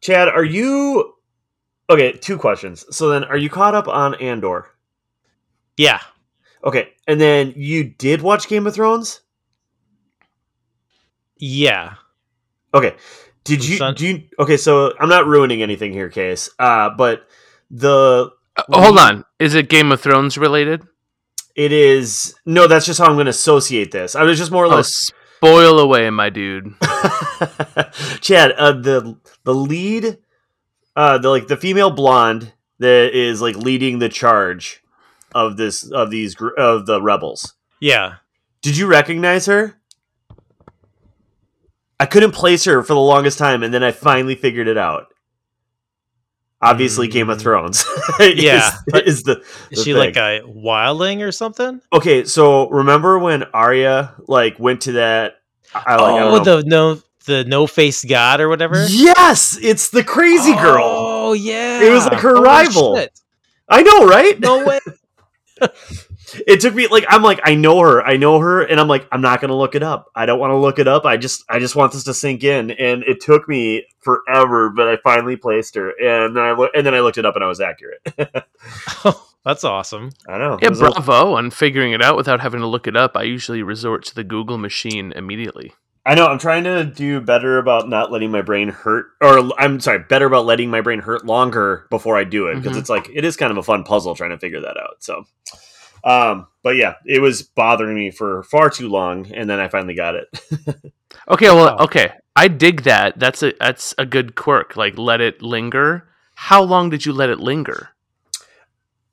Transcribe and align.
Chad, 0.00 0.28
are 0.28 0.44
you 0.44 1.14
okay? 1.88 2.12
Two 2.12 2.38
questions. 2.38 2.84
So 2.90 3.08
then, 3.10 3.24
are 3.24 3.36
you 3.36 3.50
caught 3.50 3.74
up 3.74 3.88
on 3.88 4.14
Andor? 4.16 4.66
Yeah. 5.76 6.00
Okay, 6.64 6.90
and 7.06 7.20
then 7.20 7.54
you 7.56 7.84
did 7.84 8.20
watch 8.22 8.48
Game 8.48 8.66
of 8.66 8.74
Thrones. 8.74 9.20
Yeah. 11.38 11.94
Okay, 12.74 12.94
did 13.44 13.66
you 13.66 13.76
Son- 13.76 13.94
do 13.94 14.06
you? 14.06 14.22
Okay, 14.38 14.56
so 14.56 14.92
I'm 15.00 15.08
not 15.08 15.26
ruining 15.26 15.62
anything 15.62 15.92
here, 15.92 16.08
case. 16.08 16.50
Uh, 16.58 16.90
but 16.90 17.26
the 17.70 18.30
Uh, 18.56 18.62
hold 18.70 18.98
on. 18.98 19.24
Is 19.38 19.54
it 19.54 19.68
Game 19.68 19.90
of 19.92 20.00
Thrones 20.00 20.36
related? 20.38 20.82
it 21.56 21.72
is 21.72 22.34
no. 22.46 22.66
That's 22.66 22.86
just 22.86 22.98
how 23.00 23.06
I'm 23.06 23.14
going 23.14 23.26
to 23.26 23.30
associate 23.30 23.90
this. 23.90 24.14
I 24.14 24.22
was 24.22 24.38
just 24.38 24.50
more 24.52 24.64
or 24.64 24.72
Oh, 24.72 24.76
less 24.76 24.92
spoil 25.36 25.78
away, 25.80 26.08
my 26.10 26.30
dude. 26.30 26.74
Chad, 28.20 28.52
uh, 28.52 28.72
the 28.72 29.16
the 29.44 29.54
lead, 29.54 30.18
uh, 30.96 31.18
the 31.18 31.28
like 31.30 31.46
the 31.48 31.56
female 31.56 31.90
blonde 31.90 32.52
that 32.78 33.10
is 33.14 33.40
like 33.40 33.56
leading 33.56 33.98
the 33.98 34.08
charge 34.08 34.82
of 35.34 35.56
this 35.56 35.90
of 35.90 36.10
these 36.10 36.36
of 36.58 36.86
the 36.86 37.00
rebels. 37.02 37.54
Yeah. 37.80 38.16
Did 38.62 38.76
you 38.76 38.86
recognize 38.86 39.46
her? 39.46 39.76
I 41.98 42.06
couldn't 42.06 42.32
place 42.32 42.64
her 42.64 42.82
for 42.82 42.94
the 42.94 43.00
longest 43.00 43.38
time, 43.38 43.62
and 43.62 43.72
then 43.74 43.82
I 43.82 43.92
finally 43.92 44.34
figured 44.34 44.68
it 44.68 44.78
out. 44.78 45.06
Obviously, 46.62 47.08
Game 47.08 47.30
of 47.30 47.38
Mm. 47.38 47.42
Thrones. 47.42 47.84
Yeah, 48.20 48.70
but- 48.88 49.06
is 49.06 49.22
the 49.22 49.42
Is 49.70 49.82
she 49.82 49.92
thing. 49.92 49.96
like 49.96 50.16
a 50.16 50.40
wildling 50.46 51.22
or 51.26 51.32
something? 51.32 51.80
okay? 51.92 52.24
So 52.24 52.68
remember 52.68 53.18
when 53.18 53.44
Arya 53.54 54.14
like 54.28 54.58
went 54.58 54.82
to 54.82 54.92
that? 54.92 55.34
I, 55.74 55.78
like, 55.78 55.88
I 55.88 56.20
oh, 56.20 56.44
don't 56.44 56.46
know. 56.46 56.60
the 56.62 56.68
no 56.68 57.02
the 57.26 57.44
no 57.44 57.66
face 57.66 58.04
god 58.04 58.40
or 58.40 58.48
whatever. 58.48 58.84
yes, 58.88 59.58
it's 59.60 59.90
the 59.90 60.04
crazy 60.04 60.52
oh, 60.52 60.62
girl. 60.62 60.84
Oh 60.84 61.32
yeah. 61.32 61.82
It 61.82 61.90
was 61.90 62.06
like 62.06 62.20
her 62.20 62.36
Holy 62.36 62.44
rival. 62.44 62.96
shit. 62.96 63.20
I 63.68 63.82
know, 63.82 64.06
right? 64.06 64.38
No 64.40 64.64
way. 64.64 64.80
it 66.46 66.60
took 66.60 66.74
me 66.74 66.86
like 66.86 67.04
I'm 67.08 67.22
like 67.22 67.40
I 67.44 67.54
know 67.54 67.80
her, 67.80 68.02
I 68.02 68.16
know 68.16 68.38
her, 68.38 68.62
and 68.62 68.80
I'm 68.80 68.88
like 68.88 69.06
I'm 69.12 69.20
not 69.20 69.40
gonna 69.40 69.56
look 69.56 69.74
it 69.74 69.82
up. 69.82 70.10
I 70.14 70.26
don't 70.26 70.38
want 70.38 70.52
to 70.52 70.56
look 70.56 70.78
it 70.78 70.88
up. 70.88 71.04
I 71.04 71.16
just 71.16 71.44
I 71.48 71.58
just 71.58 71.76
want 71.76 71.92
this 71.92 72.04
to 72.04 72.14
sink 72.14 72.44
in, 72.44 72.70
and 72.72 73.02
it 73.04 73.20
took 73.20 73.48
me 73.48 73.86
forever, 74.00 74.70
but 74.70 74.88
I 74.88 74.96
finally 74.98 75.36
placed 75.36 75.74
her, 75.74 75.90
and 75.90 76.36
then 76.36 76.42
I 76.42 76.52
lo- 76.52 76.68
and 76.74 76.86
then 76.86 76.94
I 76.94 77.00
looked 77.00 77.18
it 77.18 77.26
up, 77.26 77.34
and 77.36 77.44
I 77.44 77.48
was 77.48 77.60
accurate. 77.60 78.00
Oh, 79.02 79.26
That's 79.44 79.64
awesome. 79.64 80.10
I 80.28 80.38
know. 80.38 80.58
Yeah, 80.60 80.68
It 80.68 80.76
a- 80.76 80.90
bravo 80.90 81.34
on 81.34 81.50
figuring 81.50 81.92
it 81.92 82.02
out 82.02 82.16
without 82.16 82.40
having 82.40 82.60
to 82.60 82.66
look 82.66 82.86
it 82.86 82.96
up. 82.96 83.16
I 83.16 83.22
usually 83.22 83.62
resort 83.62 84.04
to 84.06 84.14
the 84.14 84.24
Google 84.24 84.58
machine 84.58 85.12
immediately. 85.16 85.72
I 86.06 86.14
know. 86.14 86.26
I'm 86.26 86.38
trying 86.38 86.64
to 86.64 86.84
do 86.84 87.20
better 87.20 87.58
about 87.58 87.88
not 87.88 88.10
letting 88.10 88.30
my 88.30 88.42
brain 88.42 88.68
hurt, 88.68 89.06
or 89.20 89.50
I'm 89.58 89.80
sorry, 89.80 89.98
better 90.00 90.26
about 90.26 90.46
letting 90.46 90.70
my 90.70 90.80
brain 90.80 90.98
hurt 91.00 91.24
longer 91.26 91.86
before 91.90 92.16
I 92.16 92.24
do 92.24 92.46
it 92.48 92.56
because 92.56 92.76
Mhm. 92.76 92.80
it's 92.80 92.90
like 92.90 93.08
it 93.12 93.24
is 93.24 93.36
kind 93.36 93.50
of 93.52 93.58
a 93.58 93.62
fun 93.62 93.84
puzzle 93.84 94.14
trying 94.14 94.30
to 94.30 94.38
figure 94.38 94.60
that 94.60 94.76
out. 94.78 94.96
So, 95.00 95.24
um, 96.04 96.46
but 96.62 96.76
yeah, 96.76 96.94
it 97.04 97.20
was 97.20 97.42
bothering 97.42 97.94
me 97.94 98.10
for 98.10 98.42
far 98.44 98.70
too 98.70 98.88
long, 98.88 99.30
and 99.32 99.48
then 99.48 99.60
I 99.60 99.68
finally 99.68 99.94
got 99.94 100.14
it. 100.16 100.28
Okay, 101.28 101.46
well, 101.48 101.76
Wow. 101.76 101.84
okay. 101.84 102.12
I 102.34 102.48
dig 102.48 102.82
that. 102.82 103.18
That's 103.18 103.42
a 103.42 103.52
that's 103.60 103.94
a 103.98 104.06
good 104.06 104.34
quirk. 104.36 104.76
Like 104.76 104.96
let 104.96 105.20
it 105.20 105.42
linger. 105.42 106.08
How 106.34 106.62
long 106.62 106.88
did 106.88 107.04
you 107.04 107.12
let 107.12 107.30
it 107.30 107.38
linger? 107.40 107.90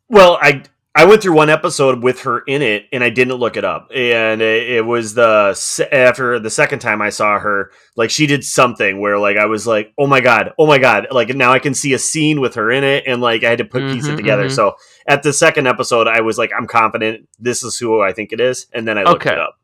Well, 0.10 0.38
I 0.42 0.64
I 0.96 1.06
went 1.06 1.22
through 1.22 1.34
one 1.36 1.50
episode 1.52 2.02
with 2.02 2.22
her 2.22 2.40
in 2.40 2.64
it, 2.64 2.86
and 2.92 3.04
I 3.04 3.12
didn't 3.12 3.36
look 3.36 3.56
it 3.56 3.64
up. 3.64 3.92
And 3.94 4.42
it, 4.42 4.70
it 4.78 4.82
was 4.86 5.14
the 5.14 5.88
after 5.92 6.40
the 6.40 6.50
second 6.50 6.80
time 6.80 7.04
I 7.04 7.10
saw 7.10 7.38
her, 7.38 7.72
like 7.96 8.10
she 8.10 8.26
did 8.26 8.44
something 8.44 9.00
where 9.00 9.20
like 9.20 9.38
I 9.38 9.46
was 9.46 9.68
like, 9.68 9.94
oh 9.98 10.08
my 10.08 10.22
god, 10.22 10.54
oh 10.58 10.66
my 10.66 10.80
god, 10.80 11.08
like 11.12 11.30
now 11.36 11.52
I 11.54 11.60
can 11.60 11.76
see 11.76 11.94
a 11.94 12.00
scene 12.00 12.42
with 12.42 12.56
her 12.56 12.72
in 12.72 12.84
it, 12.84 13.04
and 13.06 13.22
like 13.22 13.44
I 13.44 13.50
had 13.50 13.60
to 13.60 13.66
put 13.66 13.84
piece 13.90 14.08
it 14.08 14.14
Mhm, 14.14 14.18
together. 14.18 14.46
mhm. 14.48 14.52
So 14.52 14.76
at 15.08 15.22
the 15.24 15.34
second 15.34 15.68
episode, 15.68 16.08
I 16.08 16.22
was 16.22 16.38
like, 16.38 16.52
I'm 16.58 16.68
confident 16.68 17.28
this 17.38 17.62
is 17.64 17.78
who 17.78 18.02
I 18.02 18.12
think 18.14 18.32
it 18.34 18.40
is, 18.40 18.66
and 18.74 18.88
then 18.88 18.98
I 18.98 19.04
looked 19.04 19.26
Okay. 19.26 19.36
it 19.36 19.40
up. 19.40 19.57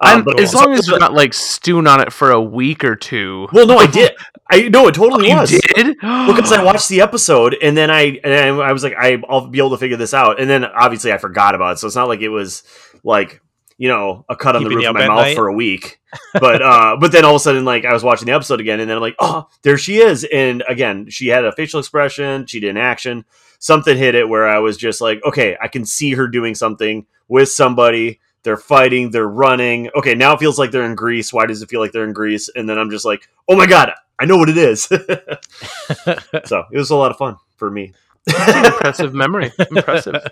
I'm- 0.00 0.18
Um, 0.18 0.24
but 0.24 0.40
as 0.40 0.54
also- 0.54 0.66
long 0.68 0.78
as 0.78 0.88
you're 0.88 0.98
not 0.98 1.12
like 1.14 1.32
stewing 1.34 1.86
on 1.86 2.00
it 2.00 2.12
for 2.12 2.30
a 2.30 2.40
week 2.40 2.84
or 2.84 2.96
two. 2.96 3.48
well, 3.52 3.66
no, 3.66 3.78
I 3.78 3.86
did. 3.90 4.12
I 4.50 4.68
no, 4.68 4.86
it 4.88 4.94
totally 4.94 5.30
you 5.30 5.36
was. 5.36 5.50
did 5.50 5.96
because 6.00 6.52
I 6.52 6.62
watched 6.62 6.88
the 6.90 7.00
episode 7.00 7.56
and 7.62 7.76
then 7.76 7.90
I 7.90 8.18
and 8.22 8.32
I, 8.34 8.48
I 8.68 8.72
was 8.72 8.82
like 8.84 8.94
I, 8.98 9.22
I'll 9.28 9.46
be 9.48 9.58
able 9.58 9.70
to 9.70 9.78
figure 9.78 9.96
this 9.96 10.12
out 10.12 10.38
and 10.38 10.50
then 10.50 10.64
obviously 10.66 11.12
I 11.12 11.18
forgot 11.18 11.54
about 11.54 11.72
it 11.72 11.78
so 11.78 11.86
it's 11.86 11.96
not 11.96 12.08
like 12.08 12.20
it 12.20 12.28
was 12.28 12.62
like 13.02 13.40
you 13.78 13.88
know 13.88 14.24
a 14.28 14.36
cut 14.36 14.54
on 14.54 14.62
the 14.62 14.68
roof 14.68 14.84
of 14.86 14.94
my 14.94 15.08
mouth 15.08 15.16
night? 15.18 15.34
for 15.34 15.48
a 15.48 15.52
week 15.54 15.98
but 16.34 16.60
uh 16.60 16.96
but 17.00 17.10
then 17.10 17.24
all 17.24 17.30
of 17.34 17.36
a 17.36 17.40
sudden 17.40 17.64
like 17.64 17.86
I 17.86 17.94
was 17.94 18.04
watching 18.04 18.26
the 18.26 18.32
episode 18.32 18.60
again 18.60 18.80
and 18.80 18.88
then 18.90 18.98
I'm 18.98 19.02
like 19.02 19.16
oh 19.18 19.48
there 19.62 19.78
she 19.78 19.96
is 19.96 20.26
and 20.30 20.62
again 20.68 21.08
she 21.08 21.28
had 21.28 21.46
a 21.46 21.52
facial 21.52 21.80
expression 21.80 22.44
she 22.46 22.60
did 22.60 22.68
an 22.70 22.76
action 22.76 23.24
something 23.58 23.96
hit 23.96 24.14
it 24.14 24.28
where 24.28 24.46
I 24.46 24.58
was 24.58 24.76
just 24.76 25.00
like 25.00 25.24
okay 25.24 25.56
I 25.60 25.68
can 25.68 25.86
see 25.86 26.12
her 26.12 26.28
doing 26.28 26.54
something 26.54 27.06
with 27.28 27.48
somebody 27.48 28.20
they're 28.44 28.56
fighting 28.56 29.10
they're 29.10 29.28
running 29.28 29.90
okay 29.96 30.14
now 30.14 30.32
it 30.34 30.38
feels 30.38 30.58
like 30.58 30.70
they're 30.70 30.84
in 30.84 30.94
Greece 30.94 31.32
why 31.32 31.46
does 31.46 31.62
it 31.62 31.68
feel 31.68 31.80
like 31.80 31.92
they're 31.92 32.04
in 32.04 32.12
Greece 32.12 32.48
and 32.54 32.68
then 32.68 32.78
I'm 32.78 32.90
just 32.90 33.04
like 33.04 33.28
oh 33.48 33.56
my 33.56 33.66
god 33.66 33.92
I 34.20 34.26
know 34.26 34.36
what 34.36 34.48
it 34.48 34.58
is 34.58 34.82
so 36.44 36.64
it 36.70 36.78
was 36.78 36.90
a 36.90 36.96
lot 36.96 37.10
of 37.10 37.16
fun 37.16 37.36
for 37.56 37.70
me. 37.70 37.92
impressive 38.26 39.12
memory. 39.12 39.52
Impressive. 39.70 40.22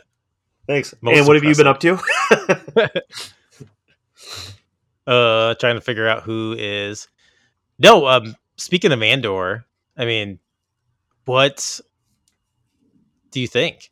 Thanks. 0.67 0.95
Most 1.00 1.19
and 1.19 1.27
what 1.27 1.37
have 1.37 1.45
you 1.45 1.55
been 1.55 1.67
up 1.67 1.81
to? 1.81 1.99
uh 5.06 5.55
trying 5.56 5.75
to 5.75 5.81
figure 5.81 6.06
out 6.06 6.23
who 6.23 6.55
is 6.56 7.09
no 7.79 8.06
um 8.06 8.37
speaking 8.56 8.93
of 8.93 9.03
andor 9.03 9.65
i 9.97 10.05
mean 10.05 10.39
what 11.25 11.81
do 13.33 13.41
you 13.41 13.49
think 13.49 13.92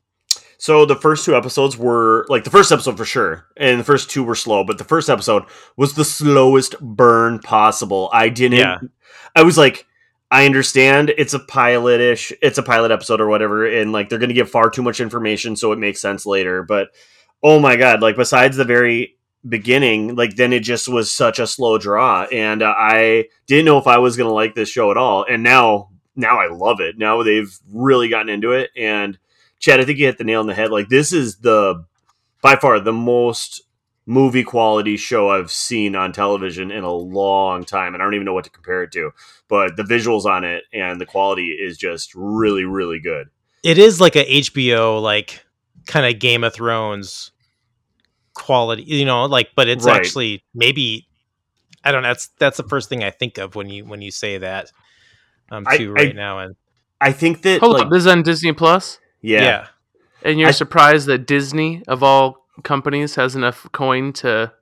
so 0.61 0.85
the 0.85 0.95
first 0.95 1.25
two 1.25 1.35
episodes 1.35 1.79
were 1.79 2.27
like 2.29 2.45
the 2.45 2.51
first 2.51 2.71
episode 2.71 2.99
for 2.99 3.07
sure, 3.07 3.47
and 3.57 3.81
the 3.81 3.85
first 3.85 4.11
two 4.11 4.23
were 4.23 4.35
slow, 4.35 4.63
but 4.63 4.77
the 4.77 4.85
first 4.85 5.09
episode 5.09 5.45
was 5.79 5.95
the 5.95 6.05
slowest 6.05 6.79
burn 6.81 7.39
possible. 7.39 8.11
I 8.13 8.29
didn't. 8.29 8.59
Yeah. 8.59 8.79
I 9.35 9.43
was 9.43 9.57
like, 9.57 9.87
I 10.31 10.45
understand 10.45 11.15
it's 11.17 11.33
a 11.33 11.39
pilot-ish, 11.39 12.35
it's 12.43 12.59
a 12.59 12.63
pilot 12.63 12.91
episode 12.91 13.23
or 13.23 13.29
whatever, 13.29 13.65
and 13.67 13.91
like 13.91 14.11
they're 14.11 14.19
going 14.19 14.29
to 14.29 14.35
give 14.35 14.51
far 14.51 14.69
too 14.69 14.83
much 14.83 15.01
information, 15.01 15.57
so 15.57 15.73
it 15.73 15.79
makes 15.79 15.99
sense 15.99 16.27
later. 16.27 16.63
But 16.63 16.91
oh 17.43 17.59
my 17.59 17.77
god, 17.77 18.03
like 18.03 18.17
besides 18.17 18.59
the 18.59 18.65
very 18.67 19.17
beginning, 19.49 20.15
like 20.15 20.37
then 20.37 20.53
it 20.53 20.61
just 20.61 20.89
was 20.89 21.11
such 21.11 21.39
a 21.39 21.47
slow 21.47 21.79
draw, 21.79 22.25
and 22.25 22.63
uh, 22.63 22.75
I 22.77 23.29
didn't 23.47 23.65
know 23.65 23.79
if 23.79 23.87
I 23.87 23.97
was 23.97 24.19
going 24.19 24.29
to 24.29 24.35
like 24.35 24.55
this 24.55 24.69
show 24.69 24.91
at 24.91 24.99
all. 24.99 25.25
And 25.27 25.43
now, 25.43 25.89
now 26.15 26.39
I 26.39 26.49
love 26.49 26.81
it. 26.81 26.99
Now 26.99 27.23
they've 27.23 27.51
really 27.73 28.11
gotten 28.11 28.29
into 28.29 28.53
it, 28.53 28.69
and 28.77 29.19
Chad, 29.61 29.79
I 29.81 29.85
think 29.85 29.99
you 29.99 30.07
hit 30.07 30.19
the 30.19 30.25
nail 30.25 30.41
on 30.41 30.47
the 30.47 30.55
head. 30.55 30.71
Like 30.73 30.89
this 30.89 31.13
is 31.13 31.37
the 31.37 31.85
by 32.43 32.57
far 32.57 32.81
the 32.81 32.93
most 32.93 33.63
movie 34.07 34.43
quality 34.43 34.97
show 34.97 35.29
I've 35.31 35.53
seen 35.53 35.95
on 35.95 36.13
television 36.13 36.71
in 36.73 36.83
a 36.83 36.93
long 36.93 37.63
time, 37.65 37.95
and 37.95 38.03
I 38.03 38.07
don't 38.07 38.15
even 38.15 38.25
know 38.25 38.33
what 38.35 38.45
to 38.45 38.51
compare 38.51 38.83
it 38.83 38.91
to. 38.93 39.13
But 39.49 39.77
the 39.77 39.83
visuals 39.85 40.25
on 40.25 40.43
it 40.43 40.65
and 40.73 41.01
the 41.01 41.07
quality 41.07 41.49
is 41.51 41.77
just 41.79 42.13
really, 42.15 42.65
really 42.65 42.99
good. 42.99 43.29
it 43.63 43.77
is 43.79 44.01
like 44.01 44.17
a 44.17 44.25
hbo 44.25 45.03
like 45.03 45.45
kind 45.87 46.07
of 46.07 46.19
game 46.19 46.43
of 46.45 46.55
thrones 46.55 47.31
quality 48.35 48.83
you 48.85 49.05
know 49.05 49.25
like 49.27 49.49
but 49.55 49.69
it's 49.69 49.85
Right. 49.85 49.97
actually 49.97 50.43
maybe 50.55 51.07
i 51.85 51.93
don't 51.93 52.03
know 52.03 52.09
that's 52.09 52.29
that's 52.39 52.57
the 52.57 52.63
first 52.63 52.89
thing 52.89 53.03
i 53.05 53.11
think 53.11 53.37
of 53.39 53.55
when 53.55 53.69
you 53.69 53.85
when 53.85 54.01
you 54.01 54.11
say 54.11 54.39
that 54.39 54.73
um 55.51 55.65
I- 55.67 55.77
too 55.77 55.91
I- 55.91 56.03
right 56.05 56.15
now 56.17 56.39
and 56.39 56.57
I 57.03 57.13
think 57.13 57.41
that 57.43 57.61
Hold 57.61 57.75
like 57.75 57.85
on, 57.85 57.91
this 57.91 58.01
is 58.01 58.07
on 58.07 58.23
Disney 58.23 58.53
Plus, 58.53 58.99
yeah, 59.23 59.43
yeah 59.43 59.67
and 60.23 60.39
you're 60.39 60.49
I- 60.49 60.53
surprised 60.53 61.07
that 61.07 61.27
Disney, 61.27 61.83
of 61.89 62.03
all 62.03 62.47
companies, 62.63 63.15
has 63.15 63.35
enough 63.37 63.67
coin 63.73 64.13
to 64.15 64.53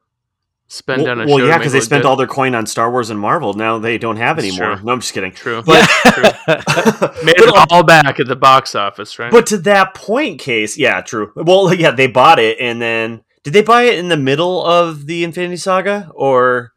spend 0.71 1.03
well, 1.03 1.11
on 1.13 1.21
a 1.23 1.27
well, 1.27 1.41
yeah, 1.47 1.57
because 1.59 1.73
they 1.73 1.81
spent 1.81 2.03
good. 2.03 2.09
all 2.09 2.17
their 2.17 2.27
coin 2.27 2.55
on 2.55 2.67
Star 2.67 2.91
Wars 2.91 3.11
and 3.11 3.19
Marvel. 3.19 3.55
Now 3.55 3.79
they 3.79 3.97
don't 3.99 4.17
have 4.19 4.37
That's 4.37 4.49
anymore. 4.49 4.77
true. 4.77 4.85
No, 4.85 4.93
I'm 4.93 5.01
just 5.01 5.15
kidding. 5.15 5.33
True. 5.33 5.63
But 5.63 5.89
Made 7.25 7.35
but, 7.39 7.49
it 7.49 7.73
all 7.73 7.83
back 7.83 8.21
at 8.21 8.27
the 8.27 8.37
box 8.37 8.75
office, 8.75 9.19
right? 9.19 9.33
but 9.33 9.47
to 9.47 9.57
that 9.59 9.95
point, 9.95 10.39
case, 10.41 10.77
yeah, 10.79 11.01
true. 11.01 11.33
Well, 11.35 11.73
yeah, 11.79 11.91
they 11.91 12.07
bought 12.07 12.39
it, 12.39 12.59
and 12.61 12.81
then 12.81 13.23
did 13.43 13.53
they 13.53 13.63
buy 13.63 13.85
it 13.85 13.99
in 13.99 14.09
the 14.09 14.17
middle 14.17 14.65
of 14.65 15.07
the 15.07 15.25
Infinity 15.25 15.57
Saga, 15.57 16.11
or 16.15 16.73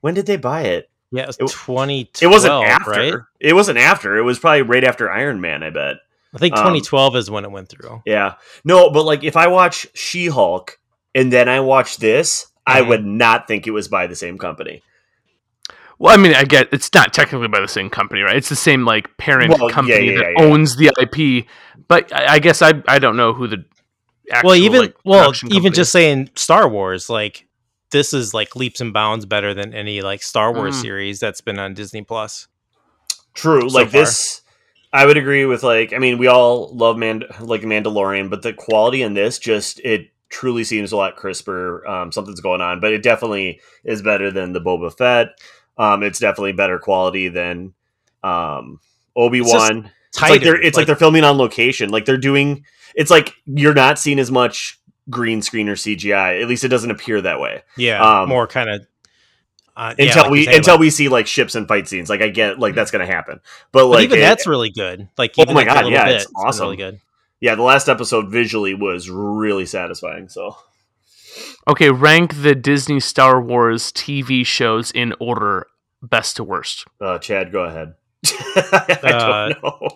when 0.00 0.14
did 0.14 0.26
they 0.26 0.36
buy 0.36 0.62
it? 0.62 0.90
yeah 1.12 1.22
it 1.22 1.26
was 1.28 1.36
It- 1.36 1.48
2012 1.48 2.22
It 2.22 2.34
wasn't 2.34 2.52
after. 2.64 2.90
right 2.90 3.14
It 3.38 3.52
wasn't 3.52 3.78
after. 3.78 4.16
It 4.16 4.22
was 4.22 4.38
probably 4.40 4.62
right 4.62 4.82
after 4.82 5.08
Iron 5.10 5.40
Man. 5.40 5.62
I 5.62 5.70
bet. 5.70 5.96
I 6.36 6.38
think 6.38 6.54
Um, 6.54 6.62
2012 6.64 7.16
is 7.16 7.30
when 7.30 7.44
it 7.44 7.50
went 7.50 7.68
through 7.68 8.02
Yeah. 8.06 8.34
No, 8.64 8.90
but 8.90 9.04
like 9.04 9.24
if 9.24 9.36
I 9.36 9.46
watch 9.48 9.86
She 9.94 10.26
Hulk 10.26 10.78
and 11.14 11.32
then 11.32 11.48
I 11.48 11.60
watch 11.60 11.96
this, 11.96 12.46
I 12.66 12.82
Mhm. 12.82 12.88
would 12.88 13.04
not 13.06 13.48
think 13.48 13.66
it 13.66 13.70
was 13.72 13.88
by 13.88 14.06
the 14.06 14.14
same 14.14 14.38
company. 14.38 14.82
Well, 15.98 16.12
I 16.12 16.18
mean, 16.18 16.34
I 16.34 16.44
get 16.44 16.68
it's 16.72 16.92
not 16.92 17.14
technically 17.14 17.48
by 17.48 17.60
the 17.60 17.68
same 17.68 17.88
company, 17.88 18.20
right? 18.20 18.36
It's 18.36 18.50
the 18.50 18.56
same 18.56 18.84
like 18.84 19.16
parent 19.16 19.58
Well, 19.58 19.70
company 19.70 20.10
yeah, 20.10 20.18
that 20.18 20.32
yeah, 20.36 20.42
yeah. 20.44 20.44
owns 20.52 20.76
the 20.76 20.90
IP. 21.00 21.46
But 21.88 22.12
I, 22.12 22.34
I 22.34 22.38
guess 22.38 22.60
I 22.60 22.74
I 22.86 22.98
don't 22.98 23.16
know 23.16 23.32
who 23.32 23.46
the 23.48 23.64
actual, 24.30 24.48
well 24.50 24.56
even 24.58 24.80
like, 24.82 24.96
well 25.04 25.20
production 25.20 25.52
even 25.54 25.72
just 25.72 25.88
is. 25.88 25.92
saying 25.92 26.30
star 26.34 26.68
wars 26.68 27.08
like 27.08 27.46
this 27.92 28.12
is 28.12 28.34
like 28.34 28.54
leaps 28.56 28.80
and 28.80 28.92
bounds 28.92 29.24
better 29.24 29.54
than 29.54 29.72
any 29.72 30.02
like 30.02 30.22
star 30.22 30.52
wars 30.52 30.76
Mm. 30.76 30.82
series 30.82 31.20
that's 31.20 31.40
been 31.40 31.58
on 31.58 31.72
disney 31.74 32.02
plus 32.02 32.48
True. 33.34 33.70
so 33.70 33.78
like 33.78 33.90
far. 33.90 34.00
this, 34.00 34.42
I 34.96 35.04
would 35.04 35.18
agree 35.18 35.44
with. 35.44 35.62
Like, 35.62 35.92
I 35.92 35.98
mean, 35.98 36.16
we 36.16 36.26
all 36.26 36.74
love 36.74 36.96
Mand 36.96 37.26
like 37.40 37.60
Mandalorian, 37.60 38.30
but 38.30 38.40
the 38.40 38.54
quality 38.54 39.02
in 39.02 39.12
this 39.12 39.38
just 39.38 39.78
it 39.80 40.08
truly 40.30 40.64
seems 40.64 40.90
a 40.90 40.96
lot 40.96 41.16
crisper. 41.16 41.86
Um, 41.86 42.10
something's 42.10 42.40
going 42.40 42.62
on, 42.62 42.80
but 42.80 42.94
it 42.94 43.02
definitely 43.02 43.60
is 43.84 44.00
better 44.00 44.30
than 44.30 44.54
the 44.54 44.60
Boba 44.60 44.96
Fett. 44.96 45.38
Um, 45.76 46.02
it's 46.02 46.18
definitely 46.18 46.52
better 46.52 46.78
quality 46.78 47.28
than 47.28 47.74
um, 48.24 48.80
Obi 49.14 49.42
Wan. 49.42 49.90
It's 50.08 50.22
like 50.22 50.40
they're 50.40 50.60
it's 50.60 50.78
like, 50.78 50.86
they're 50.86 50.96
filming 50.96 51.24
on 51.24 51.36
location. 51.36 51.90
Like 51.90 52.06
they're 52.06 52.16
doing. 52.16 52.64
It's 52.94 53.10
like 53.10 53.34
you're 53.44 53.74
not 53.74 53.98
seeing 53.98 54.18
as 54.18 54.30
much 54.30 54.80
green 55.10 55.42
screen 55.42 55.68
or 55.68 55.74
CGI. 55.74 56.40
At 56.40 56.48
least 56.48 56.64
it 56.64 56.68
doesn't 56.68 56.90
appear 56.90 57.20
that 57.20 57.38
way 57.38 57.62
yeah, 57.76 58.22
um, 58.22 58.30
more 58.30 58.46
kind 58.46 58.70
of 58.70 58.86
uh, 59.76 59.94
yeah, 59.98 60.06
until 60.06 60.22
like 60.22 60.30
we 60.32 60.46
until 60.48 60.74
like- 60.74 60.80
we 60.80 60.90
see 60.90 61.08
like 61.08 61.26
ships 61.26 61.54
and 61.54 61.68
fight 61.68 61.86
scenes. 61.88 62.08
Like 62.08 62.22
I 62.22 62.28
get 62.28 62.58
like 62.58 62.74
that's 62.74 62.90
gonna 62.90 63.06
happen, 63.06 63.40
but 63.72 63.80
but 63.82 63.86
like 63.88 64.04
even 64.04 64.18
it- 64.18 64.22
that's 64.22 64.46
really 64.46 64.70
good. 64.70 65.08
Like, 65.18 65.34
Oh 65.38 65.44
my 65.46 65.52
like, 65.52 65.66
God, 65.66 65.76
little 65.84 65.92
yeah, 65.92 66.04
bit, 66.06 66.14
it's 66.16 66.24
it's 66.24 66.32
been 66.32 66.46
awesome. 66.46 66.64
really 66.64 66.76
good. 66.76 67.00
yeah, 67.40 67.54
the 67.54 67.62
last 67.62 67.88
episode 67.88 68.30
visually 68.30 68.74
was 68.74 69.10
really 69.10 69.66
satisfying. 69.66 70.28
So 70.28 70.56
Okay, 71.68 71.90
rank 71.90 72.42
the 72.42 72.54
Disney 72.54 73.00
Star 73.00 73.40
Wars 73.40 73.92
TV 73.92 74.46
shows 74.46 74.90
in 74.92 75.12
order, 75.20 75.66
best 76.00 76.36
to 76.36 76.44
worst. 76.44 76.86
uh, 77.00 77.18
Chad, 77.18 77.52
go 77.52 77.64
ahead. 77.64 77.94
I 78.56 78.96
Uh, 79.02 79.48
don't 79.50 79.62
know. 79.62 79.88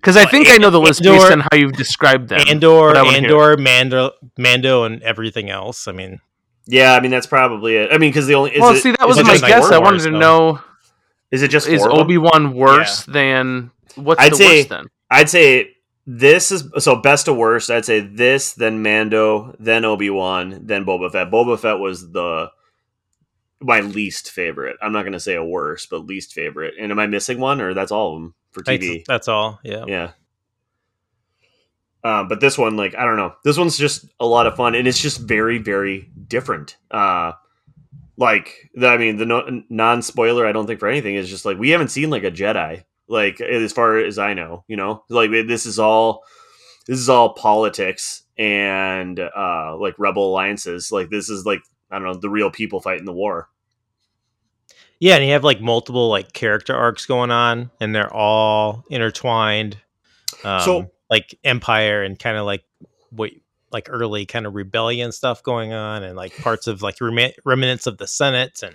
Because 0.00 0.16
I 0.16 0.24
think 0.26 0.48
I 0.48 0.56
know 0.58 0.70
the 0.70 0.80
list 0.80 1.02
based 1.02 1.30
on 1.32 1.40
how 1.40 1.56
you've 1.56 1.72
described 1.72 2.28
them. 2.28 2.40
Andor, 2.48 2.88
but 2.88 2.96
I 2.96 3.02
wanna 3.02 3.18
hear 3.18 3.24
Andor, 3.30 3.56
Mando, 3.58 4.12
Mando, 4.38 4.84
and 4.84 5.02
everything 5.02 5.50
else. 5.50 5.88
I 5.88 5.92
mean, 5.92 6.20
Yeah, 6.68 6.94
I 6.94 7.00
mean 7.00 7.10
that's 7.10 7.26
probably 7.26 7.76
it. 7.76 7.92
I 7.92 7.98
mean, 7.98 8.10
because 8.10 8.26
the 8.26 8.34
only 8.34 8.52
is 8.54 8.60
well, 8.60 8.74
it, 8.74 8.80
see, 8.82 8.92
that 8.92 9.08
was 9.08 9.16
my 9.16 9.22
just 9.22 9.46
guess. 9.46 9.66
four? 9.66 9.74
I 9.74 9.78
wanted 9.78 10.02
to 10.02 10.10
though. 10.10 10.18
know 10.18 10.60
Is 11.30 11.42
it 11.42 11.48
just 11.48 11.66
is 11.66 11.80
four 11.80 11.90
of 11.90 11.96
them? 11.96 12.04
Obi 12.04 12.18
Wan 12.18 12.54
worse 12.54 13.04
than 13.04 13.70
what's 13.96 14.20
I'd 14.20 14.32
the 14.32 14.36
say- 14.36 14.58
worst 14.58 14.68
then? 14.68 14.86
I'd 15.10 15.30
say 15.30 15.70
this 16.06 16.52
is 16.52 16.64
so 16.78 16.96
best 16.96 17.24
to 17.24 17.32
worst. 17.32 17.70
I'd 17.70 17.84
say 17.84 18.00
this, 18.00 18.52
then 18.52 18.82
Mando, 18.82 19.54
then 19.58 19.84
Obi 19.84 20.10
Wan, 20.10 20.60
then 20.66 20.84
Boba 20.84 21.10
Fett. 21.10 21.30
Boba 21.30 21.58
Fett 21.58 21.78
was 21.78 22.12
the 22.12 22.50
my 23.60 23.80
least 23.80 24.30
favorite. 24.30 24.76
I'm 24.82 24.92
not 24.92 25.02
going 25.02 25.12
to 25.14 25.20
say 25.20 25.34
a 25.34 25.44
worst, 25.44 25.90
but 25.90 26.06
least 26.06 26.32
favorite. 26.32 26.74
And 26.78 26.92
am 26.92 26.98
I 26.98 27.06
missing 27.06 27.40
one, 27.40 27.60
or 27.60 27.74
that's 27.74 27.90
all 27.90 28.14
of 28.14 28.22
them 28.22 28.34
for 28.52 28.62
that's, 28.62 28.82
TV? 28.84 29.04
that's 29.06 29.28
all. 29.28 29.58
Yeah. 29.64 29.84
Yeah. 29.86 30.10
Um, 32.04 32.28
but 32.28 32.40
this 32.40 32.56
one, 32.56 32.76
like, 32.76 32.94
I 32.94 33.04
don't 33.04 33.16
know. 33.16 33.34
This 33.44 33.58
one's 33.58 33.76
just 33.76 34.06
a 34.20 34.26
lot 34.26 34.46
of 34.46 34.54
fun, 34.56 34.74
and 34.74 34.86
it's 34.86 35.00
just 35.00 35.18
very, 35.20 35.58
very 35.58 36.08
different. 36.28 36.76
Uh, 36.90 37.32
like, 38.16 38.70
the, 38.74 38.86
I 38.86 38.96
mean, 38.98 39.16
the 39.16 39.26
no, 39.26 39.62
non 39.68 40.02
spoiler, 40.02 40.46
I 40.46 40.52
don't 40.52 40.66
think 40.66 40.80
for 40.80 40.88
anything 40.88 41.16
is 41.16 41.28
just 41.28 41.44
like 41.44 41.58
we 41.58 41.70
haven't 41.70 41.88
seen 41.88 42.10
like 42.10 42.24
a 42.24 42.30
Jedi, 42.30 42.84
like 43.08 43.40
as 43.40 43.72
far 43.72 43.98
as 43.98 44.18
I 44.18 44.34
know, 44.34 44.64
you 44.68 44.76
know, 44.76 45.04
like 45.08 45.30
this 45.30 45.66
is 45.66 45.78
all 45.78 46.22
this 46.86 46.98
is 46.98 47.08
all 47.08 47.34
politics 47.34 48.22
and 48.36 49.18
uh, 49.18 49.76
like 49.78 49.94
rebel 49.98 50.28
alliances. 50.30 50.90
Like 50.92 51.10
this 51.10 51.28
is 51.28 51.44
like 51.44 51.60
I 51.90 51.98
don't 51.98 52.06
know 52.06 52.14
the 52.14 52.30
real 52.30 52.50
people 52.50 52.80
fighting 52.80 53.06
the 53.06 53.12
war. 53.12 53.48
Yeah, 55.00 55.14
and 55.16 55.24
you 55.24 55.32
have 55.32 55.44
like 55.44 55.60
multiple 55.60 56.08
like 56.08 56.32
character 56.32 56.74
arcs 56.74 57.06
going 57.06 57.30
on, 57.30 57.70
and 57.80 57.94
they're 57.94 58.12
all 58.12 58.84
intertwined. 58.90 59.78
Um, 60.44 60.60
So- 60.60 60.90
like 61.10 61.38
Empire 61.44 62.02
and 62.02 62.18
kind 62.18 62.36
of 62.36 62.44
like 62.46 62.64
what 63.10 63.30
like 63.70 63.88
early 63.90 64.24
kind 64.26 64.46
of 64.46 64.54
rebellion 64.54 65.12
stuff 65.12 65.42
going 65.42 65.72
on, 65.72 66.02
and 66.02 66.16
like 66.16 66.36
parts 66.38 66.66
of 66.66 66.82
like 66.82 67.00
rem- 67.00 67.32
remnants 67.44 67.86
of 67.86 67.98
the 67.98 68.06
Senate, 68.06 68.62
and 68.62 68.74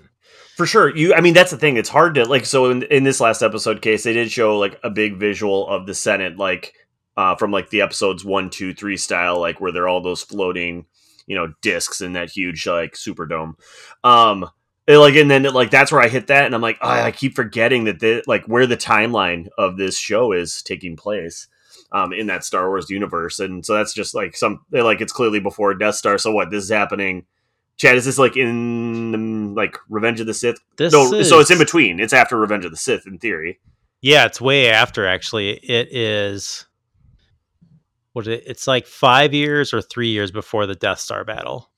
For 0.55 0.65
sure. 0.65 0.95
You 0.95 1.13
I 1.13 1.21
mean 1.21 1.33
that's 1.33 1.51
the 1.51 1.57
thing. 1.57 1.77
It's 1.77 1.89
hard 1.89 2.15
to 2.15 2.25
like 2.25 2.45
so 2.45 2.69
in, 2.69 2.83
in 2.83 3.03
this 3.03 3.19
last 3.19 3.41
episode 3.41 3.81
case, 3.81 4.03
they 4.03 4.13
did 4.13 4.31
show 4.31 4.57
like 4.59 4.79
a 4.83 4.89
big 4.89 5.17
visual 5.17 5.67
of 5.67 5.87
the 5.87 5.95
Senate, 5.95 6.37
like 6.37 6.73
uh 7.17 7.35
from 7.35 7.51
like 7.51 7.69
the 7.69 7.81
episodes 7.81 8.23
one, 8.23 8.49
two, 8.49 8.73
three 8.73 8.97
style, 8.97 9.39
like 9.39 9.59
where 9.59 9.71
they're 9.71 9.87
all 9.87 10.01
those 10.01 10.21
floating, 10.21 10.85
you 11.25 11.35
know, 11.35 11.53
discs 11.61 12.01
in 12.01 12.13
that 12.13 12.29
huge 12.29 12.67
like 12.67 12.93
superdome. 12.93 13.53
Um 14.03 14.49
it, 14.85 14.97
like 14.97 15.15
and 15.15 15.31
then 15.31 15.43
like 15.43 15.71
that's 15.71 15.91
where 15.91 16.01
I 16.01 16.09
hit 16.09 16.27
that 16.27 16.45
and 16.45 16.53
I'm 16.53 16.61
like, 16.61 16.77
oh, 16.81 16.89
I 16.89 17.11
keep 17.11 17.35
forgetting 17.35 17.85
that 17.85 17.99
the 17.99 18.23
like 18.27 18.45
where 18.45 18.67
the 18.67 18.77
timeline 18.77 19.47
of 19.57 19.77
this 19.77 19.97
show 19.97 20.33
is 20.33 20.61
taking 20.61 20.95
place. 20.97 21.47
Um, 21.93 22.11
in 22.11 22.25
that 22.27 22.43
Star 22.43 22.69
Wars 22.69 22.89
universe, 22.89 23.39
and 23.39 23.63
so 23.63 23.75
that's 23.75 23.93
just 23.93 24.15
like 24.15 24.35
some 24.35 24.65
like 24.71 24.99
it's 24.99 25.13
clearly 25.13 25.39
before 25.39 25.75
Death 25.75 25.95
Star. 25.95 26.17
So 26.17 26.31
what? 26.31 26.49
This 26.49 26.63
is 26.63 26.71
happening 26.71 27.25
Chad, 27.77 27.95
is 27.95 28.05
this 28.05 28.19
like 28.19 28.37
in 28.37 29.55
like 29.55 29.77
Revenge 29.89 30.19
of 30.19 30.27
the 30.27 30.33
Sith? 30.33 30.57
this 30.77 30.93
No, 30.93 31.21
so 31.23 31.39
it's 31.39 31.51
in 31.51 31.57
between. 31.57 31.99
It's 31.99 32.13
after 32.13 32.37
Revenge 32.37 32.65
of 32.65 32.71
the 32.71 32.77
Sith, 32.77 33.07
in 33.07 33.17
theory. 33.17 33.59
Yeah, 34.01 34.25
it's 34.25 34.39
way 34.39 34.69
after 34.69 35.07
actually. 35.07 35.51
It 35.51 35.95
is 35.95 36.65
what 38.13 38.27
is 38.27 38.39
it? 38.39 38.43
It's 38.45 38.67
like 38.67 38.85
five 38.85 39.33
years 39.33 39.73
or 39.73 39.81
three 39.81 40.09
years 40.09 40.31
before 40.31 40.67
the 40.67 40.75
Death 40.75 40.99
Star 40.99 41.23
battle. 41.23 41.71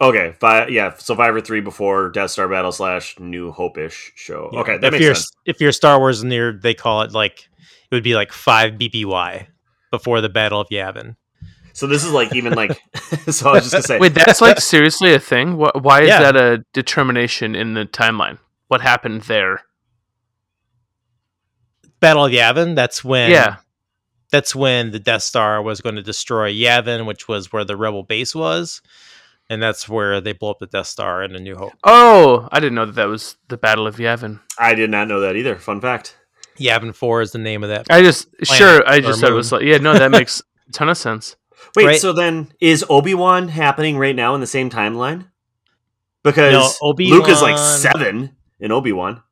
Okay, 0.00 0.36
five. 0.38 0.70
Yeah, 0.70 0.94
so 0.96 1.16
five 1.16 1.34
or 1.34 1.40
three 1.40 1.60
before 1.60 2.10
Death 2.10 2.30
Star 2.30 2.48
Battle 2.48 2.70
slash 2.70 3.18
New 3.18 3.50
Hope 3.50 3.76
ish 3.76 4.12
show. 4.14 4.50
Yeah. 4.52 4.60
Okay, 4.60 4.78
that 4.78 4.86
if 4.86 4.92
makes 4.92 5.04
you're 5.04 5.14
sense. 5.16 5.32
if 5.46 5.60
you're 5.60 5.72
Star 5.72 5.98
Wars 5.98 6.22
nerd, 6.22 6.62
they 6.62 6.74
call 6.74 7.02
it 7.02 7.10
like 7.10 7.48
it 7.90 7.94
would 7.94 8.04
be 8.04 8.14
like 8.14 8.32
five 8.32 8.74
BBY 8.74 9.46
before 9.90 10.20
the 10.20 10.28
Battle 10.28 10.60
of 10.60 10.68
Yavin. 10.68 11.16
So 11.72 11.86
this 11.86 12.04
is 12.04 12.12
like 12.12 12.34
even 12.34 12.54
like. 12.54 12.80
so 13.30 13.50
I 13.50 13.54
was 13.54 13.62
just 13.64 13.72
gonna 13.72 13.82
say. 13.82 13.98
Wait, 13.98 14.14
that's 14.14 14.40
like 14.40 14.60
seriously 14.60 15.14
a 15.14 15.18
thing? 15.20 15.52
Wh- 15.52 15.74
Why 15.82 16.02
is 16.02 16.08
Yeah. 16.08 16.20
that 16.32 16.36
a 16.36 16.64
determination 16.72 17.54
in 17.54 17.74
the 17.74 17.84
timeline? 17.86 18.38
What 18.68 18.80
happened 18.80 19.22
there? 19.22 19.62
Battle 22.00 22.26
of 22.26 22.32
Yavin. 22.32 22.74
That's 22.76 23.02
when 23.02 23.30
Yeah. 23.30 23.56
that's 24.30 24.54
when 24.54 24.90
the 24.90 24.98
Death 24.98 25.22
Star 25.22 25.62
was 25.62 25.80
going 25.80 25.96
to 25.96 26.02
destroy 26.02 26.52
Yavin, 26.52 27.06
which 27.06 27.26
was 27.28 27.52
where 27.52 27.64
the 27.64 27.76
Rebel 27.76 28.02
base 28.02 28.34
was, 28.34 28.82
and 29.48 29.62
that's 29.62 29.88
where 29.88 30.20
they 30.20 30.32
blow 30.32 30.50
up 30.50 30.58
the 30.58 30.66
Death 30.66 30.86
Star 30.86 31.22
in 31.22 31.34
A 31.34 31.38
New 31.40 31.56
Hope. 31.56 31.72
Oh, 31.84 32.48
I 32.52 32.60
didn't 32.60 32.74
know 32.74 32.86
that 32.86 32.94
that 32.96 33.08
was 33.08 33.36
the 33.48 33.56
Battle 33.56 33.86
of 33.86 33.96
Yavin. 33.96 34.40
I 34.58 34.74
did 34.74 34.90
not 34.90 35.08
know 35.08 35.20
that 35.20 35.34
either. 35.36 35.56
Fun 35.56 35.80
fact. 35.80 36.16
Yavin 36.58 36.94
Four 36.94 37.20
is 37.22 37.32
the 37.32 37.38
name 37.38 37.62
of 37.62 37.70
that. 37.70 37.86
I 37.90 38.02
just 38.02 38.28
sure 38.44 38.82
I 38.86 39.00
just 39.00 39.20
said 39.20 39.30
it 39.30 39.34
was 39.34 39.50
like 39.52 39.62
yeah 39.62 39.78
no 39.78 39.94
that 39.94 40.10
makes 40.10 40.40
a 40.68 40.72
ton 40.72 40.88
of 40.88 40.96
sense. 40.98 41.36
Wait, 41.76 41.84
Right. 41.86 42.00
so 42.00 42.12
then 42.12 42.52
is 42.60 42.84
Obi 42.88 43.14
Wan 43.14 43.48
happening 43.48 43.98
right 43.98 44.14
now 44.16 44.34
in 44.34 44.40
the 44.40 44.46
same 44.46 44.70
timeline? 44.70 45.28
Because 46.22 46.52
No, 46.52 46.88
Obi-Wan- 46.88 47.20
Luke 47.20 47.28
is 47.28 47.40
like 47.42 47.58
seven 47.58 48.36
in 48.60 48.72
Obi 48.72 48.92
Wan, 48.92 49.22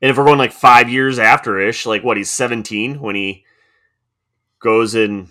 and 0.00 0.10
if 0.10 0.16
we're 0.16 0.24
going 0.24 0.38
like 0.38 0.52
five 0.52 0.88
years 0.88 1.18
after 1.18 1.58
ish, 1.58 1.84
like 1.86 2.02
what 2.04 2.16
he's 2.16 2.30
seventeen 2.30 3.00
when 3.00 3.14
he 3.14 3.44
goes 4.60 4.94
and 4.94 5.28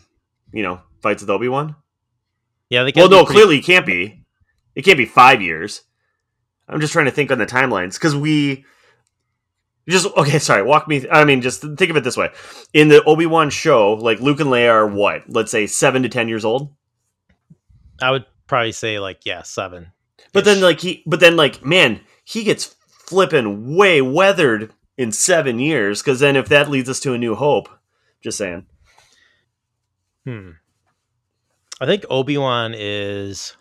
you 0.53 0.63
know 0.63 0.82
fights 1.01 1.22
with 1.24 1.29
Obi 1.29 1.48
Wan. 1.50 1.75
Yeah, 2.70 2.84
they 2.84 2.91
Well, 2.96 3.08
gotta 3.10 3.22
no, 3.22 3.25
pretty- 3.25 3.38
clearly 3.39 3.58
it 3.60 3.65
can't 3.65 3.86
be. 3.86 4.24
It 4.75 4.84
can't 4.84 4.98
be 4.98 5.06
five 5.06 5.41
years. 5.41 5.82
I'm 6.70 6.79
just 6.82 6.94
trying 6.94 7.06
to 7.06 7.12
think 7.12 7.32
on 7.32 7.38
the 7.39 7.46
timelines 7.46 7.94
because 7.94 8.15
we 8.15 8.65
just 9.88 10.08
okay. 10.17 10.39
Sorry, 10.39 10.63
walk 10.63 10.88
me. 10.88 11.08
I 11.10 11.24
mean, 11.25 11.41
just 11.41 11.62
think 11.62 11.89
of 11.89 11.98
it 11.98 12.03
this 12.03 12.17
way: 12.17 12.29
in 12.74 12.89
the 12.89 13.03
Obi 13.03 13.25
Wan 13.25 13.50
show, 13.50 13.94
like 13.94 14.20
Luke 14.20 14.39
and 14.39 14.50
Leia 14.50 14.70
are 14.70 14.88
what? 14.88 15.24
Let's 15.27 15.51
say 15.51 15.67
seven 15.67 16.03
to 16.03 16.10
ten 16.10 16.27
years 16.27 16.44
old. 16.46 16.74
I 18.01 18.12
would 18.12 18.25
probably 18.48 18.72
say 18.74 19.00
like 19.00 19.25
yeah, 19.25 19.44
seven. 19.44 19.91
But 20.34 20.46
then, 20.46 20.62
like 20.62 20.82
he, 20.82 21.03
but 21.06 21.20
then, 21.20 21.36
like 21.36 21.65
man, 21.65 22.01
he 22.24 22.44
gets 22.44 22.75
flipping 22.89 23.75
way 23.75 24.01
weathered 24.01 24.74
in 24.98 25.12
seven 25.12 25.60
years. 25.60 26.01
Because 26.01 26.20
then, 26.20 26.36
if 26.36 26.50
that 26.50 26.70
leads 26.70 26.89
us 26.89 27.00
to 27.01 27.13
a 27.13 27.17
New 27.17 27.36
Hope, 27.36 27.70
just 28.22 28.38
saying. 28.38 28.65
Hmm. 30.25 30.51
I 31.79 31.86
think 31.86 32.06
Obi 32.10 32.38
Wan 32.38 32.74
is 32.77 33.56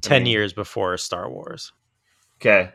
ten 0.00 0.22
mean- 0.22 0.32
years 0.32 0.52
before 0.52 0.96
Star 0.96 1.30
Wars. 1.30 1.72
Okay, 2.40 2.72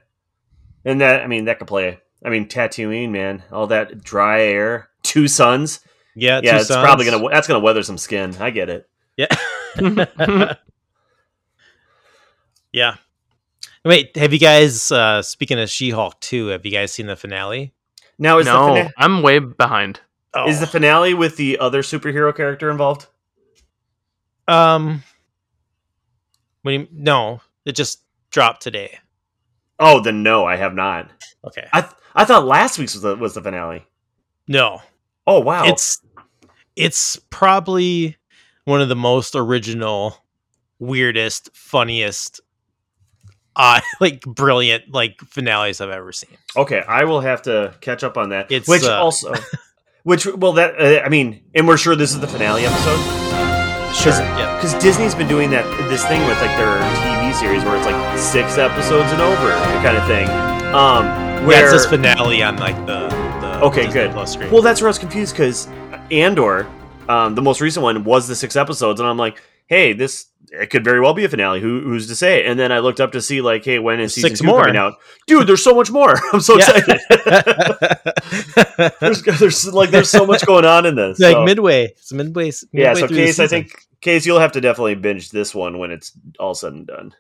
and 0.86 1.02
that 1.02 1.22
I 1.22 1.28
mean 1.28 1.46
that 1.46 1.60
could 1.60 1.68
play. 1.68 2.00
I 2.24 2.30
mean, 2.30 2.48
Tatooine, 2.48 3.12
man, 3.12 3.44
all 3.52 3.68
that 3.68 4.04
dry 4.04 4.42
air, 4.42 4.90
two 5.04 5.28
suns. 5.28 5.80
Yeah, 6.16 6.42
yeah, 6.44 6.52
two 6.52 6.58
it's 6.58 6.68
suns. 6.68 6.84
probably 6.84 7.06
gonna 7.06 7.30
that's 7.30 7.48
gonna 7.48 7.60
weather 7.60 7.84
some 7.84 7.98
skin. 7.98 8.36
I 8.40 8.50
get 8.50 8.70
it. 8.70 8.90
Yeah. 9.16 9.28
yeah. 12.72 12.96
Wait, 13.86 14.16
have 14.18 14.34
you 14.34 14.40
guys 14.40 14.92
uh 14.92 15.22
speaking 15.22 15.60
of 15.60 15.70
She-Hulk 15.70 16.20
too? 16.20 16.48
have 16.48 16.66
you 16.66 16.72
guys 16.72 16.92
seen 16.92 17.08
the 17.08 17.16
finale? 17.16 17.74
Now 18.18 18.40
is 18.40 18.46
the 18.48 18.54
no, 18.54 18.76
fina- 18.76 18.92
I'm 18.98 19.22
way 19.22 19.40
behind. 19.40 20.02
Oh. 20.34 20.48
is 20.48 20.60
the 20.60 20.68
finale 20.68 21.14
with 21.16 21.38
the 21.38 21.58
other 21.58 21.82
superhero 21.82 22.36
character 22.36 22.70
involved? 22.70 23.08
um 24.48 25.04
what 26.62 26.72
do 26.72 26.78
you, 26.78 26.88
no, 26.92 27.42
it 27.66 27.74
just 27.74 28.04
dropped 28.32 28.62
today. 28.62 29.00
Oh, 29.80 30.02
then 30.02 30.24
no, 30.24 30.46
I 30.46 30.56
have 30.58 30.74
not. 30.74 31.10
Okay. 31.46 31.66
I 31.72 31.82
th- 31.82 31.94
I 32.16 32.26
thought 32.26 32.46
last 32.46 32.78
week's 32.78 32.94
was 32.94 33.02
the 33.04 33.16
was 33.16 33.34
the 33.34 33.42
finale. 33.42 33.86
No. 34.48 34.82
Oh 35.26 35.40
wow, 35.40 35.66
It's 35.66 36.02
it's 36.76 37.18
probably 37.30 38.18
one 38.66 38.82
of 38.82 38.90
the 38.90 38.96
most 38.96 39.36
original, 39.36 40.18
weirdest, 40.80 41.50
funniest 41.54 42.42
uh, 43.56 43.80
like 44.00 44.22
brilliant 44.22 44.92
like 44.92 45.20
finales 45.22 45.82
I've 45.82 45.90
ever 45.90 46.12
seen. 46.12 46.38
Okay, 46.56 46.82
I 46.88 47.04
will 47.04 47.22
have 47.22 47.42
to 47.44 47.76
catch 47.82 48.04
up 48.04 48.18
on 48.18 48.30
that. 48.30 48.52
It's, 48.52 48.68
which 48.68 48.84
uh, 48.84 49.02
also, 49.02 49.34
which 50.04 50.26
well, 50.26 50.54
that 50.54 50.80
uh, 50.80 51.06
I 51.06 51.10
mean, 51.10 51.44
and 51.54 51.68
we're 51.68 51.78
sure 51.78 51.96
this 51.96 52.12
is 52.12 52.20
the 52.20 52.28
finale 52.28 52.66
episode 52.66 53.00
Sure. 53.94 54.14
Yeah. 54.14 54.56
because 54.56 54.74
Disney's 54.82 55.16
been 55.16 55.28
doing 55.28 55.50
that 55.50 55.66
this 55.90 56.06
thing 56.06 56.22
with 56.28 56.40
like 56.42 56.56
their 56.58 56.80
TV 56.80 57.19
series 57.34 57.64
where 57.64 57.76
it's 57.78 57.86
like 57.86 58.18
six 58.18 58.58
episodes 58.58 59.12
and 59.12 59.22
over 59.22 59.52
kind 59.84 59.98
of 59.98 60.06
thing. 60.08 60.28
Um, 60.74 61.06
Yeah, 61.06 61.48
where 61.48 61.66
it 61.68 61.70
says 61.72 61.86
finale 61.86 62.44
on 62.44 62.58
like 62.58 62.76
the, 62.86 63.08
the 63.42 63.60
Okay, 63.64 63.86
Disney 63.86 63.94
good. 64.02 64.12
Plus 64.12 64.34
screen. 64.34 64.52
Well, 64.52 64.62
that's 64.62 64.82
where 64.82 64.88
I 64.88 64.92
was 64.92 65.00
confused 65.00 65.34
because 65.34 65.68
Andor, 66.12 66.68
um, 67.08 67.36
the 67.36 67.42
most 67.42 67.60
recent 67.62 67.84
one, 67.84 68.04
was 68.04 68.28
the 68.28 68.36
six 68.36 68.56
episodes, 68.56 69.00
and 69.00 69.10
I'm 69.10 69.18
like, 69.18 69.42
hey, 69.68 69.94
this 69.94 70.26
it 70.52 70.70
could 70.70 70.84
very 70.84 71.00
well 71.00 71.14
be 71.14 71.24
a 71.26 71.30
finale. 71.30 71.60
Who, 71.62 71.82
who's 71.82 72.08
to 72.08 72.16
say? 72.16 72.46
And 72.46 72.60
then 72.60 72.72
I 72.72 72.80
looked 72.80 73.00
up 73.00 73.12
to 73.14 73.22
see 73.22 73.42
like, 73.42 73.64
hey, 73.66 73.80
when 73.80 74.00
is 74.00 74.14
season 74.14 74.30
Six 74.32 74.40
two 74.42 74.48
more. 74.48 74.62
coming 74.62 74.78
out? 74.78 74.94
Dude, 75.28 75.48
there's 75.48 75.64
so 75.64 75.74
much 75.76 75.92
more. 75.92 76.16
I'm 76.34 76.42
so 76.42 76.58
Yeah. 76.58 76.72
excited. 76.76 77.00
there's, 79.00 79.22
there's 79.24 79.74
like 79.74 79.90
there's 79.92 80.10
so 80.10 80.26
much 80.26 80.46
going 80.46 80.66
on 80.66 80.86
in 80.86 80.96
this. 80.96 81.20
like 81.20 81.34
so- 81.34 81.44
midway. 81.46 81.86
It's 81.86 82.12
midway. 82.14 82.52
yeah, 82.72 82.94
so 82.94 83.08
Case, 83.08 83.40
I 83.40 83.48
think 83.48 83.74
Case, 84.02 84.26
you'll 84.26 84.40
have 84.40 84.54
to 84.54 84.62
definitely 84.62 84.96
binge 84.96 85.32
this 85.32 85.54
one 85.54 85.78
when 85.78 85.92
it's 85.92 86.12
all 86.40 86.54
said 86.56 86.74
and 86.74 86.88
done. 86.88 87.14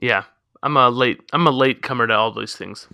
Yeah, 0.00 0.24
I'm 0.62 0.76
a 0.76 0.88
late. 0.90 1.20
I'm 1.32 1.46
a 1.46 1.50
late 1.50 1.82
comer 1.82 2.06
to 2.06 2.14
all 2.14 2.32
these 2.32 2.54
things. 2.56 2.88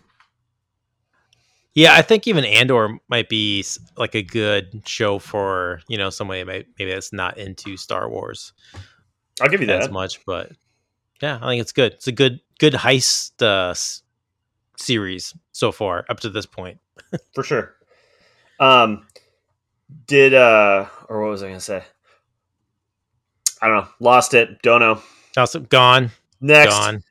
Yeah, 1.75 1.95
I 1.95 2.02
think 2.02 2.28
even 2.28 2.45
Andor 2.45 2.99
might 3.09 3.28
be 3.28 3.64
like 3.97 4.14
a 4.14 4.23
good 4.23 4.83
show 4.87 5.19
for 5.19 5.81
you 5.88 5.99
know 5.99 6.09
somebody 6.11 6.45
may, 6.45 6.64
maybe 6.78 6.93
that's 6.93 7.12
not 7.12 7.37
into 7.37 7.76
Star 7.76 8.09
Wars 8.09 8.52
I'll 9.41 9.49
give 9.49 9.61
you 9.61 9.67
that 9.69 9.81
as 9.81 9.87
that. 9.87 9.93
much, 9.93 10.25
but 10.25 10.53
yeah, 11.21 11.38
I 11.43 11.49
think 11.49 11.61
it's 11.61 11.73
good. 11.73 11.93
It's 11.95 12.07
a 12.07 12.12
good 12.12 12.41
good 12.59 12.73
heist 12.75 13.33
uh, 13.43 13.71
s- 13.71 14.03
series 14.76 15.35
so 15.53 15.73
far 15.73 16.05
up 16.09 16.21
to 16.21 16.31
this 16.31 16.47
point. 16.47 16.79
for 17.35 17.43
sure. 17.43 17.75
Um, 18.61 19.07
did 20.07 20.35
uh, 20.35 20.87
or 21.09 21.23
what 21.23 21.31
was 21.31 21.43
I 21.43 21.49
gonna 21.49 21.61
say? 21.61 21.83
I 23.61 23.69
don't 23.69 23.76
know. 23.79 23.88
Lost 24.00 24.35
it. 24.35 24.61
Don't 24.62 24.81
know. 24.81 25.03
Also, 25.37 25.61
gone, 25.61 26.11
Next, 26.41 26.71
gone. 26.75 27.03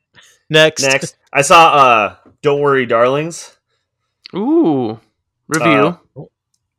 Next, 0.48 0.82
next. 0.82 1.16
I 1.32 1.42
saw. 1.42 1.74
Uh, 1.74 2.16
Don't 2.42 2.60
worry, 2.60 2.86
darlings. 2.86 3.56
Ooh, 4.34 4.98
review. 5.48 5.98
Uh, 6.16 6.22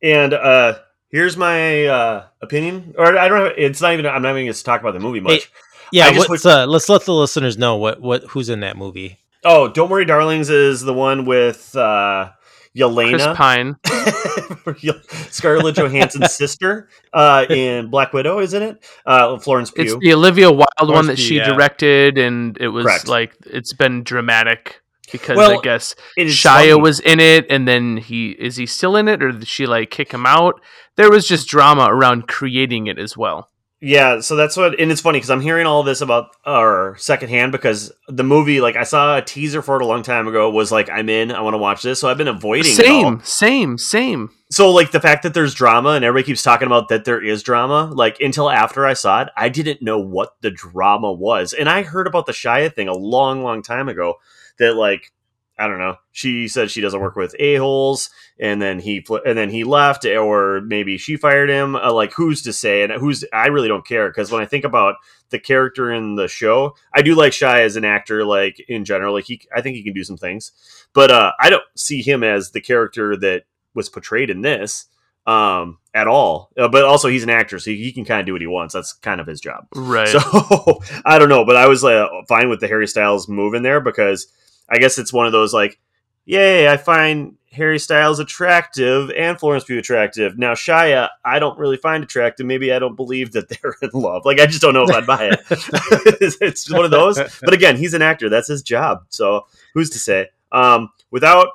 And 0.01 0.33
uh, 0.33 0.79
here's 1.15 1.37
my 1.37 1.85
uh 1.85 2.25
opinion. 2.41 2.93
Or 2.97 3.17
I 3.17 3.27
don't 3.27 3.39
know. 3.39 3.53
It's 3.57 3.81
not 3.81 3.93
even. 3.93 4.05
I'm 4.05 4.21
not 4.21 4.31
even 4.31 4.45
going 4.45 4.53
to 4.53 4.63
talk 4.63 4.81
about 4.81 4.93
the 4.93 4.99
movie 4.99 5.21
much. 5.21 5.51
I 5.53 5.87
yeah, 5.91 6.11
just 6.11 6.29
what's, 6.29 6.45
uh, 6.45 6.65
let's 6.65 6.89
let 6.89 7.03
the 7.05 7.13
listeners 7.13 7.57
know 7.57 7.77
what 7.77 8.01
what 8.01 8.23
who's 8.25 8.49
in 8.49 8.59
that 8.61 8.77
movie. 8.77 9.19
Oh, 9.43 9.67
Don't 9.67 9.89
worry, 9.89 10.05
darlings 10.05 10.49
is 10.49 10.81
the 10.81 10.93
one 10.93 11.25
with 11.25 11.75
uh, 11.75 12.31
Chris 12.75 12.81
Yelena. 12.83 13.35
Pine. 13.35 13.75
Scarlett 15.29 15.75
Johansson's 15.75 16.33
sister 16.35 16.89
uh, 17.13 17.45
in 17.47 17.91
Black 17.91 18.11
Widow, 18.11 18.39
isn't 18.39 18.61
it? 18.61 18.83
Uh, 19.05 19.37
Florence 19.37 19.69
Pugh. 19.69 19.83
It's 19.83 19.95
the 19.97 20.13
Olivia 20.13 20.51
Wilde 20.51 20.65
one 20.81 21.05
that 21.05 21.17
Pugh, 21.17 21.25
she 21.25 21.35
yeah. 21.37 21.53
directed, 21.53 22.17
and 22.17 22.57
it 22.59 22.69
was 22.69 22.85
Correct. 22.85 23.07
like 23.07 23.33
it's 23.45 23.73
been 23.73 24.03
dramatic 24.03 24.81
because 25.11 25.37
Well, 25.37 25.59
I 25.59 25.61
guess 25.61 25.95
Shia 26.17 26.43
funny. 26.43 26.73
was 26.73 26.99
in 26.99 27.19
it, 27.19 27.45
and 27.49 27.67
then 27.67 27.97
he 27.97 28.31
is 28.31 28.55
he 28.55 28.65
still 28.65 28.95
in 28.95 29.07
it, 29.07 29.21
or 29.23 29.31
did 29.31 29.47
she 29.47 29.65
like 29.65 29.89
kick 29.91 30.11
him 30.11 30.25
out? 30.25 30.61
There 30.95 31.09
was 31.09 31.27
just 31.27 31.47
drama 31.47 31.87
around 31.89 32.27
creating 32.27 32.87
it 32.87 32.97
as 32.97 33.17
well. 33.17 33.49
Yeah, 33.81 34.21
so 34.21 34.35
that's 34.35 34.55
what, 34.55 34.79
and 34.79 34.91
it's 34.91 35.01
funny 35.01 35.17
because 35.17 35.29
I'm 35.29 35.41
hearing 35.41 35.67
all 35.67 35.83
this 35.83 36.01
about 36.01 36.29
our 36.45 36.95
secondhand 36.97 37.51
because 37.51 37.91
the 38.07 38.23
movie, 38.23 38.61
like 38.61 38.77
I 38.77 38.83
saw 38.83 39.17
a 39.17 39.21
teaser 39.21 39.61
for 39.61 39.75
it 39.75 39.81
a 39.81 39.85
long 39.85 40.01
time 40.01 40.27
ago, 40.27 40.49
was 40.49 40.71
like 40.71 40.89
I'm 40.89 41.09
in, 41.09 41.31
I 41.31 41.41
want 41.41 41.53
to 41.55 41.59
watch 41.59 41.83
this, 41.83 41.99
so 41.99 42.09
I've 42.09 42.17
been 42.17 42.29
avoiding. 42.29 42.71
Same, 42.71 43.21
same, 43.23 43.77
same. 43.77 44.31
So 44.49 44.71
like 44.71 44.91
the 44.91 45.01
fact 45.01 45.23
that 45.23 45.33
there's 45.33 45.53
drama 45.53 45.89
and 45.89 46.05
everybody 46.05 46.31
keeps 46.31 46.41
talking 46.41 46.65
about 46.67 46.87
that 46.89 47.05
there 47.05 47.23
is 47.23 47.43
drama, 47.43 47.91
like 47.93 48.19
until 48.21 48.49
after 48.49 48.85
I 48.87 48.93
saw 48.93 49.23
it, 49.23 49.29
I 49.35 49.49
didn't 49.49 49.81
know 49.81 49.99
what 49.99 50.35
the 50.41 50.51
drama 50.51 51.11
was, 51.11 51.51
and 51.53 51.69
I 51.69 51.83
heard 51.83 52.07
about 52.07 52.25
the 52.25 52.31
Shia 52.31 52.73
thing 52.73 52.87
a 52.87 52.93
long, 52.93 53.43
long 53.43 53.61
time 53.61 53.89
ago. 53.89 54.15
That 54.59 54.75
like 54.75 55.11
I 55.57 55.67
don't 55.67 55.79
know, 55.79 55.95
she 56.11 56.49
said 56.49 56.69
she 56.69 56.81
doesn't 56.81 56.99
work 56.99 57.15
with 57.15 57.33
a 57.39 57.55
holes, 57.55 58.09
and 58.39 58.61
then 58.61 58.79
he 58.79 59.05
and 59.25 59.37
then 59.37 59.49
he 59.49 59.63
left, 59.63 60.05
or 60.05 60.61
maybe 60.61 60.97
she 60.97 61.15
fired 61.15 61.49
him. 61.49 61.75
Uh, 61.75 61.93
like 61.93 62.13
who's 62.13 62.41
to 62.43 62.53
say? 62.53 62.83
And 62.83 62.91
who's 62.91 63.23
I 63.31 63.47
really 63.47 63.69
don't 63.69 63.85
care 63.87 64.09
because 64.09 64.31
when 64.31 64.41
I 64.41 64.45
think 64.45 64.65
about 64.65 64.95
the 65.29 65.39
character 65.39 65.91
in 65.91 66.15
the 66.15 66.27
show, 66.27 66.75
I 66.93 67.01
do 67.01 67.15
like 67.15 67.31
Shia 67.31 67.59
as 67.59 67.77
an 67.77 67.85
actor, 67.85 68.25
like 68.25 68.59
in 68.67 68.83
general. 68.83 69.13
Like 69.13 69.25
he, 69.25 69.41
I 69.55 69.61
think 69.61 69.77
he 69.77 69.83
can 69.83 69.93
do 69.93 70.03
some 70.03 70.17
things, 70.17 70.51
but 70.93 71.09
uh, 71.09 71.31
I 71.39 71.49
don't 71.49 71.63
see 71.75 72.01
him 72.01 72.23
as 72.23 72.51
the 72.51 72.61
character 72.61 73.15
that 73.17 73.43
was 73.73 73.89
portrayed 73.89 74.29
in 74.29 74.41
this 74.41 74.85
um 75.27 75.79
at 75.95 76.05
all 76.07 76.51
uh, 76.55 76.67
but 76.67 76.83
also 76.83 77.07
he's 77.07 77.23
an 77.23 77.31
actor 77.31 77.57
so 77.57 77.71
he, 77.71 77.77
he 77.77 77.91
can 77.91 78.05
kind 78.05 78.19
of 78.19 78.27
do 78.27 78.31
what 78.31 78.41
he 78.41 78.47
wants 78.47 78.75
that's 78.75 78.93
kind 78.93 79.19
of 79.19 79.25
his 79.25 79.41
job 79.41 79.65
Right. 79.73 80.07
so 80.07 80.79
i 81.03 81.17
don't 81.17 81.29
know 81.29 81.43
but 81.43 81.55
i 81.55 81.67
was 81.67 81.83
uh, 81.83 82.07
fine 82.27 82.47
with 82.47 82.59
the 82.59 82.67
harry 82.67 82.85
styles 82.87 83.27
move 83.27 83.55
in 83.55 83.63
there 83.63 83.81
because 83.81 84.27
i 84.69 84.77
guess 84.77 84.97
it's 84.97 85.13
one 85.13 85.25
of 85.25 85.31
those 85.31 85.53
like 85.53 85.79
yay 86.25 86.67
i 86.67 86.77
find 86.77 87.35
harry 87.51 87.79
styles 87.79 88.19
attractive 88.19 89.09
and 89.11 89.39
florence 89.39 89.63
pugh 89.63 89.77
attractive 89.77 90.37
now 90.37 90.53
shia 90.53 91.09
i 91.23 91.39
don't 91.39 91.57
really 91.57 91.77
find 91.77 92.03
attractive 92.03 92.45
maybe 92.45 92.73
i 92.73 92.79
don't 92.79 92.95
believe 92.95 93.31
that 93.31 93.47
they're 93.61 93.75
in 93.81 93.89
love 93.93 94.25
like 94.25 94.39
i 94.39 94.45
just 94.45 94.61
don't 94.61 94.73
know 94.73 94.83
if 94.83 94.91
i'd 94.91 95.07
buy 95.07 95.29
it 95.31 95.39
it's 96.41 96.69
one 96.69 96.85
of 96.85 96.91
those 96.91 97.17
but 97.41 97.53
again 97.53 97.77
he's 97.77 97.93
an 97.93 98.01
actor 98.01 98.29
that's 98.29 98.47
his 98.47 98.61
job 98.61 99.05
so 99.09 99.45
who's 99.73 99.89
to 99.89 99.99
say 99.99 100.27
um 100.51 100.89
without 101.11 101.47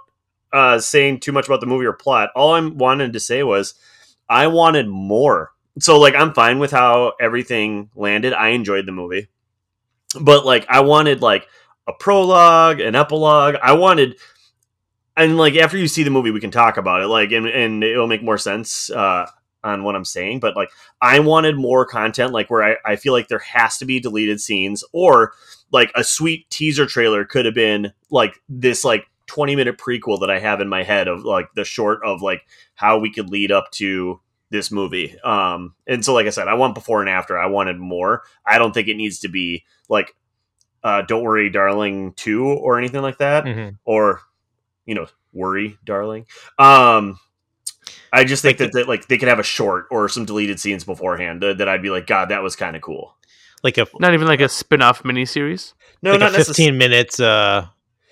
uh, 0.52 0.78
saying 0.78 1.20
too 1.20 1.32
much 1.32 1.46
about 1.46 1.60
the 1.60 1.66
movie 1.66 1.86
or 1.86 1.92
plot. 1.92 2.30
All 2.34 2.54
I 2.54 2.60
wanted 2.60 3.12
to 3.12 3.20
say 3.20 3.42
was 3.42 3.74
I 4.28 4.46
wanted 4.48 4.88
more. 4.88 5.52
So 5.78 5.98
like 5.98 6.14
I'm 6.14 6.34
fine 6.34 6.58
with 6.58 6.70
how 6.70 7.12
everything 7.20 7.90
landed. 7.94 8.32
I 8.32 8.48
enjoyed 8.48 8.86
the 8.86 8.92
movie. 8.92 9.28
But 10.20 10.44
like 10.44 10.66
I 10.68 10.80
wanted 10.80 11.22
like 11.22 11.46
a 11.87 11.92
prologue, 11.92 12.80
an 12.80 12.94
epilogue. 12.94 13.56
I 13.62 13.72
wanted 13.72 14.16
and 15.16 15.37
like 15.37 15.56
after 15.56 15.76
you 15.76 15.88
see 15.88 16.02
the 16.02 16.10
movie 16.10 16.30
we 16.30 16.40
can 16.40 16.50
talk 16.50 16.76
about 16.76 17.02
it 17.02 17.08
like 17.08 17.32
and, 17.32 17.46
and 17.46 17.82
it'll 17.82 18.06
make 18.06 18.22
more 18.22 18.38
sense 18.38 18.90
uh 18.90 19.26
on 19.62 19.84
what 19.84 19.94
I'm 19.94 20.04
saying, 20.04 20.40
but 20.40 20.56
like 20.56 20.70
I 21.02 21.20
wanted 21.20 21.56
more 21.56 21.84
content, 21.84 22.32
like 22.32 22.50
where 22.50 22.62
I, 22.62 22.92
I 22.92 22.96
feel 22.96 23.12
like 23.12 23.28
there 23.28 23.40
has 23.40 23.78
to 23.78 23.84
be 23.84 24.00
deleted 24.00 24.40
scenes 24.40 24.84
or 24.92 25.32
like 25.70 25.92
a 25.94 26.04
sweet 26.04 26.49
teaser 26.50 26.87
trailer 26.87 27.25
could 27.25 27.44
have 27.44 27.54
been 27.54 27.92
like 28.10 28.40
this 28.49 28.84
like 28.84 29.06
20 29.26 29.56
minute 29.56 29.78
prequel 29.78 30.20
that 30.20 30.30
I 30.30 30.38
have 30.38 30.60
in 30.60 30.68
my 30.68 30.82
head 30.82 31.08
of 31.08 31.25
like 31.25 31.52
the 31.54 31.64
short 31.64 32.00
of 32.04 32.22
like 32.22 32.46
how 32.75 32.99
we 32.99 33.12
could 33.12 33.30
lead 33.30 33.52
up 33.52 33.70
to 33.72 34.20
this 34.50 34.70
movie. 34.72 35.18
Um, 35.20 35.75
and 35.87 36.04
so, 36.04 36.12
like 36.12 36.26
I 36.26 36.30
said, 36.30 36.49
I 36.49 36.54
want 36.54 36.75
before 36.75 37.00
and 37.00 37.08
after. 37.08 37.38
I 37.38 37.46
wanted 37.46 37.78
more. 37.78 38.25
I 38.44 38.58
don't 38.58 38.72
think 38.72 38.88
it 38.88 38.96
needs 38.96 39.20
to 39.20 39.28
be 39.28 39.64
like, 39.88 40.16
uh, 40.82 41.02
"Don't 41.02 41.22
worry, 41.22 41.50
darling" 41.50 42.12
two 42.14 42.44
or 42.46 42.78
anything 42.78 43.02
like 43.02 43.18
that, 43.18 43.44
Mhm. 43.44 43.76
or 43.84 44.20
you 44.87 44.94
know, 44.94 45.06
"Worry, 45.32 45.76
darling." 45.84 46.26
Um, 46.58 47.18
I 48.12 48.25
just 48.25 48.42
think 48.42 48.58
Like 48.58 48.72
that, 48.72 48.78
that 48.78 48.88
like 48.88 49.06
they 49.08 49.18
could 49.18 49.28
have 49.28 49.38
a 49.38 49.44
short 49.44 49.87
or 49.90 50.08
some 50.08 50.25
deleted 50.25 50.58
scenes 50.58 50.84
beforehand 50.84 51.40
that, 51.42 51.58
that 51.58 51.68
I'd 51.68 51.82
be 51.82 51.90
like, 51.90 52.06
God, 52.08 52.30
that 52.30 52.42
was 52.42 52.56
kind 52.56 52.75
of 52.75 52.82
cool. 52.82 53.16
Like 53.62 53.78
a 53.78 53.87
Not 54.00 54.14
even 54.14 54.26
like 54.26 54.40
a 54.40 54.49
spin-off 54.49 55.02
miniseries. 55.04 55.75
No, 56.02 56.12
like 56.12 56.20
not 56.20 56.34
a 56.34 56.44
fifteen 56.44 56.76
minutes 56.78 57.20
uh 57.20 57.66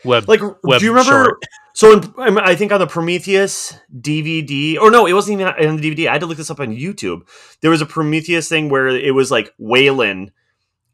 web 0.05 0.29
Like, 0.29 0.41
web 0.63 0.79
do 0.79 0.85
you 0.85 0.93
remember? 0.93 1.25
short. 1.25 1.43
So, 1.75 1.93
in, 1.93 2.15
I 2.19 2.31
mean, 2.31 2.41
I 2.41 2.55
think 2.57 2.73
on 2.73 2.81
the 2.81 2.87
Prometheus 2.89 3.73
DVD, 4.01 4.79
or 4.79 4.91
no, 4.91 5.07
it 5.07 5.13
wasn't 5.13 5.41
even 5.41 5.53
on 5.69 5.77
the 5.77 5.91
DVD. 5.95 6.09
I 6.09 6.13
had 6.13 6.21
to 6.21 6.27
look 6.27 6.37
this 6.37 6.51
up 6.51 6.59
on 6.61 6.75
YouTube. 6.77 7.23
There 7.61 7.71
was 7.71 7.81
a 7.81 7.87
Prometheus 7.87 8.49
thing 8.49 8.69
where 8.69 8.89
it 8.89 9.15
was 9.15 9.31
like 9.31 9.53
Weyland, 9.59 10.33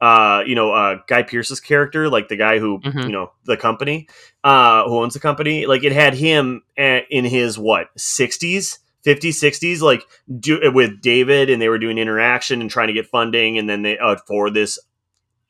uh, 0.05 0.43
you 0.47 0.55
know, 0.55 0.73
uh, 0.73 0.99
Guy 1.07 1.23
Pearce's 1.23 1.61
character, 1.61 2.09
like 2.11 2.29
the 2.29 2.37
guy 2.37 2.59
who, 2.59 2.79
Mhm. 2.81 3.05
you 3.07 3.13
know, 3.13 3.33
the 3.45 3.57
company, 3.57 4.07
uh, 4.43 4.85
who 4.89 4.99
owns 5.03 5.15
the 5.15 5.21
company. 5.21 5.65
Like, 5.67 5.83
it 5.85 5.93
had 5.93 6.15
him 6.15 6.63
uh, 6.79 7.01
in 7.11 7.25
his 7.25 7.59
what 7.59 7.89
sixties. 7.97 8.79
50s 9.07 9.37
60s 9.39 9.83
like 9.83 10.03
do 10.41 10.59
with 10.73 11.03
david 11.03 11.51
and 11.51 11.61
they 11.61 11.69
were 11.69 11.79
doing 11.79 11.99
interaction 11.99 12.63
and 12.63 12.71
trying 12.71 12.87
to 12.87 12.95
get 12.95 13.07
funding 13.07 13.59
and 13.59 13.69
then 13.69 13.83
they 13.83 13.99
uh, 13.99 14.17
for 14.27 14.49
this 14.49 14.79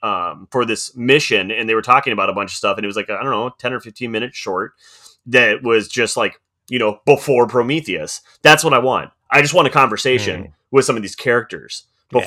um, 0.03 0.49
for 0.51 0.65
this 0.65 0.95
mission, 0.97 1.51
and 1.51 1.69
they 1.69 1.75
were 1.75 1.81
talking 1.83 2.13
about 2.13 2.29
a 2.29 2.33
bunch 2.35 2.51
of 2.51 2.57
stuff, 2.57 2.77
and 2.77 2.85
it 2.85 2.89
was 2.89 2.97
like 2.97 3.09
I 3.09 3.23
don't 3.23 3.31
know, 3.31 3.51
ten 3.59 3.73
or 3.73 3.81
fifteen 3.81 4.11
minutes 4.11 4.37
short. 4.37 4.73
That 5.27 5.63
was 5.63 5.89
just 5.89 6.17
like 6.17 6.41
you 6.69 6.79
know 6.79 7.01
before 7.07 7.47
Prometheus. 7.47 8.21
That's 8.43 8.65
what 8.65 8.75
I 8.75 8.79
want. 8.81 9.11
I 9.31 9.41
just 9.41 9.55
want 9.55 9.67
a 9.69 9.71
conversation 9.71 10.43
with 10.71 10.85
some 10.85 10.97
of 10.97 11.03
these 11.03 11.17
characters 11.17 11.85
Yeah. 12.13 12.21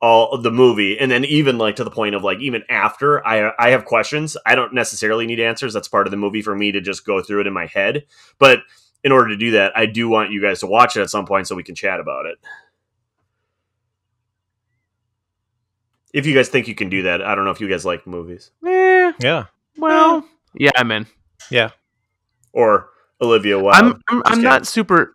Before 0.00 0.08
all 0.10 0.32
of 0.32 0.42
the 0.42 0.50
movie, 0.50 0.98
and 0.98 1.10
then 1.10 1.24
even 1.24 1.58
like 1.58 1.76
to 1.76 1.84
the 1.84 1.90
point 1.90 2.14
of 2.14 2.22
like 2.24 2.38
even 2.40 2.62
after 2.68 3.26
I 3.26 3.52
I 3.58 3.70
have 3.70 3.84
questions. 3.84 4.36
I 4.46 4.54
don't 4.54 4.74
necessarily 4.74 5.26
need 5.26 5.40
answers. 5.40 5.72
That's 5.72 5.88
part 5.88 6.06
of 6.06 6.10
the 6.10 6.16
movie 6.16 6.42
for 6.42 6.54
me 6.54 6.72
to 6.72 6.80
just 6.80 7.04
go 7.06 7.22
through 7.22 7.40
it 7.42 7.46
in 7.46 7.52
my 7.52 7.66
head, 7.66 8.04
but. 8.38 8.60
In 9.04 9.12
order 9.12 9.28
to 9.28 9.36
do 9.36 9.52
that, 9.52 9.76
I 9.76 9.86
do 9.86 10.08
want 10.08 10.32
you 10.32 10.42
guys 10.42 10.60
to 10.60 10.66
watch 10.66 10.96
it 10.96 11.00
at 11.00 11.10
some 11.10 11.26
point 11.26 11.46
so 11.46 11.54
we 11.54 11.62
can 11.62 11.76
chat 11.76 12.00
about 12.00 12.26
it. 12.26 12.38
If 16.12 16.26
you 16.26 16.34
guys 16.34 16.48
think 16.48 16.66
you 16.66 16.74
can 16.74 16.88
do 16.88 17.02
that, 17.02 17.22
I 17.22 17.36
don't 17.36 17.44
know 17.44 17.50
if 17.52 17.60
you 17.60 17.68
guys 17.68 17.84
like 17.84 18.04
movies. 18.06 18.50
Eh, 18.66 18.68
Eh, 18.70 19.12
Yeah. 19.20 19.44
well, 19.76 20.26
yeah, 20.54 20.70
I'm 20.76 20.90
in. 20.90 21.06
Yeah. 21.50 21.70
or 22.52 22.88
Olivia 23.20 23.60
Wilde. 23.60 23.76
I'm 23.76 24.02
I'm, 24.08 24.22
I'm 24.26 24.42
not 24.42 24.66
super. 24.66 25.14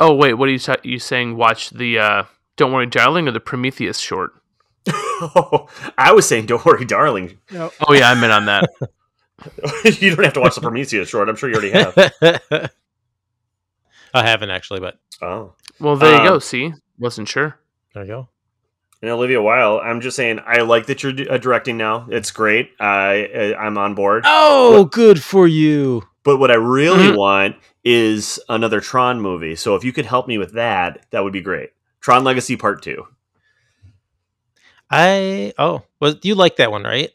Oh 0.00 0.14
wait, 0.14 0.34
what 0.34 0.48
are 0.48 0.52
you 0.52 0.58
sa- 0.58 0.76
you 0.82 0.98
saying? 0.98 1.36
Watch 1.36 1.70
the 1.70 1.98
uh, 2.00 2.22
Don't 2.58 2.72
Worry, 2.72 2.86
Darling, 2.86 3.26
or 3.26 3.30
the 3.30 3.40
Prometheus 3.40 3.98
short? 3.98 4.32
oh, 4.88 5.68
I 5.98 6.12
was 6.12 6.28
saying, 6.28 6.46
don't 6.46 6.64
worry, 6.64 6.84
darling. 6.84 7.38
Oh 7.54 7.70
yeah, 7.92 8.10
I'm 8.10 8.22
in 8.22 8.30
on 8.30 8.44
that. 8.46 8.68
you 10.00 10.14
don't 10.14 10.24
have 10.24 10.32
to 10.34 10.40
watch 10.40 10.56
the 10.56 10.60
Prometheus 10.60 11.08
short. 11.08 11.28
I'm 11.28 11.36
sure 11.36 11.48
you 11.48 11.54
already 11.56 11.70
have. 11.70 12.70
I 14.14 14.26
haven't 14.26 14.50
actually, 14.50 14.80
but 14.80 14.98
Oh. 15.22 15.54
Well, 15.80 15.96
there 15.96 16.12
you 16.14 16.18
Um, 16.20 16.26
go. 16.26 16.38
See, 16.38 16.72
wasn't 16.98 17.28
sure. 17.28 17.58
there 17.94 18.02
you 18.04 18.08
go. 18.08 18.28
And 19.00 19.10
Olivia 19.12 19.40
Wilde, 19.40 19.80
I'm 19.82 20.00
just 20.00 20.16
saying, 20.16 20.40
I 20.44 20.62
like 20.62 20.86
that 20.86 21.02
you're 21.04 21.12
uh, 21.30 21.38
directing 21.38 21.76
now. 21.76 22.06
It's 22.10 22.32
great. 22.32 22.70
I 22.80 23.54
I'm 23.56 23.78
on 23.78 23.94
board. 23.94 24.24
Oh, 24.26 24.86
good 24.86 25.22
for 25.22 25.46
you. 25.46 26.02
But 26.24 26.38
what 26.38 26.50
I 26.50 26.54
really 26.56 27.10
Mhm. 27.12 27.16
want 27.16 27.56
is 27.84 28.40
another 28.48 28.80
Tron 28.80 29.20
movie. 29.20 29.54
So 29.54 29.76
if 29.76 29.84
you 29.84 29.92
could 29.92 30.06
help 30.06 30.26
me 30.26 30.36
with 30.36 30.54
that, 30.54 31.06
that 31.10 31.22
would 31.22 31.32
be 31.32 31.40
great. 31.40 31.70
Tron 32.08 32.24
Legacy 32.24 32.56
Part 32.56 32.80
Two. 32.80 33.06
I 34.90 35.52
oh, 35.58 35.82
well, 36.00 36.14
you 36.22 36.34
like 36.34 36.56
that 36.56 36.70
one, 36.70 36.84
right? 36.84 37.10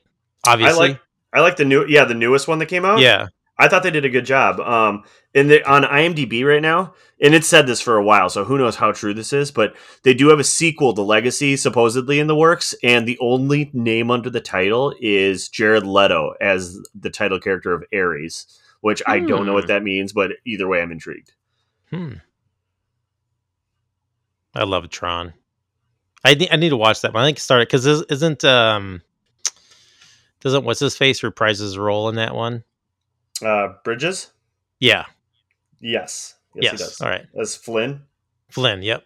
Obviously. 0.46 0.86
I 0.86 0.90
like 0.92 1.00
I 1.34 1.40
like 1.40 1.56
the 1.58 1.66
new 1.66 1.84
yeah 1.88 2.06
the 2.06 2.14
newest 2.14 2.48
one 2.48 2.60
that 2.60 2.68
came 2.68 2.86
out. 2.86 3.00
yeah. 3.00 3.26
I 3.58 3.68
thought 3.68 3.82
they 3.82 3.90
did 3.90 4.06
a 4.06 4.10
good 4.10 4.26
job. 4.26 4.60
Um, 4.60 5.04
in 5.34 5.48
the 5.48 5.64
on 5.68 5.82
IMDb 5.82 6.46
right 6.46 6.62
now, 6.62 6.94
and 7.20 7.34
it 7.34 7.44
said 7.44 7.66
this 7.66 7.82
for 7.82 7.98
a 7.98 8.04
while, 8.04 8.30
so 8.30 8.44
who 8.44 8.60
knows 8.60 8.76
how 8.76 8.92
true 8.92 9.16
this 9.16 9.34
is? 9.34 9.50
But 9.50 9.76
they 10.04 10.14
do 10.14 10.30
have 10.30 10.40
a 10.40 10.44
sequel 10.44 10.94
to 10.94 11.02
Legacy 11.02 11.58
supposedly 11.58 12.20
in 12.20 12.28
the 12.28 12.36
works, 12.36 12.76
and 12.84 13.08
the 13.08 13.18
only 13.20 13.72
name 13.74 14.12
under 14.12 14.30
the 14.30 14.42
title 14.42 14.94
is 15.02 15.50
Jared 15.50 15.88
Leto 15.88 16.34
as 16.40 16.80
the 16.94 17.10
title 17.10 17.40
character 17.40 17.74
of 17.74 17.84
Ares, 17.92 18.46
which 18.82 19.02
I 19.08 19.20
don't 19.22 19.48
know 19.48 19.54
what 19.54 19.64
Hmm. 19.64 19.70
that 19.70 19.84
means, 19.84 20.14
but 20.14 20.34
either 20.46 20.68
way, 20.68 20.82
I'm 20.84 20.92
intrigued. 20.92 21.32
Hmm. 21.90 22.14
I 24.56 24.64
love 24.64 24.90
Tron. 24.90 25.34
I 26.24 26.36
need 26.36 26.50
I 26.52 26.56
need 26.56 26.70
to 26.70 26.78
watch 26.78 27.02
that 27.02 27.14
one. 27.14 27.24
I 27.24 27.28
think 27.28 27.38
it 27.38 27.42
started 27.42 27.68
because 27.68 27.86
isn't 27.86 28.44
um 28.46 29.02
doesn't 30.42 30.64
what's 30.64 30.80
his 30.80 30.96
face 30.96 31.22
reprises 31.22 31.60
his 31.62 31.78
role 31.78 32.10
in 32.10 32.16
that 32.16 32.36
one? 32.36 32.64
Uh, 33.44 33.74
Bridges, 33.84 34.32
Yeah. 34.80 35.06
yes, 35.82 36.36
yes, 36.56 36.64
Yes. 36.64 36.72
he 36.72 36.78
does. 36.78 37.02
All 37.02 37.10
right. 37.10 37.26
As 37.40 37.56
Flynn, 37.56 38.04
Flynn. 38.50 38.82
Yep. 38.84 39.04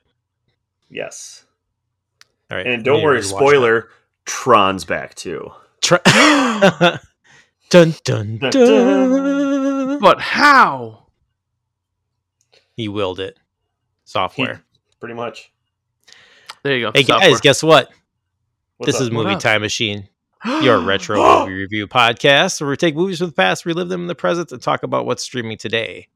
yes. 0.89 1.45
All 2.51 2.57
right. 2.57 2.67
And 2.67 2.83
don't 2.83 3.01
worry, 3.03 3.19
rewatch 3.19 3.23
that. 3.23 3.29
spoiler: 3.29 3.89
Tron's 4.25 4.85
back 4.85 5.15
too. 5.15 5.51
Tron- 5.81 6.01
dun 7.69 7.95
dun 8.03 8.37
Dun, 8.37 8.51
dun. 8.51 9.99
But 9.99 10.19
how? 10.21 11.07
He 12.73 12.87
willed 12.87 13.19
it. 13.19 13.39
Software. 14.05 14.63
Pretty 14.99 15.15
much. 15.15 15.51
There 16.63 16.75
you 16.75 16.85
go. 16.85 16.91
hey 16.93 17.03
software. 17.03 17.29
guys, 17.29 17.41
guess 17.41 17.63
what? 17.63 17.89
What's 18.77 18.93
this 18.93 19.01
is 19.01 19.07
up? 19.07 19.13
What 19.13 19.27
Movie? 19.27 19.39
Time 19.39 19.61
Machine. 19.61 20.09
your 20.61 20.79
retro 20.79 21.17
movie 21.39 21.53
review 21.53 21.87
podcast 21.87 22.61
where 22.61 22.69
we 22.69 22.77
take 22.77 22.95
movies 22.95 23.19
from 23.19 23.27
the 23.27 23.33
past, 23.33 23.65
relive 23.65 23.89
them 23.89 24.01
in 24.01 24.07
the 24.07 24.15
present, 24.15 24.51
and 24.51 24.61
talk 24.61 24.83
about 24.83 25.05
what's 25.05 25.23
streaming 25.23 25.57
today. 25.57 26.07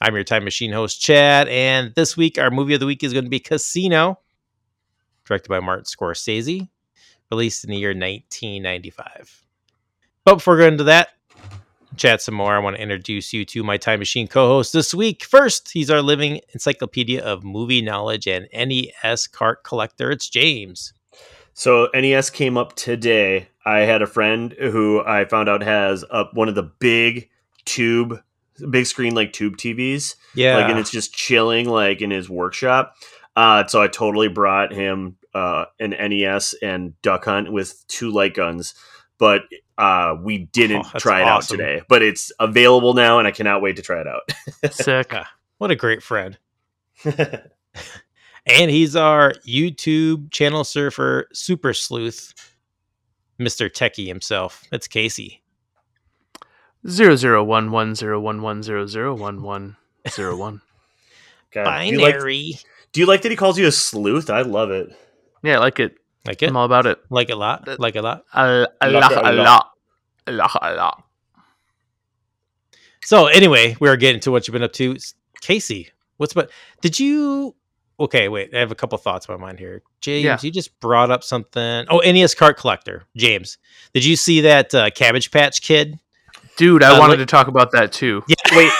I'm 0.00 0.14
your 0.14 0.24
time 0.24 0.44
machine 0.44 0.72
host, 0.72 1.00
Chad, 1.00 1.48
and 1.48 1.94
this 1.94 2.16
week 2.16 2.38
our 2.38 2.50
movie 2.50 2.74
of 2.74 2.80
the 2.80 2.86
week 2.86 3.02
is 3.02 3.12
going 3.12 3.24
to 3.24 3.30
be 3.30 3.40
Casino, 3.40 4.20
directed 5.24 5.48
by 5.48 5.60
Martin 5.60 5.84
Scorsese, 5.84 6.68
released 7.30 7.64
in 7.64 7.70
the 7.70 7.78
year 7.78 7.90
1995. 7.90 9.46
But 10.24 10.36
before 10.36 10.54
we 10.54 10.60
go 10.60 10.68
into 10.68 10.84
that, 10.84 11.08
chat 11.96 12.22
some 12.22 12.34
more, 12.34 12.54
I 12.54 12.58
want 12.58 12.76
to 12.76 12.82
introduce 12.82 13.32
you 13.32 13.44
to 13.46 13.62
my 13.62 13.76
time 13.76 13.98
machine 13.98 14.28
co-host 14.28 14.72
this 14.72 14.94
week. 14.94 15.24
First, 15.24 15.70
he's 15.72 15.90
our 15.90 16.02
living 16.02 16.40
encyclopedia 16.52 17.22
of 17.24 17.44
movie 17.44 17.82
knowledge 17.82 18.26
and 18.26 18.48
NES 18.52 19.26
cart 19.26 19.64
collector. 19.64 20.10
It's 20.10 20.28
James. 20.28 20.92
So 21.54 21.88
NES 21.94 22.30
came 22.30 22.56
up 22.56 22.76
today. 22.76 23.48
I 23.64 23.80
had 23.80 24.02
a 24.02 24.06
friend 24.06 24.52
who 24.58 25.02
I 25.04 25.24
found 25.24 25.48
out 25.48 25.62
has 25.62 26.04
up 26.10 26.34
one 26.34 26.48
of 26.48 26.54
the 26.54 26.62
big 26.62 27.30
tube, 27.64 28.20
big 28.70 28.86
screen 28.86 29.14
like 29.14 29.32
tube 29.32 29.56
TVs, 29.56 30.16
Yeah. 30.34 30.56
like 30.58 30.68
and 30.70 30.78
it's 30.78 30.90
just 30.90 31.14
chilling 31.14 31.68
like 31.68 32.00
in 32.02 32.10
his 32.10 32.28
workshop. 32.28 32.94
Uh, 33.34 33.66
so 33.66 33.82
I 33.82 33.88
totally 33.88 34.28
brought 34.28 34.72
him 34.72 35.16
uh, 35.34 35.66
an 35.80 35.90
NES 35.90 36.54
and 36.62 37.00
Duck 37.02 37.24
Hunt 37.26 37.52
with 37.52 37.86
two 37.88 38.10
light 38.10 38.34
guns, 38.34 38.74
but 39.18 39.42
uh, 39.78 40.16
we 40.22 40.38
didn't 40.38 40.86
Oh, 40.94 40.98
try 40.98 41.20
it 41.20 41.24
awesome. 41.24 41.56
out 41.56 41.58
today. 41.58 41.82
But 41.88 42.02
it's 42.02 42.32
available 42.40 42.94
now, 42.94 43.18
and 43.18 43.26
I 43.28 43.30
cannot 43.30 43.62
wait 43.62 43.76
to 43.76 43.82
try 43.82 44.00
it 44.00 44.06
out. 44.06 44.22
Sick. 44.72 45.14
What 45.58 45.70
a 45.70 45.76
great 45.76 46.02
friend. 46.02 46.36
And 48.48 48.70
he's 48.70 48.94
our 48.94 49.32
YouTube 49.44 50.30
channel 50.30 50.62
surfer, 50.62 51.26
Super 51.32 51.74
Sleuth, 51.74 52.32
Mr. 53.40 53.68
Techie 53.68 54.06
himself. 54.06 54.62
That's 54.70 54.86
Casey. 54.86 55.42
Zero 56.88 57.16
zero 57.16 57.42
one 57.42 57.72
one 57.72 57.96
zero 57.96 58.20
one 58.20 58.42
one 58.42 58.62
zero 58.62 58.86
zero 58.86 59.16
one 59.16 59.42
one 59.42 59.76
zero 60.08 60.36
one. 60.38 60.60
God, 61.50 61.80
do 61.80 61.86
you, 61.88 62.00
like, 62.00 62.14
Binary. 62.14 62.54
do 62.92 63.00
you 63.00 63.06
like 63.06 63.22
that 63.22 63.30
he 63.30 63.36
calls 63.36 63.58
you 63.58 63.66
a 63.66 63.72
sleuth? 63.72 64.30
I 64.30 64.42
love 64.42 64.70
it. 64.70 64.90
Yeah, 65.42 65.56
I 65.56 65.58
like 65.58 65.80
it. 65.80 65.96
Like 66.26 66.42
it? 66.42 66.48
I'm 66.48 66.56
all 66.56 66.64
about 66.64 66.86
it. 66.86 66.98
Like 67.10 67.30
a 67.30 67.36
lot? 67.36 67.68
Like 67.80 67.96
a 67.96 68.02
lot? 68.02 68.24
A, 68.32 68.66
a, 68.80 68.90
Like 68.90 69.02
lot, 69.02 69.12
it 69.12 69.18
a 69.18 69.20
a 69.20 69.32
lot. 69.32 69.36
lot, 69.36 69.70
a 70.26 70.32
lot, 70.32 70.58
a 70.62 70.74
lot. 70.74 71.04
So 73.04 73.26
anyway, 73.26 73.76
we're 73.80 73.96
getting 73.96 74.20
to 74.22 74.30
what 74.32 74.46
you've 74.46 74.52
been 74.52 74.62
up 74.62 74.72
to. 74.74 74.96
Casey, 75.40 75.90
what's 76.16 76.34
but 76.34 76.50
did 76.80 76.98
you 76.98 77.54
okay, 78.00 78.28
wait, 78.28 78.54
I 78.54 78.58
have 78.58 78.72
a 78.72 78.74
couple 78.74 78.98
thoughts 78.98 79.26
in 79.28 79.34
my 79.34 79.40
mind 79.40 79.58
here. 79.58 79.82
James, 80.00 80.24
Yeah. 80.24 80.38
you 80.42 80.50
just 80.50 80.78
brought 80.80 81.10
up 81.10 81.22
something. 81.24 81.86
Oh, 81.88 81.98
NES 82.00 82.34
cart 82.34 82.56
collector. 82.58 83.04
James. 83.16 83.58
Did 83.94 84.04
you 84.04 84.16
see 84.16 84.42
that 84.42 84.74
uh, 84.74 84.90
Cabbage 84.90 85.30
Patch 85.30 85.62
Kid? 85.62 85.98
Dude, 86.56 86.82
I 86.82 86.96
Uh, 86.96 86.98
wanted 86.98 87.12
like- 87.18 87.18
to 87.20 87.26
talk 87.26 87.48
about 87.48 87.72
that 87.72 87.92
too. 87.92 88.22
Yeah. 88.28 88.34
Wait, 88.56 88.72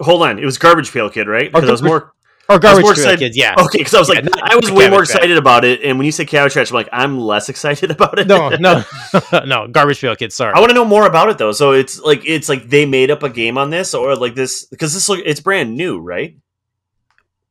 hold 0.00 0.22
on. 0.22 0.38
It 0.38 0.44
was 0.44 0.58
Garbage 0.58 0.90
Pail 0.92 1.10
Kid, 1.10 1.28
right? 1.28 1.52
Because 1.52 1.68
I 1.68 1.72
was 1.72 1.82
more 1.82 2.12
Or 2.48 2.58
Garbage 2.60 2.82
more 2.82 2.92
excited- 2.92 3.18
Kids, 3.18 3.36
yeah. 3.36 3.54
okay. 3.58 3.78
Because 3.78 3.94
I 3.94 3.98
was 3.98 4.08
Yeah, 4.08 4.14
like, 4.16 4.24
not 4.24 4.52
I 4.52 4.54
was 4.56 4.70
way 4.70 4.88
more 4.88 4.98
Cabbage 5.00 5.08
Patch. 5.08 5.16
excited 5.16 5.36
about 5.36 5.64
it, 5.64 5.82
and 5.82 5.98
when 5.98 6.04
you 6.06 6.12
say 6.12 6.24
Cabbage 6.24 6.54
Patch, 6.54 6.70
I'm 6.70 6.74
like, 6.74 6.88
I'm 6.92 7.18
less 7.20 7.48
excited 7.54 7.90
about 7.90 8.18
it. 8.20 8.28
No, 8.28 8.48
no, 8.60 8.84
no, 9.44 9.66
Garbage 9.68 10.00
Pail 10.00 10.14
Kids, 10.14 10.34
sorry. 10.36 10.52
I 10.54 10.60
want 10.60 10.70
to 10.70 10.74
know 10.74 10.84
more 10.84 11.06
about 11.06 11.28
it 11.28 11.38
though. 11.38 11.52
So 11.52 11.72
it's 11.72 11.98
like 12.00 12.22
it's 12.24 12.48
like 12.48 12.68
they 12.68 12.86
made 12.86 13.10
up 13.10 13.22
a 13.24 13.28
game 13.30 13.58
on 13.58 13.70
this, 13.70 13.94
or 13.94 14.14
like 14.14 14.34
this 14.36 14.64
because 14.66 14.94
this 14.94 15.08
look 15.08 15.20
it's 15.24 15.40
brand 15.40 15.76
new, 15.76 15.98
right? 15.98 16.36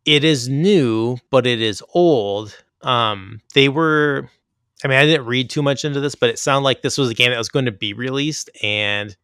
it 0.05 0.23
is 0.23 0.47
new, 0.47 1.17
but 1.31 1.47
it 1.47 1.62
is 1.62 1.81
old. 1.95 2.55
Um, 2.84 3.41
they 3.55 3.69
were, 3.69 4.29
I 4.84 4.88
mean, 4.88 4.97
I 4.99 5.05
didn't 5.08 5.25
read 5.25 5.49
too 5.49 5.63
much 5.63 5.84
into 5.84 5.99
this, 5.99 6.13
but 6.13 6.29
it 6.29 6.38
sounded 6.38 6.63
like 6.63 6.84
this 6.84 6.95
was 6.99 7.10
a 7.10 7.15
game 7.15 7.31
that 7.31 7.39
was 7.39 7.49
going 7.49 7.65
to 7.65 7.71
be 7.71 7.93
released, 7.93 8.49
and 8.62 9.15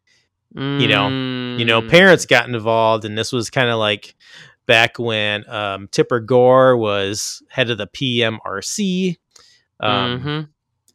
You 0.54 0.86
know, 0.88 1.08
you 1.56 1.64
know, 1.64 1.80
Mm. 1.80 1.88
parents 1.88 2.26
got 2.26 2.46
involved, 2.48 3.04
and 3.06 3.16
this 3.16 3.32
was 3.32 3.48
kind 3.48 3.70
of 3.70 3.78
like 3.78 4.14
back 4.66 4.98
when 4.98 5.48
um, 5.48 5.88
Tipper 5.88 6.20
Gore 6.20 6.76
was 6.76 7.42
head 7.48 7.70
of 7.70 7.78
the 7.78 7.86
PMRC, 7.86 9.16
um, 9.80 10.20
Mhm. 10.20 10.48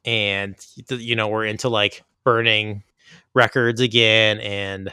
and 0.05 0.55
you 0.89 1.15
know, 1.15 1.27
we're 1.27 1.45
into 1.45 1.69
like 1.69 2.03
burning 2.23 2.83
records 3.33 3.81
again 3.81 4.39
and 4.39 4.91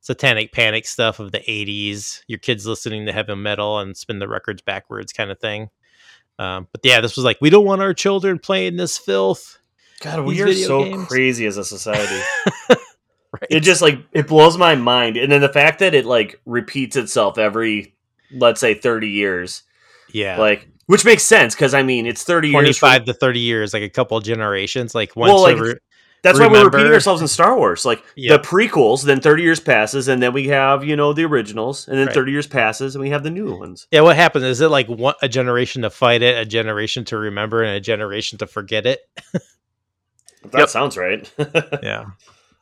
satanic 0.00 0.52
panic 0.52 0.86
stuff 0.86 1.18
of 1.20 1.30
the 1.32 1.40
80s 1.40 2.22
your 2.26 2.38
kids 2.38 2.66
listening 2.66 3.04
to 3.06 3.12
heavy 3.12 3.34
metal 3.34 3.78
and 3.80 3.96
spin 3.96 4.18
the 4.18 4.26
records 4.28 4.62
backwards 4.62 5.12
kind 5.12 5.30
of 5.30 5.38
thing 5.38 5.68
um, 6.38 6.66
but 6.72 6.80
yeah 6.84 7.00
this 7.02 7.16
was 7.16 7.24
like 7.24 7.36
we 7.40 7.50
don't 7.50 7.66
want 7.66 7.82
our 7.82 7.92
children 7.92 8.38
playing 8.38 8.76
this 8.76 8.96
filth 8.96 9.58
God, 10.00 10.24
we 10.24 10.40
are 10.40 10.52
so 10.54 10.84
games. 10.84 11.06
crazy 11.06 11.44
as 11.44 11.58
a 11.58 11.64
society. 11.64 12.18
right 12.68 13.46
it 13.50 13.60
just 13.60 13.82
like 13.82 13.98
it 14.12 14.26
blows 14.26 14.56
my 14.56 14.74
mind, 14.74 15.16
and 15.18 15.30
then 15.30 15.42
the 15.42 15.48
fact 15.50 15.80
that 15.80 15.94
it 15.94 16.06
like 16.06 16.40
repeats 16.46 16.96
itself 16.96 17.36
every, 17.36 17.94
let's 18.32 18.60
say, 18.60 18.74
thirty 18.74 19.08
years, 19.10 19.62
yeah 20.12 20.38
like 20.38 20.68
which 20.86 21.04
makes 21.04 21.22
sense 21.22 21.54
because 21.54 21.72
I 21.74 21.82
mean 21.82 22.06
it's 22.06 22.24
thirty 22.24 22.48
years. 22.48 22.78
from- 22.78 22.88
25 22.90 23.04
to 23.06 23.12
30 23.14 23.38
years 23.40 23.72
like 23.72 23.82
a 23.84 23.88
couple 23.88 24.18
generations 24.20 24.94
like 24.94 25.14
once 25.16 25.28
Well, 25.32 25.42
like, 25.42 25.54
over- 25.56 25.78
That's 26.22 26.38
why 26.38 26.48
we're 26.48 26.64
repeating 26.64 26.92
ourselves 26.92 27.22
in 27.22 27.28
Star 27.28 27.56
Wars. 27.56 27.84
Like 27.86 28.02
Yep. 28.16 28.42
the 28.42 28.46
prequels, 28.48 29.04
then 29.04 29.20
30 29.20 29.42
years 29.42 29.58
passes, 29.60 30.06
and 30.08 30.22
then 30.22 30.32
we 30.34 30.48
have, 30.48 30.84
you 30.84 30.94
know, 30.96 31.12
the 31.14 31.24
originals, 31.24 31.88
and 31.88 31.96
then 31.96 32.06
Right. 32.08 32.14
30 32.14 32.32
years 32.32 32.46
passes, 32.46 32.94
and 32.94 33.02
we 33.02 33.08
have 33.10 33.22
the 33.22 33.30
new 33.30 33.56
ones. 33.56 33.86
yeah 33.90 34.00
what 34.02 34.16
happens 34.16 34.44
is 34.44 34.60
it 34.60 34.68
like 34.68 34.86
one, 34.88 35.14
a 35.22 35.28
generation 35.28 35.80
to 35.82 35.90
fight 35.90 36.22
it 36.22 36.36
a 36.36 36.44
generation 36.44 37.04
to 37.06 37.16
remember 37.16 37.62
and 37.62 37.74
a 37.76 37.80
generation 37.80 38.36
to 38.38 38.46
forget 38.46 38.84
it 38.84 39.00
That 39.32 40.58
Yep. 40.60 40.68
sounds 40.70 40.96
right. 40.98 41.30
yeah 41.82 42.04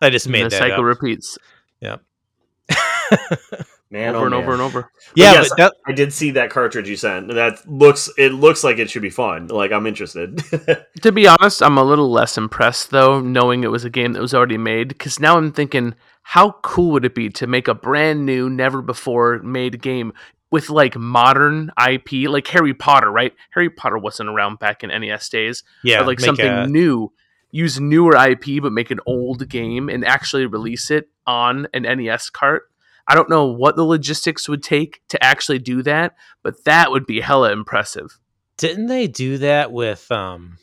i 0.02 0.10
just 0.10 0.26
And 0.26 0.32
made 0.32 0.44
the 0.44 0.48
that 0.50 0.58
cycle 0.58 0.78
up. 0.80 0.84
repeats. 0.84 1.36
Man, 3.90 4.14
over 4.14 4.18
oh, 4.18 4.26
and 4.26 4.34
man. 4.34 4.42
over 4.42 4.52
and 4.52 4.60
over. 4.60 4.92
Yeah, 5.14 5.32
yes, 5.32 5.48
but 5.48 5.56
that, 5.56 5.74
I 5.86 5.92
did 5.92 6.12
see 6.12 6.32
that 6.32 6.50
cartridge 6.50 6.88
you 6.88 6.96
sent. 6.96 7.28
That 7.28 7.66
looks 7.66 8.10
it 8.18 8.34
looks 8.34 8.62
like 8.62 8.78
it 8.78 8.90
should 8.90 9.00
be 9.02 9.10
fun. 9.10 9.46
Like 9.46 9.72
I'm 9.72 9.86
interested. 9.86 10.42
To 11.02 11.12
be 11.12 11.28
honest, 11.28 11.62
I'm 11.62 11.78
a 11.78 11.84
little 11.84 12.10
less 12.10 12.36
impressed 12.36 12.90
though, 12.90 13.20
knowing 13.20 13.62
it 13.62 13.70
was 13.70 13.84
a 13.84 13.90
game 13.90 14.12
that 14.12 14.20
was 14.20 14.34
already 14.34 14.58
made. 14.58 14.88
Because 14.88 15.20
now 15.20 15.36
I'm 15.36 15.52
thinking, 15.52 15.94
how 16.22 16.52
cool 16.62 16.90
would 16.90 17.04
it 17.04 17.14
be 17.14 17.30
to 17.30 17.46
make 17.46 17.68
a 17.68 17.74
brand 17.74 18.26
new, 18.26 18.50
never 18.50 18.82
before 18.82 19.38
made 19.38 19.80
game 19.80 20.12
with 20.50 20.70
like 20.70 20.96
modern 20.96 21.70
IP, 21.88 22.28
like 22.28 22.46
Harry 22.48 22.74
Potter, 22.74 23.10
right? 23.10 23.32
Harry 23.50 23.70
Potter 23.70 23.96
wasn't 23.96 24.28
around 24.28 24.58
back 24.58 24.82
in 24.82 24.90
NES 24.90 25.28
days. 25.28 25.62
yeah, 25.84 26.00
or 26.00 26.06
like 26.06 26.20
something 26.20 26.46
a- 26.46 26.66
new. 26.66 27.12
Use 27.50 27.80
newer 27.80 28.14
IP, 28.14 28.60
but 28.60 28.72
make 28.72 28.90
an 28.90 29.00
old 29.06 29.48
game 29.48 29.88
and 29.88 30.04
actually 30.04 30.44
release 30.44 30.90
it 30.90 31.08
on 31.26 31.66
an 31.72 31.84
NES 31.84 32.28
cart. 32.28 32.64
I 33.10 33.14
don't 33.14 33.30
know 33.30 33.46
what 33.46 33.74
the 33.74 33.84
logistics 33.84 34.48
would 34.48 34.62
take 34.62 35.00
to 35.08 35.24
actually 35.24 35.58
do 35.60 35.82
that, 35.82 36.14
but 36.42 36.62
that 36.64 36.90
would 36.90 37.06
be 37.06 37.20
hella 37.20 37.50
impressive. 37.52 38.18
didn't 38.58 38.86
they 38.86 39.06
do 39.06 39.38
that 39.38 39.72
with 39.72 40.10
um 40.12 40.58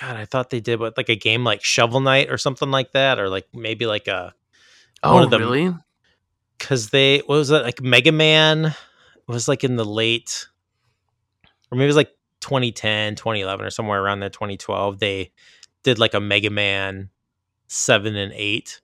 God, 0.00 0.16
I 0.16 0.24
thought 0.24 0.50
they 0.50 0.60
did 0.60 0.80
with 0.80 0.96
like 0.96 1.08
a 1.08 1.14
game 1.16 1.44
like 1.44 1.62
Shovel 1.62 2.00
Knight 2.00 2.28
or 2.28 2.36
something 2.38 2.70
like 2.70 2.90
that, 2.92 3.18
or 3.20 3.28
like 3.28 3.46
maybe 3.54 3.86
like 3.86 4.08
a 4.08 4.34
Oh, 5.02 5.14
One 5.14 5.22
of 5.22 5.30
them- 5.30 5.40
really? 5.42 5.74
because 6.58 6.90
they 6.90 7.18
what 7.18 7.36
was 7.36 7.48
that 7.48 7.62
like 7.62 7.80
Mega 7.82 8.10
Man 8.12 8.74
was 9.26 9.46
like 9.48 9.64
in 9.64 9.76
the 9.76 9.84
late 9.84 10.48
or 11.70 11.76
maybe 11.76 11.84
it 11.84 11.88
was 11.88 11.96
like 11.96 12.10
2010 12.40 13.16
2011 13.16 13.66
or 13.66 13.70
somewhere 13.70 14.02
around 14.02 14.20
there 14.20 14.30
2012 14.30 14.98
they 14.98 15.32
did 15.82 15.98
like 15.98 16.14
a 16.14 16.20
Mega 16.20 16.50
Man 16.50 17.10
7 17.68 18.16
and 18.16 18.32
8 18.34 18.80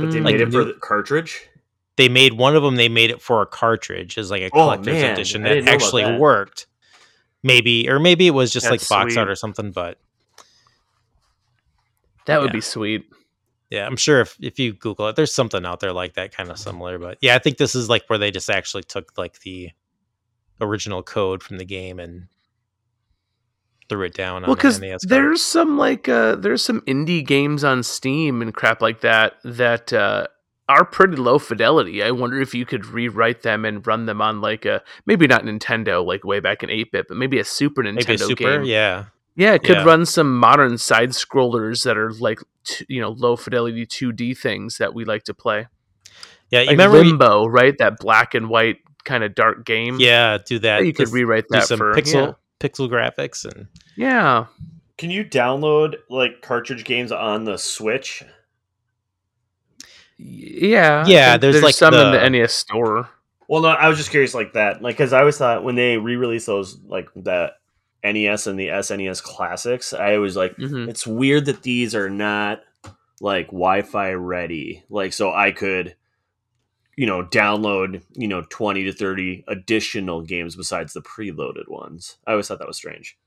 but 0.00 0.10
they 0.10 0.18
Mm, 0.18 0.22
made 0.22 0.24
Like 0.24 0.34
it 0.36 0.52
for 0.52 0.58
new- 0.58 0.64
the 0.72 0.78
cartridge. 0.80 1.48
they 1.96 2.08
made 2.08 2.32
one 2.34 2.56
of 2.56 2.62
them 2.62 2.76
they 2.76 2.88
made 2.88 3.10
it 3.10 3.20
for 3.22 3.42
a 3.42 3.46
cartridge 3.46 4.16
as 4.18 4.30
like 4.30 4.42
a 4.42 4.46
Oh, 4.46 4.50
collector's 4.50 4.94
man, 4.94 5.12
edition 5.12 5.42
that 5.42 5.50
didn't 5.50 5.64
know 5.66 5.72
about 5.72 5.82
actually 5.84 6.02
that. 6.04 6.18
worked 6.20 6.66
maybe 7.42 7.88
or 7.90 7.98
maybe 8.00 8.26
it 8.26 8.30
was 8.32 8.50
just 8.52 8.70
like 8.70 8.80
box 8.88 9.12
sweet. 9.12 9.18
art 9.20 9.28
or 9.30 9.34
something 9.36 9.70
but 9.70 9.98
that 12.26 12.40
would 12.40 12.48
yeah. 12.48 12.52
be 12.52 12.60
sweet. 12.60 13.04
yeah 13.70 13.86
i'm 13.86 13.96
sure 13.96 14.20
if, 14.22 14.36
if 14.40 14.58
you 14.58 14.72
google 14.72 15.08
it 15.08 15.16
there's 15.16 15.32
something 15.34 15.64
out 15.66 15.80
there 15.80 15.92
like 15.92 16.14
that 16.14 16.34
kind 16.34 16.50
of 16.50 16.58
similar 16.58 16.98
but 16.98 17.18
yeah 17.20 17.34
i 17.34 17.38
think 17.38 17.58
this 17.58 17.74
is 17.74 17.88
like 17.88 18.02
where 18.08 18.18
they 18.18 18.30
just 18.30 18.48
actually 18.50 18.82
took 18.82 19.12
like 19.18 19.40
the 19.40 19.70
original 20.60 21.02
code 21.02 21.42
from 21.42 21.58
the 21.58 21.64
game 21.64 21.98
and 21.98 22.26
threw 23.94 24.06
it 24.06 24.14
down 24.14 24.42
Well, 24.42 24.54
because 24.54 24.78
card. 24.80 25.00
there's 25.02 25.42
some 25.42 25.78
like 25.78 26.08
uh, 26.08 26.36
there's 26.36 26.62
some 26.64 26.80
indie 26.82 27.24
games 27.26 27.62
on 27.64 27.82
Steam 27.82 28.42
and 28.42 28.52
crap 28.52 28.82
like 28.82 29.00
that 29.02 29.34
that 29.44 29.92
uh, 29.92 30.26
are 30.68 30.84
pretty 30.84 31.16
low 31.16 31.38
fidelity. 31.38 32.02
I 32.02 32.10
wonder 32.10 32.40
if 32.40 32.54
you 32.54 32.66
could 32.66 32.86
rewrite 32.86 33.42
them 33.42 33.64
and 33.64 33.86
run 33.86 34.06
them 34.06 34.20
on 34.20 34.40
like 34.40 34.64
a 34.64 34.82
maybe 35.06 35.26
not 35.26 35.44
Nintendo 35.44 36.04
like 36.04 36.24
way 36.24 36.40
back 36.40 36.62
in 36.62 36.70
eight 36.70 36.90
bit, 36.90 37.06
but 37.08 37.16
maybe 37.16 37.38
a 37.38 37.44
Super 37.44 37.82
Nintendo 37.82 37.94
maybe 38.08 38.14
a 38.14 38.18
super 38.18 38.58
game. 38.58 38.64
yeah 38.64 39.04
Yeah, 39.36 39.54
it 39.54 39.62
could 39.62 39.76
Yeah. 39.78 39.84
run 39.84 40.06
some 40.06 40.36
modern 40.38 40.78
side 40.78 41.10
scrollers 41.10 41.84
that 41.84 41.96
are 41.96 42.12
like 42.14 42.40
t- 42.64 42.86
you 42.88 43.00
know 43.00 43.10
low 43.10 43.36
fidelity 43.36 43.86
2D 43.86 44.36
things 44.38 44.78
that 44.78 44.92
we 44.94 45.04
like 45.04 45.22
to 45.24 45.34
play. 45.34 45.66
yeah 46.50 46.60
you 46.60 46.66
Like 46.68 46.72
remember 46.78 46.98
we- 47.00 47.04
Limbo, 47.08 47.46
right? 47.46 47.76
That 47.78 47.98
black 47.98 48.34
and 48.34 48.48
white 48.48 48.78
kind 49.04 49.22
of 49.22 49.34
dark 49.34 49.66
game. 49.66 49.98
yeah 50.00 50.38
do 50.38 50.58
that 50.60 50.86
you 50.86 50.92
could 50.94 51.10
rewrite 51.12 51.44
do 51.50 51.58
that 51.58 51.66
some 51.68 51.76
for 51.78 51.92
pixel 51.94 52.36
pixel 52.64 52.88
graphics 52.88 53.44
and 53.44 53.66
Yeah. 53.96 54.46
Can 54.96 55.10
you 55.10 55.24
download 55.24 55.96
like 56.08 56.40
cartridge 56.42 56.84
games 56.84 57.12
on 57.12 57.44
the 57.44 57.58
Switch? 57.58 58.22
yeah, 60.16 61.04
Yeah, 61.06 61.32
think 61.32 61.42
there's, 61.42 61.62
like, 61.62 61.74
some 61.74 61.94
in 61.94 62.12
the- 62.12 62.18
the 62.18 62.30
NES 62.30 62.52
store. 62.52 63.08
Well, 63.48 63.62
no, 63.62 63.68
I 63.68 63.88
was 63.88 63.98
just 63.98 64.10
curious 64.10 64.34
like 64.34 64.52
that, 64.54 64.80
like 64.80 64.96
because 64.96 65.12
I 65.12 65.20
always 65.20 65.36
thought 65.36 65.64
when 65.64 65.74
they 65.74 65.98
re-released 65.98 66.46
those 66.46 66.78
like 66.86 67.08
that 67.16 67.58
NES 68.02 68.46
and 68.46 68.58
the 68.58 68.68
SNES 68.70 69.20
classics, 69.22 69.92
I 69.92 70.16
was 70.18 70.34
like, 70.36 70.56
Mhm. 70.56 70.88
it's 70.88 71.06
weird 71.06 71.44
that 71.46 71.62
these 71.62 71.94
are 71.94 72.08
not 72.08 72.62
like 73.20 73.46
Wi-Fi 73.48 74.12
ready, 74.14 74.84
like 74.88 75.12
so 75.12 75.32
I 75.32 75.50
could, 75.50 75.94
you 76.96 77.06
know, 77.06 77.22
download 77.22 78.02
you 78.12 78.28
know 78.28 78.42
twenty 78.48 78.84
to 78.84 78.92
thirty 78.92 79.44
additional 79.48 80.22
games 80.22 80.56
besides 80.56 80.92
the 80.92 81.02
preloaded 81.02 81.68
ones. 81.68 82.16
I 82.26 82.32
always 82.32 82.48
thought 82.48 82.58
that 82.58 82.68
was 82.68 82.76
strange. 82.76 83.18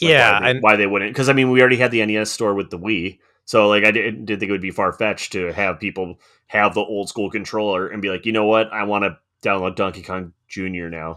Like, 0.00 0.10
yeah 0.10 0.32
why 0.32 0.40
they, 0.40 0.50
and 0.50 0.62
why 0.62 0.76
they 0.76 0.86
wouldn't? 0.86 1.12
Because 1.12 1.28
I 1.28 1.32
mean, 1.32 1.50
we 1.50 1.60
already 1.60 1.76
had 1.76 1.90
the 1.90 2.04
NES 2.04 2.30
store 2.30 2.54
with 2.54 2.70
the 2.70 2.78
Wii, 2.78 3.18
so 3.44 3.68
like 3.68 3.84
I 3.84 3.90
didn't, 3.90 4.26
didn't 4.26 4.40
think 4.40 4.50
it 4.50 4.52
would 4.52 4.60
be 4.60 4.70
far 4.70 4.92
fetched 4.92 5.32
to 5.32 5.52
have 5.52 5.80
people 5.80 6.18
have 6.48 6.74
the 6.74 6.80
old 6.80 7.08
school 7.08 7.30
controller 7.30 7.88
and 7.88 8.02
be 8.02 8.10
like, 8.10 8.26
you 8.26 8.32
know 8.32 8.46
what, 8.46 8.72
I 8.72 8.84
want 8.84 9.04
to 9.04 9.18
download 9.46 9.76
Donkey 9.76 10.02
Kong 10.02 10.32
Junior 10.48 10.90
now. 10.90 11.16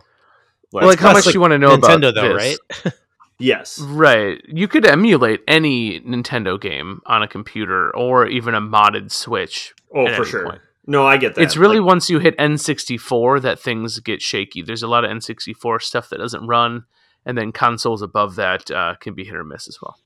Well, 0.71 0.85
like 0.87 0.99
how 0.99 1.07
much 1.07 1.23
classic 1.23 1.33
you 1.33 1.41
want 1.41 1.51
to 1.51 1.57
know 1.57 1.75
Nintendo 1.77 2.09
about 2.09 2.15
though 2.15 2.37
this. 2.37 2.59
right 2.83 2.93
Yes, 3.39 3.79
Right. 3.79 4.41
You 4.47 4.67
could 4.67 4.85
emulate 4.85 5.41
any 5.47 6.01
Nintendo 6.01 6.59
game 6.59 6.99
on 7.05 7.23
a 7.23 7.27
computer 7.27 7.95
or 7.95 8.27
even 8.27 8.53
a 8.53 8.59
modded 8.59 9.11
Switch. 9.11 9.73
oh 9.95 10.07
at 10.07 10.15
for 10.15 10.21
any 10.23 10.29
sure. 10.29 10.43
point. 10.43 10.61
No, 10.89 11.05
I 11.05 11.17
get 11.17 11.35
that. 11.35 11.41
It's 11.43 11.55
really 11.55 11.79
Like, 11.79 11.87
once 11.87 12.09
you 12.09 12.17
hit 12.17 12.35
N64 12.39 13.41
that 13.43 13.59
things 13.59 13.99
get 13.99 14.23
shaky. 14.23 14.63
There's 14.63 14.81
a 14.81 14.87
lot 14.87 15.05
of 15.05 15.11
N64 15.11 15.81
stuff 15.83 16.09
that 16.09 16.17
doesn't 16.17 16.47
run, 16.47 16.85
and 17.25 17.37
then 17.37 17.51
consoles 17.51 18.01
above 18.01 18.35
that 18.37 18.71
uh, 18.71 18.95
can 18.99 19.13
be 19.13 19.23
hit 19.23 19.35
or 19.35 19.43
miss 19.43 19.67
as 19.67 19.77
well. 19.81 19.99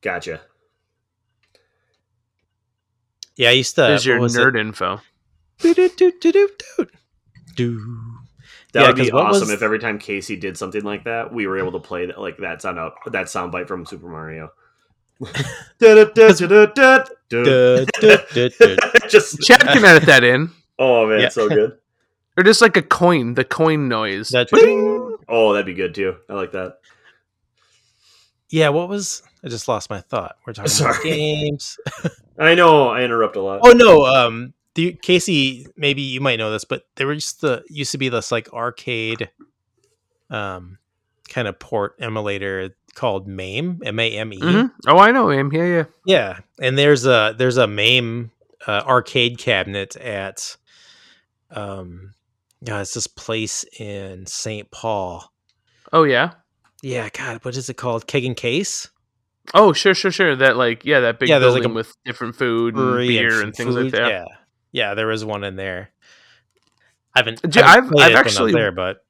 gotcha. 0.00 0.40
yeah 3.36 3.48
i 3.50 3.52
used 3.52 3.74
to 3.74 3.82
There's 3.82 4.06
your 4.06 4.16
what 4.18 4.22
was 4.24 4.36
it? 4.36 4.40
nerd 4.40 4.58
info. 4.58 5.00
Do. 7.56 7.96
That 8.72 8.80
Yeah, 8.80 8.86
would 8.86 8.96
be 8.96 9.10
awesome 9.12 9.40
was- 9.48 9.50
if 9.50 9.62
every 9.62 9.78
time 9.78 9.98
Casey 9.98 10.36
did 10.36 10.56
something 10.56 10.82
like 10.84 11.04
that, 11.04 11.34
we 11.34 11.46
were 11.46 11.58
able 11.58 11.72
to 11.72 11.80
play 11.80 12.06
that 12.06 12.18
like 12.20 12.38
that 12.38 12.62
sound 12.62 12.78
out 12.78 12.94
that 13.06 13.26
soundbite 13.26 13.68
from 13.68 13.84
Super 13.84 14.08
Mario. 14.08 14.50
just 19.08 19.40
Chad 19.42 19.60
can 19.60 19.84
edit 19.84 20.06
that 20.06 20.24
in. 20.24 20.50
oh 20.78 21.06
man, 21.06 21.20
Yeah. 21.20 21.28
so 21.28 21.48
good. 21.48 21.76
Or 22.36 22.44
just 22.44 22.62
like 22.62 22.76
a 22.76 22.82
coin, 22.82 23.34
the 23.34 23.44
coin 23.44 23.88
noise. 23.88 24.28
That- 24.30 24.50
Bing! 24.52 25.16
Oh, 25.28 25.52
that'd 25.52 25.66
be 25.66 25.74
good 25.74 25.94
too. 25.94 26.16
I 26.28 26.34
like 26.34 26.52
that. 26.52 26.78
yeah 28.50 28.68
what 28.70 28.88
was 28.88 29.22
i 29.44 29.48
just 29.48 29.68
lost 29.68 29.90
my 29.90 30.00
thought 30.00 30.36
we're 30.46 30.52
talking 30.52 30.72
about 30.86 31.02
games 31.02 31.76
I 32.38 32.54
know 32.54 32.88
I 32.88 33.02
interrupt 33.02 33.36
a 33.36 33.42
lot. 33.42 33.60
Oh 33.62 33.72
no, 33.72 34.06
um, 34.06 34.54
the 34.74 34.94
Casey, 34.94 35.66
maybe 35.76 36.00
you 36.00 36.22
might 36.22 36.36
know 36.36 36.50
this, 36.50 36.64
but 36.64 36.84
there 36.96 37.12
used 37.12 37.40
to 37.40 37.62
used 37.68 37.92
to 37.92 37.98
be 37.98 38.08
this 38.08 38.32
like 38.32 38.50
arcade, 38.54 39.28
um, 40.30 40.78
kind 41.30 41.48
of 41.48 41.58
port 41.58 41.94
emulator 41.98 42.74
called 42.94 43.26
MAME, 43.26 43.80
M 43.84 43.98
A 43.98 44.16
M 44.18 44.32
E. 44.32 44.40
Mhm. 44.40 44.70
Oh, 44.86 44.98
I 44.98 45.12
know 45.12 45.28
MAME. 45.28 45.50
Yeah, 45.52 45.64
yeah. 45.64 45.84
Yeah, 46.04 46.38
and 46.60 46.76
there's 46.76 47.06
a 47.06 47.34
there's 47.38 47.56
a 47.56 47.66
MAME 47.66 48.30
uh, 48.66 48.82
arcade 48.86 49.38
cabinet 49.38 49.96
at, 49.96 50.56
um, 51.50 52.12
yeah, 52.60 52.80
it's 52.82 52.92
this 52.94 53.06
place 53.06 53.64
in 53.78 54.26
St. 54.26 54.70
Paul. 54.70 55.32
Oh, 55.92 56.02
yeah. 56.04 56.32
Yeah, 56.82 57.08
God, 57.12 57.42
what 57.44 57.56
is 57.56 57.68
it 57.70 57.74
called? 57.74 58.06
Keg 58.06 58.24
and 58.24 58.36
Case. 58.36 58.88
Oh, 59.54 59.72
sure, 59.72 59.94
sure, 59.94 60.10
sure. 60.10 60.36
That 60.36 60.56
like, 60.56 60.84
yeah, 60.84 61.00
that 61.00 61.18
big 61.18 61.28
Yeah, 61.28 61.38
there's, 61.38 61.54
like, 61.54 61.62
building 61.62 61.72
a 61.76 61.80
with 61.80 61.96
different 62.04 62.36
food 62.36 62.76
and 62.76 62.96
beer 62.98 63.38
f- 63.38 63.42
and 63.44 63.54
things 63.54 63.74
like 63.74 63.92
that. 63.92 64.08
Yeah, 64.10 64.24
yeah, 64.72 64.94
there 64.94 65.10
is 65.10 65.24
one 65.24 65.42
in 65.44 65.56
there. 65.56 65.90
I 67.14 67.20
haven't. 67.20 67.40
I 67.44 67.48
haven't 67.48 67.64
I've- 67.64 67.68
I've 67.78 67.84
it 67.86 67.94
when 67.94 68.02
I 68.04 68.08
was 68.08 68.16
actually- 68.16 68.52
there, 68.52 68.72
but 68.72 69.04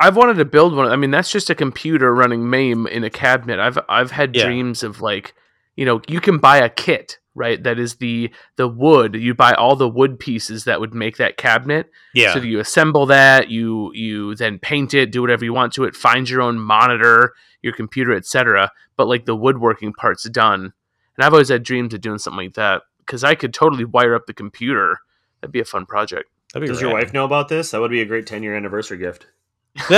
I've 0.00 0.16
wanted 0.16 0.34
to 0.36 0.44
build 0.44 0.74
one. 0.76 0.88
I 0.88 0.96
mean, 0.96 1.10
that's 1.10 1.30
just 1.30 1.50
a 1.50 1.54
computer 1.54 2.14
running 2.14 2.48
MAME 2.48 2.86
in 2.86 3.04
a 3.04 3.10
cabinet. 3.10 3.58
I've 3.58 3.78
I've 3.88 4.10
had 4.12 4.34
Yeah. 4.34 4.44
dreams 4.44 4.82
of 4.82 5.00
like, 5.00 5.34
you 5.76 5.84
know, 5.84 6.00
you 6.08 6.20
can 6.20 6.38
buy 6.38 6.58
a 6.58 6.68
kit, 6.68 7.18
right? 7.34 7.60
That 7.62 7.78
is 7.78 7.96
the 7.96 8.30
the 8.56 8.68
wood. 8.68 9.14
You 9.16 9.34
buy 9.34 9.52
all 9.54 9.74
the 9.76 9.88
wood 9.88 10.18
pieces 10.20 10.64
that 10.64 10.80
would 10.80 10.94
make 10.94 11.16
that 11.16 11.36
cabinet. 11.36 11.90
yeah, 12.14 12.32
So 12.32 12.40
you 12.40 12.60
assemble 12.60 13.06
that, 13.06 13.50
you 13.50 13.90
you 13.94 14.34
then 14.36 14.58
paint 14.58 14.94
it, 14.94 15.10
do 15.10 15.20
whatever 15.20 15.44
you 15.44 15.52
want 15.52 15.72
to 15.74 15.84
it, 15.84 15.96
find 15.96 16.28
your 16.30 16.42
own 16.42 16.58
monitor, 16.60 17.32
your 17.62 17.72
computer, 17.72 18.14
etc. 18.14 18.70
But 18.96 19.08
like 19.08 19.24
the 19.24 19.36
woodworking 19.36 19.92
part's 19.92 20.28
done. 20.30 20.72
And 21.16 21.24
I've 21.24 21.32
always 21.32 21.48
had 21.48 21.64
dreams 21.64 21.92
of 21.94 22.00
doing 22.00 22.18
something 22.18 22.44
like 22.46 22.54
that 22.54 22.82
because 23.00 23.24
I 23.24 23.34
could 23.34 23.52
totally 23.52 23.84
wire 23.84 24.14
up 24.14 24.26
the 24.26 24.32
computer. 24.34 24.98
That'd 25.40 25.50
be 25.52 25.60
a 25.60 25.64
fun 25.64 25.86
project. 25.86 26.30
That'd 26.54 26.68
Does 26.68 26.80
your 26.80 26.92
wife 26.92 27.12
know 27.12 27.24
about 27.24 27.48
this? 27.48 27.72
That 27.72 27.80
would 27.80 27.90
be 27.90 28.00
a 28.00 28.06
great 28.06 28.26
ten 28.26 28.44
year 28.44 28.56
anniversary 28.56 28.98
gift. 28.98 29.26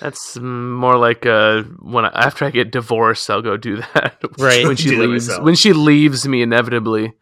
That's 0.00 0.36
more 0.38 0.96
like 0.96 1.26
uh, 1.26 1.62
when 1.80 2.04
I, 2.04 2.08
after 2.14 2.44
I 2.44 2.50
get 2.50 2.70
divorced, 2.70 3.28
I'll 3.30 3.42
go 3.42 3.56
do 3.56 3.76
that. 3.76 4.18
Right. 4.38 4.66
when 4.66 4.76
she 4.76 4.90
Do 4.90 5.06
leaves, 5.06 5.38
when 5.40 5.54
she 5.54 5.72
leaves 5.72 6.26
me 6.26 6.42
inevitably, 6.42 7.12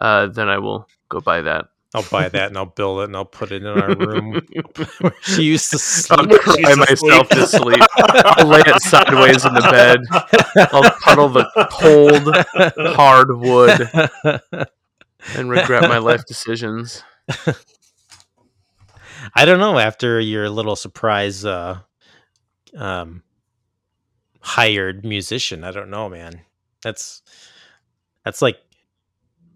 uh, 0.00 0.26
then 0.28 0.48
I 0.48 0.58
will 0.58 0.88
go 1.08 1.20
buy 1.20 1.42
that. 1.42 1.66
I'll 1.92 2.04
buy 2.04 2.28
that 2.28 2.48
and 2.48 2.56
I'll 2.56 2.66
build 2.66 3.00
it 3.00 3.04
and 3.06 3.16
I'll 3.16 3.24
put 3.24 3.50
it 3.50 3.62
in 3.64 3.66
our 3.66 3.96
room 3.96 4.40
she 5.22 5.42
used 5.42 5.70
to 5.70 5.76
I'll 6.14 6.24
sleep. 6.24 6.40
cry 6.40 6.74
myself 6.76 7.28
to 7.30 7.44
sleep. 7.48 7.82
I'll 7.98 8.46
lay 8.46 8.60
it 8.64 8.80
sideways 8.82 9.44
in 9.44 9.52
the 9.54 9.60
bed. 9.62 9.98
I'll 10.72 10.88
cuddle 11.02 11.28
the 11.30 11.46
cold 11.72 12.28
hard 12.94 13.36
wood. 13.36 13.90
and 15.34 15.50
regret 15.50 15.82
my 15.88 15.98
life 15.98 16.24
decisions. 16.26 17.02
I 19.34 19.44
don't 19.44 19.58
know. 19.58 19.78
After 19.78 20.20
your 20.20 20.48
little 20.50 20.76
surprise, 20.76 21.44
uh, 21.44 21.80
um, 22.76 23.22
hired 24.40 25.04
musician, 25.04 25.64
I 25.64 25.70
don't 25.70 25.90
know, 25.90 26.08
man. 26.08 26.40
That's 26.82 27.22
that's 28.24 28.42
like 28.42 28.58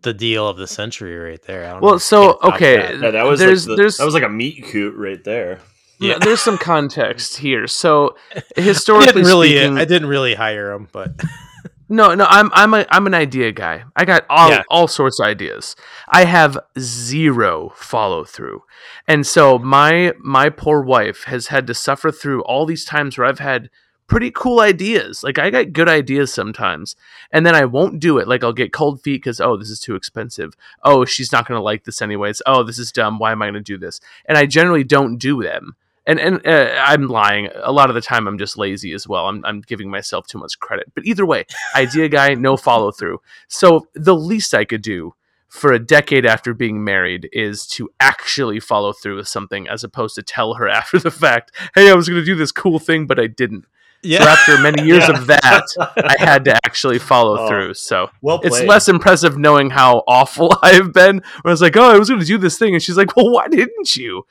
the 0.02 0.14
deal 0.14 0.46
of 0.46 0.56
the 0.56 0.66
century 0.66 1.16
right 1.16 1.42
there. 1.42 1.64
I 1.66 1.70
don't 1.72 1.80
know 1.80 1.86
Well, 1.86 1.94
if 1.96 2.02
so 2.02 2.38
okay, 2.42 2.76
that. 2.76 3.00
Yeah, 3.00 3.10
that 3.10 3.22
was 3.24 3.40
there's 3.40 3.66
like 3.66 3.76
the, 3.76 3.82
there's 3.82 3.96
that 3.96 4.04
was 4.04 4.14
like 4.14 4.22
a 4.22 4.28
meat 4.28 4.64
coot 4.64 4.94
right 4.96 5.22
there. 5.24 5.60
Yeah. 6.00 6.14
no, 6.14 6.18
there's 6.20 6.40
some 6.40 6.58
context 6.58 7.36
here. 7.36 7.66
So 7.66 8.16
historically 8.56 9.12
didn't 9.12 9.26
really, 9.26 9.56
speaking, 9.56 9.78
I 9.78 9.84
didn't 9.84 10.08
really 10.08 10.34
hire 10.34 10.72
him, 10.72 10.88
but 10.92 11.12
No, 11.88 12.14
no, 12.14 12.26
I'm 12.28 12.50
I'm 12.54 12.72
a 12.74 12.86
I'm 12.90 13.06
an 13.06 13.14
idea 13.14 13.52
guy. 13.52 13.84
I 13.94 14.04
got 14.04 14.24
all 14.30 14.50
Yeah. 14.50 14.62
all 14.70 14.88
sorts 14.88 15.20
of 15.20 15.26
ideas. 15.26 15.76
I 16.08 16.24
have 16.24 16.58
zero 16.78 17.72
follow 17.76 18.24
through. 18.24 18.62
And 19.06 19.26
so 19.26 19.58
my 19.58 20.12
my 20.18 20.48
poor 20.48 20.80
wife 20.80 21.24
has 21.24 21.48
had 21.48 21.66
to 21.66 21.74
suffer 21.74 22.10
through 22.10 22.42
all 22.44 22.64
these 22.64 22.84
times 22.84 23.18
where 23.18 23.26
I've 23.26 23.38
had 23.38 23.68
pretty 24.06 24.30
cool 24.30 24.60
ideas. 24.60 25.22
Like 25.22 25.38
I 25.38 25.50
got 25.50 25.72
good 25.72 25.88
ideas 25.88 26.32
sometimes. 26.32 26.96
And 27.30 27.44
then 27.44 27.54
I 27.54 27.64
won't 27.66 28.00
do 28.00 28.18
it. 28.18 28.28
Like 28.28 28.42
I'll 28.44 28.52
get 28.52 28.72
cold 28.72 29.02
feet 29.02 29.22
cuz 29.24 29.40
oh, 29.40 29.56
this 29.58 29.70
is 29.70 29.80
too 29.80 29.94
expensive. 29.94 30.54
Oh, 30.82 31.04
she's 31.04 31.32
not 31.32 31.46
going 31.46 31.58
to 31.58 31.62
like 31.62 31.84
this 31.84 32.00
anyways. 32.00 32.40
Oh, 32.46 32.62
this 32.62 32.78
is 32.78 32.92
dumb. 32.92 33.18
Why 33.18 33.32
am 33.32 33.42
I 33.42 33.46
going 33.46 33.54
to 33.54 33.60
do 33.60 33.78
this? 33.78 34.00
And 34.26 34.38
I 34.38 34.46
generally 34.46 34.84
don't 34.84 35.18
do 35.18 35.42
them 35.42 35.76
and 36.06 36.20
and 36.20 36.46
uh, 36.46 36.74
I'm 36.78 37.06
lying. 37.08 37.48
A 37.62 37.72
lot 37.72 37.88
of 37.90 37.94
the 37.94 38.00
time, 38.00 38.26
I'm 38.26 38.38
just 38.38 38.56
lazy 38.58 38.92
as 38.92 39.06
well. 39.08 39.26
I'm 39.28 39.44
I'm 39.44 39.60
giving 39.60 39.90
myself 39.90 40.26
too 40.26 40.38
much 40.38 40.58
credit. 40.60 40.92
But 40.94 41.04
either 41.06 41.24
way, 41.26 41.44
idea 41.76 42.08
guy, 42.08 42.34
no 42.34 42.56
follow 42.56 42.90
through. 42.92 43.20
So 43.48 43.88
the 43.94 44.14
least 44.14 44.54
I 44.54 44.64
could 44.64 44.82
do 44.82 45.14
for 45.48 45.72
a 45.72 45.78
decade 45.78 46.26
after 46.26 46.52
being 46.52 46.82
married 46.82 47.28
is 47.32 47.64
to 47.68 47.88
actually 48.00 48.58
follow 48.58 48.92
through 48.92 49.16
with 49.16 49.28
something, 49.28 49.68
as 49.68 49.84
opposed 49.84 50.16
to 50.16 50.22
tell 50.22 50.54
her 50.54 50.68
after 50.80 50.98
the 50.98 51.10
fact, 51.10 51.52
"Hey, 51.74 51.90
I 51.90 51.94
was 51.94 52.08
going 52.08 52.20
to 52.20 52.26
do 52.26 52.34
this 52.34 52.52
cool 52.52 52.78
thing, 52.78 53.06
but 53.06 53.18
I 53.20 53.26
didn't." 53.28 53.64
yeah, 54.02 54.18
So 54.22 54.28
after 54.28 54.58
many 54.58 54.82
years 54.82 55.04
Yeah. 55.08 55.16
of 55.18 55.26
that, 55.28 55.64
I 55.96 56.16
had 56.18 56.44
to 56.44 56.56
actually 56.66 56.98
follow 56.98 57.38
Oh, 57.38 57.48
through. 57.48 57.72
So 57.74 58.10
Well 58.20 58.40
it's 58.44 58.60
less 58.60 58.86
impressive 58.88 59.38
knowing 59.38 59.70
how 59.70 60.02
awful 60.06 60.54
I've 60.62 60.92
been. 60.92 61.18
Where 61.40 61.50
I 61.50 61.50
was 61.50 61.62
like, 61.62 61.76
"Oh, 61.76 61.90
I 61.94 61.98
was 61.98 62.08
going 62.10 62.20
to 62.20 62.26
do 62.26 62.36
this 62.36 62.58
thing," 62.58 62.74
and 62.74 62.82
she's 62.82 62.98
like, 62.98 63.16
"Well, 63.16 63.30
why 63.30 63.48
didn't 63.48 63.96
you?" 63.96 64.26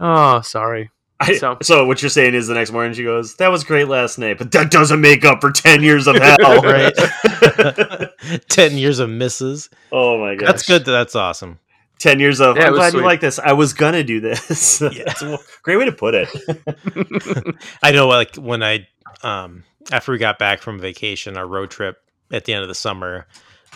Oh, 0.00 0.40
sorry. 0.40 0.90
I- 1.20 1.36
so- 1.36 1.56
so. 1.62 1.86
what 1.86 2.02
you're 2.02 2.08
saying 2.08 2.34
is 2.34 2.48
the 2.48 2.54
next 2.54 2.72
morning 2.72 2.92
she 2.92 3.04
goes, 3.04 3.36
"That 3.36 3.48
was 3.48 3.62
great 3.64 3.88
last 3.88 4.18
night, 4.18 4.36
but 4.38 4.50
that 4.52 4.70
doesn't 4.70 5.00
make 5.00 5.24
up 5.24 5.40
for 5.40 5.50
ten 5.52 5.82
years 5.82 6.06
of 6.06 6.16
hell." 6.16 6.36
right. 6.62 6.92
Ten 8.48 8.76
years 8.76 8.98
of 8.98 9.10
misses. 9.10 9.68
oh 9.92 10.18
my 10.18 10.34
god, 10.34 10.48
That's 10.48 10.66
good. 10.66 10.84
That's 10.84 11.14
awesome. 11.14 11.58
Ten 11.98 12.18
years 12.18 12.40
of. 12.40 12.56
Yeah, 12.56 12.64
I'm 12.66 12.72
was 12.72 12.78
glad 12.78 12.94
you 12.94 13.02
like 13.02 13.20
this. 13.20 13.38
I 13.38 13.52
was 13.52 13.72
gonna 13.74 14.02
do 14.02 14.20
this. 14.20 14.78
That's 14.78 15.22
a 15.22 15.38
great 15.62 15.76
way 15.76 15.84
to 15.84 15.92
put 15.92 16.14
it. 16.14 16.28
I 17.82 17.92
know, 17.92 18.08
like 18.08 18.34
when 18.36 18.62
I, 18.62 18.88
um, 19.22 19.64
after 19.92 20.12
we 20.12 20.18
got 20.18 20.38
back 20.38 20.60
from 20.60 20.80
vacation, 20.80 21.36
our 21.36 21.46
road 21.46 21.70
trip 21.70 21.98
at 22.32 22.44
the 22.44 22.54
end 22.54 22.62
of 22.62 22.68
the 22.68 22.74
summer, 22.74 23.26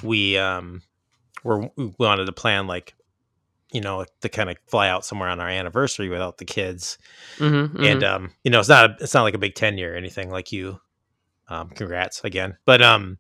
we 0.03 0.37
um, 0.39 0.83
were 1.45 1.71
we 1.77 1.93
wanted 1.99 2.25
to 2.27 2.33
plan 2.33 2.67
like, 2.67 2.95
you 3.73 3.81
know, 3.81 4.05
to 4.23 4.29
kind 4.29 4.51
of 4.51 4.57
fly 4.69 4.89
out 4.89 5.05
somewhere 5.05 5.29
on 5.29 5.41
our 5.41 5.49
anniversary 5.49 6.09
without 6.09 6.39
the 6.39 6.45
kids, 6.45 6.99
Mhm, 7.39 7.75
and 7.85 8.03
mhm. 8.03 8.05
um, 8.05 8.31
you 8.45 8.51
know, 8.51 8.61
it's 8.61 8.69
not 8.69 8.91
a, 8.91 8.97
it's 9.01 9.15
not 9.15 9.23
like 9.23 9.35
a 9.35 9.39
big 9.39 9.55
tenure 9.55 9.93
or 9.93 9.97
anything 9.97 10.31
like 10.31 10.53
you. 10.53 10.81
Um, 11.49 11.71
congrats 11.71 12.23
again, 12.25 12.59
but 12.67 12.83
um, 12.83 13.19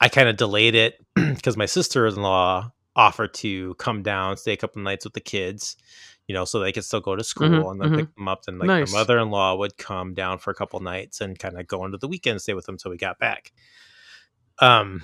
I 0.00 0.08
kind 0.08 0.28
of 0.28 0.36
delayed 0.36 0.74
it 0.74 0.94
because 1.14 1.56
my 1.56 1.66
sister 1.66 2.06
in 2.06 2.16
law 2.16 2.72
offered 2.94 3.34
to 3.34 3.74
come 3.74 4.02
down, 4.02 4.36
stay 4.36 4.52
a 4.52 4.56
couple 4.56 4.82
nights 4.82 5.04
with 5.04 5.14
the 5.14 5.20
kids, 5.20 5.76
you 6.26 6.34
know, 6.34 6.44
so 6.44 6.58
they 6.60 6.72
could 6.72 6.84
still 6.84 7.00
go 7.00 7.16
to 7.16 7.24
school 7.24 7.68
Mhm, 7.68 7.72
and 7.72 7.80
then 7.80 7.90
pick 7.90 8.14
them 8.16 8.28
up. 8.28 8.42
And 8.46 8.58
like 8.58 8.68
Nice. 8.68 8.92
my 8.92 8.98
mother 8.98 9.18
in 9.18 9.30
law 9.30 9.56
would 9.56 9.76
come 9.76 10.14
down 10.14 10.38
for 10.38 10.50
a 10.50 10.54
couple 10.54 10.80
nights 10.80 11.20
and 11.20 11.38
kind 11.38 11.58
of 11.58 11.66
go 11.66 11.84
into 11.84 11.98
the 11.98 12.08
weekend, 12.08 12.40
stay 12.42 12.54
with 12.54 12.66
them 12.66 12.74
until 12.74 12.90
we 12.90 12.96
got 12.96 13.18
back. 13.18 13.52
Um, 14.60 15.02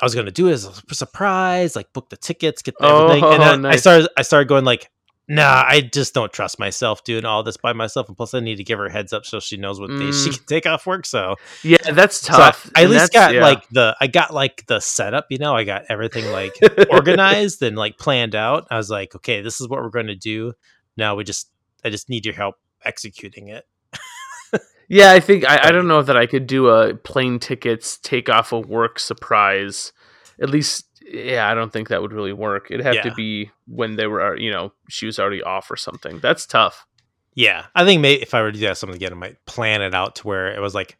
I 0.00 0.04
was 0.04 0.14
gonna 0.14 0.30
do 0.30 0.48
it 0.48 0.52
as 0.52 0.64
a 0.66 0.94
surprise, 0.94 1.76
like 1.76 1.92
book 1.92 2.10
the 2.10 2.16
tickets, 2.16 2.62
get 2.62 2.76
the 2.78 2.86
everything, 2.86 3.24
and 3.24 3.34
Oh, 3.42 3.46
then 3.62 3.66
I 3.66 3.76
started 3.84 4.08
I 4.16 4.22
started 4.22 4.48
going 4.48 4.64
like, 4.64 4.90
nah, 5.28 5.64
I 5.66 5.80
just 5.80 6.12
don't 6.14 6.32
trust 6.32 6.58
myself 6.58 7.04
doing 7.04 7.24
all 7.24 7.42
this 7.44 7.56
by 7.56 7.72
myself, 7.72 8.08
and 8.08 8.16
plus 8.16 8.34
I 8.34 8.40
need 8.40 8.56
to 8.56 8.64
give 8.64 8.78
her 8.78 8.86
a 8.86 8.92
heads 8.92 9.12
up 9.12 9.24
so 9.24 9.38
she 9.40 9.56
knows 9.56 9.78
what 9.80 9.88
days 9.90 10.22
she 10.22 10.30
Mm. 10.30 10.36
can 10.38 10.46
take 10.46 10.66
off 10.66 10.86
work. 10.86 11.06
So 11.06 11.36
yeah, 11.62 11.78
that's 11.92 12.16
so 12.20 12.34
I- 12.34 12.36
tough. 12.38 12.70
I, 12.76 12.82
at 12.82 12.90
least 12.90 13.12
got 13.12 13.34
yeah. 13.34 13.42
like 13.42 13.68
the 13.70 13.96
I 14.00 14.06
got 14.08 14.34
like 14.34 14.66
the 14.66 14.80
setup, 14.80 15.26
you 15.30 15.38
know, 15.38 15.54
I 15.54 15.64
got 15.64 15.84
everything 15.88 16.30
like 16.32 16.54
organized 16.90 17.62
and 17.62 17.76
like 17.76 17.96
planned 17.96 18.34
out. 18.34 18.66
I 18.70 18.76
was 18.76 18.90
like, 18.90 19.14
okay, 19.14 19.42
this 19.42 19.60
is 19.60 19.68
what 19.68 19.80
we're 19.80 19.90
going 19.90 20.08
to 20.08 20.16
do. 20.16 20.52
Now 20.96 21.14
we 21.14 21.24
just 21.24 21.50
I 21.84 21.90
just 21.90 22.08
need 22.08 22.26
your 22.26 22.34
help 22.34 22.56
executing 22.84 23.48
it. 23.48 23.64
Yeah. 24.88 25.12
I 25.12 25.20
think 25.20 25.48
I, 25.48 25.68
I 25.68 25.72
don't 25.72 25.88
know 25.88 26.02
that 26.02 26.16
I 26.16 26.26
could 26.26 26.46
do 26.46 26.68
a 26.68 26.94
plane 26.94 27.38
tickets 27.38 27.98
take 27.98 28.28
off 28.28 28.52
a 28.52 28.60
work 28.60 28.98
surprise. 28.98 29.92
At 30.40 30.50
least, 30.50 30.86
yeah, 31.06 31.48
I 31.48 31.54
don't 31.54 31.72
think 31.72 31.88
that 31.88 32.02
would 32.02 32.12
really 32.12 32.32
work. 32.32 32.70
It'd 32.70 32.84
have 32.84 33.02
to 33.02 33.14
be 33.14 33.50
when 33.66 33.96
they 33.96 34.06
were, 34.06 34.36
you 34.36 34.50
know, 34.50 34.72
she 34.88 35.06
was 35.06 35.18
already 35.18 35.42
off 35.42 35.70
or 35.70 35.76
something. 35.76 36.18
That's 36.18 36.46
tough. 36.46 36.86
Yeah, 37.34 37.66
I 37.74 37.84
think 37.84 38.00
maybe 38.00 38.22
if 38.22 38.32
I 38.34 38.42
were 38.42 38.52
to 38.52 38.58
do 38.58 38.66
that 38.66 38.78
something 38.78 38.96
again, 38.96 39.12
I 39.12 39.16
might 39.16 39.44
plan 39.46 39.82
it 39.82 39.94
out 39.94 40.16
to 40.16 40.26
where 40.26 40.52
it 40.54 40.60
was 40.60 40.74
like 40.74 40.96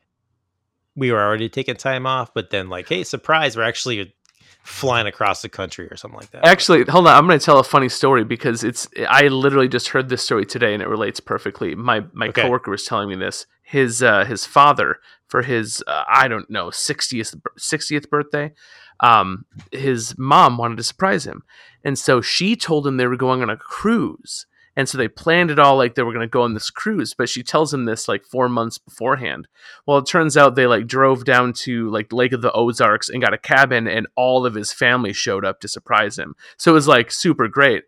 we 0.97 1.11
were 1.13 1.21
already 1.23 1.49
taking 1.49 1.77
time 1.77 2.07
off, 2.07 2.33
but 2.35 2.51
then 2.51 2.69
like, 2.69 2.89
hey, 2.89 3.05
surprise, 3.05 3.57
we're 3.57 3.63
actually 3.65 4.15
flying 4.63 5.07
across 5.07 5.43
the 5.43 5.49
country 5.49 5.87
or 5.91 5.97
something 5.97 6.19
like 6.19 6.31
that. 6.31 6.47
Actually, 6.47 6.85
hold 6.85 7.07
on. 7.07 7.15
I'm 7.17 7.27
going 7.27 7.39
to 7.39 7.45
tell 7.45 7.59
a 7.59 7.65
funny 7.65 7.89
story 7.89 8.25
because 8.25 8.65
it's. 8.65 8.89
I 9.09 9.29
literally 9.29 9.69
just 9.69 9.89
heard 9.89 10.09
this 10.09 10.23
story 10.23 10.47
today 10.47 10.73
and 10.75 10.83
it 10.83 10.89
relates 10.89 11.21
perfectly. 11.21 11.75
My 11.75 12.05
my 12.13 12.29
Okay. 12.29 12.43
coworker 12.43 12.71
was 12.71 12.85
telling 12.85 13.09
me 13.09 13.17
this. 13.17 13.47
His 13.65 14.03
uh, 14.03 14.25
his 14.27 14.47
father 14.47 14.99
for 15.27 15.43
his 15.43 15.83
uh, 15.87 16.05
I 16.09 16.29
don't 16.29 16.49
know 16.49 16.67
60th 16.67 17.41
60th 17.59 18.09
birthday, 18.09 18.53
um, 19.01 19.47
his 19.73 20.17
mom 20.17 20.59
wanted 20.59 20.77
to 20.77 20.85
surprise 20.85 21.27
him, 21.27 21.43
and 21.83 21.99
so 21.99 22.21
she 22.21 22.57
told 22.57 22.87
him 22.87 22.97
they 22.97 23.07
were 23.07 23.17
going 23.17 23.43
on 23.43 23.51
a 23.51 23.57
cruise. 23.57 24.47
And 24.77 24.89
so 24.89 24.99
they 24.99 25.09
planned 25.09 25.53
it 25.53 25.59
all 25.61 25.77
like 25.77 25.95
they 25.95 26.03
were 26.03 26.13
going 26.13 26.27
to 26.27 26.31
go 26.31 26.43
on 26.43 26.55
this 26.55 26.71
cruise, 26.71 27.15
but 27.15 27.29
she 27.29 27.45
tells 27.45 27.73
him 27.73 27.85
this 27.85 28.09
like 28.09 28.25
four 28.25 28.49
months 28.49 28.77
beforehand. 28.77 29.47
Well, 29.87 29.99
it 29.99 30.07
turns 30.07 30.37
out 30.37 30.57
they 30.57 30.67
like 30.67 30.89
drove 30.89 31.25
down 31.25 31.53
to 31.65 31.89
like 31.91 32.13
Lake 32.13 32.33
of 32.33 32.43
the 32.43 32.53
Ozarks 32.53 33.09
and 33.09 33.23
got 33.23 33.35
a 33.35 33.39
cabin, 33.39 33.87
and 33.87 34.09
all 34.17 34.45
of 34.45 34.55
his 34.55 34.73
family 34.73 35.13
showed 35.13 35.45
up 35.45 35.61
to 35.61 35.69
surprise 35.69 36.19
him. 36.19 36.35
So 36.57 36.73
it 36.73 36.75
was 36.75 36.89
like 36.89 37.13
super 37.13 37.47
great. 37.47 37.85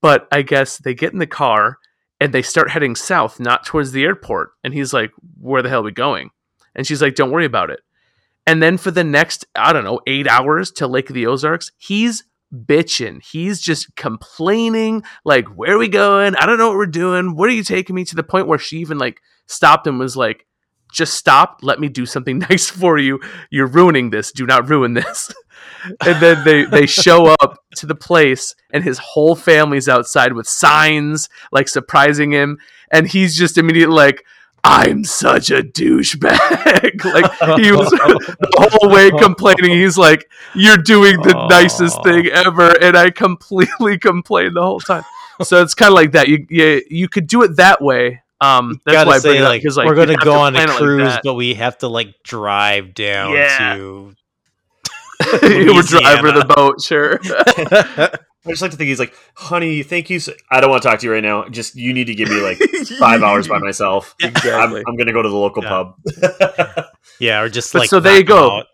But 0.00 0.26
I 0.32 0.42
guess 0.42 0.78
they 0.78 0.94
get 0.94 1.12
in 1.12 1.18
the 1.18 1.26
car 1.26 1.78
and 2.22 2.32
they 2.32 2.42
start 2.42 2.70
heading 2.70 2.94
south, 2.94 3.40
not 3.40 3.66
towards 3.66 3.90
the 3.90 4.04
airport. 4.04 4.52
And 4.62 4.72
he's 4.72 4.92
like, 4.92 5.10
Where 5.40 5.60
the 5.60 5.68
hell 5.68 5.80
are 5.80 5.84
we 5.84 5.90
going? 5.90 6.30
And 6.72 6.86
she's 6.86 7.02
like, 7.02 7.16
Don't 7.16 7.32
worry 7.32 7.44
about 7.44 7.70
it. 7.70 7.80
And 8.46 8.62
then 8.62 8.78
for 8.78 8.92
the 8.92 9.02
next, 9.02 9.44
I 9.56 9.72
don't 9.72 9.82
know, 9.82 10.00
eight 10.06 10.28
hours 10.28 10.70
to 10.72 10.86
Lake 10.86 11.10
of 11.10 11.14
the 11.14 11.26
Ozarks, 11.26 11.72
he's 11.78 12.22
bitching. 12.54 13.24
He's 13.24 13.60
just 13.60 13.96
complaining, 13.96 15.02
like, 15.24 15.48
Where 15.48 15.74
are 15.74 15.78
we 15.78 15.88
going? 15.88 16.36
I 16.36 16.46
don't 16.46 16.58
know 16.58 16.68
what 16.68 16.76
we're 16.76 16.86
doing. 16.86 17.34
What 17.34 17.48
are 17.48 17.54
you 17.54 17.64
taking 17.64 17.96
me? 17.96 18.04
To 18.04 18.14
the 18.14 18.22
point 18.22 18.46
where 18.46 18.58
she 18.58 18.78
even 18.78 18.98
like 18.98 19.20
stopped 19.46 19.88
and 19.88 19.98
was 19.98 20.16
like, 20.16 20.46
just 20.92 21.14
stop. 21.14 21.58
Let 21.62 21.80
me 21.80 21.88
do 21.88 22.06
something 22.06 22.38
nice 22.50 22.70
for 22.70 22.98
you. 22.98 23.18
You're 23.50 23.66
ruining 23.66 24.10
this. 24.10 24.30
Do 24.30 24.46
not 24.46 24.68
ruin 24.68 24.94
this. 24.94 25.34
and 26.04 26.22
then 26.22 26.44
they 26.44 26.64
they 26.64 26.86
show 26.86 27.26
up 27.40 27.64
to 27.76 27.86
the 27.86 27.94
place, 27.94 28.54
and 28.72 28.84
his 28.84 28.98
whole 28.98 29.34
family's 29.34 29.88
outside 29.88 30.32
with 30.32 30.46
signs, 30.48 31.28
like 31.50 31.68
surprising 31.68 32.32
him, 32.32 32.58
and 32.90 33.06
he's 33.08 33.36
just 33.36 33.58
immediately 33.58 33.94
like. 33.96 34.24
I'm 34.64 35.02
such 35.02 35.50
a 35.50 35.60
douchebag. 35.64 37.04
like 37.04 37.58
he 37.60 37.72
was 37.72 37.90
the 37.90 38.68
whole 38.80 38.90
way 38.90 39.10
complaining. 39.10 39.72
He's 39.72 39.98
like, 39.98 40.30
"You're 40.54 40.76
doing 40.76 41.20
the 41.20 41.34
Aw. 41.36 41.48
nicest 41.48 42.00
thing 42.04 42.26
ever," 42.28 42.70
and 42.80 42.96
I 42.96 43.10
completely 43.10 43.98
complained 44.08 44.54
the 44.54 44.62
whole 44.62 44.78
time. 44.78 45.02
So 45.42 45.60
it's 45.62 45.74
kind 45.74 45.88
of 45.88 45.94
like 45.94 46.12
that. 46.12 46.28
You, 46.28 46.46
you 46.48 46.80
you 46.88 47.08
could 47.08 47.26
do 47.26 47.42
it 47.42 47.56
that 47.56 47.82
way. 47.82 48.22
Um, 48.40 48.80
that's 48.86 48.94
Gotta 48.98 49.08
why 49.08 49.16
I 49.16 49.18
say, 49.18 49.28
bring 49.30 49.40
it 49.40 49.42
up 49.42 49.48
like, 49.48 49.62
because 49.62 49.76
like 49.76 49.86
we're 49.88 49.96
gonna 49.96 50.16
go 50.16 50.34
on 50.38 50.54
a 50.54 50.58
plan 50.58 50.68
it 50.68 50.72
like 50.72 50.78
cruise, 50.78 51.14
but 51.24 51.34
we 51.34 51.54
have 51.54 51.78
to 51.78 51.88
like 51.88 52.14
drive 52.22 52.94
down 52.94 53.32
Yeah. 53.32 53.74
to. 53.74 54.14
You 55.42 55.74
would 55.74 55.86
drive 55.86 56.18
her 56.20 56.32
the 56.32 56.44
boat, 56.56 56.80
sure. 56.82 57.18
I 58.44 58.50
just 58.50 58.60
like 58.60 58.72
to 58.72 58.76
think 58.76 58.88
he's 58.88 58.98
like, 58.98 59.14
honey, 59.36 59.82
thank 59.84 60.10
you. 60.10 60.18
So- 60.18 60.32
I 60.50 60.60
don't 60.60 60.70
want 60.70 60.82
to 60.82 60.88
talk 60.88 60.98
to 61.00 61.06
you 61.06 61.12
right 61.12 61.22
now. 61.22 61.48
Just 61.48 61.76
you 61.76 61.92
need 61.94 62.06
to 62.06 62.14
give 62.14 62.28
me 62.28 62.40
like 62.40 62.58
five 62.98 63.22
hours 63.22 63.46
by 63.46 63.58
myself. 63.58 64.14
I'm, 64.22 64.74
I'm 64.74 64.96
gonna 64.96 65.12
go 65.12 65.22
to 65.22 65.28
the 65.28 65.36
local 65.36 65.62
Yeah. 65.62 65.68
pub. 65.68 66.86
yeah, 67.20 67.40
or 67.40 67.48
just 67.48 67.72
But 67.72 67.88
so 67.88 68.00
there 68.00 68.16
you 68.18 68.24
go. 68.24 68.58
out. 68.58 68.66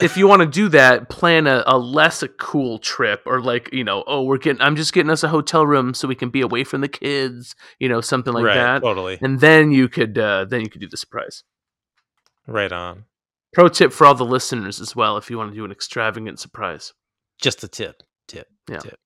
if 0.00 0.16
you 0.16 0.28
want 0.28 0.40
to 0.42 0.46
do 0.46 0.68
that, 0.68 1.08
plan 1.08 1.48
a, 1.48 1.64
a 1.66 1.76
less 1.76 2.22
a 2.22 2.28
cool 2.28 2.78
trip, 2.78 3.22
or 3.26 3.40
like 3.40 3.68
you 3.72 3.82
know, 3.82 4.04
oh, 4.06 4.22
we're 4.22 4.38
getting, 4.38 4.62
I'm 4.62 4.76
just 4.76 4.92
getting 4.92 5.10
us 5.10 5.24
a 5.24 5.28
hotel 5.28 5.66
room 5.66 5.92
so 5.92 6.06
we 6.06 6.14
can 6.14 6.30
be 6.30 6.40
away 6.40 6.62
from 6.62 6.80
the 6.80 6.88
kids, 6.88 7.56
you 7.80 7.88
know, 7.88 8.00
something 8.00 8.32
like 8.32 8.44
right, 8.44 8.54
that. 8.54 8.82
totally, 8.82 9.18
And 9.20 9.40
then 9.40 9.72
you 9.72 9.88
could, 9.88 10.16
uh, 10.18 10.44
then 10.44 10.60
you 10.60 10.70
could 10.70 10.80
do 10.80 10.88
the 10.88 10.96
surprise. 10.96 11.42
right 12.46 12.70
on. 12.72 13.06
Pro 13.52 13.68
tip 13.68 13.92
for 13.92 14.06
all 14.06 14.14
the 14.14 14.24
listeners 14.24 14.80
as 14.80 14.94
well: 14.94 15.16
if 15.16 15.28
you 15.30 15.36
want 15.38 15.50
to 15.50 15.56
do 15.56 15.64
an 15.64 15.72
extravagant 15.72 16.38
surprise. 16.38 16.92
Just 17.40 17.64
a 17.64 17.68
tip. 17.68 18.02
tip, 18.28 18.46
Yeah. 18.68 18.78
tip. 18.80 18.96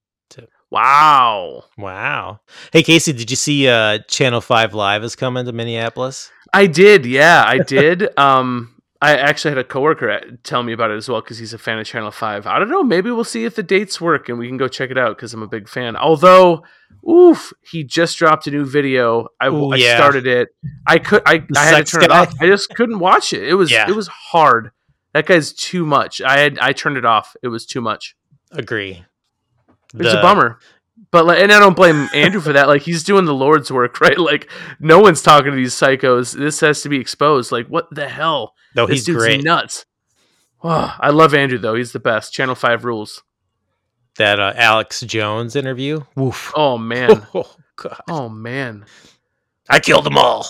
Wow. 0.70 1.64
Wow. 1.78 2.40
Hey 2.72 2.82
Casey, 2.82 3.12
did 3.12 3.30
you 3.30 3.36
see 3.36 3.68
uh 3.68 3.98
Channel 4.08 4.40
5 4.40 4.74
Live 4.74 5.04
is 5.04 5.14
coming 5.14 5.44
to 5.46 5.52
Minneapolis? 5.52 6.30
I 6.52 6.66
did, 6.66 7.06
yeah, 7.06 7.44
I 7.46 7.58
did. 7.58 8.08
um, 8.18 8.73
I 9.04 9.16
actually 9.16 9.50
had 9.50 9.58
a 9.58 9.64
coworker 9.64 10.08
at- 10.08 10.44
tell 10.44 10.62
me 10.62 10.72
about 10.72 10.90
it 10.90 10.96
as 10.96 11.08
well 11.08 11.20
because 11.20 11.38
he's 11.38 11.52
a 11.52 11.58
fan 11.58 11.78
of 11.78 11.86
Channel 11.86 12.10
Five. 12.10 12.46
I 12.46 12.58
don't 12.58 12.70
know, 12.70 12.82
maybe 12.82 13.10
we'll 13.10 13.24
see 13.24 13.44
if 13.44 13.54
the 13.54 13.62
dates 13.62 14.00
work 14.00 14.28
and 14.28 14.38
we 14.38 14.46
can 14.48 14.56
go 14.56 14.68
check 14.68 14.90
it 14.90 14.98
out 14.98 15.16
because 15.16 15.34
I'm 15.34 15.42
a 15.42 15.46
big 15.48 15.68
fan. 15.68 15.96
Although, 15.96 16.64
oof, 17.08 17.52
he 17.62 17.84
just 17.84 18.16
dropped 18.18 18.46
a 18.46 18.50
new 18.50 18.64
video. 18.64 19.28
I, 19.40 19.48
Ooh, 19.48 19.72
I 19.72 19.76
yeah. 19.76 19.96
started 19.96 20.26
it. 20.26 20.48
I 20.86 20.98
could, 20.98 21.22
I, 21.26 21.44
I 21.56 21.64
had 21.64 21.84
to 21.86 21.92
turn 21.92 22.02
it 22.04 22.10
off. 22.10 22.34
I 22.40 22.46
just 22.46 22.70
couldn't 22.74 22.98
watch 22.98 23.32
it. 23.32 23.42
It 23.46 23.54
was, 23.54 23.70
Yeah. 23.70 23.88
it 23.88 23.94
was 23.94 24.08
hard. 24.08 24.70
That 25.12 25.26
guy's 25.26 25.52
too 25.52 25.84
much. 25.86 26.20
I 26.22 26.38
had, 26.40 26.58
I 26.58 26.72
turned 26.72 26.96
it 26.96 27.04
off. 27.04 27.36
It 27.42 27.48
was 27.48 27.66
too 27.66 27.80
much. 27.80 28.16
Agree. 28.52 29.04
It's 29.94 30.12
The- 30.12 30.18
a 30.18 30.22
bummer. 30.22 30.58
But 31.14 31.26
like, 31.26 31.38
and 31.40 31.52
I 31.52 31.60
don't 31.60 31.76
blame 31.76 32.08
Andrew 32.12 32.40
for 32.40 32.52
that. 32.54 32.66
Like 32.66 32.82
he's 32.82 33.04
doing 33.04 33.24
the 33.24 33.32
Lord's 33.32 33.70
work, 33.70 34.00
right? 34.00 34.18
Like 34.18 34.50
no 34.80 34.98
one's 34.98 35.22
talking 35.22 35.52
to 35.52 35.56
these 35.56 35.72
psychos. 35.72 36.36
This 36.36 36.58
has 36.58 36.82
to 36.82 36.88
be 36.88 36.98
exposed. 36.98 37.52
Like 37.52 37.68
what 37.68 37.86
the 37.94 38.08
hell? 38.08 38.54
No, 38.74 38.84
this 38.84 38.96
he's 38.96 39.04
dude's 39.04 39.18
great. 39.18 39.44
nuts. 39.44 39.86
Oh, 40.64 40.92
I 40.98 41.10
love 41.10 41.32
Andrew 41.32 41.56
though. 41.56 41.76
He's 41.76 41.92
the 41.92 42.00
best. 42.00 42.32
Channel 42.32 42.56
Five 42.56 42.84
rules. 42.84 43.22
That 44.16 44.40
uh, 44.40 44.54
Alex 44.56 45.02
Jones 45.02 45.54
interview. 45.54 46.00
Woof. 46.16 46.50
Oh 46.56 46.78
man. 46.78 47.24
Oh, 47.34 47.48
God. 47.76 48.00
Oh 48.10 48.28
man. 48.28 48.84
I 49.70 49.78
killed 49.78 50.06
them 50.06 50.18
all. 50.18 50.44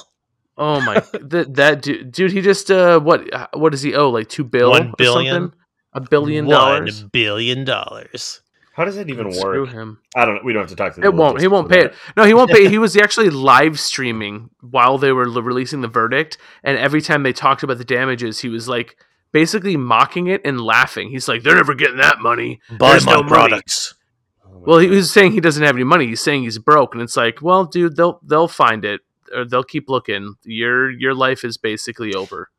Oh 0.57 0.81
my. 0.81 0.95
that 1.13 1.55
that 1.57 1.83
dude, 1.83 2.11
dude. 2.11 2.33
He 2.33 2.41
just 2.41 2.71
uh, 2.71 3.01
what 3.01 3.29
what 3.53 3.73
does 3.73 3.83
he 3.83 3.95
owe? 3.95 4.09
Like 4.09 4.31
two 4.31 4.45
bill? 4.45 4.71
One 4.71 4.89
or 4.89 4.93
billion. 4.97 5.35
something? 5.35 5.59
A 5.93 6.01
billion 6.01 6.47
One 6.47 6.55
dollars. 6.55 7.03
billion 7.03 7.67
dollars. 7.67 8.41
How 8.75 8.85
does 8.85 8.97
that 8.97 9.09
even 9.09 9.33
Screw 9.33 9.63
work? 9.63 9.71
him. 9.71 9.99
I 10.17 10.25
don't. 10.25 10.35
Know. 10.37 10.41
We 10.45 10.53
don't 10.53 10.63
have 10.63 10.71
to 10.71 10.77
talk 10.77 10.95
to. 10.95 11.01
the 11.01 11.07
It 11.07 11.15
won't. 11.15 11.41
He 11.41 11.47
won't 11.47 11.69
pay 11.71 11.83
that. 11.83 11.93
it. 11.93 11.97
No, 12.17 12.25
he 12.25 12.35
won't 12.35 12.51
pay. 12.51 12.69
He 12.75 12.79
was 12.79 12.97
actually 12.97 13.31
live 13.31 13.79
streaming 13.79 14.51
while 14.61 14.99
they 14.99 15.13
were 15.13 15.27
l- 15.29 15.43
releasing 15.43 15.81
the 15.81 15.89
verdict, 15.89 16.39
and 16.65 16.77
every 16.77 17.01
time 17.01 17.23
they 17.23 17.33
talked 17.33 17.63
about 17.63 17.79
the 17.79 17.85
damages, 17.85 18.41
he 18.41 18.49
was 18.49 18.69
like 18.69 18.97
basically 19.33 19.77
mocking 19.77 20.27
it 20.27 20.41
and 20.45 20.61
laughing. 20.61 21.11
He's 21.11 21.29
like, 21.29 21.43
"They're 21.45 21.55
never 21.57 21.75
getting 21.75 21.99
that 21.99 22.19
money." 22.21 22.61
Buy 22.79 22.91
There's 22.91 23.07
my 23.07 23.13
no 23.13 23.19
money. 23.23 23.29
products. 23.29 23.95
Well, 24.67 24.79
he 24.79 24.89
was 24.89 25.13
saying 25.13 25.33
he 25.33 25.41
doesn't 25.41 25.63
have 25.63 25.75
any 25.77 25.85
money. 25.85 26.07
He's 26.07 26.23
saying 26.23 26.43
he's 26.45 26.59
broke, 26.59 26.95
and 26.95 27.03
it's 27.03 27.17
like, 27.17 27.43
well, 27.43 27.65
dude, 27.67 27.97
they'll 27.97 28.19
they'll 28.25 28.49
find 28.49 28.85
it, 28.85 29.03
or 29.35 29.45
they'll 29.45 29.63
keep 29.63 29.89
looking. 29.89 30.35
Your 30.45 30.91
your 30.91 31.15
life 31.15 31.45
is 31.45 31.57
basically 31.59 32.15
over. 32.15 32.51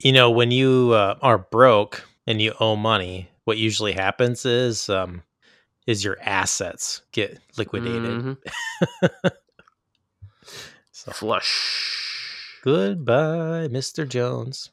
You 0.00 0.12
know, 0.12 0.30
when 0.30 0.50
you 0.50 0.90
uh, 0.92 1.16
are 1.22 1.38
broke 1.38 2.02
and 2.26 2.42
you 2.42 2.54
owe 2.60 2.76
money, 2.76 3.30
what 3.44 3.56
usually 3.56 3.92
happens 3.92 4.44
is 4.44 4.88
um, 4.88 5.22
is 5.88 6.04
your 6.04 6.18
assets 6.20 7.00
get 7.12 7.40
liquidated. 7.56 8.02
Mhm. 8.02 8.36
So 10.92 11.12
Flush. 11.12 12.60
goodbye, 12.64 13.68
Mr. 13.70 14.06
Jones. 14.06 14.70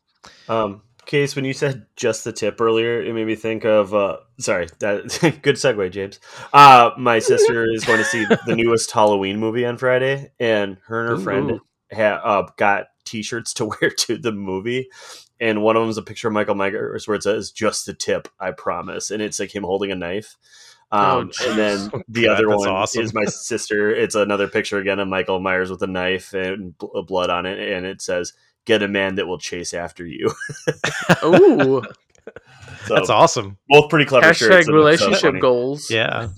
Um, 0.49 0.81
Case, 1.05 1.35
when 1.35 1.45
you 1.45 1.53
said 1.53 1.85
just 1.95 2.23
the 2.23 2.33
tip 2.33 2.59
earlier, 2.59 2.99
it 2.99 3.13
made 3.13 3.27
me 3.27 3.35
think 3.35 3.63
of. 3.63 3.93
Uh, 3.93 4.17
sorry, 4.39 4.67
that 4.79 5.03
good 5.43 5.55
segue, 5.55 5.91
James. 5.91 6.19
Uh, 6.51 6.89
my 6.97 7.19
sister 7.19 7.71
is 7.71 7.85
going 7.85 7.99
to 7.99 8.03
see 8.05 8.25
the 8.25 8.39
newest 8.55 8.89
Halloween 8.89 9.37
movie 9.37 9.65
on 9.67 9.77
Friday, 9.77 10.31
and 10.39 10.77
her 10.87 11.01
and 11.01 11.09
her 11.09 11.23
friend 11.23 11.51
Ooh. 11.51 11.59
ha- 11.93 12.21
uh, 12.23 12.47
got 12.57 12.87
T-shirts 13.03 13.53
to 13.53 13.65
wear 13.65 13.91
to 13.91 14.17
the 14.17 14.31
movie. 14.31 14.89
And 15.39 15.61
one 15.61 15.75
of 15.75 15.81
them 15.83 15.89
is 15.91 15.97
a 15.97 16.01
picture 16.01 16.27
of 16.27 16.33
Michael 16.33 16.55
Myers 16.55 17.07
where 17.07 17.15
it 17.15 17.23
says 17.23 17.51
"Just 17.51 17.85
the 17.85 17.93
tip, 17.93 18.27
I 18.39 18.49
promise," 18.49 19.11
and 19.11 19.21
it's 19.21 19.39
like 19.39 19.53
him 19.53 19.63
holding 19.63 19.91
a 19.91 19.95
knife. 19.95 20.37
Oh, 20.95 21.19
Um, 21.21 21.31
and 21.45 21.57
then 21.59 21.91
the 22.07 22.25
God, 22.25 22.33
other 22.37 22.49
one 22.49 22.69
awesome. 22.69 23.03
is 23.03 23.13
my 23.13 23.25
sister. 23.25 23.89
It's 23.93 24.15
another 24.15 24.47
picture 24.47 24.77
again 24.77 24.99
of 24.99 25.07
Michael 25.07 25.39
Myers 25.39 25.69
with 25.69 25.81
a 25.83 25.87
knife 25.87 26.33
and 26.33 26.77
bl- 26.77 27.01
blood 27.01 27.29
on 27.29 27.45
it, 27.45 27.59
and 27.59 27.85
it 27.85 28.01
says 28.01 28.33
"Get 28.65 28.81
a 28.83 28.87
man 28.87 29.15
that 29.15 29.27
will 29.27 29.37
chase 29.39 29.73
after 29.73 30.05
you." 30.05 30.31
Ooh. 31.23 31.83
So 32.87 32.95
That's 32.95 33.09
awesome. 33.09 33.57
both 33.69 33.89
pretty 33.89 34.05
clever 34.05 34.33
shirts. 34.33 34.53
Hashtag 34.53 34.57
and 34.57 34.65
so 34.65 34.73
relationship 34.73 35.21
funny. 35.21 35.39
goals. 35.39 35.89
Yeah. 35.91 36.29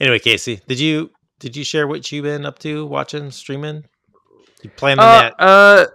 Anyway, 0.00 0.18
Casey, 0.18 0.60
did 0.66 0.80
you 0.80 1.10
did 1.40 1.56
you 1.56 1.64
share 1.64 1.86
what 1.86 2.10
you've 2.10 2.24
been 2.24 2.46
up 2.46 2.58
to 2.60 2.86
watching, 2.86 3.30
streaming? 3.30 3.84
You 4.62 4.70
planning 4.70 5.00
Uh, 5.04 5.20
that? 5.20 5.34
uh, 5.38 5.86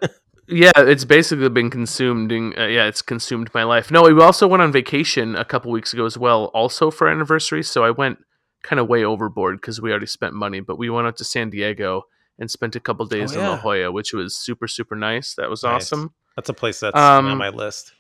yeah, 0.47 0.71
it's 0.77 1.05
basically 1.05 1.49
been 1.49 1.69
consumed. 1.69 2.31
In, 2.31 2.53
uh, 2.57 2.65
yeah, 2.67 2.85
it's 2.85 3.01
consumed 3.01 3.49
my 3.53 3.63
life. 3.63 3.89
No, 3.91 4.03
we 4.03 4.21
also 4.21 4.47
went 4.47 4.61
on 4.63 4.71
vacation 4.71 5.35
a 5.35 5.45
couple 5.45 5.71
weeks 5.71 5.93
ago 5.93 6.05
as 6.05 6.17
well, 6.17 6.45
also 6.53 6.91
for 6.91 7.07
our 7.07 7.13
anniversary. 7.13 7.63
So 7.63 7.83
I 7.83 7.91
went 7.91 8.19
kind 8.63 8.79
of 8.79 8.87
way 8.87 9.03
overboard 9.03 9.59
because 9.61 9.81
we 9.81 9.91
already 9.91 10.05
spent 10.07 10.33
money. 10.33 10.59
But 10.59 10.77
we 10.77 10.89
went 10.89 11.07
out 11.07 11.17
to 11.17 11.23
San 11.23 11.49
Diego 11.49 12.03
and 12.39 12.49
spent 12.51 12.75
a 12.75 12.79
couple 12.79 13.05
days 13.05 13.33
in 13.33 13.39
La. 13.41 13.57
Jolla, 13.57 13.91
which 13.91 14.13
was 14.13 14.35
super 14.35 14.67
super 14.67 14.95
nice. 14.95 15.33
That 15.35 15.49
was 15.49 15.63
Nice. 15.63 15.91
awesome. 15.91 16.13
That's 16.35 16.49
a 16.49 16.53
place 16.53 16.79
that's 16.81 16.97
um, 16.97 17.27
on 17.27 17.37
my 17.37 17.49
list. 17.49 17.93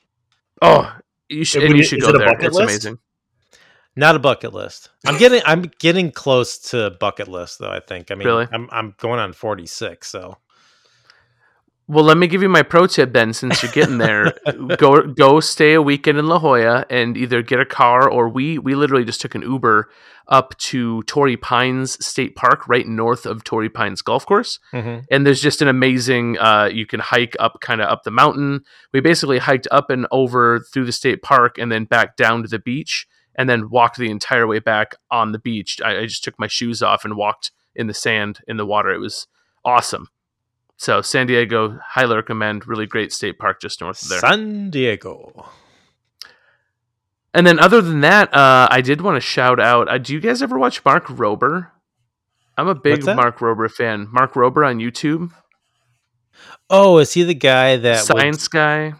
Oh, 0.61 0.93
you 1.29 1.45
should 1.45 1.61
Would 1.61 1.71
and 1.71 1.77
you 1.77 1.83
should 1.85 1.99
is 1.99 2.03
go 2.03 2.09
it 2.09 2.15
a 2.15 2.17
there. 2.19 2.27
bucket 2.27 2.45
It's 2.47 2.55
list? 2.55 2.69
amazing. 2.69 2.99
Not 3.95 4.15
a 4.15 4.19
bucket 4.19 4.53
list. 4.53 4.89
I'm 5.05 5.17
getting 5.17 5.41
I'm 5.45 5.71
getting 5.79 6.11
close 6.11 6.57
to 6.71 6.91
bucket 6.99 7.29
list 7.29 7.59
though. 7.59 7.69
I 7.71 7.79
think. 7.79 8.11
I 8.11 8.15
mean, 8.15 8.27
Really? 8.27 8.47
I'm 8.51 8.67
I'm 8.71 8.93
going 8.97 9.19
on 9.21 9.31
46. 9.31 10.05
So 10.05 10.37
Well, 11.87 12.03
let 12.03 12.17
me 12.17 12.25
give 12.25 12.41
you 12.41 12.49
my 12.49 12.63
pro 12.63 12.87
tip 12.87 13.13
then. 13.13 13.31
Since 13.33 13.61
you're 13.61 13.71
getting 13.71 13.99
there, 13.99 14.33
go 14.77 15.01
go 15.03 15.39
stay 15.39 15.73
a 15.73 15.81
weekend 15.81 16.17
in 16.17 16.27
La 16.27 16.39
Jolla 16.39 16.85
and 16.89 17.15
either 17.15 17.43
get 17.43 17.59
a 17.59 17.65
car 17.65 18.09
or 18.09 18.27
we 18.27 18.57
we 18.57 18.73
literally 18.73 19.05
just 19.05 19.21
took 19.21 19.35
an 19.35 19.43
Uber 19.43 19.89
up 20.27 20.57
to 20.57 21.03
Torrey 21.03 21.37
Pines 21.37 22.03
State 22.03 22.35
Park, 22.35 22.67
right 22.67 22.87
north 22.87 23.27
of 23.27 23.43
Torrey 23.43 23.69
Pines 23.69 24.01
Golf 24.01 24.25
Course. 24.25 24.59
Mhm. 24.73 25.05
And 25.11 25.27
there's 25.27 25.41
just 25.41 25.61
an 25.61 25.67
amazing. 25.67 26.39
Uh, 26.39 26.65
you 26.73 26.87
can 26.87 26.99
hike 26.99 27.35
up, 27.39 27.59
kind 27.61 27.79
of 27.81 27.87
up 27.89 28.01
the 28.03 28.09
mountain. 28.09 28.61
We 28.91 28.99
basically 29.01 29.37
hiked 29.37 29.67
up 29.69 29.91
and 29.91 30.07
over 30.09 30.61
through 30.73 30.85
the 30.85 30.91
state 30.91 31.21
park, 31.21 31.59
and 31.59 31.71
then 31.71 31.85
back 31.85 32.17
down 32.17 32.41
to 32.41 32.47
the 32.47 32.57
beach, 32.57 33.05
and 33.35 33.47
then 33.47 33.69
walked 33.69 33.97
the 33.97 34.09
entire 34.09 34.47
way 34.47 34.57
back 34.57 34.95
on 35.11 35.31
the 35.33 35.39
beach. 35.39 35.79
I, 35.85 35.99
I 35.99 36.05
just 36.07 36.23
took 36.23 36.39
my 36.39 36.47
shoes 36.47 36.81
off 36.81 37.05
and 37.05 37.15
walked 37.15 37.51
in 37.75 37.85
the 37.85 37.93
sand 37.93 38.39
in 38.47 38.57
the 38.57 38.65
water. 38.65 38.89
It 38.89 38.99
was 38.99 39.27
awesome. 39.63 40.07
So 40.77 41.01
San 41.01 41.27
Diego, 41.27 41.79
highly 41.83 42.15
recommend. 42.15 42.67
Really 42.67 42.85
great 42.85 43.13
state 43.13 43.39
park 43.39 43.61
just 43.61 43.81
north 43.81 44.01
of 44.03 44.09
there. 44.09 44.19
San 44.19 44.69
Diego. 44.69 45.49
And 47.33 47.45
then 47.45 47.59
other 47.59 47.81
than 47.81 48.01
that, 48.01 48.33
uh, 48.33 48.67
I 48.71 48.81
did 48.81 49.01
want 49.01 49.15
to 49.15 49.21
shout 49.21 49.59
out. 49.59 49.89
Uh, 49.89 49.97
do 49.97 50.13
you 50.13 50.19
guys 50.21 50.41
ever 50.41 50.57
watch 50.57 50.83
Mark 50.85 51.05
Rober? 51.07 51.69
I'm 52.57 52.67
a 52.67 52.75
big 52.75 53.05
Mark 53.05 53.39
Rober 53.39 53.69
fan. 53.69 54.07
Mark 54.11 54.33
Rober 54.33 54.65
on 54.65 54.79
YouTube, 54.79 55.31
Oh, 56.69 56.97
is 56.99 57.13
he 57.13 57.23
the 57.23 57.33
guy 57.33 57.75
that 57.77 57.97
would- 57.97 58.05
science 58.05 58.47
guy. 58.47 58.93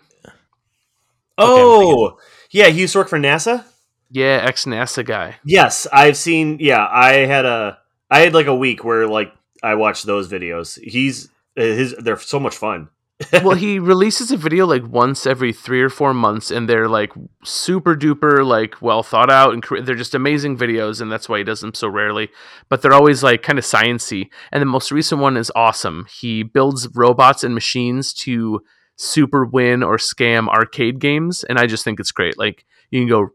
Oh, 1.38 2.18
yeah, 2.52 2.68
he 2.68 2.82
used 2.82 2.94
to 2.94 3.00
work 3.00 3.10
for 3.10 3.20
NASA. 3.20 3.66
Yeah, 4.10 4.40
ex 4.44 4.66
NASA 4.66 5.06
guy. 5.06 5.38
Yes, 5.44 5.88
I've 5.92 6.16
seen. 6.16 6.58
Yeah, 6.60 6.86
I 6.90 7.26
had 7.26 7.46
a. 7.46 7.80
I 8.10 8.20
had 8.20 8.34
like 8.34 8.46
a 8.48 8.56
week 8.56 8.84
where 8.84 9.08
like 9.08 9.34
I 9.64 9.76
watched 9.76 10.06
those 10.06 10.30
videos. 10.30 10.80
He's 10.82 11.28
Eh, 11.58 11.76
his. 11.76 11.96
They're 11.98 12.18
so 12.18 12.40
much 12.40 12.56
fun. 12.56 12.90
well, 13.44 13.56
he 13.56 13.80
releases 13.80 14.30
a 14.32 14.36
video 14.36 14.66
like 14.66 14.86
once 14.86 15.26
every 15.26 15.54
three 15.54 15.82
or 15.82 15.90
four 15.90 16.14
months, 16.14 16.52
and 16.52 16.68
they're 16.68 16.90
like 16.90 17.14
super 17.46 17.96
duper, 17.96 18.46
like 18.46 18.82
well 18.82 19.04
thought 19.04 19.32
out, 19.32 19.54
and 19.54 19.64
cre- 19.64 19.80
they're 19.80 19.96
just 19.96 20.16
amazing 20.16 20.58
videos, 20.58 21.00
and 21.00 21.10
that's 21.10 21.30
why 21.30 21.38
he 21.38 21.44
does 21.46 21.62
them 21.62 21.74
so 21.74 21.88
rarely. 21.88 22.30
But 22.68 22.82
they're 22.82 22.94
always 22.94 23.24
like 23.24 23.42
kind 23.42 23.58
of 23.58 23.64
sciency. 23.64 24.30
And 24.52 24.62
the 24.62 24.66
most 24.66 24.92
recent 24.92 25.22
one 25.22 25.38
is 25.38 25.52
awesome. 25.56 26.08
He 26.10 26.44
builds 26.44 26.90
robots 26.94 27.44
and 27.44 27.54
machines 27.54 28.14
to 28.16 28.62
super 28.98 29.46
win 29.46 29.82
or 29.82 29.96
scam 29.96 30.50
arcade 30.50 31.00
games, 31.00 31.46
and 31.46 31.58
I 31.58 31.68
just 31.68 31.86
think 31.86 32.02
it's 32.02 32.12
great. 32.12 32.38
Like 32.38 32.66
you 32.92 33.00
can 33.00 33.08
go 33.08 33.30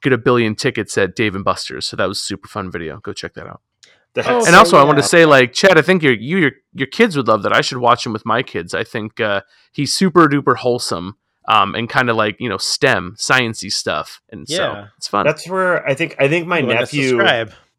get 0.00 0.12
a 0.12 0.18
billion 0.18 0.54
tickets 0.54 0.96
at 0.96 1.16
Dave 1.16 1.34
and 1.34 1.44
Buster's, 1.44 1.86
so 1.86 1.96
that 1.96 2.06
was 2.06 2.22
super 2.22 2.46
fun 2.46 2.70
video. 2.70 3.00
Go 3.00 3.12
check 3.12 3.34
that 3.34 3.48
out. 3.48 3.62
That's- 4.14 4.32
Oh, 4.32 4.38
And 4.38 4.54
So, 4.54 4.58
also, 4.58 4.76
I 4.78 4.84
want 4.84 4.98
to 4.98 5.02
say, 5.02 5.24
like, 5.26 5.52
Chad, 5.52 5.76
I 5.76 5.82
think 5.82 6.02
your 6.02 6.12
you 6.12 6.38
your 6.38 6.52
your 6.72 6.86
kids 6.86 7.16
would 7.16 7.28
love 7.28 7.42
that. 7.42 7.52
I 7.52 7.60
should 7.60 7.78
watch 7.78 8.06
him 8.06 8.12
with 8.12 8.24
my 8.24 8.42
kids. 8.42 8.74
I 8.74 8.84
think 8.84 9.20
uh, 9.20 9.40
he's 9.72 9.92
super 9.92 10.28
duper 10.28 10.56
wholesome, 10.56 11.16
um, 11.48 11.74
and 11.74 11.88
kind 11.88 12.08
of 12.08 12.16
like 12.16 12.36
you 12.38 12.48
know 12.48 12.58
STEM 12.58 13.16
sciency 13.18 13.70
stuff, 13.72 14.20
and 14.30 14.48
so 14.48 14.86
it's 14.96 15.08
fun. 15.08 15.26
that's 15.26 15.48
where 15.48 15.86
I 15.86 15.94
think 15.94 16.16
I 16.18 16.28
think 16.28 16.46
my 16.46 16.60
Ooh, 16.60 16.70
I 16.70 16.80
must 16.80 16.92
nephew 16.94 17.18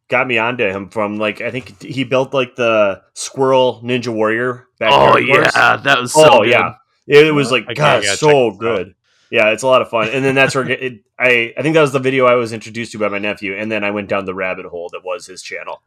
got 0.08 0.28
me 0.28 0.38
onto 0.38 0.66
him 0.66 0.90
from 0.90 1.18
like 1.18 1.42
I 1.42 1.52
think 1.52 1.82
he 1.82 2.04
built 2.04 2.34
like 2.34 2.56
the 2.56 3.02
Squirrel 3.14 3.82
Ninja 3.84 4.10
Warrior. 4.10 4.68
oh 4.82 5.18
yeah, 5.18 5.36
course. 5.36 5.54
that 5.54 6.00
was 6.00 6.14
so 6.14 6.40
oh 6.40 6.44
good. 6.44 6.50
yeah, 6.52 6.76
it 7.08 7.34
was 7.34 7.52
like 7.52 7.66
I 7.68 7.74
God, 7.74 8.04
so 8.04 8.10
check 8.10 8.20
this 8.20 8.24
out. 8.24 8.60
good. 8.60 8.96
Yeah, 9.32 9.50
it's 9.50 9.64
a 9.64 9.68
lot 9.68 9.82
of 9.82 9.90
fun. 9.90 10.10
And 10.10 10.24
then 10.24 10.36
that's 10.36 10.54
where 10.54 10.70
it, 10.70 11.04
I 11.18 11.54
I 11.58 11.62
think 11.62 11.74
that 11.74 11.82
was 11.82 11.94
the 11.94 12.00
video 12.00 12.26
I 12.26 12.36
was 12.36 12.54
introduced 12.54 12.92
to 12.92 13.00
by 13.00 13.08
my 13.10 13.18
nephew, 13.20 13.56
and 13.56 13.72
then 13.72 13.84
I 13.84 13.92
went 13.92 14.08
down 14.10 14.26
the 14.26 14.36
rabbit 14.36 14.66
hole 14.68 14.90
that 14.92 15.04
was 15.04 15.26
his 15.28 15.42
channel. 15.42 15.82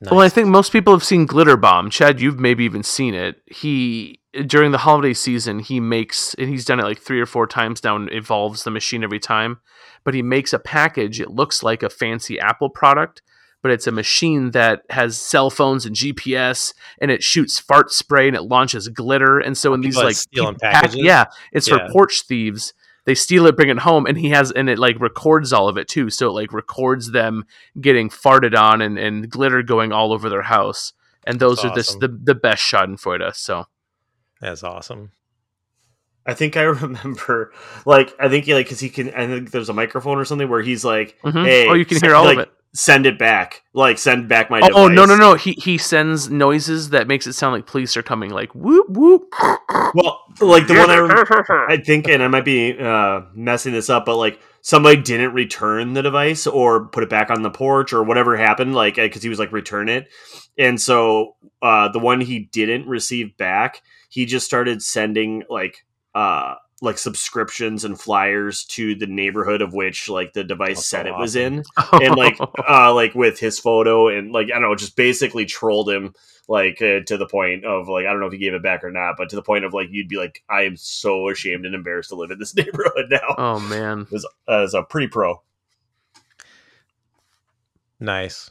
Well, 0.00 0.20
I 0.20 0.28
think 0.28 0.48
most 0.48 0.70
people 0.72 0.92
have 0.92 1.04
seen 1.04 1.24
Glitter 1.26 1.56
Bomb. 1.56 1.88
Chad, 1.90 2.20
you've 2.20 2.38
maybe 2.38 2.64
even 2.64 2.82
seen 2.82 3.14
it. 3.14 3.40
He 3.46 4.20
during 4.46 4.72
the 4.72 4.78
holiday 4.78 5.14
season, 5.14 5.60
he 5.60 5.78
makes, 5.80 6.34
and 6.34 6.48
he's 6.48 6.64
done 6.64 6.80
it 6.80 6.84
like 6.84 6.98
three 6.98 7.20
or 7.20 7.26
four 7.26 7.46
times 7.46 7.82
now 7.84 7.94
and 7.96 8.12
evolves 8.12 8.64
the 8.64 8.70
machine 8.70 9.04
every 9.04 9.20
time. 9.20 9.60
But 10.02 10.12
he 10.14 10.22
makes 10.22 10.52
a 10.52 10.58
package. 10.58 11.20
It 11.20 11.30
looks 11.30 11.62
like 11.62 11.82
a 11.82 11.88
fancy 11.88 12.38
Apple 12.40 12.68
product, 12.68 13.22
but 13.62 13.70
it's 13.70 13.86
a 13.86 13.92
machine 13.92 14.50
that 14.50 14.82
has 14.90 15.18
cell 15.18 15.48
phones 15.50 15.86
and 15.86 15.94
GPS, 15.96 16.74
and 17.00 17.10
it 17.10 17.22
shoots 17.22 17.58
fart 17.60 17.90
spray 17.92 18.26
and 18.26 18.36
it 18.36 18.42
launches 18.42 18.88
glitter. 18.88 19.38
And 19.38 19.56
so 19.56 19.72
in 19.72 19.80
these 19.80 19.94
People 19.94 20.08
like 20.08 20.16
steal 20.16 20.48
in 20.48 20.56
pack- 20.56 20.74
packages? 20.74 20.96
yeah, 21.04 21.26
it's 21.52 21.68
Yeah. 21.68 21.86
for 21.86 21.92
porch 21.92 22.22
thieves. 22.26 22.74
They 23.04 23.14
steal 23.14 23.46
it, 23.46 23.56
bring 23.56 23.68
it 23.68 23.78
home, 23.80 24.06
and 24.06 24.16
he 24.16 24.30
has, 24.30 24.50
and 24.50 24.68
it 24.70 24.78
like 24.78 24.98
records 24.98 25.52
all 25.52 25.68
of 25.68 25.76
it 25.76 25.88
too. 25.88 26.08
So 26.10 26.28
it 26.28 26.32
like 26.32 26.52
records 26.52 27.10
them 27.10 27.44
getting 27.80 28.08
farted 28.08 28.56
on 28.58 28.80
and, 28.80 28.98
and 28.98 29.28
glitter 29.28 29.62
going 29.62 29.92
all 29.92 30.12
over 30.12 30.30
their 30.30 30.42
house. 30.42 30.92
And 31.26 31.38
those 31.40 31.62
That's 31.62 31.72
are 31.72 31.74
this 31.74 31.88
awesome. 31.90 32.00
the 32.00 32.08
the 32.08 32.34
best 32.34 32.62
Schadenfreude. 32.62 33.34
So 33.34 33.66
That's 34.40 34.62
awesome. 34.62 35.12
I 36.26 36.34
think 36.34 36.56
I 36.56 36.62
remember, 36.62 37.52
like, 37.84 38.14
I 38.18 38.28
think 38.28 38.46
he 38.46 38.54
like 38.54 38.66
because 38.66 38.80
he 38.80 38.88
can. 38.88 39.12
I 39.14 39.26
think 39.26 39.50
there's 39.50 39.68
a 39.68 39.74
microphone 39.74 40.18
or 40.18 40.24
something 40.24 40.48
where 40.48 40.62
he's 40.62 40.84
like, 40.84 41.18
Mhm. 41.22 41.44
"Hey, 41.44 41.68
oh, 41.68 41.74
you 41.74 41.84
can 41.84 42.00
hear 42.00 42.14
all 42.14 42.24
like, 42.24 42.38
of 42.38 42.42
it. 42.44 42.52
Send 42.76 43.06
it 43.06 43.18
back, 43.18 43.62
like 43.72 43.98
send 43.98 44.28
back 44.28 44.50
my." 44.50 44.60
Oh, 44.60 44.84
oh, 44.84 44.88
no 44.88 45.04
no 45.04 45.16
no! 45.16 45.34
He 45.34 45.52
he 45.52 45.78
sends 45.78 46.28
noises 46.28 46.90
that 46.90 47.06
makes 47.06 47.26
it 47.26 47.34
sound 47.34 47.54
like 47.54 47.66
police 47.66 47.96
are 47.96 48.02
coming, 48.02 48.30
like 48.30 48.52
whoop 48.54 48.88
whoop. 48.90 49.32
Well, 49.94 50.20
like 50.40 50.66
the 50.66 50.74
one 50.74 50.90
I, 50.90 50.98
rem- 50.98 51.68
I 51.68 51.76
think, 51.76 52.08
and 52.08 52.20
I 52.22 52.28
might 52.28 52.44
be 52.44 52.76
uh, 52.76 53.22
messing 53.32 53.72
this 53.72 53.88
up, 53.88 54.06
but 54.06 54.16
like 54.16 54.40
somebody 54.60 55.00
didn't 55.00 55.34
return 55.34 55.92
the 55.92 56.02
device 56.02 56.48
or 56.48 56.86
put 56.88 57.04
it 57.04 57.10
back 57.10 57.30
on 57.30 57.42
the 57.42 57.50
porch 57.50 57.92
or 57.92 58.02
whatever 58.02 58.36
happened, 58.36 58.74
like 58.74 58.96
because 58.96 59.22
he 59.22 59.28
was 59.28 59.38
like 59.38 59.52
return 59.52 59.88
it, 59.88 60.08
and 60.58 60.80
so 60.80 61.36
uh, 61.62 61.88
the 61.90 62.00
one 62.00 62.20
he 62.20 62.40
didn't 62.40 62.88
receive 62.88 63.36
back, 63.36 63.82
he 64.08 64.26
just 64.26 64.46
started 64.46 64.82
sending 64.82 65.44
like 65.48 65.84
uh 66.14 66.54
like 66.84 66.98
subscriptions 66.98 67.84
and 67.84 68.00
flyers 68.00 68.64
to 68.64 68.94
the 68.94 69.06
neighborhood 69.06 69.62
of 69.62 69.72
which 69.72 70.08
like 70.08 70.32
the 70.32 70.44
device 70.44 70.76
That's 70.76 70.86
said 70.86 71.06
so 71.06 71.14
it 71.14 71.18
was 71.18 71.36
in. 71.36 71.64
And 71.92 72.16
like 72.16 72.38
uh 72.68 72.94
like 72.94 73.14
with 73.14 73.38
his 73.38 73.58
photo 73.58 74.08
and 74.08 74.32
like 74.32 74.48
i 74.48 74.58
don't 74.58 74.62
know 74.62 74.74
just 74.74 74.96
basically 74.96 75.44
trolled 75.44 75.88
him 75.88 76.14
like 76.46 76.82
uh, 76.82 77.00
to 77.06 77.16
the 77.16 77.26
point 77.26 77.64
of 77.64 77.88
like 77.88 78.04
i 78.06 78.10
don't 78.10 78.20
know 78.20 78.26
if 78.26 78.32
he 78.32 78.38
gave 78.38 78.54
it 78.54 78.62
back 78.62 78.84
or 78.84 78.90
not 78.90 79.14
but 79.16 79.30
to 79.30 79.36
the 79.36 79.42
point 79.42 79.64
of 79.64 79.72
like 79.72 79.88
you'd 79.90 80.08
be 80.08 80.16
like 80.16 80.42
i 80.48 80.62
am 80.62 80.76
so 80.76 81.28
ashamed 81.28 81.64
and 81.64 81.74
embarrassed 81.74 82.10
to 82.10 82.16
live 82.16 82.30
in 82.30 82.38
this 82.38 82.54
neighborhood 82.56 83.06
now. 83.10 83.34
Oh 83.38 83.58
man, 83.60 84.02
it 84.02 84.10
was 84.10 84.24
uh, 84.24 84.58
it 84.58 84.60
was 84.60 84.74
a 84.74 84.82
pretty 84.82 85.08
pro. 85.08 85.42
Nice. 87.98 88.50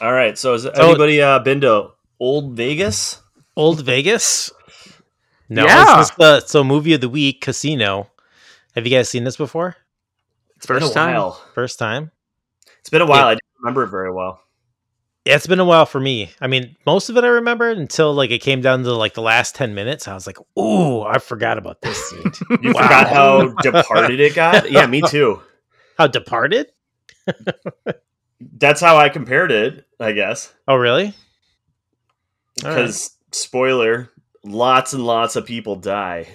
all 0.00 0.12
right 0.12 0.36
so 0.36 0.52
has 0.52 0.66
anybody 0.66 1.22
uh 1.22 1.38
been 1.38 1.60
to 1.60 1.90
old 2.18 2.56
vegas? 2.56 3.20
Old 3.56 3.82
Vegas. 3.82 4.50
No, 5.50 5.64
Yeah. 5.64 5.82
it's 5.82 6.08
just 6.10 6.16
the 6.16 6.40
so 6.40 6.64
movie 6.64 6.94
of 6.94 7.00
the 7.00 7.08
week, 7.08 7.40
Casino. 7.42 8.10
Have 8.74 8.86
you 8.86 8.96
guys 8.96 9.08
seen 9.08 9.24
this 9.24 9.36
before? 9.36 9.76
it's 10.56 10.66
been 10.66 10.78
First 10.80 10.92
a 10.92 10.94
time? 10.94 11.14
while 11.14 11.32
First 11.54 11.78
time? 11.78 12.10
it's 12.80 12.88
been 12.90 13.02
a 13.02 13.06
while 13.06 13.18
Yeah. 13.20 13.26
i 13.26 13.30
didn't 13.34 13.42
remember 13.60 13.82
it 13.84 13.88
very 13.88 14.12
well 14.12 14.40
Yeah, 15.26 15.34
it's 15.36 15.46
been 15.46 15.60
a 15.60 15.64
while 15.66 15.84
for 15.86 16.00
me. 16.00 16.30
I 16.40 16.46
mean, 16.46 16.76
most 16.86 17.10
of 17.10 17.16
it 17.18 17.24
I 17.24 17.28
remembered 17.28 17.76
until 17.78 18.14
like 18.14 18.30
it 18.30 18.38
came 18.40 18.60
down 18.62 18.82
to 18.84 18.92
like 18.94 19.12
the 19.14 19.20
last 19.22 19.54
ten 19.54 19.74
minutes. 19.74 20.08
I 20.08 20.14
was 20.14 20.26
like, 20.26 20.38
"Ooh, 20.58 21.02
I 21.02 21.18
forgot 21.18 21.58
about 21.58 21.82
this 21.82 21.98
scene." 22.08 22.32
you 22.62 22.72
Wow. 22.72 22.82
forgot 22.82 23.08
how 23.08 23.48
departed 23.62 24.18
it 24.20 24.34
got 24.34 24.70
yeah 24.70 24.86
me 24.86 25.02
too 25.02 25.42
How 25.98 26.06
Departed? 26.06 26.68
that's 28.58 28.80
how 28.80 28.96
i 28.96 29.08
compared 29.08 29.50
it 29.52 29.84
i 30.00 30.12
guess 30.12 30.52
Oh, 30.68 30.76
really? 30.76 31.06
All 32.64 32.70
right. 32.70 32.76
because 32.76 33.16
spoiler 33.32 34.08
lots 34.44 34.92
and 34.92 35.04
lots 35.04 35.36
of 35.36 35.44
people 35.46 35.76
die 35.76 36.26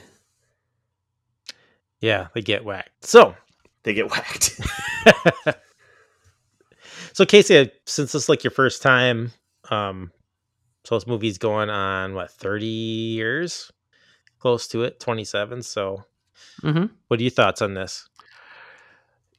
Yeah, 2.02 2.28
they 2.34 2.42
get 2.42 2.64
whacked. 2.66 3.06
So, 3.06 3.36
they 3.84 3.94
get 3.94 4.10
whacked 4.10 4.60
so 7.14 7.26
Casey, 7.26 7.72
since 7.86 8.12
this 8.12 8.24
is 8.24 8.30
like 8.30 8.44
your 8.44 8.52
first 8.52 8.82
time, 8.82 9.32
um, 9.70 10.12
so 10.84 10.96
this 10.96 11.08
movie's 11.08 11.38
going 11.38 11.70
on 11.70 12.14
what 12.14 12.32
thirty 12.32 12.66
years, 12.66 13.72
close 14.40 14.68
to 14.70 14.84
it, 14.84 15.00
twenty 15.00 15.24
seven. 15.24 15.62
So, 15.62 16.04
Mhm. 16.62 16.90
what 17.08 17.20
are 17.20 17.24
your 17.24 17.32
thoughts 17.32 17.62
on 17.62 17.74
this? 17.74 18.08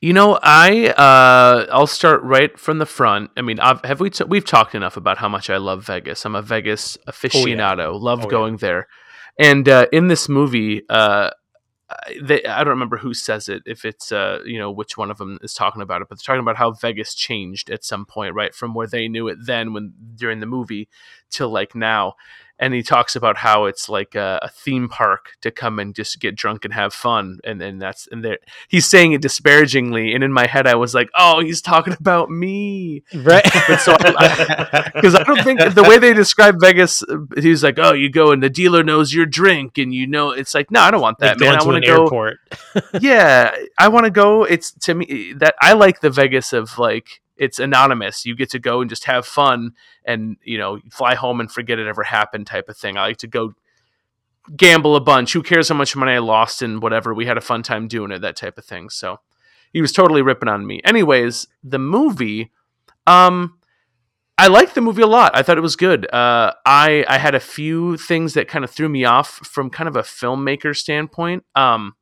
You 0.00 0.12
know, 0.12 0.38
I 0.42 0.88
uh, 0.88 1.66
I'll 1.72 1.86
start 1.86 2.22
right 2.22 2.58
from 2.58 2.78
the 2.78 2.86
front. 2.86 3.30
I 3.36 3.40
mean, 3.42 3.58
I've, 3.60 3.82
have 3.84 3.98
we 3.98 4.10
t- 4.10 4.24
we've 4.24 4.44
talked 4.44 4.74
enough 4.74 4.96
about 4.98 5.18
how 5.18 5.28
much 5.28 5.48
I 5.48 5.56
love 5.56 5.86
Vegas. 5.86 6.24
I'm 6.26 6.34
a 6.34 6.42
Vegas 6.42 6.98
aficionado. 7.08 7.98
Love 7.98 8.20
Oh, 8.20 8.22
yeah. 8.24 8.30
going 8.30 8.56
there. 8.58 8.88
And 9.38 9.66
uh, 9.68 9.86
in 9.92 10.08
this 10.08 10.28
movie, 10.28 10.82
uh, 10.90 11.30
I- 11.88 12.18
they, 12.22 12.44
I 12.44 12.58
don't 12.58 12.70
remember 12.74 12.98
who 12.98 13.14
says 13.14 13.48
it. 13.48 13.62
If 13.64 13.86
it's 13.86 14.12
uh, 14.12 14.40
you 14.44 14.58
know 14.58 14.70
which 14.70 14.98
one 14.98 15.10
of 15.10 15.16
them 15.16 15.38
is 15.42 15.54
talking 15.54 15.80
about 15.80 16.02
it, 16.02 16.08
but 16.10 16.18
they're 16.18 16.26
talking 16.34 16.42
about 16.44 16.56
how 16.56 16.72
Vegas 16.72 17.14
changed 17.14 17.70
at 17.70 17.82
some 17.84 18.04
point, 18.04 18.34
right, 18.34 18.54
from 18.54 18.74
where 18.74 18.86
they 18.86 19.08
knew 19.08 19.28
it 19.28 19.38
then, 19.46 19.72
when 19.72 19.94
during 20.14 20.40
the 20.40 20.46
movie, 20.46 20.88
till 21.30 21.48
like 21.48 21.74
now. 21.74 22.14
And 22.58 22.72
he 22.72 22.82
talks 22.82 23.14
about 23.14 23.36
how 23.36 23.66
it's 23.66 23.88
like 23.88 24.14
a, 24.14 24.38
a 24.42 24.48
theme 24.48 24.88
park 24.88 25.32
to 25.42 25.50
come 25.50 25.78
and 25.78 25.94
just 25.94 26.20
get 26.20 26.34
drunk 26.34 26.64
and 26.64 26.72
have 26.72 26.94
fun, 26.94 27.38
and 27.44 27.60
and 27.60 27.80
that's 27.82 28.08
and 28.10 28.24
there 28.24 28.38
he's 28.68 28.86
saying 28.86 29.12
it 29.12 29.20
disparagingly, 29.20 30.14
and 30.14 30.24
in 30.24 30.32
my 30.32 30.46
head 30.46 30.66
I 30.66 30.74
was 30.76 30.94
like, 30.94 31.10
oh, 31.18 31.40
he's 31.40 31.60
talking 31.60 31.92
about 32.00 32.30
me, 32.30 33.02
Right. 33.14 33.44
But 33.68 33.80
so 33.80 33.96
because 33.96 35.14
I 35.14 35.22
don't 35.24 35.42
think 35.44 35.60
the 35.74 35.84
way 35.86 35.98
they 35.98 36.14
describe 36.14 36.56
Vegas, 36.60 37.02
he's 37.36 37.62
like, 37.62 37.78
oh, 37.78 37.92
you 37.92 38.08
go 38.10 38.32
and 38.32 38.42
the 38.42 38.50
dealer 38.50 38.82
knows 38.82 39.12
your 39.12 39.26
drink, 39.26 39.76
and 39.78 39.94
you 39.94 40.06
know 40.06 40.30
it's 40.30 40.54
like, 40.54 40.70
no, 40.70 40.80
I 40.80 40.90
don't 40.90 41.02
want 41.02 41.18
that, 41.18 41.38
Like 41.38 41.50
man. 41.50 41.60
I 41.60 41.64
want 41.64 41.76
an 41.76 41.82
to 41.82 41.88
go. 41.88 42.02
airport. 42.04 42.38
Yeah, 43.00 43.54
I 43.78 43.88
want 43.88 44.04
to 44.04 44.10
go. 44.10 44.44
It's 44.44 44.72
to 44.84 44.94
me 44.94 45.34
that 45.38 45.54
I 45.60 45.74
like 45.74 46.00
the 46.00 46.10
Vegas 46.10 46.52
of 46.52 46.78
like 46.78 47.20
it's 47.36 47.58
anonymous. 47.58 48.24
You 48.24 48.34
get 48.34 48.50
to 48.50 48.58
go 48.58 48.80
and 48.80 48.90
just 48.90 49.04
have 49.04 49.26
fun, 49.26 49.72
and 50.04 50.36
you 50.44 50.58
know, 50.58 50.80
fly 50.90 51.14
home 51.14 51.40
and 51.40 51.50
forget 51.50 51.78
it 51.78 51.86
ever 51.86 52.02
happened 52.02 52.46
type 52.46 52.68
of 52.68 52.76
thing. 52.76 52.96
I 52.96 53.02
like 53.02 53.18
to 53.18 53.26
go 53.26 53.54
gamble 54.56 54.96
a 54.96 55.00
bunch. 55.00 55.32
Who 55.32 55.42
cares 55.42 55.68
how 55.68 55.74
much 55.74 55.96
money 55.96 56.12
I 56.12 56.18
lost 56.18 56.62
and 56.62 56.80
whatever? 56.80 57.12
We 57.14 57.26
had 57.26 57.38
a 57.38 57.42
fun 57.42 57.62
time 57.62 57.88
doing 57.88 58.10
it, 58.10 58.20
that 58.20 58.36
type 58.36 58.58
of 58.58 58.64
thing. 58.64 58.90
So 58.90 59.20
he 59.72 59.80
was 59.80 59.92
totally 59.92 60.22
ripping 60.22 60.48
on 60.48 60.66
me. 60.66 60.80
Anyways, 60.84 61.48
the 61.62 61.78
movie, 61.78 62.52
um, 63.06 63.58
I 64.38 64.48
liked 64.48 64.74
the 64.74 64.80
movie 64.80 65.02
a 65.02 65.06
lot. 65.06 65.32
I 65.34 65.42
thought 65.42 65.58
it 65.58 65.62
was 65.62 65.76
good. 65.76 66.12
Uh, 66.12 66.52
I 66.64 67.04
I 67.08 67.18
had 67.18 67.34
a 67.34 67.40
few 67.40 67.96
things 67.96 68.34
that 68.34 68.48
kind 68.48 68.64
of 68.64 68.70
threw 68.70 68.88
me 68.88 69.04
off 69.04 69.40
from 69.44 69.70
kind 69.70 69.88
of 69.88 69.96
a 69.96 70.02
filmmaker 70.02 70.76
standpoint. 70.76 71.44
Um, 71.54 71.94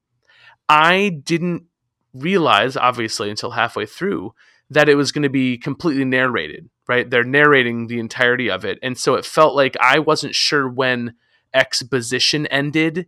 I 0.68 1.20
didn't 1.22 1.64
realize, 2.12 2.76
obviously, 2.76 3.30
until 3.30 3.52
halfway 3.52 3.86
through, 3.86 4.34
that 4.70 4.88
it 4.88 4.94
was 4.94 5.12
going 5.12 5.22
to 5.22 5.28
be 5.28 5.58
completely 5.58 6.04
narrated. 6.04 6.68
Right? 6.86 7.08
They're 7.08 7.24
narrating 7.24 7.86
the 7.86 7.98
entirety 7.98 8.50
of 8.50 8.64
it, 8.64 8.78
and 8.82 8.98
so 8.98 9.14
it 9.14 9.24
felt 9.24 9.54
like 9.54 9.76
I 9.80 9.98
wasn't 9.98 10.34
sure 10.34 10.68
when 10.68 11.14
exposition 11.54 12.46
ended 12.48 13.06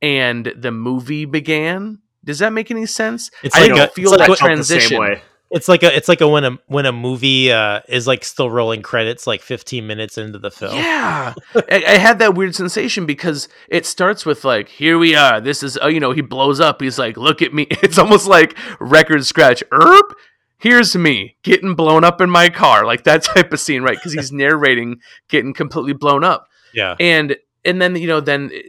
and 0.00 0.52
the 0.56 0.70
movie 0.70 1.24
began. 1.24 1.98
Does 2.24 2.40
that 2.40 2.52
make 2.52 2.70
any 2.70 2.86
sense? 2.86 3.30
It's 3.42 3.56
I 3.56 3.60
like 3.60 3.68
didn't 3.70 3.90
a, 3.90 3.92
feel 3.92 4.10
that 4.10 4.20
like, 4.20 4.30
I 4.30 4.36
felt 4.36 4.38
the 4.38 4.64
same 4.64 4.80
transition. 4.80 5.20
it's 5.50 5.68
like 5.68 5.82
a 5.82 5.96
it's 5.96 6.08
like 6.08 6.20
a 6.20 6.28
when 6.28 6.44
a 6.44 6.58
when 6.66 6.84
a 6.84 6.92
movie 6.92 7.50
uh, 7.50 7.80
is 7.88 8.06
like 8.06 8.24
still 8.24 8.50
rolling 8.50 8.82
credits 8.82 9.26
like 9.26 9.40
15 9.40 9.86
minutes 9.86 10.18
into 10.18 10.38
the 10.38 10.50
film. 10.50 10.74
Yeah, 10.74 11.34
I, 11.54 11.84
I 11.86 11.98
had 11.98 12.18
that 12.18 12.34
weird 12.34 12.54
sensation 12.54 13.06
because 13.06 13.48
it 13.68 13.86
starts 13.86 14.26
with 14.26 14.44
like, 14.44 14.68
"Here 14.68 14.98
we 14.98 15.14
are. 15.14 15.40
This 15.40 15.62
is," 15.62 15.78
oh, 15.80 15.88
you 15.88 16.00
know, 16.00 16.12
he 16.12 16.20
blows 16.20 16.60
up. 16.60 16.82
He's 16.82 16.98
like, 16.98 17.16
"Look 17.16 17.40
at 17.42 17.54
me." 17.54 17.66
It's 17.82 17.98
almost 17.98 18.26
like 18.26 18.56
record 18.80 19.24
scratch. 19.24 19.62
Erp. 19.72 20.14
Here's 20.58 20.96
me 20.96 21.36
getting 21.42 21.74
blown 21.74 22.02
up 22.04 22.20
in 22.20 22.28
my 22.30 22.48
car, 22.48 22.84
like 22.84 23.04
that 23.04 23.22
type 23.34 23.52
of 23.52 23.60
scene, 23.60 23.82
right? 23.82 23.96
Because 23.96 24.12
he's 24.12 24.32
narrating 24.32 25.00
getting 25.28 25.54
completely 25.54 25.92
blown 25.92 26.24
up, 26.24 26.48
Yeah. 26.74 26.96
and 27.00 27.36
and 27.64 27.80
then 27.80 27.96
you 27.96 28.06
know 28.08 28.20
then, 28.20 28.50
eh, 28.52 28.60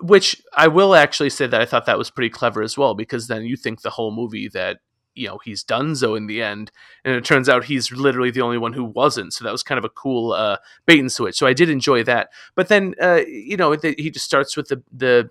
which 0.00 0.40
I 0.56 0.68
will 0.68 0.94
actually 0.94 1.30
say 1.30 1.46
that 1.46 1.60
I 1.60 1.64
thought 1.64 1.86
that 1.86 1.98
was 1.98 2.10
pretty 2.10 2.30
clever 2.30 2.62
as 2.62 2.76
well, 2.78 2.94
because 2.94 3.26
then 3.28 3.42
you 3.44 3.56
think 3.56 3.82
the 3.82 3.90
whole 3.90 4.10
movie 4.10 4.48
that 4.48 4.78
you 5.14 5.28
know 5.28 5.38
he's 5.44 5.62
Dunzo 5.62 6.16
in 6.16 6.26
the 6.26 6.42
end, 6.42 6.72
and 7.04 7.14
it 7.14 7.24
turns 7.26 7.48
out 7.48 7.64
he's 7.64 7.92
literally 7.92 8.30
the 8.30 8.40
only 8.40 8.56
one 8.58 8.72
who 8.72 8.84
wasn't. 8.84 9.34
So 9.34 9.44
that 9.44 9.52
was 9.52 9.62
kind 9.62 9.78
of 9.78 9.84
a 9.84 9.90
cool 9.90 10.32
uh, 10.32 10.56
bait 10.86 10.98
and 11.00 11.12
switch. 11.12 11.36
So 11.36 11.46
I 11.46 11.52
did 11.52 11.68
enjoy 11.68 12.02
that. 12.04 12.30
But 12.54 12.68
then 12.68 12.94
uh, 13.00 13.20
you 13.28 13.58
know 13.58 13.76
the, 13.76 13.94
he 13.98 14.10
just 14.10 14.24
starts 14.24 14.56
with 14.56 14.68
the 14.68 14.82
the 14.90 15.28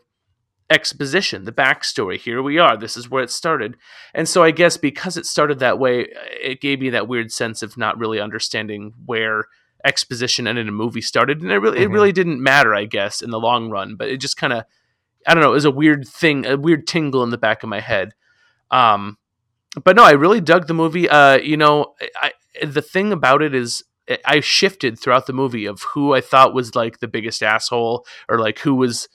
exposition, 0.72 1.44
the 1.44 1.52
backstory. 1.52 2.18
Here 2.18 2.42
we 2.42 2.58
are. 2.58 2.78
This 2.78 2.96
is 2.98 3.10
where 3.10 3.22
it 3.24 3.30
started. 3.30 3.76
And 4.14 4.28
so 4.28 4.42
I 4.44 4.52
guess 4.52 4.78
because 4.78 5.18
it 5.18 5.26
started 5.26 5.60
that 5.60 5.78
way, 5.80 6.08
it 6.42 6.62
gave 6.62 6.80
me 6.80 6.90
that 6.92 7.08
weird 7.08 7.32
sense 7.32 7.62
of 7.62 7.78
not 7.78 7.98
really 8.00 8.20
understanding 8.20 8.94
where 9.06 9.46
exposition 9.86 10.48
and 10.48 10.58
in 10.58 10.70
a 10.70 10.72
movie 10.72 11.02
started. 11.02 11.42
And 11.42 11.52
it 11.52 11.58
really 11.58 11.80
it 11.80 11.90
Mhm. 11.90 11.94
really 11.94 12.12
didn't 12.12 12.42
matter, 12.42 12.74
I 12.74 12.86
guess, 12.86 13.22
in 13.22 13.32
the 13.32 13.40
long 13.40 13.70
run. 13.70 13.96
But 13.96 14.10
it 14.10 14.18
just 14.18 14.38
kind 14.38 14.54
of 14.54 14.64
I 15.28 15.34
don't 15.36 15.44
know, 15.44 15.50
it 15.52 15.54
was 15.54 15.66
a 15.66 15.72
weird 15.72 16.08
thing, 16.08 16.46
a 16.48 16.58
weird 16.58 16.88
tingle 16.88 17.24
in 17.24 17.30
the 17.30 17.38
back 17.38 17.62
of 17.64 17.70
my 17.70 17.80
head. 17.82 18.14
Um 18.72 19.18
but 19.84 19.96
no, 19.96 20.04
I 20.04 20.12
really 20.12 20.42
dug 20.42 20.68
the 20.68 20.74
movie. 20.74 21.08
Uh, 21.08 21.38
you 21.38 21.56
know, 21.56 21.96
I, 22.22 22.34
the 22.62 22.82
thing 22.82 23.14
about 23.14 23.42
it 23.42 23.56
is 23.56 23.84
I 24.26 24.42
shifted 24.42 25.00
throughout 25.00 25.28
the 25.28 25.34
movie 25.34 25.66
of 25.66 25.84
who 25.94 26.14
I 26.14 26.20
thought 26.20 26.54
was 26.54 26.76
like 26.76 27.00
the 27.00 27.08
biggest 27.08 27.42
asshole 27.42 28.06
or 28.28 28.38
like 28.40 28.60
who 28.60 28.76
was 28.76 29.08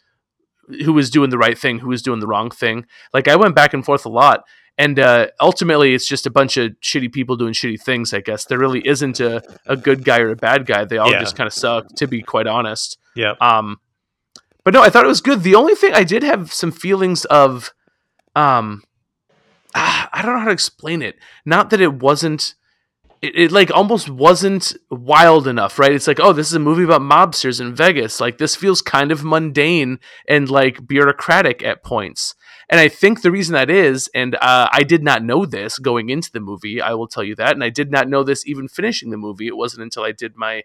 who 0.85 0.93
was 0.93 1.11
doing 1.11 1.31
the 1.31 1.39
right 1.39 1.57
thing, 1.59 1.79
who 1.79 1.89
was 1.89 2.03
doing 2.03 2.21
the 2.21 2.27
wrong 2.27 2.51
thing. 2.51 2.87
Like 3.15 3.29
I 3.29 3.37
went 3.37 3.55
back 3.55 3.75
and 3.75 3.85
forth 3.85 4.05
a 4.07 4.11
lot. 4.11 4.45
And 4.79 4.99
uh, 4.99 5.29
ultimately, 5.41 5.95
it's 5.95 6.07
just 6.07 6.27
a 6.27 6.31
bunch 6.31 6.59
of 6.59 6.73
shitty 6.83 7.11
people 7.11 7.35
doing 7.37 7.55
shitty 7.55 7.81
things. 7.81 8.13
I 8.13 8.21
guess 8.21 8.45
there 8.45 8.59
really 8.59 8.87
isn't 8.87 9.21
a, 9.21 9.43
a 9.65 9.75
good 9.75 10.05
guy 10.05 10.21
or 10.21 10.29
a 10.31 10.37
bad 10.37 10.67
guy. 10.67 10.85
They 10.85 10.99
all 10.99 11.11
Yeah. 11.11 11.21
just 11.21 11.35
kind 11.35 11.47
of 11.47 11.55
suck, 11.55 11.87
to 11.97 12.07
be 12.07 12.21
quite 12.21 12.47
honest. 12.47 12.99
Yeah. 13.15 13.37
Um, 13.41 13.79
but 14.65 14.75
no, 14.75 14.83
I 14.83 14.91
thought 14.91 15.05
it 15.05 15.09
was 15.09 15.23
good. 15.23 15.43
The 15.45 15.55
only 15.55 15.75
thing 15.75 15.95
I 15.95 16.05
did 16.05 16.23
have 16.23 16.53
some 16.53 16.73
feelings 16.73 17.25
of, 17.25 17.73
um, 18.35 18.83
ah, 19.75 20.11
I 20.13 20.21
don't 20.21 20.35
know 20.35 20.41
how 20.41 20.47
to 20.47 20.51
explain 20.53 21.01
it. 21.01 21.17
Not 21.47 21.71
that 21.71 21.81
it 21.81 21.95
wasn't, 21.95 22.55
it, 23.27 23.37
it 23.37 23.53
like 23.53 23.71
almost 23.71 24.09
wasn't 24.09 24.75
wild 24.91 25.47
enough, 25.47 25.79
right? 25.79 25.93
It's 25.93 26.07
like, 26.07 26.21
oh, 26.21 26.33
this 26.33 26.49
is 26.49 26.55
a 26.55 26.61
movie 26.61 26.85
about 26.85 27.01
mobsters 27.03 27.61
in 27.61 27.75
Vegas. 27.75 28.21
Like 28.21 28.39
this 28.39 28.57
feels 28.57 28.83
kind 28.83 29.11
of 29.11 29.25
mundane 29.25 29.99
and 30.29 30.49
like 30.49 30.87
bureaucratic 30.87 31.63
at 31.63 31.83
points. 31.83 32.35
And 32.69 32.81
I 32.81 32.89
think 32.89 33.23
the 33.23 33.31
reason 33.31 33.55
that 33.55 33.71
is, 33.71 34.09
and 34.15 34.35
uh, 34.37 34.69
I 34.73 34.83
did 34.83 35.03
not 35.03 35.23
know 35.23 35.47
this 35.47 35.79
going 35.79 36.11
into 36.11 36.33
the 36.33 36.41
movie, 36.41 36.81
I 36.81 36.95
will 36.95 37.07
tell 37.07 37.23
you 37.23 37.37
that, 37.37 37.53
and 37.53 37.63
I 37.63 37.71
did 37.71 37.93
not 37.93 38.09
know 38.09 38.25
this 38.25 38.47
even 38.47 38.67
finishing 38.69 39.11
the 39.11 39.17
movie. 39.17 39.47
It 39.47 39.57
wasn't 39.57 39.85
until 39.85 40.03
I 40.03 40.13
did 40.13 40.37
my 40.37 40.63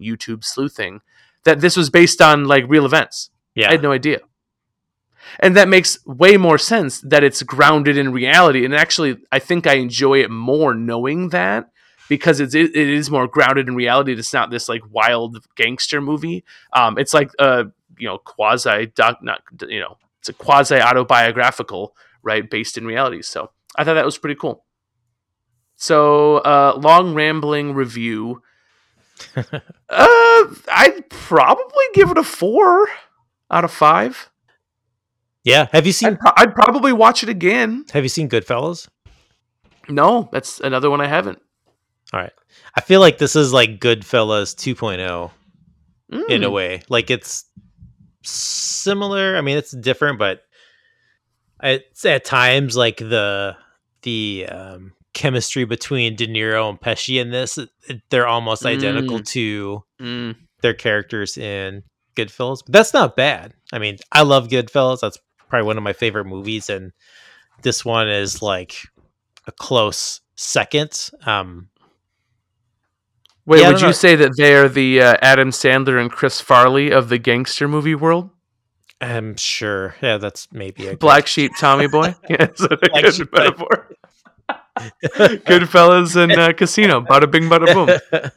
YouTube 0.00 0.44
sleuthing 0.44 1.00
that 1.44 1.60
this 1.60 1.76
was 1.76 1.90
based 1.90 2.22
on 2.22 2.44
like 2.44 2.64
real 2.68 2.86
events. 2.86 3.30
Yeah. 3.54 3.68
I 3.68 3.72
had 3.72 3.82
no 3.82 3.92
idea. 3.92 4.20
And 5.38 5.56
that 5.56 5.68
makes 5.68 6.04
way 6.06 6.36
more 6.36 6.58
sense 6.58 7.00
that 7.02 7.22
it's 7.24 7.42
grounded 7.42 7.96
in 7.96 8.12
reality. 8.12 8.64
And 8.64 8.74
actually, 8.74 9.18
I 9.30 9.38
think 9.38 9.66
I 9.66 9.74
enjoy 9.74 10.22
it 10.22 10.30
more 10.30 10.74
knowing 10.74 11.28
that 11.30 11.70
because 12.12 12.40
it's, 12.40 12.54
it, 12.54 12.76
it 12.76 12.90
is 12.90 13.10
more 13.10 13.26
grounded 13.26 13.68
in 13.68 13.74
reality. 13.74 14.12
It's 14.12 14.34
not 14.34 14.50
this 14.50 14.68
like 14.68 14.82
wild 14.90 15.42
gangster 15.56 15.98
movie. 15.98 16.44
Um, 16.74 16.98
it's 16.98 17.14
like 17.14 17.30
a 17.38 17.64
you 17.98 18.06
know 18.06 18.18
quasi 18.18 18.92
doc, 18.94 19.20
not 19.22 19.40
you 19.66 19.80
know, 19.80 19.96
it's 20.20 20.28
a 20.28 20.34
quasi 20.34 20.76
autobiographical, 20.76 21.96
right, 22.22 22.50
based 22.50 22.76
in 22.76 22.84
reality. 22.84 23.22
So 23.22 23.50
I 23.76 23.84
thought 23.84 23.94
that 23.94 24.04
was 24.04 24.18
pretty 24.18 24.34
cool. 24.38 24.66
So 25.76 26.36
uh, 26.38 26.78
long 26.78 27.14
rambling 27.14 27.72
review. 27.72 28.42
uh, 29.36 29.46
I'd 29.88 31.08
probably 31.08 31.84
give 31.94 32.10
it 32.10 32.18
a 32.18 32.24
four 32.24 32.88
out 33.50 33.64
of 33.64 33.70
five. 33.70 34.28
yeah. 35.44 35.68
Have 35.72 35.86
you 35.86 35.92
seen 35.92 36.10
I'd, 36.10 36.20
pro- 36.20 36.32
I'd 36.36 36.54
probably 36.54 36.92
watch 36.92 37.22
it 37.22 37.30
again. 37.30 37.86
Have 37.94 38.04
you 38.04 38.10
seen 38.10 38.28
Goodfellas? 38.28 38.88
No, 39.88 40.28
that's 40.30 40.60
another 40.60 40.90
one 40.90 41.00
I 41.00 41.06
haven't. 41.06 41.40
All 42.12 42.20
right. 42.20 42.32
I 42.74 42.80
feel 42.82 43.00
like 43.00 43.18
this 43.18 43.36
is 43.36 43.52
like 43.52 43.80
Goodfellas 43.80 44.54
2.0 44.54 45.30
in 46.28 46.42
a 46.44 46.48
Mm. 46.48 46.52
way. 46.52 46.82
Like 46.88 47.10
it's 47.10 47.44
similar. 48.22 49.36
I 49.36 49.40
mean, 49.40 49.56
it's 49.56 49.72
different, 49.72 50.18
but 50.18 50.42
it's 51.62 52.04
at 52.04 52.24
times 52.24 52.76
like 52.76 52.98
the 52.98 53.56
the 54.02 54.46
um, 54.50 54.92
chemistry 55.14 55.64
between 55.64 56.16
De 56.16 56.26
Niro 56.26 56.68
and 56.68 56.80
Pesci 56.80 57.20
in 57.20 57.30
this, 57.30 57.58
they're 58.10 58.26
almost 58.26 58.66
identical 58.66 59.20
to 59.20 59.84
Mm. 60.00 60.36
their 60.60 60.74
characters 60.74 61.36
in 61.38 61.82
Goodfellas. 62.16 62.62
But 62.64 62.72
that's 62.72 62.92
not 62.92 63.14
bad. 63.16 63.54
I 63.72 63.78
mean, 63.78 63.98
I 64.10 64.22
love 64.22 64.48
Goodfellas. 64.48 65.00
That's 65.00 65.18
probably 65.48 65.66
one 65.66 65.78
of 65.78 65.84
my 65.84 65.92
favorite 65.92 66.24
movies, 66.26 66.68
and 66.68 66.92
this 67.62 67.84
one 67.84 68.08
is 68.08 68.42
like 68.42 68.76
a 69.46 69.52
close 69.52 70.20
second. 70.34 71.10
Um, 71.26 71.68
Wait, 73.46 73.60
Yeah, 73.60 73.68
would 73.68 73.80
you 73.80 73.88
know. 73.88 73.92
say 73.92 74.14
that 74.16 74.32
they 74.36 74.54
are 74.54 74.68
the 74.68 75.00
uh, 75.02 75.16
Adam 75.20 75.50
Sandler 75.50 76.00
and 76.00 76.10
Chris 76.10 76.40
Farley 76.40 76.90
of 76.92 77.08
the 77.08 77.18
gangster 77.18 77.66
movie 77.68 77.94
world? 77.94 78.30
I'm 79.00 79.36
sure. 79.36 79.96
Yeah, 80.00 80.18
that's 80.18 80.46
maybe 80.52 80.86
a 80.86 80.96
Black 80.98 81.26
Sheep, 81.26 81.52
Tommy 81.58 81.88
Boy. 81.88 82.14
yeah, 82.28 82.48
is 82.50 82.58
that 82.60 82.72
a 82.72 82.88
Black 82.90 83.02
good 83.04 83.14
Sheep, 83.14 83.32
metaphor? 83.32 83.88
Goodfellas 85.46 86.16
and 86.16 86.32
uh, 86.32 86.52
Casino. 86.52 87.00
Bada 87.00 87.30
bing, 87.30 87.44
bada 87.48 87.72
boom. 87.72 88.30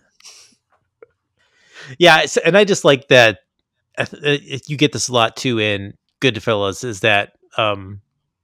yeah, 1.99 2.25
and 2.43 2.57
I 2.57 2.63
just 2.65 2.83
like 2.83 3.07
that. 3.09 3.39
uh, 3.97 4.05
uh, 4.25 4.37
You 4.65 4.77
get 4.77 4.91
this 4.91 5.07
a 5.07 5.13
lot 5.13 5.35
too 5.35 5.59
in 5.59 5.93
Goodfellas. 6.21 6.83
Is 6.83 7.01
that 7.01 7.33
um 7.57 8.01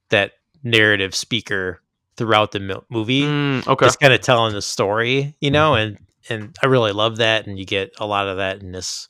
that 0.10 0.34
narrative 0.64 1.16
speaker 1.16 1.82
throughout 2.18 2.52
the 2.52 2.84
movie? 2.90 3.24
Mm, 3.24 3.68
okay. 3.68 3.86
just 3.86 4.00
kind 4.00 4.14
of 4.14 4.22
telling 4.22 4.54
the 4.54 4.62
story, 4.62 5.36
you 5.42 5.52
know, 5.52 5.76
and 5.76 5.98
and 6.30 6.56
I 6.64 6.68
really 6.68 6.92
love 6.92 7.18
that, 7.18 7.48
and 7.48 7.58
you 7.60 7.66
get 7.66 7.92
a 8.00 8.06
lot 8.06 8.28
of 8.28 8.38
that 8.38 8.62
in 8.62 8.72
this 8.72 9.10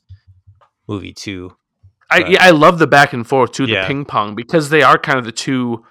movie 0.88 1.12
too. 1.12 1.56
I, 2.10 2.18
yeah, 2.28 2.38
I 2.44 2.50
love 2.50 2.78
the 2.78 2.86
back 2.86 3.12
and 3.14 3.26
forth 3.26 3.52
too, 3.52 3.66
the 3.66 3.72
Yeah. 3.72 3.86
ping 3.86 4.04
pong, 4.04 4.34
because 4.34 4.68
they 4.70 4.82
are 4.82 4.98
kind 4.98 5.18
of 5.18 5.24
the 5.24 5.32
two. 5.32 5.84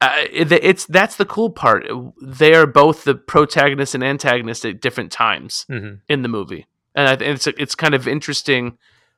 Uh, 0.00 0.24
it- 0.30 0.52
it's 0.52 0.84
that's 0.86 1.16
the 1.16 1.24
cool 1.24 1.48
part. 1.50 1.86
They 2.20 2.52
are 2.54 2.66
both 2.66 3.04
the 3.04 3.14
protagonist 3.14 3.94
and 3.94 4.04
antagonist 4.04 4.64
at 4.66 4.80
different 4.80 5.10
times 5.12 5.64
hmm 5.68 5.94
in 6.08 6.22
the 6.22 6.28
movie, 6.28 6.66
and 6.94 7.08
I, 7.08 7.16
think 7.16 7.34
it's 7.36 7.46
it's 7.46 7.74
kind 7.74 7.94
of 7.94 8.06
interesting 8.06 8.76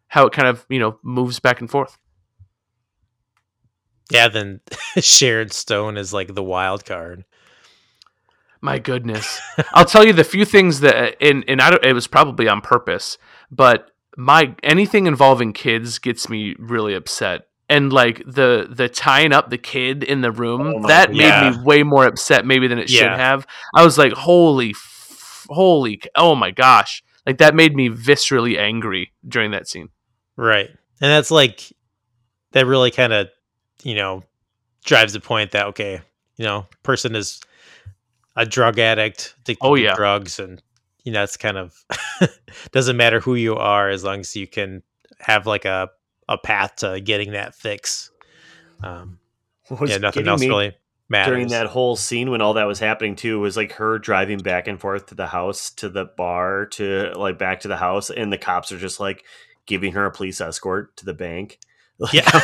how 0.08 0.26
it 0.26 0.32
kind 0.32 0.46
of 0.46 0.64
you 0.68 0.78
know 0.78 0.98
moves 1.02 1.40
back 1.40 1.60
and 1.60 1.68
forth. 1.70 1.98
Yeah, 4.10 4.28
then 4.28 4.60
Sharon 5.00 5.50
Stone 5.50 5.96
is 5.96 6.12
like 6.12 6.34
the 6.34 6.42
wild 6.42 6.84
card. 6.84 7.24
My 8.66 8.78
goodness, 8.78 9.40
I'll 9.72 9.84
tell 9.84 10.04
you 10.06 10.12
the 10.12 10.24
few 10.24 10.44
things 10.44 10.80
that, 10.80 11.16
and 11.20 11.44
and 11.48 11.60
I 11.60 11.70
don't, 11.70 11.84
it 11.84 11.92
was 11.92 12.06
probably 12.06 12.48
on 12.48 12.60
purpose, 12.60 13.16
but 13.50 13.90
my 14.16 14.54
anything 14.62 15.06
involving 15.06 15.52
kids 15.52 15.98
gets 15.98 16.28
me 16.28 16.54
really 16.58 16.94
upset. 16.94 17.46
And 17.68 17.92
like 17.92 18.18
the 18.26 18.66
the 18.70 18.88
tying 18.88 19.32
up 19.32 19.50
the 19.50 19.58
kid 19.58 20.04
in 20.04 20.20
the 20.20 20.30
room 20.30 20.60
Oh 20.62 20.78
my 20.78 20.88
that 20.88 21.10
made 21.10 21.18
Yeah. 21.28 21.50
me 21.50 21.62
way 21.64 21.82
more 21.82 22.06
upset 22.06 22.46
maybe 22.46 22.68
than 22.68 22.78
it 22.78 22.88
should 22.88 23.10
have. 23.10 23.44
I 23.74 23.84
was 23.84 23.98
like, 23.98 24.12
holy, 24.12 24.70
f- 24.70 25.46
holy, 25.50 26.00
oh 26.14 26.34
my 26.36 26.52
gosh! 26.52 27.02
Like 27.26 27.38
that 27.38 27.54
made 27.56 27.74
me 27.74 27.88
viscerally 27.88 28.56
angry 28.56 29.12
during 29.26 29.50
that 29.50 29.66
scene. 29.68 29.88
Right. 30.36 30.68
And 31.00 31.10
that's 31.10 31.30
like 31.32 31.72
that 32.52 32.66
really 32.66 32.90
kind 32.92 33.12
of, 33.12 33.28
you 33.82 33.96
know, 33.96 34.22
drives 34.84 35.12
the 35.12 35.20
point 35.20 35.50
that 35.50 35.66
okay, 35.66 36.00
you 36.36 36.44
know, 36.44 36.66
person 36.84 37.16
is 37.16 37.40
a 38.36 38.46
drug 38.46 38.78
addict, 38.78 39.34
addicted 39.40 39.66
Oh, 39.66 39.74
to 39.76 39.82
yeah. 39.82 39.94
drugs 39.94 40.38
and 40.38 40.62
you 41.04 41.12
know, 41.12 41.22
it's 41.22 41.36
kind 41.36 41.56
of 41.56 41.84
doesn't 42.72 42.96
matter 42.96 43.20
who 43.20 43.34
you 43.36 43.56
are 43.56 43.88
as 43.88 44.02
long 44.04 44.20
as 44.20 44.34
you 44.36 44.46
can 44.46 44.82
have 45.20 45.46
like 45.46 45.64
a 45.64 45.88
a 46.28 46.36
path 46.36 46.76
to 46.76 47.00
getting 47.00 47.32
that 47.32 47.54
fix. 47.54 48.10
Um 48.82 49.18
What's 49.68 49.90
yeah, 49.90 49.98
nothing 49.98 50.28
else 50.28 50.40
me 50.40 50.48
really 50.48 50.76
matters. 51.08 51.32
during 51.32 51.48
that 51.48 51.66
whole 51.68 51.96
scene 51.96 52.30
when 52.30 52.40
all 52.40 52.54
that 52.54 52.64
was 52.66 52.78
happening 52.78 53.16
too 53.16 53.40
was 53.40 53.56
like 53.56 53.72
her 53.72 53.98
driving 53.98 54.38
back 54.38 54.68
and 54.68 54.80
forth 54.80 55.06
to 55.06 55.14
the 55.14 55.26
house 55.28 55.70
to 55.70 55.88
the 55.88 56.04
bar 56.04 56.66
to 56.66 57.12
like 57.16 57.38
back 57.38 57.60
to 57.60 57.68
the 57.68 57.76
house 57.76 58.10
and 58.10 58.32
the 58.32 58.38
cops 58.38 58.70
are 58.72 58.78
just 58.78 59.00
like 59.00 59.24
giving 59.66 59.92
her 59.92 60.04
a 60.06 60.10
police 60.12 60.40
escort 60.40 60.96
to 60.96 61.04
the 61.04 61.14
bank 61.14 61.58
like, 61.98 62.12
Yeah. 62.12 62.40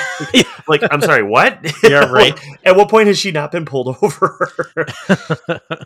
like 0.68 0.82
i'm 0.90 1.00
sorry 1.03 1.22
what? 1.22 1.59
Yeah, 1.82 2.05
right. 2.11 2.38
at 2.64 2.76
what 2.76 2.88
point 2.88 3.09
has 3.09 3.18
she 3.18 3.32
not 3.32 3.53
been 3.53 3.64
pulled 3.66 3.88
over? 4.03 4.53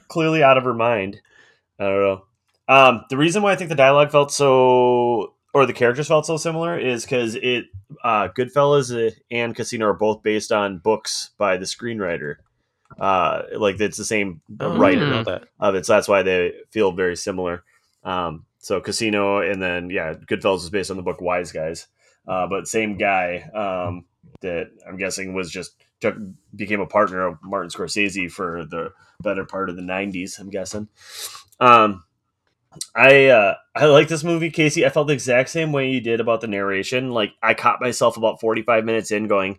Clearly 0.08 0.42
out 0.42 0.56
of 0.58 0.64
her 0.64 0.74
mind. 0.74 1.20
I 1.78 1.84
don't 1.84 2.00
know. 2.02 2.24
Um 2.68 3.04
the 3.10 3.16
reason 3.16 3.42
why 3.42 3.52
i 3.52 3.56
think 3.56 3.68
the 3.70 3.76
dialogue 3.76 4.10
felt 4.10 4.32
so 4.32 5.34
or 5.54 5.66
the 5.66 5.72
characters 5.72 6.08
felt 6.08 6.26
so 6.26 6.36
similar 6.36 6.78
is 6.78 7.04
because 7.04 7.34
it 7.34 7.66
uh 8.04 8.28
goodfellas 8.28 8.90
uh, 8.94 9.14
and 9.30 9.54
casino 9.54 9.86
are 9.86 9.94
both 9.94 10.22
based 10.22 10.52
on 10.52 10.78
books 10.78 11.30
by 11.38 11.56
the 11.56 11.64
screenwriter. 11.66 12.36
Uh 12.98 13.42
like 13.56 13.80
it's 13.80 13.96
the 13.96 14.04
same 14.04 14.40
Oh, 14.60 14.76
writer 14.78 15.00
didn't 15.00 15.24
that. 15.24 15.44
of 15.60 15.74
it 15.74 15.86
so 15.86 15.94
that's 15.94 16.08
why 16.08 16.22
they 16.22 16.52
feel 16.70 16.92
very 16.92 17.16
similar. 17.16 17.62
Um 18.04 18.44
so 18.58 18.80
casino 18.80 19.38
and 19.38 19.62
then 19.62 19.90
yeah 19.90 20.14
goodfellas 20.14 20.58
is 20.62 20.70
based 20.70 20.90
on 20.90 20.96
the 20.96 21.02
book 21.02 21.20
wise 21.20 21.52
guys 21.52 21.86
uh 22.26 22.46
but 22.46 22.68
same 22.68 22.96
guy 22.96 23.42
um 23.54 24.04
that 24.40 24.70
i'm 24.86 24.96
guessing 24.96 25.34
was 25.34 25.50
just 25.50 25.72
took 26.00 26.16
became 26.54 26.80
a 26.80 26.86
partner 26.86 27.26
of 27.26 27.38
martin 27.42 27.70
scorsese 27.70 28.30
for 28.30 28.64
the 28.66 28.90
better 29.20 29.44
part 29.44 29.70
of 29.70 29.76
the 29.76 29.82
90s 29.82 30.38
i'm 30.38 30.50
guessing 30.50 30.88
um 31.60 32.02
I 32.94 33.26
uh, 33.26 33.54
I 33.74 33.86
like 33.86 34.08
this 34.08 34.24
movie, 34.24 34.50
Casey. 34.50 34.84
I 34.84 34.90
felt 34.90 35.06
the 35.06 35.12
exact 35.14 35.50
same 35.50 35.72
way 35.72 35.90
you 35.90 36.00
did 36.00 36.20
about 36.20 36.40
the 36.40 36.46
narration. 36.46 37.10
Like 37.10 37.32
I 37.42 37.54
caught 37.54 37.80
myself 37.80 38.16
about 38.16 38.40
forty 38.40 38.62
five 38.62 38.84
minutes 38.84 39.10
in, 39.10 39.28
going, 39.28 39.58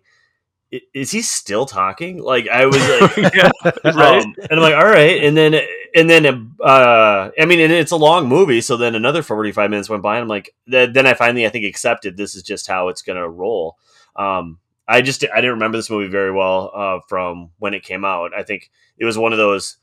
"Is 0.94 1.10
he 1.10 1.22
still 1.22 1.66
talking?" 1.66 2.22
Like 2.22 2.48
I 2.48 2.66
was 2.66 2.76
like, 3.00 3.34
yeah, 3.34 3.50
right. 3.84 4.24
um, 4.24 4.34
and 4.38 4.52
I'm 4.52 4.60
like, 4.60 4.74
all 4.74 4.86
right. 4.86 5.22
And 5.22 5.36
then, 5.36 5.60
and 5.94 6.08
then, 6.08 6.54
uh, 6.62 7.30
I 7.38 7.44
mean, 7.44 7.60
it's 7.60 7.92
a 7.92 7.96
long 7.96 8.28
movie. 8.28 8.60
So 8.60 8.76
then 8.76 8.94
another 8.94 9.22
45 9.22 9.70
minutes 9.70 9.88
went 9.88 10.02
by 10.02 10.16
and 10.16 10.22
I'm 10.22 10.28
like, 10.28 10.54
then 10.66 11.06
I 11.06 11.14
finally, 11.14 11.46
I 11.46 11.48
think 11.48 11.64
accepted 11.64 12.16
this 12.16 12.34
is 12.34 12.42
just 12.42 12.66
how 12.66 12.88
it's 12.88 13.02
to 13.16 13.28
roll. 13.28 13.76
Um, 14.16 14.58
I 14.86 15.02
just, 15.02 15.24
I 15.24 15.36
didn't 15.36 15.52
remember 15.52 15.78
this 15.78 15.90
movie 15.90 16.10
very 16.10 16.32
well, 16.32 16.70
uh, 16.74 17.00
from 17.08 17.50
when 17.58 17.74
it 17.74 17.82
came 17.82 18.04
out. 18.04 18.32
I 18.34 18.42
think 18.42 18.70
it 18.96 19.04
was 19.04 19.18
one 19.18 19.32
of 19.32 19.38
those 19.38 19.76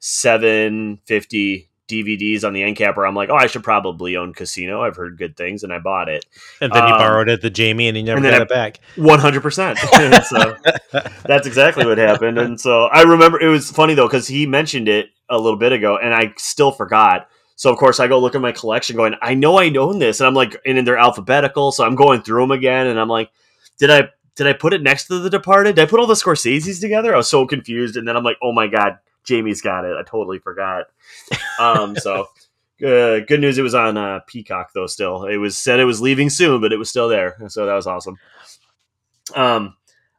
750 0.00 1.68
DVDs 1.88 2.44
on 2.44 2.52
the 2.52 2.62
end 2.62 2.76
cap 2.76 2.88
capper. 2.88 3.06
I'm 3.06 3.14
like, 3.14 3.30
oh, 3.30 3.36
I 3.36 3.46
should 3.46 3.64
probably 3.64 4.16
own 4.16 4.32
Casino. 4.34 4.82
I've 4.82 4.96
heard 4.96 5.18
good 5.18 5.36
things, 5.36 5.64
and 5.64 5.72
I 5.72 5.78
bought 5.78 6.08
it. 6.08 6.26
And 6.60 6.72
then 6.72 6.86
he 6.86 6.92
Um, 6.92 6.98
borrowed 6.98 7.28
it 7.28 7.40
to 7.40 7.50
Jamie, 7.50 7.88
and 7.88 7.96
he 7.96 8.02
never 8.02 8.18
and 8.18 8.30
got 8.30 8.42
it 8.42 8.48
back. 8.48 8.80
One 8.96 9.18
hundred 9.18 9.42
percent. 9.42 9.78
So 10.28 10.56
that's 11.24 11.46
exactly 11.46 11.86
what 11.86 11.98
happened. 11.98 12.38
And 12.38 12.60
so 12.60 12.84
I 12.84 13.02
remember 13.02 13.40
it 13.40 13.48
was 13.48 13.70
funny 13.70 13.94
though 13.94 14.06
because 14.06 14.26
he 14.28 14.46
mentioned 14.46 14.88
it 14.88 15.10
a 15.28 15.38
little 15.38 15.58
bit 15.58 15.72
ago, 15.72 15.96
and 15.96 16.14
I 16.14 16.34
still 16.36 16.72
forgot. 16.72 17.28
So 17.56 17.72
of 17.72 17.78
course 17.78 17.98
I 17.98 18.06
go 18.06 18.18
look 18.18 18.34
at 18.34 18.40
my 18.40 18.52
collection, 18.52 18.96
going, 18.96 19.14
I 19.20 19.34
know 19.34 19.58
I 19.58 19.68
own 19.76 19.98
this, 19.98 20.20
and 20.20 20.26
I'm 20.26 20.34
like, 20.34 20.56
and 20.64 20.86
they're 20.86 20.98
alphabetical, 20.98 21.72
so 21.72 21.84
I'm 21.84 21.96
going 21.96 22.22
through 22.22 22.42
them 22.42 22.50
again, 22.52 22.86
and 22.86 23.00
I'm 23.00 23.08
like, 23.08 23.30
did 23.78 23.90
I 23.90 24.10
did 24.36 24.46
I 24.46 24.52
put 24.52 24.72
it 24.72 24.82
next 24.82 25.06
to 25.08 25.18
The 25.18 25.30
Departed? 25.30 25.74
Did 25.76 25.82
I 25.82 25.86
put 25.86 25.98
all 25.98 26.06
the 26.06 26.14
Scorsese's 26.14 26.78
together? 26.78 27.12
I 27.12 27.16
was 27.16 27.28
so 27.28 27.46
confused, 27.46 27.96
and 27.96 28.06
then 28.06 28.16
I'm 28.16 28.22
like, 28.24 28.38
oh 28.42 28.52
my 28.52 28.68
god, 28.68 28.98
Jamie's 29.24 29.60
got 29.60 29.84
it. 29.84 29.96
I 29.96 30.02
totally 30.02 30.38
forgot. 30.38 30.86
Um, 31.60 31.96
so. 31.96 32.28
Uh, 32.80 33.18
good 33.26 33.40
news, 33.40 33.58
it 33.58 33.62
was 33.62 33.74
on 33.74 33.96
uh, 33.96 34.20
Peacock 34.28 34.70
though. 34.72 34.86
Still, 34.86 35.24
it 35.24 35.38
was 35.38 35.58
said 35.58 35.80
it 35.80 35.84
was 35.84 36.00
leaving 36.00 36.30
soon, 36.30 36.60
but 36.60 36.72
it 36.72 36.78
was 36.78 36.88
still 36.88 37.08
there, 37.08 37.36
so 37.48 37.66
that 37.66 37.74
was 37.74 37.88
awesome. 37.88 38.16
Um, 39.34 39.74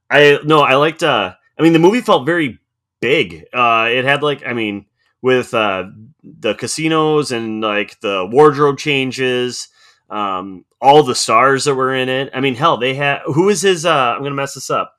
I 0.10 0.40
no, 0.44 0.60
I 0.60 0.76
liked. 0.76 1.02
Uh, 1.02 1.34
I 1.58 1.62
mean, 1.62 1.72
the 1.72 1.80
movie 1.80 2.02
felt 2.02 2.26
very 2.26 2.60
big. 3.00 3.46
Uh, 3.54 3.88
it 3.90 4.06
had 4.06 4.24
like, 4.24 4.44
I 4.46 4.54
mean, 4.54 4.86
with 5.22 5.54
uh, 5.54 5.86
the 6.24 6.54
casinos 6.56 7.32
and 7.32 7.62
like 7.62 8.00
the 8.02 8.28
wardrobe 8.30 8.78
changes, 8.78 9.68
um, 10.10 10.66
all 10.82 11.04
the 11.04 11.16
stars 11.16 11.66
that 11.66 11.76
were 11.76 11.94
in 11.94 12.10
it. 12.10 12.30
I 12.34 12.40
mean, 12.40 12.56
hell, 12.56 12.78
they 12.78 12.94
had 12.94 13.22
who 13.26 13.50
is 13.50 13.62
his? 13.62 13.86
Uh, 13.86 14.14
I'm 14.16 14.24
gonna 14.24 14.36
mess 14.36 14.56
this 14.56 14.70
up. 14.70 14.96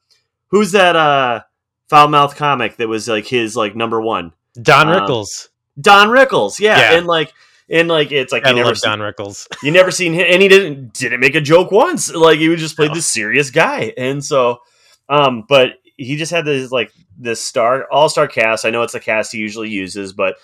Who's 0.48 0.72
that? 0.72 0.96
Uh, 0.96 1.42
foul 1.90 2.08
mouth 2.08 2.36
comic 2.36 2.76
that 2.76 2.88
was 2.88 3.06
like 3.08 3.26
his 3.26 3.54
like 3.56 3.76
number 3.76 4.00
one. 4.00 4.32
Don 4.62 4.88
Um, 4.88 4.94
Rickles. 4.96 5.48
Don 5.80 6.08
Rickles, 6.08 6.58
yeah, 6.58 6.78
Yeah. 6.78 6.98
and 6.98 7.06
like. 7.06 7.32
And 7.72 7.86
like 7.86 8.10
it's 8.10 8.32
like 8.32 8.44
I 8.44 8.48
you 8.50 8.56
never 8.56 8.70
love 8.70 8.78
see- 8.78 8.88
Don 8.88 8.98
Rickles. 8.98 9.46
you 9.62 9.70
never 9.70 9.92
seen 9.92 10.12
him 10.12 10.26
and 10.28 10.42
he 10.42 10.48
didn't 10.48 10.92
didn't 10.92 11.20
make 11.20 11.36
a 11.36 11.40
joke 11.40 11.70
once 11.70 12.12
like 12.12 12.40
he 12.40 12.48
was 12.48 12.58
just 12.60 12.74
played 12.74 12.88
No. 12.88 12.94
this 12.94 13.06
serious 13.06 13.52
guy 13.52 13.92
and 13.96 14.24
so 14.24 14.58
um 15.08 15.44
but 15.48 15.74
he 15.96 16.16
just 16.16 16.32
had 16.32 16.44
this 16.44 16.72
like 16.72 16.90
this 17.16 17.40
star 17.40 17.86
all-star 17.92 18.26
cast 18.26 18.64
i 18.64 18.70
know 18.70 18.82
it's 18.82 18.94
the 18.94 18.98
cast 18.98 19.30
he 19.30 19.38
usually 19.38 19.68
uses 19.70 20.12
but 20.12 20.34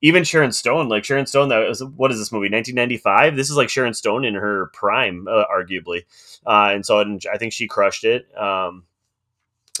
even 0.00 0.22
sharon 0.22 0.52
stone 0.52 0.88
like 0.88 1.04
sharon 1.04 1.26
stone 1.26 1.48
that 1.48 1.66
was 1.68 1.82
what 1.82 2.12
is 2.12 2.20
this 2.20 2.30
movie 2.30 2.44
1995 2.52 3.34
this 3.34 3.50
is 3.50 3.56
like 3.56 3.68
sharon 3.68 3.92
stone 3.92 4.24
in 4.24 4.34
her 4.34 4.70
prime 4.72 5.26
uh, 5.28 5.42
arguably 5.52 6.04
uh 6.46 6.70
and 6.72 6.86
so 6.86 7.00
and 7.00 7.20
i 7.34 7.36
think 7.36 7.52
she 7.52 7.66
crushed 7.66 8.04
it 8.04 8.28
um 8.38 8.84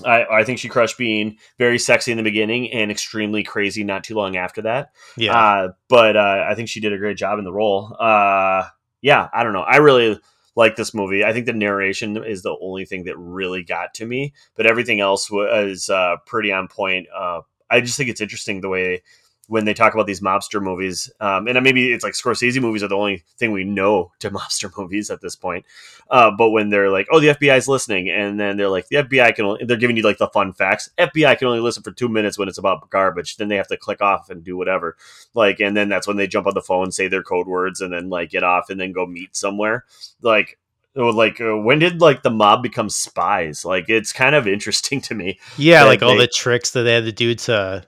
I, 0.04 0.40
I 0.40 0.44
think 0.44 0.58
she 0.58 0.68
crushed 0.68 0.98
being 0.98 1.38
very 1.58 1.78
sexy 1.78 2.10
in 2.10 2.16
the 2.16 2.22
beginning 2.22 2.72
and 2.72 2.90
extremely 2.90 3.42
crazy 3.42 3.84
not 3.84 4.04
too 4.04 4.14
long 4.14 4.36
after 4.36 4.62
that. 4.62 4.90
Yeah. 5.16 5.36
Uh, 5.36 5.68
but 5.88 6.16
uh, 6.16 6.44
I 6.48 6.54
think 6.54 6.68
she 6.68 6.80
did 6.80 6.92
a 6.92 6.98
great 6.98 7.16
job 7.16 7.38
in 7.38 7.44
the 7.44 7.52
role. 7.52 7.96
Uh, 7.98 8.68
yeah, 9.00 9.28
I 9.32 9.44
don't 9.44 9.52
know. 9.52 9.60
I 9.60 9.76
really 9.76 10.18
like 10.56 10.76
this 10.76 10.94
movie. 10.94 11.24
I 11.24 11.32
think 11.32 11.46
the 11.46 11.52
narration 11.52 12.16
is 12.24 12.42
the 12.42 12.56
only 12.60 12.84
thing 12.84 13.04
that 13.04 13.18
really 13.18 13.62
got 13.62 13.94
to 13.94 14.06
me, 14.06 14.32
but 14.56 14.66
everything 14.66 15.00
else 15.00 15.30
was 15.30 15.88
uh, 15.88 16.16
pretty 16.26 16.50
on 16.50 16.68
point. 16.68 17.06
Uh, 17.14 17.42
I 17.70 17.80
just 17.80 17.96
think 17.96 18.08
it's 18.08 18.20
interesting 18.20 18.60
the 18.60 18.68
way 18.68 19.02
when 19.48 19.64
they 19.64 19.74
talk 19.74 19.94
about 19.94 20.06
these 20.06 20.20
mobster 20.20 20.60
movies, 20.60 21.10
um, 21.20 21.46
and 21.46 21.62
maybe 21.62 21.92
it's 21.92 22.02
like 22.02 22.14
Scorsese 22.14 22.60
movies 22.60 22.82
are 22.82 22.88
the 22.88 22.96
only 22.96 23.22
thing 23.38 23.52
we 23.52 23.64
know 23.64 24.12
to 24.20 24.30
mobster 24.30 24.70
movies 24.76 25.10
at 25.10 25.20
this 25.20 25.36
point. 25.36 25.64
Uh, 26.10 26.30
but 26.30 26.50
when 26.50 26.70
they're 26.70 26.90
like, 26.90 27.06
"Oh, 27.10 27.20
the 27.20 27.28
FBI's 27.28 27.68
listening," 27.68 28.10
and 28.10 28.38
then 28.38 28.56
they're 28.56 28.68
like, 28.68 28.88
"The 28.88 28.96
FBI 28.96 29.34
can," 29.34 29.44
only, 29.44 29.64
they're 29.64 29.76
giving 29.76 29.96
you 29.96 30.02
like 30.02 30.18
the 30.18 30.28
fun 30.28 30.52
facts. 30.52 30.90
FBI 30.98 31.38
can 31.38 31.48
only 31.48 31.60
listen 31.60 31.82
for 31.82 31.92
two 31.92 32.08
minutes 32.08 32.38
when 32.38 32.48
it's 32.48 32.58
about 32.58 32.88
garbage. 32.90 33.36
Then 33.36 33.48
they 33.48 33.56
have 33.56 33.68
to 33.68 33.76
click 33.76 34.00
off 34.00 34.30
and 34.30 34.44
do 34.44 34.56
whatever. 34.56 34.96
Like, 35.34 35.60
and 35.60 35.76
then 35.76 35.88
that's 35.88 36.06
when 36.06 36.16
they 36.16 36.26
jump 36.26 36.46
on 36.46 36.54
the 36.54 36.62
phone, 36.62 36.92
say 36.92 37.08
their 37.08 37.22
code 37.22 37.46
words, 37.46 37.80
and 37.80 37.92
then 37.92 38.08
like 38.08 38.30
get 38.30 38.42
off 38.42 38.70
and 38.70 38.80
then 38.80 38.92
go 38.92 39.06
meet 39.06 39.36
somewhere. 39.36 39.84
Like. 40.22 40.58
oh, 40.96 41.10
Like 41.10 41.40
uh, 41.40 41.56
when 41.56 41.78
did 41.78 42.00
like 42.00 42.22
the 42.22 42.30
mob 42.30 42.62
become 42.62 42.88
spies? 42.88 43.64
Like 43.64 43.88
it's 43.88 44.12
kind 44.12 44.34
of 44.34 44.48
interesting 44.56 45.00
to 45.02 45.14
me. 45.14 45.38
yeah, 45.56 45.84
like 45.84 46.02
all 46.02 46.16
the 46.16 46.26
tricks 46.26 46.70
that 46.70 46.82
they 46.82 46.94
had 46.94 47.04
to 47.04 47.12
do 47.12 47.34
to 47.34 47.86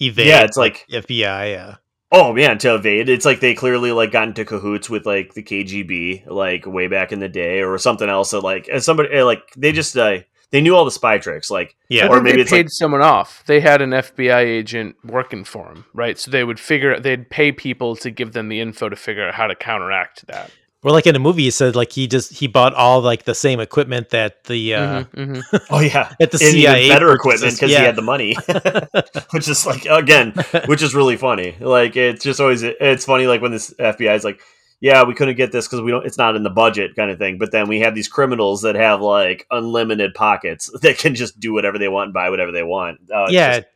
evade. 0.00 0.26
Yeah, 0.26 0.42
it's 0.44 0.56
like 0.56 0.86
FBI. 0.90 1.52
Yeah. 1.52 1.76
Oh 2.12 2.32
man, 2.32 2.58
to 2.58 2.74
evade. 2.74 3.08
It's 3.08 3.24
like 3.24 3.40
they 3.40 3.54
clearly 3.54 3.92
like 3.92 4.10
got 4.10 4.28
into 4.28 4.44
cahoots 4.44 4.90
with 4.90 5.06
like 5.06 5.34
the 5.34 5.42
KGB, 5.42 6.26
like 6.26 6.66
way 6.66 6.88
back 6.88 7.12
in 7.12 7.20
the 7.20 7.28
day, 7.28 7.62
or 7.62 7.78
something 7.78 8.08
else. 8.08 8.32
That 8.32 8.40
like 8.40 8.68
and 8.72 8.82
somebody 8.82 9.10
eh, 9.12 9.22
like 9.22 9.42
they 9.56 9.70
just 9.70 9.96
uh, 9.96 10.18
they 10.50 10.60
knew 10.60 10.74
all 10.74 10.84
the 10.84 10.90
spy 10.90 11.18
tricks. 11.18 11.50
Like 11.50 11.76
Yeah. 11.88 12.08
Or 12.08 12.20
maybe 12.20 12.38
they 12.38 12.42
it's 12.42 12.50
paid 12.50 12.66
like- 12.66 12.72
someone 12.72 13.02
off. 13.02 13.44
They 13.46 13.60
had 13.60 13.80
an 13.80 13.90
FBI 13.90 14.40
agent 14.40 14.96
working 15.04 15.44
for 15.44 15.66
them, 15.66 15.84
right? 15.94 16.18
So 16.18 16.32
they 16.32 16.42
would 16.42 16.58
figure 16.58 16.98
they'd 16.98 17.30
pay 17.30 17.52
people 17.52 17.94
to 17.96 18.10
give 18.10 18.32
them 18.32 18.48
the 18.48 18.58
info 18.60 18.88
to 18.88 18.96
figure 18.96 19.28
out 19.28 19.34
how 19.34 19.46
to 19.46 19.54
counteract 19.54 20.26
that. 20.26 20.50
Or 20.82 20.92
like 20.92 21.06
in 21.06 21.14
a 21.14 21.18
movie, 21.18 21.42
he 21.44 21.50
said 21.50 21.76
like 21.76 21.92
he 21.92 22.06
just 22.06 22.32
he 22.32 22.46
bought 22.46 22.72
all 22.74 23.02
like 23.02 23.24
the 23.24 23.34
same 23.34 23.60
equipment 23.60 24.10
that 24.10 24.44
the 24.44 24.74
uh 24.74 25.04
Mhm, 25.04 25.42
mhm. 25.42 25.66
oh 25.70 25.80
yeah, 25.80 26.14
at 26.20 26.30
the 26.30 26.38
and 26.40 26.54
even 26.56 26.72
CIA 26.72 26.88
better 26.88 27.12
equipment 27.12 27.52
because 27.54 27.70
yeah. 27.70 27.80
he 27.80 27.84
had 27.84 27.96
the 27.96 28.02
money, 28.02 28.34
which 29.32 29.46
is 29.48 29.66
like 29.66 29.84
again, 29.84 30.32
which 30.66 30.82
is 30.82 30.94
really 30.94 31.18
funny. 31.18 31.54
Like 31.60 31.96
it's 31.96 32.24
just 32.24 32.40
always 32.40 32.62
it's 32.62 33.04
funny. 33.04 33.26
Like 33.26 33.42
when 33.42 33.52
this 33.52 33.72
FBI 33.78 34.14
is 34.16 34.24
like. 34.24 34.40
Yeah, 34.82 35.04
we 35.04 35.12
couldn't 35.12 35.36
get 35.36 35.52
this 35.52 35.68
because 35.68 35.82
we 35.82 35.90
don't. 35.90 36.06
It's 36.06 36.16
not 36.16 36.36
in 36.36 36.42
the 36.42 36.48
budget, 36.48 36.96
kind 36.96 37.10
of 37.10 37.18
thing. 37.18 37.36
But 37.36 37.52
then 37.52 37.68
we 37.68 37.80
have 37.80 37.94
these 37.94 38.08
criminals 38.08 38.62
that 38.62 38.76
have 38.76 39.02
like 39.02 39.46
unlimited 39.50 40.14
pockets 40.14 40.70
that 40.80 40.96
can 40.96 41.14
just 41.14 41.38
do 41.38 41.52
whatever 41.52 41.76
they 41.78 41.88
want 41.88 42.06
and 42.06 42.14
buy 42.14 42.30
whatever 42.30 42.50
they 42.50 42.62
want. 42.62 42.98
Oh, 43.14 43.24
it's 43.24 43.34
yeah, 43.34 43.56
just- 43.58 43.68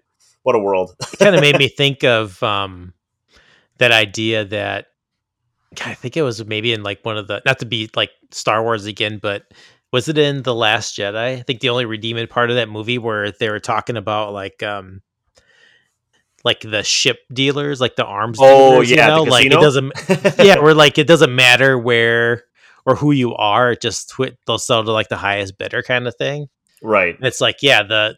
what 0.45 0.57
a 0.57 0.59
world! 0.59 0.97
it 1.13 1.19
kind 1.19 1.35
of 1.35 1.43
made 1.43 1.59
me 1.59 1.69
think 1.69 2.05
of 2.05 2.43
um 2.43 2.95
that 3.77 3.93
idea 3.93 4.47
that 4.47 4.87
God, 4.87 4.87
I 5.83 5.95
think 5.95 6.17
it 6.17 6.23
was 6.23 6.45
maybe 6.45 6.73
in 6.73 6.83
like 6.83 7.01
one 7.03 7.17
of 7.17 7.29
the 7.29 7.43
not 7.45 7.59
to 7.61 7.67
be 7.67 7.91
like 7.95 8.11
Star 8.31 8.63
Wars 8.63 8.87
again, 8.87 9.19
but 9.21 9.45
was 9.93 10.09
it 10.09 10.19
in 10.19 10.43
the 10.43 10.55
Last 10.55 10.97
Jedi? 10.97 11.39
I 11.39 11.43
think 11.43 11.61
the 11.61 11.69
only 11.69 11.85
redeeming 11.85 12.27
part 12.27 12.51
of 12.51 12.57
that 12.57 12.69
movie 12.69 12.99
where 12.99 13.31
they 13.31 13.49
were 13.49 13.61
talking 13.61 13.97
about 13.97 14.33
like 14.33 14.63
um 14.63 15.03
like 16.45 16.61
the 16.61 16.83
ship 16.83 17.19
dealers, 17.33 17.81
like 17.81 17.97
the 17.97 18.05
arms. 18.05 18.39
Oh, 18.41 18.73
dealers, 18.73 18.91
you 18.91 18.97
yeah, 18.97 19.11
the 19.11 19.17
know? 19.17 19.23
like 19.25 19.47
it 19.47 19.53
doesn't. 19.53 19.93
yeah, 20.39 20.59
where 20.59 20.75
like 20.75 20.99
it 20.99 21.07
doesn't 21.07 21.35
matter 21.35 21.79
where 21.79 22.45
or 22.87 22.97
who 22.97 23.13
you 23.13 23.35
are, 23.35 23.73
it 23.73 23.81
just 23.81 24.13
they'll 24.47 24.59
sell 24.59 24.85
to 24.85 24.93
like 24.93 25.09
the 25.09 25.17
highest 25.17 25.57
bidder 25.59 25.83
kind 25.83 26.07
of 26.07 26.15
thing. 26.17 26.49
right. 26.83 27.17
And 27.17 27.27
it's 27.27 27.41
like, 27.41 27.63
yeah, 27.63 27.83
the 27.83 28.17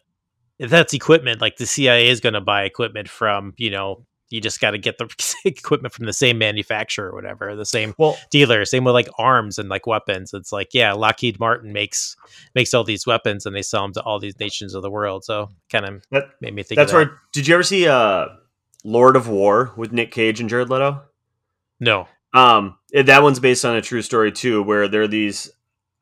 if 0.58 0.70
that's 0.70 0.94
equipment, 0.94 1.40
like 1.40 1.56
the 1.56 1.66
CIA 1.66 2.08
is 2.08 2.20
going 2.20 2.32
to 2.32 2.40
buy 2.40 2.64
equipment 2.64 3.08
from, 3.08 3.54
you 3.58 3.70
know, 3.70 4.06
you 4.30 4.40
just 4.40 4.60
got 4.60 4.72
to 4.72 4.78
get 4.78 4.98
the 4.98 5.08
equipment 5.44 5.94
from 5.94 6.06
the 6.06 6.12
same 6.12 6.38
manufacturer 6.38 7.10
or 7.10 7.14
whatever, 7.14 7.54
the 7.54 7.64
same 7.64 7.94
Well, 7.98 8.16
dealer. 8.30 8.64
Same 8.64 8.84
with 8.84 8.94
like 8.94 9.08
arms 9.18 9.58
and 9.58 9.68
like 9.68 9.86
weapons. 9.86 10.34
It's 10.34 10.50
like, 10.52 10.74
yeah, 10.74 10.92
Lockheed 10.94 11.38
Martin 11.38 11.72
makes 11.72 12.16
makes 12.54 12.74
all 12.74 12.82
these 12.84 13.06
weapons 13.06 13.46
and 13.46 13.54
they 13.54 13.62
sell 13.62 13.82
them 13.82 13.92
to 13.94 14.02
all 14.02 14.18
these 14.18 14.38
nations 14.40 14.74
of 14.74 14.82
the 14.82 14.90
world. 14.90 15.24
So 15.24 15.50
kind 15.70 15.84
of 15.84 16.02
That- 16.10 16.30
made 16.40 16.54
me 16.54 16.62
think. 16.62 16.76
That's 16.76 16.92
of 16.92 16.98
that. 16.98 17.06
where. 17.08 17.18
Did 17.32 17.46
you 17.46 17.54
ever 17.54 17.62
see 17.62 17.86
uh, 17.86 18.26
Lord 18.84 19.14
of 19.16 19.28
War 19.28 19.72
with 19.76 19.92
Nick 19.92 20.10
Cage 20.10 20.40
and 20.40 20.48
Jared 20.50 20.70
Leto? 20.70 21.02
No, 21.78 22.08
Um, 22.32 22.78
that 22.92 23.22
one's 23.22 23.38
based 23.40 23.64
on 23.64 23.76
a 23.76 23.82
true 23.82 24.02
story 24.02 24.32
too, 24.32 24.62
where 24.62 24.88
there 24.88 25.02
are 25.02 25.08
these, 25.08 25.50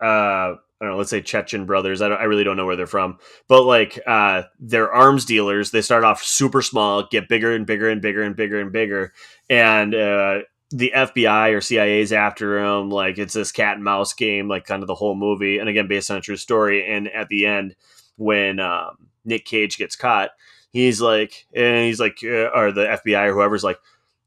uh, 0.00 0.54
I 0.84 0.88
don't 0.88 0.92
know, 0.92 0.98
let's 0.98 1.10
say 1.10 1.22
Chechen 1.22 1.66
brothers. 1.66 2.00
I 2.02 2.08
I 2.08 2.24
really 2.24 2.44
don't 2.44 2.56
know 2.56 2.66
where 2.66 2.76
they're 2.76 2.86
from, 2.86 3.18
but 3.48 3.62
like, 3.62 3.98
uh, 4.06 4.42
they're 4.58 4.92
arms 4.92 5.24
dealers. 5.24 5.70
They 5.70 5.82
start 5.82 6.04
off 6.04 6.22
super 6.22 6.62
small, 6.62 7.06
get 7.10 7.28
bigger 7.28 7.54
and 7.54 7.66
bigger 7.66 7.88
and 7.88 8.00
bigger 8.00 8.22
and 8.22 8.36
bigger 8.36 8.60
and 8.60 8.72
bigger, 8.72 9.12
and 9.48 9.94
uh, 9.94 10.38
the 10.70 10.92
FBI 10.94 11.52
or 11.52 11.60
CIA's 11.60 12.12
after 12.12 12.60
them. 12.60 12.90
Like 12.90 13.18
it's 13.18 13.34
this 13.34 13.52
cat 13.52 13.76
and 13.76 13.84
mouse 13.84 14.12
game, 14.12 14.48
like 14.48 14.64
kind 14.64 14.82
of 14.82 14.86
the 14.86 14.94
whole 14.94 15.14
movie. 15.14 15.58
And 15.58 15.68
again, 15.68 15.88
based 15.88 16.10
on 16.10 16.16
a 16.16 16.20
true 16.20 16.36
story. 16.36 16.90
And 16.90 17.08
at 17.08 17.28
the 17.28 17.46
end, 17.46 17.76
when 18.16 18.60
um, 18.60 19.08
Nick 19.24 19.44
Cage 19.44 19.78
gets 19.78 19.96
caught, 19.96 20.30
he's 20.70 21.00
like, 21.00 21.46
and 21.54 21.86
he's 21.86 22.00
like, 22.00 22.18
uh, 22.24 22.50
or 22.54 22.72
the 22.72 23.00
FBI 23.04 23.28
or 23.28 23.34
whoever's 23.34 23.64
like 23.64 23.78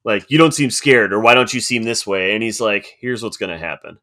like 0.07 0.31
you 0.31 0.37
don't 0.37 0.53
seem 0.53 0.71
scared 0.71 1.11
or 1.11 1.19
why 1.19 1.35
don't 1.35 1.53
you 1.53 1.59
seem 1.59 1.83
this 1.83 2.07
way 2.07 2.33
and 2.33 2.41
he's 2.41 2.61
like 2.61 2.97
here's 2.99 3.21
what's 3.21 3.35
going 3.35 3.49
to 3.49 3.57
happen 3.57 3.99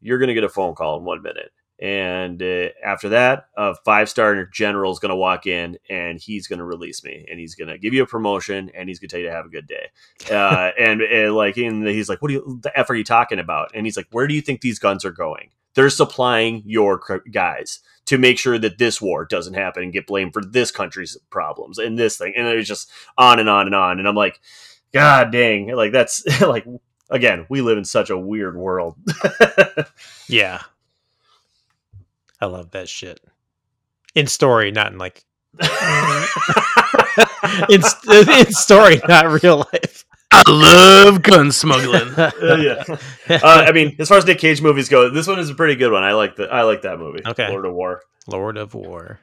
you're 0.00 0.18
going 0.18 0.28
to 0.28 0.34
get 0.34 0.44
a 0.44 0.48
phone 0.48 0.74
call 0.74 0.98
in 0.98 1.04
one 1.04 1.22
minute 1.22 1.50
and 1.80 2.42
uh, 2.42 2.68
after 2.84 3.10
that 3.10 3.48
a 3.56 3.74
five 3.84 4.08
star 4.08 4.44
general 4.46 4.92
is 4.92 4.98
going 4.98 5.10
to 5.10 5.16
walk 5.16 5.46
in 5.46 5.78
and 5.88 6.18
he's 6.20 6.46
going 6.46 6.58
to 6.58 6.64
release 6.64 7.04
me 7.04 7.26
and 7.30 7.38
he's 7.38 7.54
going 7.54 7.68
to 7.68 7.78
give 7.78 7.94
you 7.94 8.02
a 8.02 8.06
promotion 8.06 8.70
and 8.74 8.88
he's 8.88 8.98
going 8.98 9.08
to 9.08 9.12
tell 9.12 9.20
you 9.20 9.26
to 9.26 9.32
have 9.32 9.46
a 9.46 9.50
good 9.50 9.66
day. 9.66 9.88
Uh, 10.30 10.70
and, 10.78 11.00
and 11.02 11.34
like 11.34 11.56
and 11.56 11.86
he's 11.86 12.08
like 12.08 12.20
what 12.20 12.28
do 12.28 12.34
you 12.34 12.60
the 12.62 12.76
f 12.78 12.90
are 12.90 12.94
you 12.94 13.04
talking 13.04 13.38
about? 13.38 13.70
And 13.74 13.86
he's 13.86 13.96
like 13.96 14.08
where 14.10 14.26
do 14.26 14.34
you 14.34 14.40
think 14.40 14.60
these 14.60 14.78
guns 14.78 15.04
are 15.04 15.12
going? 15.12 15.50
They're 15.74 15.90
supplying 15.90 16.62
your 16.66 17.00
guys 17.30 17.80
to 18.06 18.18
make 18.18 18.38
sure 18.38 18.58
that 18.58 18.78
this 18.78 19.00
war 19.00 19.24
doesn't 19.24 19.54
happen 19.54 19.82
and 19.82 19.92
get 19.92 20.06
blamed 20.06 20.32
for 20.32 20.42
this 20.42 20.70
country's 20.70 21.16
problems 21.30 21.78
and 21.78 21.98
this 21.98 22.16
thing. 22.16 22.32
And 22.36 22.46
it 22.46 22.56
was 22.56 22.66
just 22.66 22.90
on 23.16 23.38
and 23.38 23.48
on 23.48 23.66
and 23.66 23.74
on. 23.74 23.98
And 23.98 24.08
i'm 24.08 24.16
like 24.16 24.40
God 24.92 25.30
dang. 25.30 25.68
Like 25.74 25.92
that's 25.92 26.24
like 26.40 26.66
again, 27.10 27.46
we 27.48 27.60
live 27.60 27.78
in 27.78 27.84
such 27.84 28.10
a 28.10 28.18
weird 28.18 28.56
world. 28.56 28.96
yeah, 30.28 30.62
I 32.40 32.46
love 32.46 32.70
that 32.72 32.88
shit. 32.88 33.20
In 34.14 34.26
story, 34.26 34.70
not 34.70 34.92
in 34.92 34.98
like 34.98 35.24
in, 37.68 37.82
in 38.28 38.52
story, 38.52 39.00
not 39.08 39.42
real 39.42 39.66
life. 39.72 40.04
I 40.30 40.42
love 40.50 41.22
gun 41.22 41.52
smuggling. 41.52 42.14
Uh, 42.18 42.56
yeah. 42.56 42.84
Uh, 43.28 43.64
I 43.66 43.72
mean, 43.72 43.96
as 43.98 44.08
far 44.08 44.18
as 44.18 44.26
Nick 44.26 44.38
Cage 44.38 44.62
movies 44.62 44.88
go, 44.88 45.10
this 45.10 45.26
one 45.26 45.38
is 45.38 45.50
a 45.50 45.54
pretty 45.54 45.74
good 45.76 45.92
one. 45.92 46.02
I 46.02 46.12
like 46.12 46.36
the 46.36 46.44
I 46.44 46.62
like 46.62 46.82
that 46.82 46.98
movie. 46.98 47.20
Okay. 47.26 47.48
Lord 47.48 47.66
of 47.66 47.74
War. 47.74 48.02
Lord 48.26 48.56
of 48.56 48.74
War. 48.74 49.18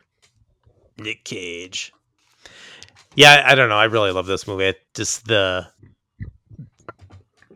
Nick 0.97 1.23
Cage. 1.23 1.93
Yeah, 3.15 3.43
I 3.45 3.55
don't 3.55 3.69
know. 3.69 3.77
I 3.77 3.85
really 3.85 4.11
love 4.11 4.25
this 4.25 4.47
movie. 4.47 4.65
It 4.65 4.79
just 4.93 5.27
the 5.27 5.67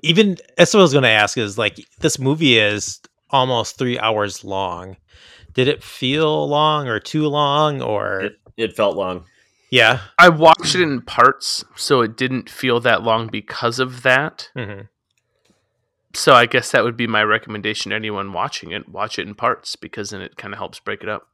even 0.01 0.37
that's 0.57 0.73
what 0.73 0.79
I 0.79 0.83
was 0.83 0.93
going 0.93 1.03
to 1.03 1.09
ask 1.09 1.37
is 1.37 1.57
like 1.57 1.79
this 1.99 2.19
movie 2.19 2.57
is 2.57 3.01
almost 3.29 3.77
three 3.77 3.99
hours 3.99 4.43
long. 4.43 4.97
Did 5.59 5.67
it 5.67 5.83
feel 5.83 6.47
long 6.47 6.87
or 6.87 7.01
too 7.01 7.27
long 7.27 7.81
or 7.81 8.21
It, 8.21 8.39
it 8.55 8.75
felt 8.77 8.95
long. 8.95 9.25
yeah? 9.69 9.99
I 10.17 10.29
watched 10.29 10.73
it 10.75 10.81
in 10.81 11.01
parts, 11.01 11.65
so 11.75 11.99
it 11.99 12.15
didn't 12.15 12.49
feel 12.49 12.79
that 12.79 13.03
long 13.03 13.27
because 13.27 13.77
of 13.77 14.03
that. 14.03 14.49
hmm 14.55 14.83
So 16.13 16.33
I 16.33 16.45
guess 16.45 16.71
that 16.71 16.85
would 16.85 16.95
be 16.95 17.07
my 17.07 17.23
recommendation 17.23 17.89
to 17.89 17.95
anyone 17.97 18.31
watching 18.31 18.71
it. 18.71 18.87
Watch 18.87 19.19
it 19.19 19.27
in 19.27 19.35
parts 19.35 19.75
because 19.75 20.11
then 20.11 20.21
it 20.21 20.37
kind 20.37 20.53
of 20.53 20.57
helps 20.59 20.79
break 20.79 21.03
it 21.03 21.09
up. 21.09 21.27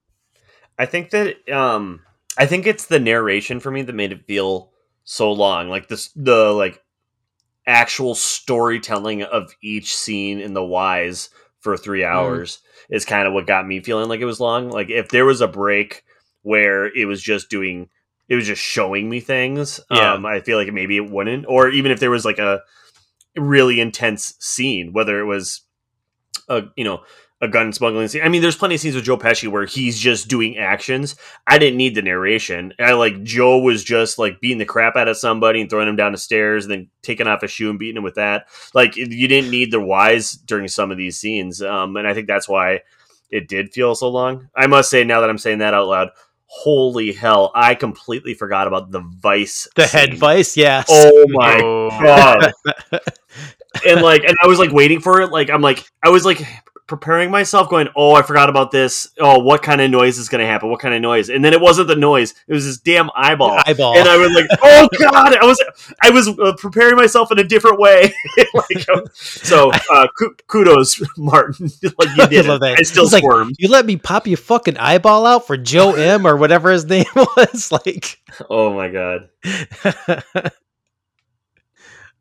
I 0.79 0.87
think 0.87 1.11
that 1.11 1.47
um 1.49 2.01
I 2.35 2.47
think 2.47 2.65
it's 2.65 2.87
the 2.87 2.99
narration 2.99 3.59
for 3.59 3.69
me 3.69 3.83
that 3.83 3.93
made 3.93 4.11
it 4.11 4.25
feel 4.25 4.71
so 5.03 5.31
long. 5.31 5.69
Like 5.69 5.87
this 5.87 6.09
the 6.15 6.51
like 6.51 6.81
actual 7.67 8.15
storytelling 8.15 9.21
of 9.23 9.53
each 9.61 9.95
scene 9.95 10.39
in 10.39 10.53
the 10.53 10.65
wise 10.65 11.29
for 11.65 11.75
3 11.75 12.03
hours 12.05 12.59
is 12.89 13.03
kind 13.05 13.27
of 13.27 13.33
what 13.33 13.47
got 13.47 13.67
me 13.67 13.81
feeling 13.81 14.07
like 14.07 14.21
it 14.21 14.25
was 14.25 14.39
long. 14.39 14.69
Like 14.69 14.89
if 14.91 15.09
there 15.09 15.25
was 15.25 15.41
a 15.41 15.47
break 15.47 16.03
where 16.43 16.85
it 16.95 17.05
was 17.05 17.21
just 17.21 17.49
doing 17.49 17.89
it 18.29 18.35
was 18.35 18.45
just 18.47 18.61
showing 18.61 19.09
me 19.09 19.19
things, 19.19 19.79
Yeah. 19.91 20.13
um 20.13 20.25
I 20.25 20.39
feel 20.41 20.57
like 20.57 20.71
maybe 20.71 20.95
it 20.97 21.09
wouldn't 21.09 21.45
or 21.47 21.69
even 21.69 21.91
if 21.91 21.99
there 21.99 22.11
was 22.11 22.23
like 22.23 22.39
a 22.39 22.61
really 23.35 23.79
intense 23.81 24.35
scene 24.39 24.93
whether 24.93 25.19
it 25.19 25.25
was 25.25 25.61
a 26.47 26.63
you 26.77 26.83
know 26.83 27.01
a 27.45 27.51
gun 27.51 27.71
smuggling 27.71 28.07
scene. 28.09 28.21
I 28.23 28.29
mean, 28.29 28.41
there's 28.41 28.55
plenty 28.57 28.75
of 28.75 28.81
scenes 28.81 28.95
with 28.95 29.05
Joe 29.05 29.17
Pesci 29.17 29.47
where 29.47 29.65
he's 29.65 29.97
just 29.97 30.27
doing 30.27 30.57
actions. 30.57 31.15
I 31.47 31.57
didn't 31.57 31.77
need 31.77 31.95
the 31.95 32.01
narration. 32.01 32.73
I 32.79 32.93
like 32.93 33.23
Joe 33.23 33.59
was 33.59 33.83
just 33.83 34.19
like 34.19 34.41
beating 34.41 34.57
the 34.57 34.65
crap 34.65 34.95
out 34.95 35.07
of 35.07 35.17
somebody 35.17 35.61
and 35.61 35.69
throwing 35.69 35.87
him 35.87 35.95
down 35.95 36.11
the 36.11 36.17
stairs, 36.17 36.65
and 36.65 36.71
then 36.71 36.89
taking 37.01 37.27
off 37.27 37.43
a 37.43 37.47
shoe 37.47 37.69
and 37.69 37.79
beating 37.79 37.97
him 37.97 38.03
with 38.03 38.15
that. 38.15 38.47
Like 38.73 38.95
you 38.97 39.27
didn't 39.27 39.51
need 39.51 39.71
the 39.71 39.79
whys 39.79 40.31
during 40.33 40.67
some 40.67 40.91
of 40.91 40.97
these 40.97 41.17
scenes, 41.17 41.61
um, 41.61 41.95
and 41.95 42.07
I 42.07 42.13
think 42.13 42.27
that's 42.27 42.49
why 42.49 42.81
it 43.31 43.47
did 43.47 43.73
feel 43.73 43.95
so 43.95 44.09
long. 44.09 44.49
I 44.55 44.67
must 44.67 44.89
say, 44.89 45.03
now 45.03 45.21
that 45.21 45.29
I'm 45.29 45.37
saying 45.37 45.59
that 45.59 45.73
out 45.73 45.87
loud, 45.87 46.09
holy 46.47 47.11
hell, 47.11 47.51
I 47.55 47.75
completely 47.75 48.33
forgot 48.33 48.67
about 48.67 48.91
the 48.91 49.01
Vice, 49.01 49.67
The 49.75 49.87
head 49.87 50.13
vice, 50.17 50.55
yes. 50.55 50.85
Oh 50.89 51.25
my 51.29 51.59
Oh. 51.61 51.89
god! 52.01 52.51
and 53.87 54.01
like, 54.01 54.23
and 54.23 54.35
I 54.41 54.47
was 54.47 54.59
like 54.59 54.71
waiting 54.71 54.99
for 55.01 55.21
it. 55.21 55.31
Like, 55.31 55.49
I'm 55.49 55.61
like, 55.61 55.83
I 56.03 56.09
was 56.09 56.23
like 56.25 56.41
preparing 56.87 57.31
myself, 57.31 57.69
going, 57.69 57.87
"Oh, 57.95 58.13
I 58.13 58.21
forgot 58.21 58.49
about 58.49 58.71
this. 58.71 59.07
Oh, 59.19 59.39
what 59.39 59.63
kind 59.63 59.81
of 59.81 59.89
noise 59.89 60.17
is 60.17 60.29
going 60.29 60.41
to 60.41 60.47
happen? 60.47 60.69
What 60.69 60.79
kind 60.79 60.93
of 60.93 61.01
noise?" 61.01 61.29
And 61.29 61.43
then 61.43 61.53
it 61.53 61.61
wasn't 61.61 61.87
the 61.87 61.95
noise; 61.95 62.33
it 62.47 62.53
was 62.53 62.65
this 62.65 62.77
damn 62.77 63.09
eyeball. 63.15 63.59
Eyeball. 63.65 63.97
And 63.97 64.07
I 64.07 64.17
was 64.17 64.31
like, 64.31 64.45
"Oh 64.63 64.87
God!" 64.99 65.35
I 65.35 65.45
was, 65.45 65.63
I 66.01 66.09
was 66.09 66.27
uh, 66.27 66.53
preparing 66.57 66.95
myself 66.95 67.31
in 67.31 67.39
a 67.39 67.43
different 67.43 67.79
way. 67.79 68.13
like, 68.53 68.89
um, 68.89 69.03
so 69.13 69.71
uh, 69.89 70.07
kudos, 70.47 71.01
Martin. 71.17 71.69
like 71.97 72.09
you 72.17 72.27
did. 72.27 72.45
I 72.45 72.49
love 72.49 72.57
it. 72.57 72.61
that. 72.61 72.79
I 72.79 72.83
still 72.83 73.05
He's 73.05 73.13
like, 73.13 73.23
you 73.57 73.69
let 73.69 73.85
me 73.85 73.97
pop 73.97 74.27
your 74.27 74.37
fucking 74.37 74.77
eyeball 74.77 75.25
out 75.25 75.47
for 75.47 75.57
Joe 75.57 75.93
M 75.93 76.27
or 76.27 76.37
whatever 76.37 76.71
his 76.71 76.85
name 76.85 77.05
was. 77.15 77.71
Like, 77.71 78.19
oh 78.49 78.73
my 78.73 78.89
God! 78.89 79.29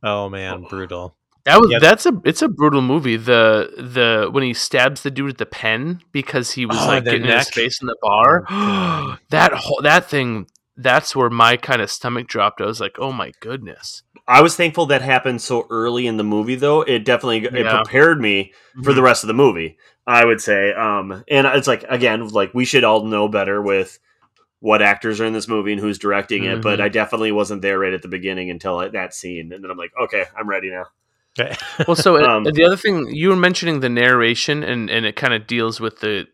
oh 0.03 0.29
man, 0.29 0.63
brutal. 0.63 1.17
That 1.45 1.61
was 1.61 1.71
Yeah. 1.71 1.79
that's 1.79 2.07
a 2.07 2.13
it's 2.25 2.41
a 2.43 2.49
brutal 2.49 2.81
movie. 2.83 3.17
The 3.17 3.71
the 3.77 4.29
when 4.31 4.43
he 4.45 4.55
stabs 4.55 5.03
the 5.03 5.11
dude 5.11 5.27
with 5.27 5.39
the 5.39 5.47
pen 5.47 6.01
because 6.13 6.53
he 6.53 6.65
was 6.67 6.79
Oh, 6.81 6.87
like 6.87 7.05
getting 7.05 7.25
in 7.25 7.31
his 7.39 7.51
face 7.51 7.81
in 7.81 7.87
the 7.87 7.97
bar. 8.01 8.45
Oh, 8.49 9.17
that 9.31 9.53
whole 9.53 9.81
that 9.83 10.09
thing 10.09 10.47
that's 10.77 11.15
where 11.15 11.31
my 11.31 11.57
kind 11.57 11.81
of 11.83 11.91
stomach 11.91 12.27
dropped. 12.29 12.61
I 12.61 12.67
was 12.67 12.81
like, 12.81 12.97
oh 12.99 13.13
my 13.13 13.33
goodness. 13.41 14.03
I 14.27 14.41
was 14.41 14.57
thankful 14.57 14.87
that 14.87 15.03
happened 15.03 15.43
so 15.43 15.67
early 15.71 16.07
in 16.07 16.17
the 16.17 16.25
movie, 16.25 16.55
though. 16.55 16.81
It 16.81 17.05
definitely 17.05 17.45
it 17.45 17.67
Yeah. 17.67 17.83
prepared 17.83 18.21
me 18.21 18.53
for 18.83 18.95
the 18.95 19.03
rest 19.03 19.23
of 19.23 19.29
the 19.29 19.35
movie. 19.35 19.77
I 20.07 20.25
would 20.25 20.41
say, 20.41 20.73
um, 20.73 21.25
and 21.29 21.47
it's 21.47 21.69
like 21.69 21.85
again, 21.91 22.27
like 22.29 22.55
we 22.55 22.65
should 22.65 22.85
all 22.85 23.05
know 23.05 23.29
better 23.29 23.61
with 23.61 23.99
what 24.61 24.81
actors 24.81 25.21
are 25.21 25.27
in 25.27 25.35
this 25.35 25.47
movie 25.47 25.73
and 25.73 25.81
who's 25.81 25.99
directing 25.99 26.45
it. 26.45 26.63
But 26.63 26.79
Mhm. 26.79 26.83
I 26.85 26.89
definitely 26.89 27.33
wasn't 27.33 27.61
there 27.61 27.79
right 27.79 27.93
at 27.93 28.01
the 28.01 28.09
beginning 28.09 28.49
until 28.51 28.79
that 28.91 29.13
scene, 29.15 29.53
and 29.53 29.63
then 29.63 29.71
I'm 29.71 29.77
like, 29.77 29.93
okay, 30.05 30.25
I'm 30.37 30.49
ready 30.49 30.71
now. 30.71 30.87
Okay. 31.39 31.57
Well, 31.87 31.97
so 31.97 32.17
uh, 32.17 32.37
Um, 32.37 32.45
the 32.45 32.65
other 32.65 32.77
thing 32.77 33.09
you 33.15 33.29
were 33.31 33.37
mentioning 33.37 33.81
the 33.81 33.89
narration, 33.89 34.63
and 34.63 34.89
and 34.89 35.05
it 35.05 35.17
kind 35.17 35.35
of 35.35 35.47
deals 35.47 35.81
with 35.81 36.01
the 36.01 36.27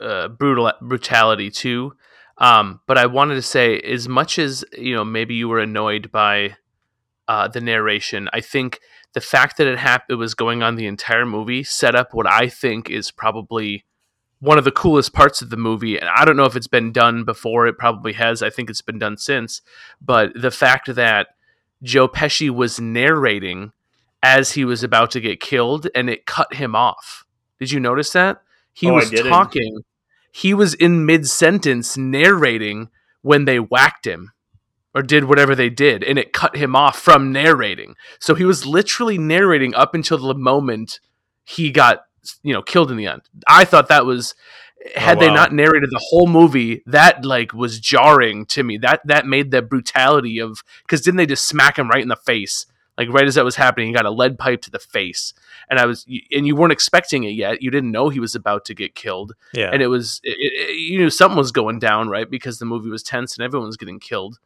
uh, 0.00 0.28
brutal 0.28 0.72
brutality 0.80 1.50
too. 1.50 1.94
Um, 2.38 2.80
but 2.86 2.98
I 2.98 3.06
wanted 3.06 3.36
to 3.36 3.42
say, 3.42 3.80
as 3.80 4.08
much 4.08 4.38
as 4.38 4.64
you 4.76 4.94
know, 4.94 5.04
maybe 5.04 5.34
you 5.34 5.48
were 5.48 5.58
annoyed 5.58 6.12
by 6.12 6.56
uh, 7.28 7.48
the 7.48 7.60
narration, 7.60 8.28
I 8.32 8.40
think 8.40 8.80
the 9.14 9.20
fact 9.20 9.56
that 9.56 9.66
it 9.66 9.78
hap- 9.78 10.10
it 10.10 10.14
was 10.14 10.34
going 10.34 10.62
on 10.62 10.76
the 10.76 10.86
entire 10.86 11.26
movie 11.26 11.64
set 11.64 11.94
up 11.94 12.12
what 12.12 12.30
I 12.30 12.48
think 12.48 12.90
is 12.90 13.10
probably 13.10 13.84
one 14.38 14.58
of 14.58 14.64
the 14.64 14.70
coolest 14.70 15.14
parts 15.14 15.40
of 15.40 15.48
the 15.48 15.56
movie. 15.56 15.98
And 15.98 16.08
I 16.10 16.24
don't 16.26 16.36
know 16.36 16.44
if 16.44 16.54
it's 16.54 16.66
been 16.66 16.92
done 16.92 17.24
before. 17.24 17.66
It 17.66 17.78
probably 17.78 18.12
has. 18.12 18.42
I 18.42 18.50
think 18.50 18.68
it's 18.68 18.82
been 18.82 18.98
done 18.98 19.16
since. 19.16 19.62
But 20.00 20.32
the 20.34 20.50
fact 20.50 20.94
that 20.94 21.28
Joe 21.82 22.06
Pesci 22.06 22.50
was 22.50 22.78
narrating 22.78 23.72
as 24.26 24.52
he 24.52 24.64
was 24.64 24.82
about 24.82 25.12
to 25.12 25.20
get 25.20 25.38
killed 25.40 25.86
and 25.94 26.10
it 26.10 26.26
cut 26.26 26.54
him 26.54 26.74
off. 26.74 27.24
Did 27.60 27.70
you 27.70 27.78
notice 27.78 28.10
that? 28.10 28.42
He 28.72 28.90
Oh, 28.90 28.94
was 28.94 29.08
talking. 29.10 29.82
He 30.32 30.52
was 30.52 30.74
in 30.74 31.06
mid 31.06 31.28
sentence 31.28 31.96
narrating 31.96 32.90
when 33.22 33.44
they 33.44 33.58
whacked 33.60 34.04
him 34.04 34.32
or 34.92 35.02
did 35.02 35.24
whatever 35.24 35.54
they 35.54 35.70
did 35.70 36.02
and 36.02 36.18
it 36.18 36.32
cut 36.32 36.56
him 36.56 36.74
off 36.74 36.98
from 36.98 37.30
narrating. 37.32 37.94
So 38.18 38.34
he 38.34 38.44
was 38.44 38.66
literally 38.66 39.16
narrating 39.16 39.74
up 39.76 39.94
until 39.94 40.18
the 40.18 40.34
moment 40.34 40.98
he 41.44 41.70
got 41.70 42.04
you 42.42 42.52
know 42.52 42.62
killed 42.62 42.90
in 42.90 42.96
the 42.96 43.06
end. 43.06 43.22
I 43.46 43.64
thought 43.64 43.88
that 43.88 44.06
was 44.06 44.34
oh, 44.84 45.00
had 45.00 45.18
Oh, 45.18 45.20
they 45.20 45.30
not 45.32 45.52
narrated 45.52 45.90
the 45.90 46.04
whole 46.10 46.26
movie, 46.26 46.82
that 46.86 47.24
like 47.24 47.54
was 47.54 47.78
jarring 47.78 48.44
to 48.46 48.64
me. 48.64 48.76
That 48.76 49.02
that 49.04 49.24
made 49.24 49.52
the 49.52 49.62
brutality 49.62 50.40
of 50.40 50.64
because 50.82 51.00
didn't 51.00 51.18
they 51.18 51.26
just 51.26 51.46
smack 51.46 51.78
him 51.78 51.88
right 51.88 52.02
in 52.02 52.08
the 52.08 52.16
face? 52.16 52.66
Like 52.98 53.10
right 53.10 53.26
as 53.26 53.34
that 53.34 53.44
was 53.44 53.56
happening, 53.56 53.88
he 53.88 53.92
got 53.94 54.06
a 54.06 54.10
lead 54.10 54.38
pipe 54.38 54.62
to 54.62 54.70
the 54.70 54.78
face, 54.78 55.34
and 55.68 55.78
I 55.78 55.84
was 55.84 56.06
and 56.32 56.46
you 56.46 56.56
weren't 56.56 56.72
expecting 56.72 57.24
it 57.24 57.30
yet. 57.34 57.60
You 57.60 57.70
didn't 57.70 57.90
know 57.90 58.08
he 58.08 58.20
was 58.20 58.34
about 58.34 58.64
to 58.66 58.74
get 58.74 58.94
killed, 58.94 59.34
Yeah. 59.52 59.70
and 59.72 59.82
it 59.82 59.88
was 59.88 60.20
it, 60.24 60.36
it, 60.38 60.78
you 60.78 60.98
knew 60.98 61.10
something 61.10 61.36
was 61.36 61.52
going 61.52 61.78
down, 61.78 62.08
right? 62.08 62.28
Because 62.30 62.58
the 62.58 62.64
movie 62.64 62.88
was 62.88 63.02
tense 63.02 63.36
and 63.36 63.44
everyone 63.44 63.66
was 63.68 63.76
getting 63.76 64.00
killed. 64.00 64.38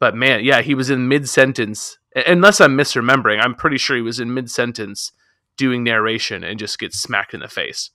But 0.00 0.14
man, 0.14 0.44
yeah, 0.44 0.60
he 0.60 0.74
was 0.74 0.90
in 0.90 1.08
mid 1.08 1.28
sentence. 1.28 1.98
Unless 2.26 2.60
I'm 2.60 2.76
misremembering, 2.76 3.40
I'm 3.42 3.54
pretty 3.54 3.78
sure 3.78 3.96
he 3.96 4.02
was 4.02 4.20
in 4.20 4.34
mid 4.34 4.50
sentence 4.50 5.12
doing 5.56 5.82
narration 5.82 6.44
and 6.44 6.58
just 6.58 6.78
gets 6.78 6.98
smacked 6.98 7.32
in 7.34 7.40
the 7.40 7.48
face. 7.48 7.90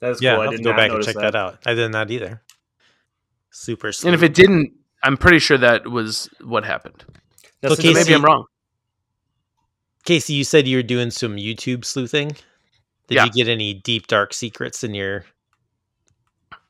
That's 0.00 0.20
yeah, 0.20 0.32
cool. 0.34 0.42
I'll 0.42 0.48
I 0.48 0.50
have 0.50 0.50
to 0.52 0.56
did 0.58 0.64
go 0.64 0.76
back 0.76 0.90
and 0.90 1.02
check 1.02 1.14
that. 1.16 1.34
out. 1.34 1.58
I 1.64 1.72
did 1.74 1.90
not 1.90 2.08
that 2.08 2.14
either. 2.14 2.42
Super 3.50 3.90
sweet. 3.92 4.08
And 4.08 4.14
if 4.14 4.22
it 4.22 4.34
didn't, 4.34 4.72
I'm 5.02 5.16
pretty 5.16 5.38
sure 5.38 5.56
that 5.58 5.88
was 5.88 6.28
what 6.44 6.64
happened. 6.64 7.04
So 7.64 7.70
So 7.74 7.76
Casey- 7.82 7.94
maybe 7.94 8.14
I'm 8.14 8.24
wrong. 8.24 8.44
Casey, 10.06 10.32
you 10.34 10.44
said 10.44 10.66
you 10.66 10.78
were 10.78 10.82
doing 10.82 11.10
some 11.10 11.36
YouTube 11.36 11.84
sleuthing. 11.84 12.28
Did 13.08 13.16
Yeah. 13.16 13.24
you 13.26 13.30
get 13.32 13.48
any 13.48 13.74
deep 13.74 14.06
dark 14.06 14.32
secrets 14.32 14.82
in 14.82 14.94
your 14.94 15.24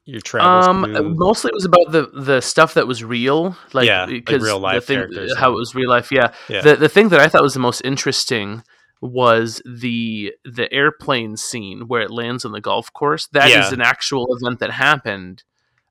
your 0.04 0.20
travels? 0.20 0.66
Um, 0.68 0.84
through- 0.84 1.14
mostly 1.14 1.48
it 1.50 1.54
was 1.54 1.64
about 1.64 1.90
the 1.90 2.10
the 2.14 2.40
stuff 2.40 2.74
that 2.74 2.86
was 2.86 3.02
real, 3.04 3.56
like 3.72 3.86
Yeah, 3.86 4.04
like 4.06 4.28
real 4.28 4.58
life 4.58 4.86
the 4.86 5.06
thing, 5.06 5.28
how 5.38 5.52
it 5.52 5.56
was 5.56 5.74
real 5.74 5.88
life. 5.88 6.10
Yeah. 6.10 6.32
yeah. 6.48 6.60
the 6.62 6.76
the 6.76 6.88
thing 6.88 7.08
that 7.10 7.20
I 7.20 7.28
thought 7.28 7.42
was 7.42 7.54
the 7.54 7.60
most 7.60 7.80
interesting 7.84 8.62
was 9.00 9.60
the 9.66 10.32
the 10.44 10.72
airplane 10.72 11.36
scene 11.36 11.88
where 11.88 12.00
it 12.02 12.10
lands 12.10 12.44
on 12.44 12.52
the 12.52 12.60
golf 12.60 12.92
course. 12.92 13.26
That 13.32 13.48
is 13.48 13.54
Yeah. 13.54 13.72
an 13.74 13.80
actual 13.82 14.26
event 14.40 14.58
that 14.60 14.70
happened. 14.70 15.44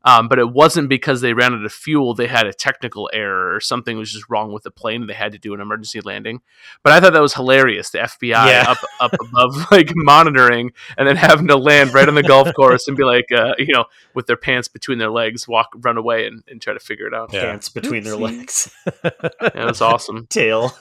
Um, 0.05 0.27
but 0.27 0.37
it 0.37 0.51
wasn't 0.51 0.87
because 0.87 1.21
they 1.21 1.33
ran 1.33 1.53
out 1.53 1.65
of 1.65 1.73
fuel. 1.73 2.13
They 2.13 2.27
had 2.27 2.45
a 2.45 2.53
technical 2.53 3.09
error 3.11 3.55
or 3.55 3.59
something 3.59 3.97
was 3.97 4.11
just 4.11 4.29
wrong 4.29 4.53
with 4.53 4.61
the 4.63 4.69
plane. 4.71 5.01
and 5.01 5.09
They 5.09 5.15
had 5.15 5.31
to 5.31 5.39
do 5.39 5.53
an 5.55 5.59
emergency 5.61 5.99
landing. 5.99 6.41
But 6.83 6.93
I 6.93 6.99
thought 6.99 7.13
that 7.13 7.21
was 7.21 7.33
hilarious. 7.33 7.89
The 7.89 7.97
FBI 7.99 8.29
Yeah. 8.49 8.65
up 8.67 8.77
up 8.99 9.13
above, 9.19 9.71
like 9.71 9.89
monitoring, 9.95 10.73
and 10.97 11.07
then 11.07 11.15
having 11.15 11.47
to 11.47 11.57
land 11.57 11.93
right 11.95 12.07
on 12.07 12.13
the 12.15 12.21
golf 12.23 12.53
course 12.55 12.87
and 12.87 12.95
be 12.95 13.03
like, 13.03 13.31
uh, 13.31 13.55
you 13.57 13.73
know, 13.73 13.85
with 14.13 14.27
their 14.27 14.37
pants 14.37 14.67
between 14.67 14.99
their 14.99 15.09
legs, 15.09 15.47
walk, 15.47 15.69
run 15.77 15.97
away, 15.97 16.27
and, 16.27 16.43
and 16.47 16.61
try 16.61 16.73
to 16.73 16.79
figure 16.79 17.07
it 17.07 17.13
out. 17.13 17.33
Yeah. 17.33 17.41
pants 17.41 17.69
between 17.69 18.03
their 18.03 18.15
legs, 18.15 18.71
Yeah, 19.03 19.11
it 19.41 19.65
was 19.65 19.81
awesome. 19.81 20.27
tail. 20.27 20.71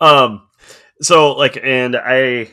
um, 0.00 0.42
so 1.00 1.32
like, 1.32 1.58
and 1.62 1.96
I 1.96 2.50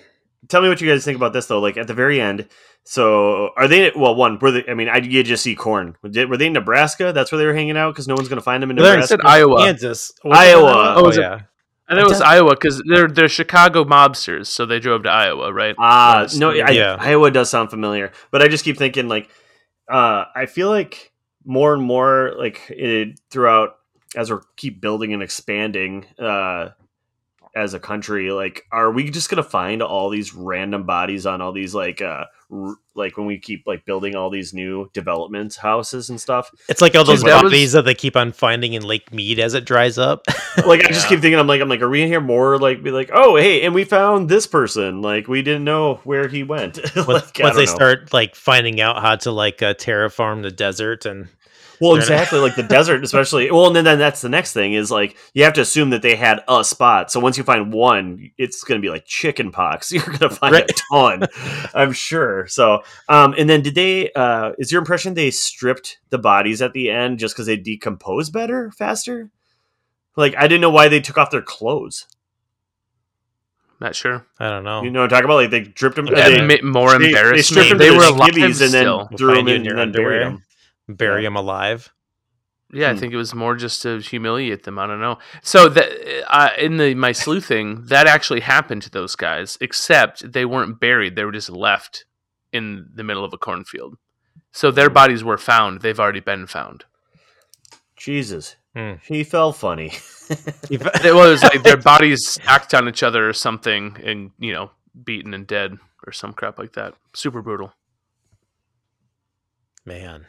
tell 0.49 0.61
me 0.61 0.69
what 0.69 0.81
you 0.81 0.89
guys 0.89 1.03
think 1.05 1.17
about 1.17 1.33
this 1.33 1.47
though. 1.47 1.59
Like 1.59 1.77
at 1.77 1.87
the 1.87 1.93
very 1.93 2.19
end, 2.21 2.47
so 2.83 3.49
are 3.57 3.67
they? 3.67 3.91
Well, 3.95 4.15
one 4.15 4.37
were 4.39 4.51
they? 4.51 4.63
I 4.67 4.73
mean, 4.73 4.89
I 4.89 4.97
you 4.97 5.23
just 5.23 5.43
see 5.43 5.55
corn. 5.55 5.95
Did, 6.09 6.29
were 6.29 6.37
they 6.37 6.47
in 6.47 6.53
Nebraska? 6.53 7.11
That's 7.13 7.31
where 7.31 7.39
they 7.39 7.45
were 7.45 7.53
hanging 7.55 7.77
out 7.77 7.91
because 7.93 8.07
no 8.07 8.15
one's 8.15 8.27
going 8.29 8.37
to 8.39 8.43
find 8.43 8.61
them 8.63 8.69
in 8.69 8.75
They're 8.77 8.85
I 8.85 8.89
Nebraska. 8.91 9.07
said 9.17 9.21
Iowa. 9.25 9.57
Kansas, 9.65 10.11
Iowa. 10.23 10.93
Oh, 10.97 11.05
Oh, 11.05 11.09
is 11.09 11.17
it- 11.17 11.21
yeah. 11.21 11.39
I 11.87 11.93
think 11.93 12.07
it 12.07 12.09
was 12.09 12.21
I 12.21 12.37
Iowa 12.37 12.49
because 12.51 12.81
they're 12.87 13.07
they're 13.07 13.29
Chicago 13.29 13.83
mobsters, 13.83 14.47
so 14.47 14.65
they 14.65 14.79
drove 14.79 15.03
to 15.03 15.09
Iowa, 15.09 15.53
right? 15.53 15.75
Ah, 15.77 16.27
no, 16.35 16.49
I, 16.49 16.71
Yeah. 16.71 16.97
Iowa 16.99 17.29
does 17.29 17.49
sound 17.51 17.69
familiar, 17.69 18.11
but 18.31 18.41
I 18.41 18.47
just 18.47 18.65
keep 18.65 18.75
thinking 18.77 19.07
like, 19.07 19.29
uh, 19.87 20.25
I 20.35 20.47
feel 20.47 20.69
like 20.69 21.11
more 21.45 21.75
and 21.75 21.83
more 21.83 22.33
like 22.39 22.59
it 22.69 23.19
throughout 23.29 23.75
as 24.15 24.31
we 24.31 24.37
keep 24.57 24.81
building 24.81 25.13
and 25.13 25.21
expanding, 25.21 26.07
uh, 26.17 26.69
as 27.55 27.73
a 27.73 27.79
country, 27.79 28.31
like, 28.31 28.63
are 28.71 28.91
we 28.91 29.09
just 29.09 29.29
gonna 29.29 29.41
find 29.43 29.81
all 29.81 30.09
these 30.09 30.33
random 30.33 30.83
bodies 30.83 31.25
on 31.25 31.41
all 31.41 31.53
these 31.53 31.73
like, 31.73 32.01
uh, 32.01 32.25
r- 32.51 32.75
like 32.95 33.15
when 33.17 33.25
we 33.27 33.37
keep 33.37 33.63
like 33.65 33.85
building 33.85 34.13
all 34.15 34.29
these 34.29 34.53
new 34.53 34.89
developments, 34.93 35.55
houses 35.55 36.09
and 36.09 36.19
stuff? 36.19 36.51
It's 36.67 36.81
like 36.81 36.95
all 36.95 37.03
Dude, 37.05 37.13
those 37.13 37.23
that 37.23 37.43
was- 37.43 37.51
bodies 37.51 37.71
that 37.71 37.85
they 37.85 37.93
keep 37.95 38.17
on 38.17 38.33
finding 38.33 38.73
in 38.73 38.83
Lake 38.83 39.13
Mead 39.13 39.39
as 39.39 39.53
it 39.53 39.65
dries 39.65 39.97
up. 39.97 40.25
Like, 40.65 40.85
I 40.85 40.87
just 40.87 41.03
Yeah. 41.03 41.09
keep 41.09 41.19
thinking, 41.19 41.37
I'm 41.37 41.47
like, 41.47 41.59
I'm 41.59 41.67
like, 41.67 41.81
are 41.81 41.89
we 41.89 41.97
gonna 41.99 42.07
hear 42.07 42.21
more? 42.21 42.57
Like, 42.57 42.81
be 42.81 42.89
like, 42.89 43.09
oh, 43.13 43.35
hey, 43.35 43.63
and 43.63 43.75
we 43.75 43.83
found 43.83 44.29
this 44.29 44.47
person. 44.47 45.01
Like, 45.01 45.27
we 45.27 45.41
didn't 45.41 45.65
know 45.65 45.95
where 46.05 46.29
he 46.29 46.43
went. 46.43 46.77
once, 46.95 47.07
like, 47.07 47.39
I 47.41 47.43
once 47.43 47.55
they 47.57 47.65
know. 47.65 47.75
start 47.75 48.13
like 48.13 48.35
finding 48.35 48.79
out 48.79 49.01
how 49.01 49.17
to 49.17 49.31
like 49.31 49.61
uh, 49.61 49.73
terraform 49.73 50.43
the 50.43 50.51
desert 50.51 51.05
and 51.05 51.27
Well, 51.85 51.95
exactly, 51.95 52.39
like 52.39 52.55
the 52.55 52.63
desert, 52.77 53.03
especially. 53.03 53.49
Well, 53.51 53.67
and 53.67 53.75
then, 53.75 53.83
then 53.85 53.99
that's 53.99 54.21
the 54.21 54.29
next 54.29 54.53
thing 54.53 54.73
is 54.73 54.91
like 54.91 55.15
you 55.33 55.43
have 55.43 55.53
to 55.53 55.61
assume 55.61 55.91
that 55.91 56.01
they 56.01 56.15
had 56.15 56.43
a 56.47 56.63
spot. 56.63 57.11
So 57.11 57.19
once 57.19 57.37
you 57.37 57.43
find 57.43 57.71
one, 57.73 58.31
it's 58.37 58.63
going 58.63 58.81
to 58.81 58.85
be 58.85 58.89
like 58.91 59.05
chicken 59.05 59.51
pox. 59.51 59.91
You're 59.93 60.03
going 60.05 60.19
to 60.19 60.29
find 60.29 60.53
Right. 60.53 60.69
a 60.69 60.73
ton, 60.91 61.23
I'm 61.73 61.91
sure. 61.93 62.47
So, 62.47 62.83
um, 63.09 63.33
and 63.37 63.49
then 63.49 63.61
did 63.61 63.75
they? 63.75 64.11
Uh, 64.13 64.51
is 64.57 64.71
your 64.71 64.79
impression 64.79 65.13
they 65.13 65.31
stripped 65.31 65.99
the 66.09 66.17
bodies 66.17 66.61
at 66.61 66.73
the 66.73 66.89
end 66.89 67.19
just 67.19 67.35
because 67.35 67.45
they 67.45 67.57
decompose 67.57 68.29
better, 68.29 68.71
faster? 68.71 69.31
Like 70.15 70.35
I 70.37 70.47
didn't 70.47 70.61
know 70.61 70.69
why 70.69 70.87
they 70.87 71.01
took 71.01 71.17
off 71.17 71.31
their 71.31 71.41
clothes. 71.41 72.05
Not 73.81 73.93
sure. 73.93 74.25
I 74.39 74.49
don't 74.49 74.63
know. 74.63 74.83
You 74.83 74.89
know, 74.89 75.01
what 75.01 75.05
I'm 75.05 75.09
talking 75.09 75.25
about 75.25 75.35
like 75.35 75.49
they 75.49 75.59
dripped 75.59 75.97
them. 75.97 76.07
Yeah, 76.07 76.29
they, 76.29 76.39
Admit 76.39 76.63
more 76.63 76.97
they, 76.97 77.11
they 77.11 77.41
stripped 77.41 77.69
them 77.69 77.77
They, 77.77 77.91
were 77.91 77.99
their 77.99 78.09
alive 78.09 78.29
skivvies 78.29 78.61
and 78.63 78.73
then 78.73 78.83
still. 78.83 79.09
threw 79.17 79.35
them 79.35 79.47
you 79.49 79.55
in 79.55 79.61
in 79.61 79.65
your 79.65 79.77
and 79.77 79.93
then 79.93 80.01
buried 80.01 80.21
underwear. 80.21 80.31
them. 80.31 80.44
Bury 80.87 81.21
Yeah. 81.23 81.27
them 81.27 81.35
alive. 81.35 81.91
Yeah, 82.73 82.89
I 82.89 82.93
Hmm. 82.93 82.99
think 82.99 83.13
it 83.13 83.17
was 83.17 83.33
more 83.35 83.55
just 83.55 83.81
to 83.83 83.99
humiliate 83.99 84.63
them. 84.63 84.79
I 84.79 84.87
don't 84.87 84.99
know. 84.99 85.19
So 85.43 85.69
that 85.69 86.25
uh, 86.27 86.49
in 86.57 86.77
the 86.77 86.95
my 86.95 87.11
sleuthing, 87.11 87.85
that 87.85 88.07
actually 88.07 88.41
happened 88.41 88.81
to 88.83 88.89
those 88.89 89.15
guys, 89.15 89.57
except 89.61 90.31
they 90.31 90.45
weren't 90.45 90.79
buried; 90.79 91.15
they 91.15 91.23
were 91.25 91.31
just 91.31 91.49
left 91.49 92.05
in 92.51 92.89
the 92.93 93.03
middle 93.03 93.23
of 93.23 93.33
a 93.33 93.37
cornfield. 93.37 93.97
So 94.51 94.71
their 94.71 94.89
bodies 94.89 95.23
were 95.23 95.37
found; 95.37 95.81
they've 95.81 95.99
already 95.99 96.21
been 96.21 96.47
found. 96.47 96.85
Jesus, 97.95 98.55
Hmm. 98.75 98.93
he 99.03 99.23
fell 99.23 99.53
funny. 99.53 99.93
It 100.71 101.13
was 101.13 101.43
like 101.43 101.61
their 101.61 101.77
bodies 101.77 102.27
stacked 102.27 102.73
on 102.73 102.89
each 102.89 103.03
other 103.03 103.29
or 103.29 103.33
something, 103.33 103.95
and 104.03 104.31
you 104.39 104.51
know, 104.53 104.71
beaten 105.03 105.35
and 105.35 105.45
dead 105.45 105.77
or 106.07 106.11
some 106.11 106.33
crap 106.33 106.57
like 106.57 106.73
that. 106.73 106.95
Super 107.13 107.43
brutal. 107.43 107.73
Man. 109.85 110.25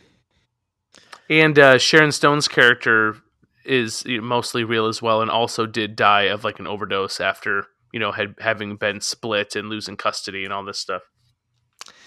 And 1.28 1.58
uh, 1.58 1.78
Sharon 1.78 2.12
Stone's 2.12 2.48
character 2.48 3.16
is 3.64 4.04
you 4.06 4.18
know, 4.20 4.26
mostly 4.26 4.64
real 4.64 4.86
as 4.86 5.02
well, 5.02 5.22
and 5.22 5.30
also 5.30 5.66
did 5.66 5.96
die 5.96 6.22
of 6.24 6.44
like 6.44 6.58
an 6.60 6.66
overdose 6.66 7.20
after 7.20 7.66
you 7.92 7.98
know 8.00 8.12
had 8.12 8.34
having 8.38 8.76
been 8.76 9.00
split 9.00 9.56
and 9.56 9.68
losing 9.68 9.96
custody 9.96 10.44
and 10.44 10.52
all 10.52 10.64
this 10.64 10.78
stuff. 10.78 11.02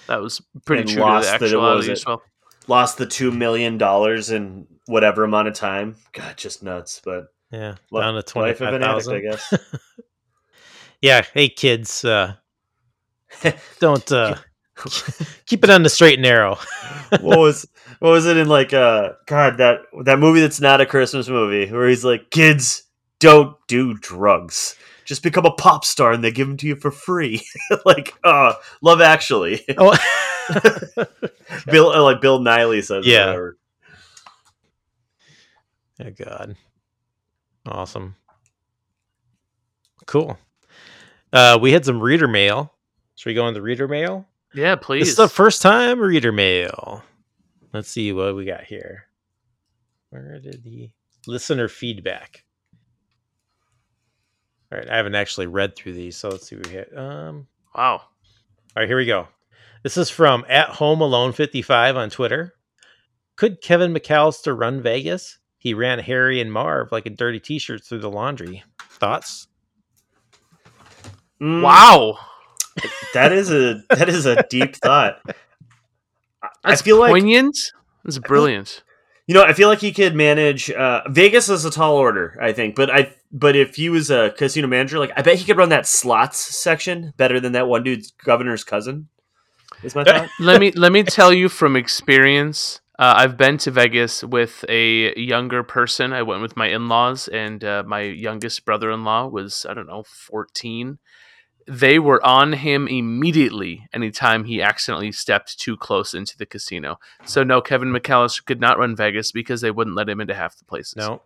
That 0.08 0.22
was 0.22 0.42
pretty 0.66 0.82
And 0.84 0.90
true 0.90 1.02
to 1.02 1.06
lost 1.06 1.26
the 1.28 1.32
that 1.40 1.42
it 1.42 1.46
actuality 1.48 1.90
was 1.92 2.00
as 2.00 2.06
well. 2.06 2.24
lost 2.68 2.98
the 2.98 3.06
two 3.06 3.32
million 3.32 3.78
dollars 3.78 4.32
in 4.32 4.68
whatever 4.88 5.24
amount 5.24 5.48
of 5.50 5.54
time. 5.54 5.98
God, 6.14 6.36
just 6.38 6.64
nuts. 6.64 7.02
But 7.04 7.26
Yeah. 7.52 7.76
li- 7.92 8.02
Down 8.02 8.24
to 8.24 8.40
life 8.40 8.62
of 8.62 8.74
an 8.74 8.82
addict, 8.84 9.08
I 9.10 9.20
guess. 9.20 9.54
Yeah. 11.02 11.22
Hey, 11.34 11.48
kids. 11.48 12.04
Uh, 12.04 12.34
don't 13.80 14.12
uh, 14.12 14.36
keep 15.46 15.64
it 15.64 15.70
on 15.70 15.84
the 15.84 15.90
straight 15.90 16.16
and 16.16 16.24
narrow. 16.24 16.56
what 17.22 17.40
was 17.40 17.68
what 18.00 18.12
was 18.12 18.26
it 18.26 18.38
in 18.38 18.48
like 18.48 18.74
uh 18.74 19.14
God 19.26 19.58
that 19.58 19.82
that 20.04 20.20
movie 20.20 20.42
that's 20.42 20.62
not 20.62 20.82
a 20.82 20.86
Christmas 20.86 21.28
movie 21.28 21.72
where 21.72 21.88
he's 21.88 22.06
like, 22.06 22.30
kids 22.30 22.84
don't 23.20 23.56
do 23.68 23.94
drugs. 23.96 24.76
Just 25.06 25.24
become 25.24 25.46
a 25.46 25.52
pop 25.52 25.86
star 25.86 26.12
and 26.12 26.24
they 26.24 26.32
give 26.32 26.48
them 26.48 26.58
to 26.58 26.68
you 26.68 26.76
for 26.76 26.92
free. 26.92 27.44
like, 27.86 28.14
uh, 28.24 28.54
Love 28.82 29.02
Actually. 29.02 29.66
Oh. 29.78 29.98
Bill, 31.66 31.90
uh, 31.90 32.04
like 32.04 32.22
Bill 32.22 32.40
Niley 32.40 32.84
says. 32.84 33.08
Yeah. 33.08 33.26
whatever. 33.26 33.58
oh, 36.06 36.12
God. 36.12 36.56
Awesome. 37.66 38.16
Cool. 40.06 40.38
Uh, 41.34 41.58
we 41.60 41.72
had 41.72 41.86
some 41.86 42.00
reader 42.00 42.28
mail. 42.28 42.74
Should 43.16 43.30
we 43.30 43.34
go 43.34 43.48
into 43.48 43.62
reader 43.62 43.88
mail? 43.88 44.28
Yeah, 44.54 44.76
This 44.76 44.86
please. 44.86 45.08
is 45.10 45.16
the 45.16 45.28
first 45.30 45.62
time 45.62 46.00
reader 46.00 46.32
mail. 46.32 47.04
Let's 47.74 47.90
see 47.90 48.12
what 48.14 48.36
we 48.36 48.46
got 48.46 48.64
here. 48.64 49.06
Where 50.10 50.40
did 50.40 50.64
the 50.64 50.90
listener 51.28 51.68
feedback? 51.68 52.44
All 54.72 54.80
right, 54.80 54.90
I 54.90 54.98
haven't 54.98 55.16
actually 55.16 55.48
read 55.48 55.76
through 55.76 55.94
these, 55.94 56.16
so 56.18 56.30
let's 56.30 56.48
see 56.48 56.56
what 56.56 56.68
we 56.68 56.74
hit. 56.74 56.96
Um, 56.98 57.48
wow. 57.76 57.94
all 57.98 58.02
right, 58.76 58.88
here 58.88 58.98
we 58.98 59.06
go. 59.06 59.28
This 59.84 59.98
is 59.98 60.10
from 60.10 60.46
at 60.50 60.70
home 60.70 61.02
alone 61.02 61.32
55 61.32 61.96
on 61.98 62.10
Twitter. 62.10 62.54
Could 63.36 63.62
Kevin 63.62 63.94
McAllister 63.94 64.58
run 64.60 64.82
Vegas? 64.82 65.38
He 65.58 65.74
ran 65.74 66.00
Harry 66.00 66.40
and 66.42 66.52
Marv 66.52 66.92
like 66.92 67.06
a 67.06 67.10
dirty 67.12 67.40
t-shirt 67.40 67.84
through 67.84 68.00
the 68.00 68.10
laundry. 68.10 68.64
Thoughts? 68.92 69.48
Mm, 71.42 71.62
Wow. 71.62 72.18
That 73.14 73.32
is 73.32 73.52
a 73.52 73.84
that 73.90 74.10
is 74.10 74.26
a 74.26 74.44
deep 74.50 74.76
thought. 74.76 75.20
I- 75.26 75.34
I 76.64 76.70
That's 76.72 76.82
feel 76.82 77.00
like 77.00 77.12
poignant. 77.12 77.58
That's 78.04 78.18
brilliant. 78.20 78.84
You 79.28 79.36
know, 79.36 79.44
I 79.44 79.54
feel 79.54 79.68
like 79.70 79.80
he 79.80 79.92
could 79.92 80.16
manage. 80.16 80.72
Uh, 80.72 81.02
Vegas 81.08 81.50
is 81.50 81.66
a 81.66 81.72
tall 81.72 81.96
order, 81.96 82.38
I 82.42 82.52
think. 82.54 82.76
But 82.76 82.90
I, 82.90 83.14
but 83.32 83.56
if 83.56 83.76
he 83.76 83.90
was 83.90 84.10
a 84.10 84.32
casino 84.38 84.68
manager, 84.68 85.00
like 85.00 85.12
I 85.16 85.22
bet 85.22 85.38
he 85.38 85.46
could 85.46 85.58
run 85.58 85.70
that 85.70 85.86
slots 85.86 86.40
section 86.40 87.14
better 87.18 87.40
than 87.40 87.52
that 87.54 87.68
one 87.68 87.84
dude's 87.84 88.12
governor's 88.24 88.64
cousin. 88.64 89.08
Is 89.84 89.96
my 89.96 90.04
thought. 90.04 90.30
let 90.40 90.60
me 90.60 90.72
let 90.72 90.92
me 90.92 91.04
tell 91.04 91.32
you 91.32 91.48
from 91.50 91.76
experience. 91.76 92.82
Uh, 92.98 93.14
I've 93.18 93.38
been 93.38 93.58
to 93.60 93.72
Vegas 93.72 94.24
with 94.24 94.66
a 94.68 95.18
younger 95.18 95.64
person. 95.64 96.12
I 96.12 96.24
went 96.24 96.42
with 96.42 96.58
my 96.58 96.68
in-laws, 96.68 97.30
and 97.30 97.64
uh, 97.64 97.84
my 97.86 98.02
youngest 98.02 98.66
brother-in-law 98.66 99.28
was 99.28 99.66
I 99.70 99.74
don't 99.74 99.88
know 99.88 100.04
fourteen. 100.04 100.98
They 101.70 102.00
were 102.00 102.26
on 102.26 102.54
him 102.54 102.88
immediately 102.88 103.88
anytime 103.94 104.44
he 104.44 104.60
accidentally 104.62 105.12
stepped 105.12 105.60
too 105.60 105.78
close 105.78 106.16
into 106.16 106.36
the 106.36 106.46
casino. 106.48 107.00
So 107.26 107.44
no, 107.44 107.62
Kevin 107.62 107.90
McAllister 107.94 108.44
could 108.44 108.60
not 108.60 108.80
run 108.80 108.96
Vegas 108.96 109.32
because 109.32 109.62
they 109.62 109.70
wouldn't 109.70 109.96
let 109.96 110.10
him 110.10 110.20
into 110.20 110.34
half 110.34 110.58
the 110.58 110.66
places. 110.66 110.96
No. 110.96 111.22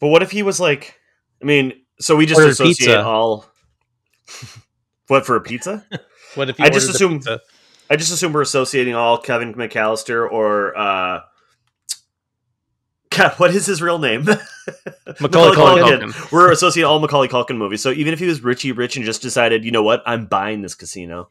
but 0.00 0.08
what 0.08 0.22
if 0.22 0.32
he 0.32 0.42
was 0.42 0.58
like? 0.58 0.98
I 1.40 1.44
mean, 1.44 1.72
so 2.00 2.16
we 2.16 2.26
just 2.26 2.38
Ordered 2.40 2.50
associate 2.52 2.76
pizza. 2.78 3.04
all. 3.04 3.46
what 5.08 5.24
for 5.26 5.36
a 5.36 5.40
pizza? 5.40 5.86
What 6.34 6.48
if 6.50 6.60
I 6.60 6.68
just 6.68 6.90
assume- 6.90 7.18
pizza? 7.18 7.40
I 7.88 7.94
just 7.94 8.12
assume 8.12 8.32
we're 8.32 8.40
associating 8.42 8.96
all 8.96 9.18
Kevin 9.18 9.54
McAllister 9.54 10.28
or. 10.28 10.76
uh 10.76 11.20
God, 13.16 13.32
what 13.38 13.54
is 13.54 13.66
his 13.66 13.80
real 13.82 13.98
name? 13.98 14.24
Macaulay 15.20 15.56
Culkin. 15.56 16.32
We're 16.32 16.50
associating 16.52 16.88
all 16.88 16.98
Macaulay 17.00 17.28
Culkin 17.28 17.56
movies. 17.56 17.82
So 17.82 17.90
even 17.90 18.12
if 18.12 18.18
he 18.18 18.26
was 18.26 18.42
Richie 18.42 18.72
Rich 18.72 18.96
and 18.96 19.04
just 19.04 19.22
decided, 19.22 19.64
you 19.64 19.70
know 19.70 19.82
what, 19.82 20.02
I'm 20.06 20.26
buying 20.26 20.62
this 20.62 20.74
casino. 20.74 21.28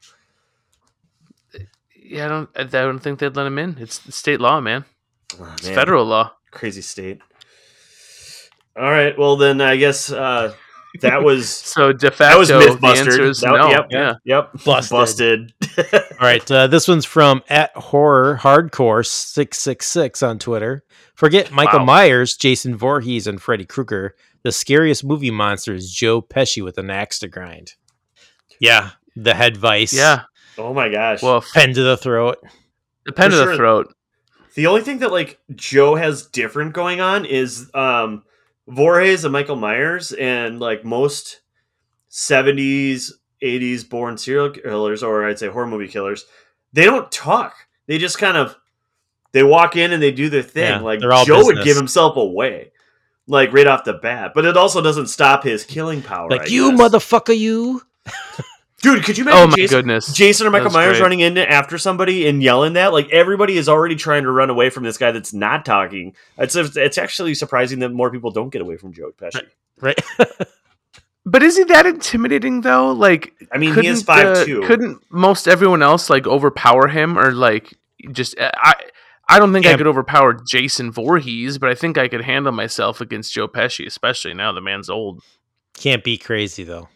Yeah, 1.95 2.25
I 2.25 2.27
don't. 2.29 2.49
I 2.55 2.63
don't 2.63 2.99
think 2.99 3.19
they'd 3.19 3.35
let 3.35 3.47
him 3.47 3.57
in. 3.57 3.77
It's 3.79 4.15
state 4.15 4.39
law, 4.39 4.59
man. 4.61 4.85
Oh, 5.39 5.51
It's 5.57 5.67
federal 5.69 6.05
law. 6.05 6.33
crazy 6.51 6.81
state. 6.81 7.19
All 8.75 8.83
right, 8.89 9.17
well 9.17 9.35
then 9.35 9.61
I 9.61 9.75
guess 9.77 10.11
uh, 10.11 10.53
that 11.01 11.23
was 11.23 11.47
So 11.75 11.91
de 11.93 12.07
that 12.09 12.13
facto, 12.15 12.39
was 12.39 12.49
the 12.49 12.87
answer 12.87 13.23
is 13.23 13.39
That- 13.41 13.51
no. 13.51 13.69
Yep, 13.69 13.87
Yeah. 13.91 14.13
yep, 14.25 14.51
Busted. 14.65 14.91
busted. 14.91 15.53
All 16.23 16.29
right, 16.29 16.51
uh, 16.51 16.67
this 16.67 16.87
one's 16.87 17.03
from 17.03 17.43
at 17.49 17.75
horror 17.75 18.39
hardcore 18.41 19.05
six 19.05 19.59
six 19.59 19.85
six 19.87 20.23
on 20.23 20.39
Twitter. 20.39 20.85
Forget 21.15 21.51
Michael 21.51 21.79
Wow. 21.79 21.85
Myers, 21.85 22.37
Jason 22.37 22.77
Voorhees, 22.77 23.27
and 23.27 23.41
Freddy 23.41 23.65
Krueger. 23.65 24.15
The 24.43 24.53
scariest 24.53 25.03
movie 25.03 25.31
monster 25.31 25.73
is 25.73 25.91
Joe 25.93 26.21
Pesci 26.21 26.63
with 26.63 26.77
an 26.77 26.89
axe 26.89 27.19
to 27.19 27.27
grind. 27.27 27.73
Yeah, 28.57 28.91
the 29.17 29.33
head 29.33 29.57
vice. 29.57 29.91
Yeah. 29.91 30.21
oh 30.57 30.73
my 30.73 30.87
gosh. 30.87 31.21
Well, 31.21 31.43
pen 31.53 31.73
to 31.73 31.83
the 31.83 31.97
throat. 31.97 32.37
the 33.05 33.11
pen 33.11 33.31
For 33.31 33.43
to 33.43 33.45
the 33.49 33.57
throat. 33.57 33.93
The 34.55 34.67
only 34.67 34.81
thing 34.81 34.99
that 34.99 35.11
like 35.11 35.41
Joe 35.53 35.95
has 35.95 36.25
different 36.27 36.71
going 36.71 37.01
on 37.01 37.25
is 37.25 37.69
um 37.73 38.23
Voorhees 38.65 39.25
and 39.25 39.33
Michael 39.33 39.57
Myers 39.57 40.13
and 40.13 40.61
like 40.61 40.85
most 40.85 41.41
70s 42.09 43.11
'80s 43.43 43.87
born 43.87 44.17
serial 44.17 44.49
killers, 44.51 45.03
or 45.03 45.27
I'd 45.27 45.39
say 45.39 45.47
horror 45.47 45.67
movie 45.67 45.87
killers, 45.87 46.25
they 46.71 46.85
don't 46.85 47.11
talk. 47.11 47.55
They 47.87 47.97
just 47.97 48.17
kind 48.17 48.37
of 48.37 48.55
they 49.33 49.43
walk 49.43 49.75
in 49.75 49.91
and 49.91 50.01
they 50.01 50.11
do 50.11 50.29
their 50.29 50.43
thing. 50.43 50.69
Yeah, 50.69 50.79
like 50.79 50.99
Joe 51.01 51.43
would 51.45 51.63
give 51.63 51.75
himself 51.75 52.15
away, 52.17 52.71
like 53.27 53.51
right 53.51 53.67
off 53.67 53.83
the 53.83 53.93
bat. 53.93 54.31
But 54.33 54.45
it 54.45 54.55
also 54.55 54.81
doesn't 54.81 55.07
stop 55.07 55.43
his 55.43 55.65
killing 55.65 56.01
power. 56.01 56.29
like 56.29 56.41
I 56.41 56.45
you 56.45 56.71
guess. 56.71 56.79
motherfucker, 56.79 57.37
you. 57.37 57.81
dude. 58.81 59.03
Could 59.03 59.17
you 59.17 59.25
oh 59.25 59.27
imagine 59.27 59.43
Oh 59.43 59.47
my 59.47 59.55
Jason, 59.55 59.77
goodness. 59.77 60.13
Jason 60.13 60.45
or 60.47 60.51
Michael 60.51 60.69
Myers 60.71 60.97
great. 60.97 61.01
running 61.01 61.19
in 61.21 61.37
after 61.37 61.77
somebody 61.77 62.27
and 62.27 62.43
yelling 62.43 62.73
that? 62.73 62.93
Like 62.93 63.09
everybody 63.11 63.57
is 63.57 63.67
already 63.67 63.95
trying 63.95 64.23
to 64.23 64.31
run 64.31 64.49
away 64.51 64.69
from 64.69 64.83
this 64.83 64.97
guy 64.97 65.11
that's 65.11 65.33
not 65.33 65.65
talking. 65.65 66.15
It's 66.37 66.55
it's 66.55 66.97
actually 66.97 67.33
surprising 67.33 67.79
that 67.79 67.89
more 67.89 68.11
people 68.11 68.31
don't 68.31 68.49
get 68.49 68.61
away 68.61 68.77
from 68.77 68.93
Joe 68.93 69.11
Pesci. 69.17 69.41
Right. 69.81 69.99
But 71.25 71.41
is 71.41 71.57
he 71.57 71.63
that 71.65 71.85
intimidating 71.85 72.61
though? 72.61 72.91
Like, 72.91 73.33
I 73.51 73.57
mean, 73.57 73.73
he 73.75 73.87
is 73.87 74.03
couldn't, 74.03 74.27
uh, 74.27 74.45
5'2". 74.45 74.67
Couldn't 74.67 75.03
most 75.09 75.47
everyone 75.47 75.81
else 75.81 76.09
like 76.09 76.27
overpower 76.27 76.87
him 76.87 77.17
or 77.17 77.31
like 77.31 77.73
just 78.11 78.37
uh, 78.37 78.51
I? 78.55 78.73
I 79.29 79.39
don't 79.39 79.53
think 79.53 79.65
I 79.65 79.77
could 79.77 79.87
overpower 79.87 80.33
Jason 80.33 80.91
Voorhees, 80.91 81.57
but 81.57 81.69
I 81.69 81.75
think 81.75 81.97
I 81.97 82.09
could 82.09 82.21
handle 82.21 82.51
myself 82.51 82.99
against 82.99 83.33
Joe 83.33 83.47
Pesci, 83.47 83.85
especially 83.87 84.33
now 84.33 84.51
the 84.51 84.59
man's 84.59 84.89
old. 84.89 85.23
Can't 85.75 86.03
be 86.03 86.17
crazy 86.17 86.65
though. 86.65 86.89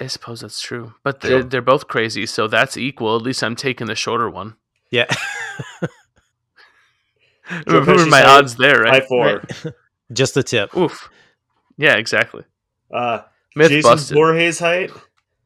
I 0.00 0.06
suppose 0.06 0.40
that's 0.40 0.60
true, 0.62 0.94
but 1.04 1.20
they're, 1.20 1.44
they're 1.44 1.62
both 1.62 1.86
crazy, 1.88 2.24
so 2.26 2.48
that's 2.48 2.76
equal. 2.76 3.14
At 3.14 3.22
least 3.22 3.44
I'm 3.44 3.54
taking 3.54 3.86
the 3.86 3.94
shorter 3.94 4.28
one. 4.30 4.56
Yeah. 4.90 5.04
Joe 7.68 7.80
What 7.84 8.00
are 8.00 8.06
my 8.06 8.20
height, 8.20 8.38
odds 8.38 8.56
there, 8.56 8.80
right? 8.80 9.02
Five 9.02 9.06
four. 9.08 9.26
Right. 9.26 9.74
Just 10.12 10.34
the 10.34 10.42
tip. 10.42 10.76
Oof. 10.76 11.10
Yeah, 11.76 11.96
exactly. 11.96 12.44
Uh, 12.92 13.22
Myth 13.56 13.70
Jason 13.70 13.90
busted. 13.90 14.14
Voorhees 14.14 14.58
height 14.58 14.90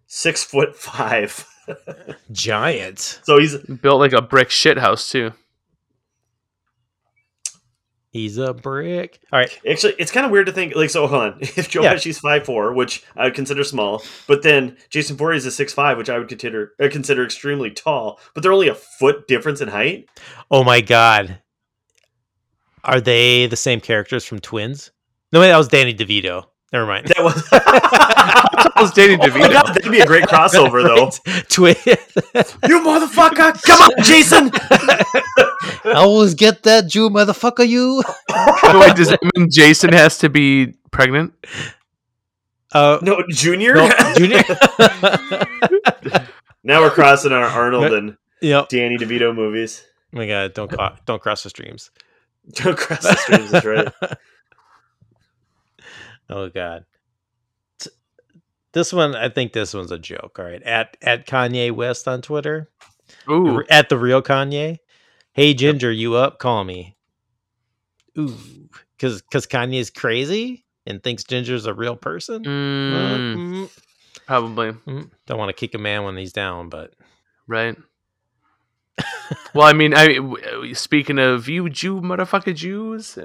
six 0.07 0.43
foot 0.45 0.77
five. 0.77 1.47
Giant. 2.33 3.21
so 3.25 3.39
he's 3.39 3.57
Built 3.57 3.99
like 4.01 4.13
a 4.13 4.23
brick 4.23 4.51
shit 4.51 4.79
house 4.79 5.11
too. 5.11 5.33
He's 8.11 8.39
a 8.39 8.55
brick. 8.55 9.21
All 9.31 9.39
right. 9.41 9.61
actually 9.69 9.95
it's 9.99 10.11
kind 10.11 10.25
of 10.25 10.33
weird 10.33 10.47
to 10.47 10.53
think 10.53 10.75
like 10.75 10.89
so. 10.91 11.07
Hold 11.07 11.23
on, 11.23 11.39
if 11.41 11.69
Joe 11.69 11.83
Yeah. 11.83 11.93
Pesci's 11.93 12.19
five 12.19 12.47
four, 12.47 12.73
which 12.73 13.05
I 13.15 13.25
would 13.25 13.35
consider 13.35 13.63
small, 13.63 14.03
but 14.27 14.43
then 14.43 14.77
Jason 14.89 15.17
Voorhees 15.17 15.45
is 15.45 15.55
six 15.55 15.75
five, 15.75 15.99
which 15.99 16.09
I 16.09 16.19
would 16.19 16.29
consider 16.29 16.73
uh, 16.81 16.89
consider 16.91 17.25
extremely 17.25 17.71
tall, 17.71 18.19
but 18.33 18.43
they're 18.43 18.53
only 18.53 18.69
a 18.69 18.75
foot 18.75 19.29
difference 19.29 19.61
in 19.61 19.69
height. 19.69 20.09
Oh 20.51 20.65
my 20.65 20.81
god. 20.81 21.41
Are 22.85 23.01
they 23.01 23.47
the 23.49 23.57
same 23.57 23.81
characters 23.81 24.25
from 24.25 24.39
Twins? 24.39 24.93
No, 25.37 25.41
wait, 25.41 25.49
that 25.49 25.59
was 25.59 25.69
Danny 25.69 25.93
DeVito. 25.93 26.45
Never 26.73 26.87
mind. 26.87 27.09
That 27.09 27.23
was. 27.23 27.47
That 28.77 28.83
was 28.83 28.93
Danny 28.93 29.15
Oh 29.15 29.19
DeVito. 29.19 29.53
God, 29.53 29.67
that'd 29.75 29.91
be 29.91 30.01
a 30.01 30.07
great 30.07 30.25
crossover, 30.29 30.83
though. 30.83 31.11
Twin. 31.49 31.77
You 32.69 32.81
motherfucker! 32.81 33.63
Come 33.63 33.81
on, 33.83 34.03
Jason! 34.03 34.51
I 35.85 35.93
always 35.95 36.35
get 36.35 36.63
that 36.65 36.87
Jew 36.87 37.09
motherfucker 37.11 37.67
you. 37.69 38.03
So 38.61 38.81
wait, 38.81 38.97
does 38.97 39.09
that 39.09 39.21
mean 39.35 39.49
Jason 39.51 39.93
has 39.93 40.17
to 40.19 40.29
be 40.31 40.75
pregnant? 40.91 41.33
Uh, 42.73 42.99
No, 43.03 43.23
Junior. 43.31 43.75
no, 43.75 43.89
Junior. 44.17 44.43
now 46.65 46.81
we're 46.81 46.91
crossing 46.91 47.33
our 47.33 47.45
Arnold 47.45 47.93
and 47.93 48.17
yep. 48.41 48.69
Danny 48.69 48.97
DeVito 48.99 49.35
movies. 49.35 49.85
Oh 50.15 50.19
my 50.19 50.27
god, 50.27 50.55
don't 50.55 50.73
don't 51.07 51.21
cross 51.23 51.43
the 51.43 51.51
streams. 51.51 51.91
Don't 52.53 52.77
cross 52.77 53.03
the 53.03 53.17
streams. 53.17 53.51
That's 53.51 53.67
right. 53.67 53.93
Oh 56.31 56.49
god. 56.49 56.85
T- 57.79 57.91
This 58.73 58.93
one, 58.93 59.15
I 59.15 59.29
think 59.29 59.53
this 59.53 59.75
one's 59.75 59.93
a 59.93 59.99
joke. 59.99 60.39
All 60.39 60.45
right, 60.45 60.63
at 60.63 60.97
at 61.03 61.27
Kanye 61.27 61.73
West 61.73 62.07
on 62.09 62.23
Twitter, 62.23 62.71
Ooh, 63.31 63.63
at 63.71 63.89
the 63.89 63.99
real 63.99 64.23
Kanye. 64.23 64.79
Hey 65.33 65.55
Ginger, 65.55 65.93
you 65.93 66.15
up? 66.15 66.39
Call 66.39 66.65
me. 66.65 66.97
Ooh, 68.19 68.35
because 68.97 69.21
because 69.23 69.47
Kanye's 69.47 69.91
crazy 69.91 70.65
and 70.87 71.03
thinks 71.03 71.25
Ginger's 71.25 71.67
a 71.67 71.75
real 71.75 71.97
person. 71.97 72.43
Mm, 72.45 73.37
Mm, 73.37 73.71
probably 74.27 74.73
mm. 74.73 75.11
Don't 75.27 75.39
want 75.39 75.49
to 75.51 75.53
kick 75.61 75.75
a 75.75 75.79
man 75.79 76.05
when 76.05 76.17
he's 76.17 76.33
down, 76.33 76.69
but 76.71 76.95
right. 77.47 77.77
well, 79.55 79.67
I 79.67 79.75
mean, 79.75 79.93
I 79.95 80.73
speaking 80.73 81.19
of 81.19 81.49
you, 81.49 81.69
Jew 81.69 82.01
motherfucker 82.01 82.55
Jews. 82.55 83.19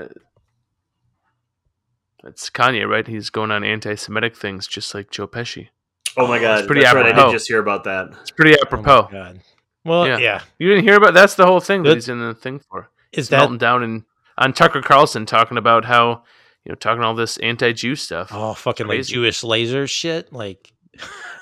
That's 2.23 2.49
Kanye, 2.49 2.87
right? 2.87 3.07
He's 3.07 3.29
going 3.29 3.51
on 3.51 3.63
anti-Semitic 3.63 4.35
things, 4.37 4.67
just 4.67 4.93
like 4.93 5.09
Joe 5.11 5.27
Pesci. 5.27 5.69
Oh 6.17 6.27
my 6.27 6.39
god, 6.39 6.59
It's 6.59 6.67
pretty 6.67 6.81
that's 6.81 6.93
right. 6.93 7.05
I 7.17 7.25
did 7.25 7.31
just 7.31 7.47
hear 7.47 7.59
about 7.59 7.83
that. 7.85 8.09
It's 8.21 8.31
pretty 8.31 8.51
oh 8.53 8.57
my 8.61 8.61
apropos. 8.79 9.07
god. 9.11 9.39
Well, 9.85 10.07
Yeah. 10.07 10.17
yeah. 10.17 10.41
you 10.59 10.67
didn't 10.69 10.83
hear 10.83 10.95
about 10.97 11.13
that's 11.13 11.35
the 11.35 11.45
whole 11.45 11.59
thing 11.59 11.83
that 11.83 11.89
That- 11.89 11.95
he's 11.95 12.09
in 12.09 12.19
the 12.19 12.33
thing 12.35 12.59
for. 12.59 12.89
Is 13.11 13.25
He's 13.25 13.29
that 13.29 13.37
melting 13.37 13.57
down 13.57 13.83
and 13.83 14.03
on 14.37 14.53
Tucker 14.53 14.81
Carlson 14.81 15.25
talking 15.25 15.57
about 15.57 15.85
how 15.85 16.23
you 16.63 16.69
know 16.71 16.75
talking 16.75 17.03
all 17.03 17.15
this 17.15 17.37
anti-Jew 17.37 17.95
stuff. 17.95 18.29
oh 18.31 18.53
fucking 18.53 18.87
like 18.87 19.03
Jewish 19.03 19.43
laser 19.43 19.87
shit? 19.87 20.31
Like 20.31 20.71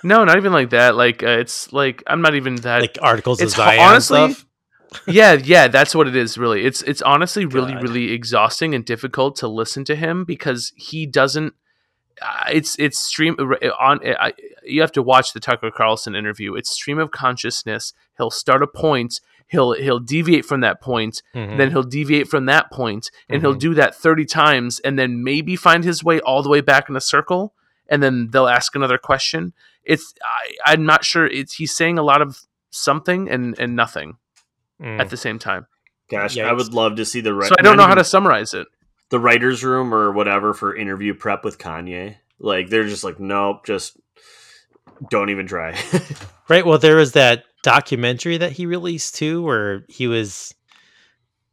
No, 0.03 0.23
not 0.23 0.37
even 0.37 0.53
like 0.53 0.69
that. 0.69 0.95
Like 0.95 1.21
uh, 1.23 1.27
it's 1.39 1.73
like 1.73 2.03
I'm 2.07 2.21
not 2.21 2.35
even 2.35 2.55
that. 2.57 2.81
like 2.81 2.97
articles 3.01 3.41
of 3.41 3.49
Zion 3.49 3.79
honestly- 3.79 4.31
stuff. 4.33 4.45
yeah, 5.07 5.33
yeah, 5.33 5.67
that's 5.67 5.93
what 5.93 6.07
it 6.07 6.15
is. 6.15 6.37
Really, 6.37 6.65
it's 6.65 6.81
it's 6.83 7.01
honestly 7.01 7.45
really 7.45 7.73
God. 7.73 7.83
really 7.83 8.11
exhausting 8.11 8.73
and 8.73 8.83
difficult 8.85 9.35
to 9.37 9.47
listen 9.47 9.83
to 9.85 9.95
him 9.95 10.25
because 10.25 10.73
he 10.75 11.05
doesn't. 11.05 11.53
Uh, 12.21 12.45
it's 12.51 12.75
it's 12.79 12.97
stream 12.97 13.35
on. 13.79 13.99
I, 14.05 14.33
you 14.63 14.81
have 14.81 14.91
to 14.93 15.01
watch 15.03 15.33
the 15.33 15.39
Tucker 15.39 15.71
Carlson 15.71 16.15
interview. 16.15 16.55
It's 16.55 16.69
stream 16.71 16.97
of 16.99 17.11
consciousness. 17.11 17.93
He'll 18.17 18.31
start 18.31 18.63
a 18.63 18.67
point. 18.67 19.21
He'll 19.47 19.73
he'll 19.73 19.99
deviate 19.99 20.45
from 20.45 20.61
that 20.61 20.81
point. 20.81 21.21
Mhm. 21.35 21.57
Then 21.57 21.71
he'll 21.71 21.83
deviate 21.83 22.27
from 22.27 22.45
that 22.47 22.71
point, 22.71 23.09
and 23.29 23.41
he'll 23.41 23.55
Mhm. 23.55 23.59
do 23.59 23.73
that 23.75 23.95
thirty 23.95 24.25
times, 24.25 24.79
and 24.81 24.97
then 24.99 25.23
maybe 25.23 25.55
find 25.55 25.83
his 25.83 26.03
way 26.03 26.19
all 26.19 26.43
the 26.43 26.49
way 26.49 26.61
back 26.61 26.89
in 26.89 26.95
a 26.95 27.01
circle. 27.01 27.53
And 27.87 28.03
then 28.03 28.29
they'll 28.31 28.47
ask 28.47 28.75
another 28.75 28.97
question. 28.97 29.53
It's 29.83 30.13
I, 30.23 30.73
I'm 30.73 30.85
not 30.85 31.03
sure. 31.05 31.25
It's 31.25 31.55
he's 31.55 31.75
saying 31.75 31.97
a 31.97 32.03
lot 32.03 32.21
of 32.21 32.41
something 32.69 33.29
and 33.29 33.57
and 33.59 33.75
nothing 33.75 34.17
Mm. 34.81 34.99
at 34.99 35.09
the 35.09 35.17
same 35.17 35.39
time. 35.39 35.65
Gosh, 36.09 36.37
I 36.37 36.53
would 36.53 36.73
love 36.73 36.95
to 36.95 37.05
see 37.05 37.21
the 37.21 37.33
right. 37.33 37.49
So 37.49 37.55
I 37.59 37.61
don't 37.61 37.77
know 37.77 37.85
how 37.85 37.95
to 37.95 38.03
summarize 38.03 38.53
it. 38.53 38.67
the 39.09 39.19
writers' 39.19 39.63
room 39.63 39.93
or 39.93 40.11
whatever 40.11 40.53
for 40.53 40.75
interview 40.75 41.13
prep 41.13 41.43
with 41.43 41.57
Kanye. 41.57 42.15
Like 42.39 42.69
they're 42.69 42.87
just 42.87 43.03
like, 43.03 43.19
nope, 43.19 43.65
just 43.65 43.97
don't 45.09 45.29
even 45.29 45.47
try. 45.47 45.77
Right. 46.49 46.65
Well, 46.65 46.79
there 46.79 46.95
was 46.95 47.11
that 47.11 47.43
documentary 47.61 48.37
that 48.37 48.53
he 48.53 48.65
released 48.65 49.13
too, 49.13 49.43
where 49.43 49.85
he 49.87 50.07
was 50.07 50.51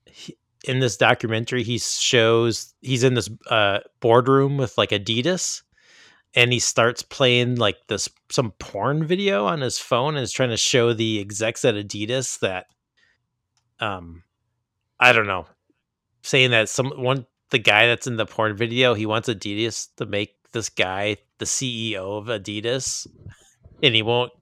he, 0.07 0.39
in 0.64 0.81
this 0.81 0.97
documentary. 0.97 1.62
He 1.62 1.77
shows 1.77 2.72
he's 2.81 3.05
in 3.05 3.12
this 3.12 3.29
uh, 3.51 3.81
boardroom 4.01 4.57
with 4.57 4.79
like 4.79 4.91
Adidas, 4.91 5.61
and 6.35 6.51
he 6.51 6.59
starts 6.61 7.03
playing 7.03 7.57
like 7.57 7.77
this 7.89 8.09
some 8.31 8.53
porn 8.53 9.05
video 9.05 9.45
on 9.45 9.61
his 9.61 9.79
phone, 9.79 10.16
and 10.16 10.24
is 10.24 10.33
trying 10.33 10.49
to 10.49 10.57
show 10.57 10.95
the 10.95 11.20
execs 11.20 11.62
at 11.62 11.74
Adidas 11.74 12.39
that, 12.39 12.68
um, 13.81 14.22
I 14.99 15.12
don't 15.12 15.27
know, 15.27 15.47
saying 16.22 16.51
that 16.51 16.68
some 16.68 16.91
one 16.91 17.27
the 17.51 17.59
guy 17.59 17.87
that's 17.87 18.07
in 18.07 18.16
the 18.16 18.27
porn 18.27 18.57
video 18.57 18.95
he 18.95 19.07
wants 19.07 19.29
Adidas 19.29 19.89
to 19.97 20.07
make 20.07 20.35
this 20.53 20.68
guy 20.68 21.16
the 21.39 21.45
CEO 21.45 22.18
of 22.18 22.27
Adidas, 22.27 23.07
and 23.83 23.95
he 23.95 24.03
won't 24.03 24.33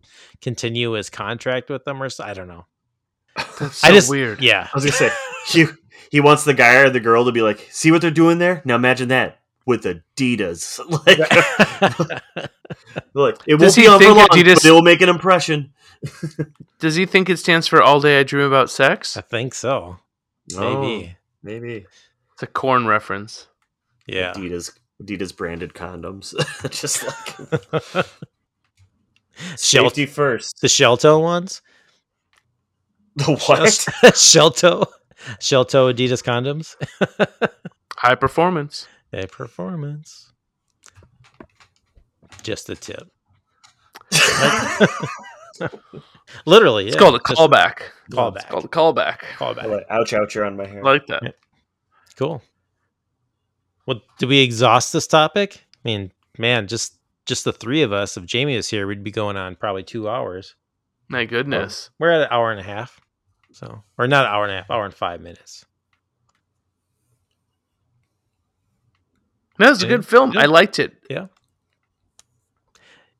continue 0.41 0.93
his 0.93 1.11
contract 1.11 1.71
with 1.71 1.85
them 1.85 2.03
or 2.03 2.09
so. 2.09 2.25
I 2.25 2.35
don't 2.35 2.49
know. 2.49 2.67
That's 3.37 3.83
I 3.83 3.89
so 3.89 3.95
just 3.95 4.11
weird. 4.11 4.41
Yeah. 4.43 4.69
I 4.73 4.77
was 4.77 4.85
gonna 4.85 4.93
say 4.93 5.11
he 5.49 5.67
he 6.11 6.21
wants 6.21 6.45
the 6.45 6.55
guy 6.55 6.77
or 6.77 6.91
the 6.91 7.01
girl 7.01 7.25
to 7.25 7.33
be 7.33 7.43
like, 7.43 7.67
see 7.71 7.91
what 7.91 8.01
they're 8.01 8.11
doing 8.11 8.39
there? 8.39 8.63
Now 8.65 8.77
imagine 8.77 9.09
that 9.09 9.41
with 9.67 9.85
Adidas. 9.85 10.81
Like, 13.15 13.37
like 13.37 13.39
it 13.47 13.59
Does 13.59 13.77
won't 13.77 14.01
be 14.01 14.07
on 14.07 14.15
for 14.15 14.19
long, 14.19 14.29
Adidas- 14.29 14.55
but 14.57 14.65
it 14.67 14.71
will 14.73 14.83
make 14.83 15.01
an 15.01 15.09
impression. 15.09 15.73
Does 16.79 16.95
he 16.97 17.07
think 17.07 17.31
it 17.31 17.39
stands 17.39 17.67
for 17.67 17.83
All 17.83 18.01
Day 18.01 18.21
I 18.21 18.23
Dream 18.23 18.47
About 18.47 18.71
Sex? 18.71 19.17
I 19.17 19.21
think 19.23 19.55
so. 19.55 19.99
Oh, 20.57 20.83
Maybe. 20.83 21.17
maybe 21.43 21.87
It's 22.35 22.43
a 22.43 22.47
corn 22.47 22.87
reference. 22.87 23.49
Yeah. 24.07 24.33
Adidas 24.35 24.71
Adidas 25.03 25.35
branded 25.37 25.73
condoms. 25.75 26.35
just 26.71 27.03
like 27.05 28.07
Shel- 29.59 29.85
safety 29.85 30.07
first. 30.07 30.61
the 30.61 30.69
Shelto 30.69 31.19
ones. 31.21 31.63
The 33.17 33.35
what? 33.47 34.15
Shelto. 34.17 34.87
Shelto 35.41 35.93
Adidas 35.93 36.23
condoms. 36.23 36.77
High 37.97 38.15
performance. 38.17 38.87
A 39.13 39.27
performance. 39.27 40.33
Just 42.43 42.69
a 42.69 42.75
tip. 42.77 43.11
Literally. 46.47 46.87
It's 46.87 46.95
yeah, 46.95 47.01
called 47.01 47.15
a 47.17 47.19
callback. 47.19 47.83
Callback. 48.11 48.37
It's 48.37 48.45
called 48.47 48.65
a 48.65 48.69
callback. 48.69 49.19
Callback. 49.37 49.71
Like, 49.71 49.87
ouch, 49.91 50.13
ouch, 50.13 50.35
you're 50.35 50.45
on 50.45 50.57
my 50.57 50.67
hair. 50.67 50.85
I 50.85 50.93
like 50.93 51.07
that. 51.07 51.23
Yeah. 51.23 51.31
Cool. 52.17 52.43
Well, 53.87 54.01
do 54.19 54.27
we 54.27 54.41
exhaust 54.41 54.93
this 54.93 55.07
topic? 55.07 55.65
I 55.85 55.89
mean, 55.89 56.13
man, 56.39 56.67
just 56.67 56.99
just 57.27 57.45
the 57.45 57.53
three 57.53 57.83
of 57.83 57.93
us, 57.93 58.17
if 58.17 58.25
Jamie 58.25 58.57
was 58.57 58.69
here, 58.69 58.87
we'd 58.87 59.05
be 59.05 59.11
going 59.11 59.37
on 59.37 59.57
probably 59.57 59.83
two 59.83 60.09
hours. 60.09 60.55
My 61.09 61.25
goodness. 61.25 61.91
We're 61.99 62.11
at 62.11 62.23
an 62.23 62.29
hour 62.31 62.51
and 62.51 62.61
a 62.61 62.65
half. 62.65 63.01
So, 63.53 63.83
or 63.99 64.09
not 64.09 64.27
an 64.27 64.33
hour 64.33 64.45
and 64.45 64.53
a 64.53 64.57
half, 64.57 64.71
hour 64.71 64.85
and 64.85 64.95
five 64.95 65.21
minutes. 65.21 65.65
That 69.59 69.71
was 69.71 69.83
a 69.83 69.87
good 69.87 70.05
film. 70.05 70.33
Yeah. 70.33 70.41
I 70.41 70.45
liked 70.47 70.79
it. 70.81 70.95
Yeah. 71.09 71.27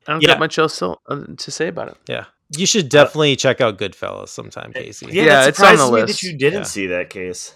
I 0.07 0.11
don't 0.11 0.21
Yeah. 0.21 0.29
got 0.29 0.39
much 0.39 0.57
else 0.59 0.77
to, 0.79 0.95
uh, 1.09 1.23
to 1.37 1.51
say 1.51 1.67
about 1.67 1.87
it. 1.89 1.97
Yeah. 2.07 2.25
You 2.55 2.65
should 2.67 2.89
definitely 2.89 3.35
check 3.35 3.59
out 3.59 3.77
Goodfellas 3.79 4.29
sometime, 4.29 4.71
Casey. 4.73 5.07
Yeah, 5.09 5.23
Yeah, 5.23 5.47
it's 5.47 5.59
on 5.59 5.65
the 5.65 5.77
surprises 5.77 5.91
me 5.91 6.01
list. 6.01 6.13
that 6.21 6.23
you 6.27 6.37
didn't 6.37 6.59
Yeah. 6.59 6.63
see 6.65 6.87
that 6.87 7.09
case. 7.09 7.55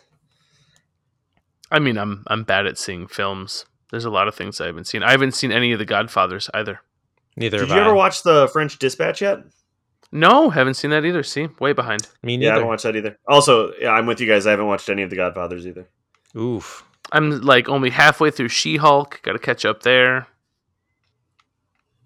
I 1.72 1.80
mean, 1.80 1.98
I'm 1.98 2.24
I'm 2.28 2.44
bad 2.44 2.66
at 2.66 2.78
seeing 2.78 3.08
films. 3.08 3.66
There's 3.92 4.06
a 4.06 4.10
lot 4.10 4.28
of 4.28 4.36
things 4.36 4.60
I 4.60 4.66
haven't 4.66 4.86
seen. 4.86 5.04
I 5.04 5.12
haven't 5.12 5.34
seen 5.34 5.52
any 5.52 5.72
of 5.72 5.80
the 5.80 5.86
Godfathers 5.86 6.50
either. 6.54 6.82
Neither 7.36 7.60
Did 7.60 7.70
have 7.70 7.78
you 7.78 7.82
ever 7.84 7.92
I. 7.92 7.96
watch 7.96 8.24
the 8.24 8.48
French 8.52 8.78
Dispatch 8.80 9.22
yet? 9.22 9.40
No, 10.12 10.50
haven't 10.50 10.74
seen 10.74 10.90
that 10.92 11.06
either. 11.06 11.22
See, 11.24 11.48
way 11.60 11.74
behind. 11.74 12.08
Me 12.24 12.36
Yeah, 12.38 12.50
I 12.50 12.54
haven't 12.54 12.68
watched 12.68 12.84
that 12.84 12.96
either. 12.96 13.18
Also, 13.28 13.72
yeah, 13.80 13.92
I'm 13.92 14.08
with 14.08 14.20
you 14.20 14.28
guys. 14.28 14.48
I 14.48 14.52
haven't 14.52 14.66
watched 14.68 14.90
any 14.90 15.04
of 15.04 15.12
the 15.12 15.16
Godfathers 15.16 15.68
either. 15.68 15.88
Oof. 16.36 16.84
I'm 17.12 17.42
like 17.42 17.70
only 17.70 17.92
halfway 17.92 18.32
through 18.32 18.50
She-Hulk. 18.50 19.22
Got 19.22 19.34
to 19.34 19.40
catch 19.40 19.66
up 19.66 19.84
there. 19.84 20.28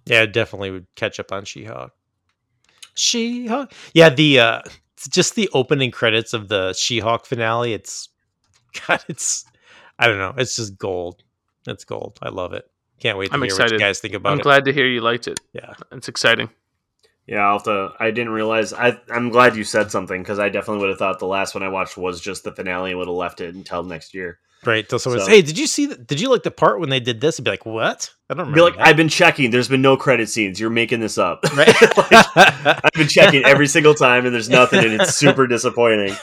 Yeah, 0.05 0.25
definitely 0.25 0.71
would 0.71 0.87
catch 0.95 1.19
up 1.19 1.31
on 1.31 1.45
She-Hulk. 1.45 1.91
She-Hulk. 2.95 3.71
Yeah, 3.93 4.09
the 4.09 4.39
uh 4.39 4.61
it's 4.95 5.07
just 5.07 5.35
the 5.35 5.49
opening 5.53 5.91
credits 5.91 6.33
of 6.33 6.47
the 6.49 6.73
She-Hulk 6.73 7.25
finale. 7.25 7.73
It's 7.73 8.09
God, 8.87 9.03
it's 9.07 9.45
I 9.99 10.07
don't 10.07 10.17
know. 10.17 10.33
It's 10.37 10.55
just 10.55 10.77
gold. 10.77 11.23
It's 11.67 11.85
gold. 11.85 12.19
I 12.21 12.29
love 12.29 12.53
it. 12.53 12.65
Can't 12.99 13.17
wait 13.17 13.27
to 13.27 13.33
I'm 13.33 13.41
hear 13.41 13.47
what 13.47 13.59
excited. 13.61 13.73
you 13.73 13.79
guys 13.79 13.99
think 13.99 14.13
about 14.13 14.29
it. 14.29 14.33
I'm 14.33 14.39
glad 14.39 14.65
to 14.65 14.73
hear 14.73 14.87
you 14.87 15.01
liked 15.01 15.27
it. 15.27 15.39
Yeah. 15.53 15.73
It's 15.91 16.07
exciting. 16.07 16.49
Yeah, 17.25 17.39
I'll 17.39 17.53
have 17.53 17.63
to. 17.63 17.91
I 17.99 18.11
didn't 18.11 18.33
realize. 18.33 18.73
I, 18.73 18.99
I'm 19.09 19.29
glad 19.29 19.55
you 19.55 19.63
said 19.63 19.91
something 19.91 20.21
because 20.21 20.39
I 20.39 20.49
definitely 20.49 20.81
would 20.81 20.89
have 20.89 20.99
thought 20.99 21.19
the 21.19 21.25
last 21.25 21.53
one 21.55 21.63
I 21.63 21.69
watched 21.69 21.95
was 21.97 22.19
just 22.19 22.43
the 22.43 22.51
finale 22.51 22.91
and 22.91 22.99
would 22.99 23.07
have 23.07 23.15
left 23.15 23.39
it 23.39 23.55
until 23.55 23.83
next 23.83 24.13
year. 24.13 24.39
Right. 24.65 24.87
Till 24.87 24.99
someone 24.99 25.19
So- 25.19 25.25
says, 25.25 25.33
"Hey, 25.35 25.41
did 25.41 25.57
you 25.57 25.67
see? 25.67 25.87
The, 25.87 25.95
did 25.95 26.19
you 26.21 26.29
like 26.29 26.43
the 26.43 26.51
part 26.51 26.79
when 26.79 26.89
they 26.89 26.99
did 26.99 27.21
this?" 27.21 27.37
And 27.37 27.45
be 27.45 27.51
like, 27.51 27.65
"What? 27.65 28.09
I 28.29 28.33
don't 28.33 28.47
remember." 28.47 28.55
Be 28.55 28.61
like, 28.61 28.77
that." 28.77 28.87
I've 28.87 28.97
been 28.97 29.09
checking. 29.09 29.51
There's 29.51 29.67
been 29.67 29.81
no 29.81 29.97
credit 29.97 30.29
scenes. 30.29 30.59
You're 30.59 30.69
making 30.69 30.99
this 30.99 31.17
up. 31.17 31.43
right. 31.57 31.75
I've 32.35 32.91
been 32.93 33.07
checking 33.07 33.43
every 33.45 33.67
single 33.67 33.93
time, 33.93 34.25
and 34.25 34.33
there's 34.33 34.49
nothing, 34.49 34.83
and 34.83 35.01
it's 35.01 35.15
super 35.15 35.47
disappointing. 35.47 36.15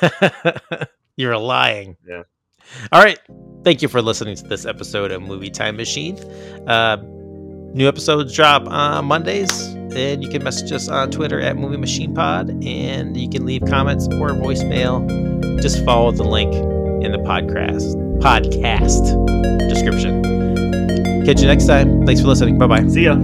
You're 1.17 1.37
lying. 1.39 1.97
Yeah. 2.09 2.23
All 2.93 3.03
right. 3.03 3.19
Thank 3.65 3.83
you 3.83 3.89
for 3.89 4.01
listening 4.01 4.37
to 4.37 4.45
this 4.45 4.65
episode 4.65 5.11
of 5.11 5.21
Movie 5.23 5.51
Time 5.51 5.77
Machine. 5.77 6.17
Uh, 6.69 6.97
new 7.75 7.87
episodes 7.89 8.35
drop 8.35 8.67
on 8.69 9.05
Mondays, 9.05 9.51
and 9.95 10.23
you 10.23 10.31
can 10.31 10.43
message 10.43 10.73
us 10.73 10.89
on 10.89 11.11
Twitter 11.11 11.41
at 11.41 11.57
Movie 11.57 11.77
Machine 11.77 12.15
Pod, 12.15 12.49
and 12.65 13.17
you 13.17 13.29
can 13.29 13.45
leave 13.45 13.63
comments 13.69 14.07
or 14.13 14.31
voicemail. 14.31 15.61
Just 15.61 15.85
follow 15.85 16.11
the 16.13 16.25
link 16.25 16.53
in 17.03 17.13
the 17.13 17.19
podcast 17.19 17.95
podcast 18.21 19.03
description. 19.69 20.23
Catch 21.25 21.41
you 21.41 21.47
next 21.47 21.67
time. 21.67 22.05
Thanks 22.07 22.21
for 22.21 22.29
listening. 22.29 22.59
Bye 22.59 22.67
bye. 22.67 22.89
See 22.89 23.05
ya. 23.05 23.17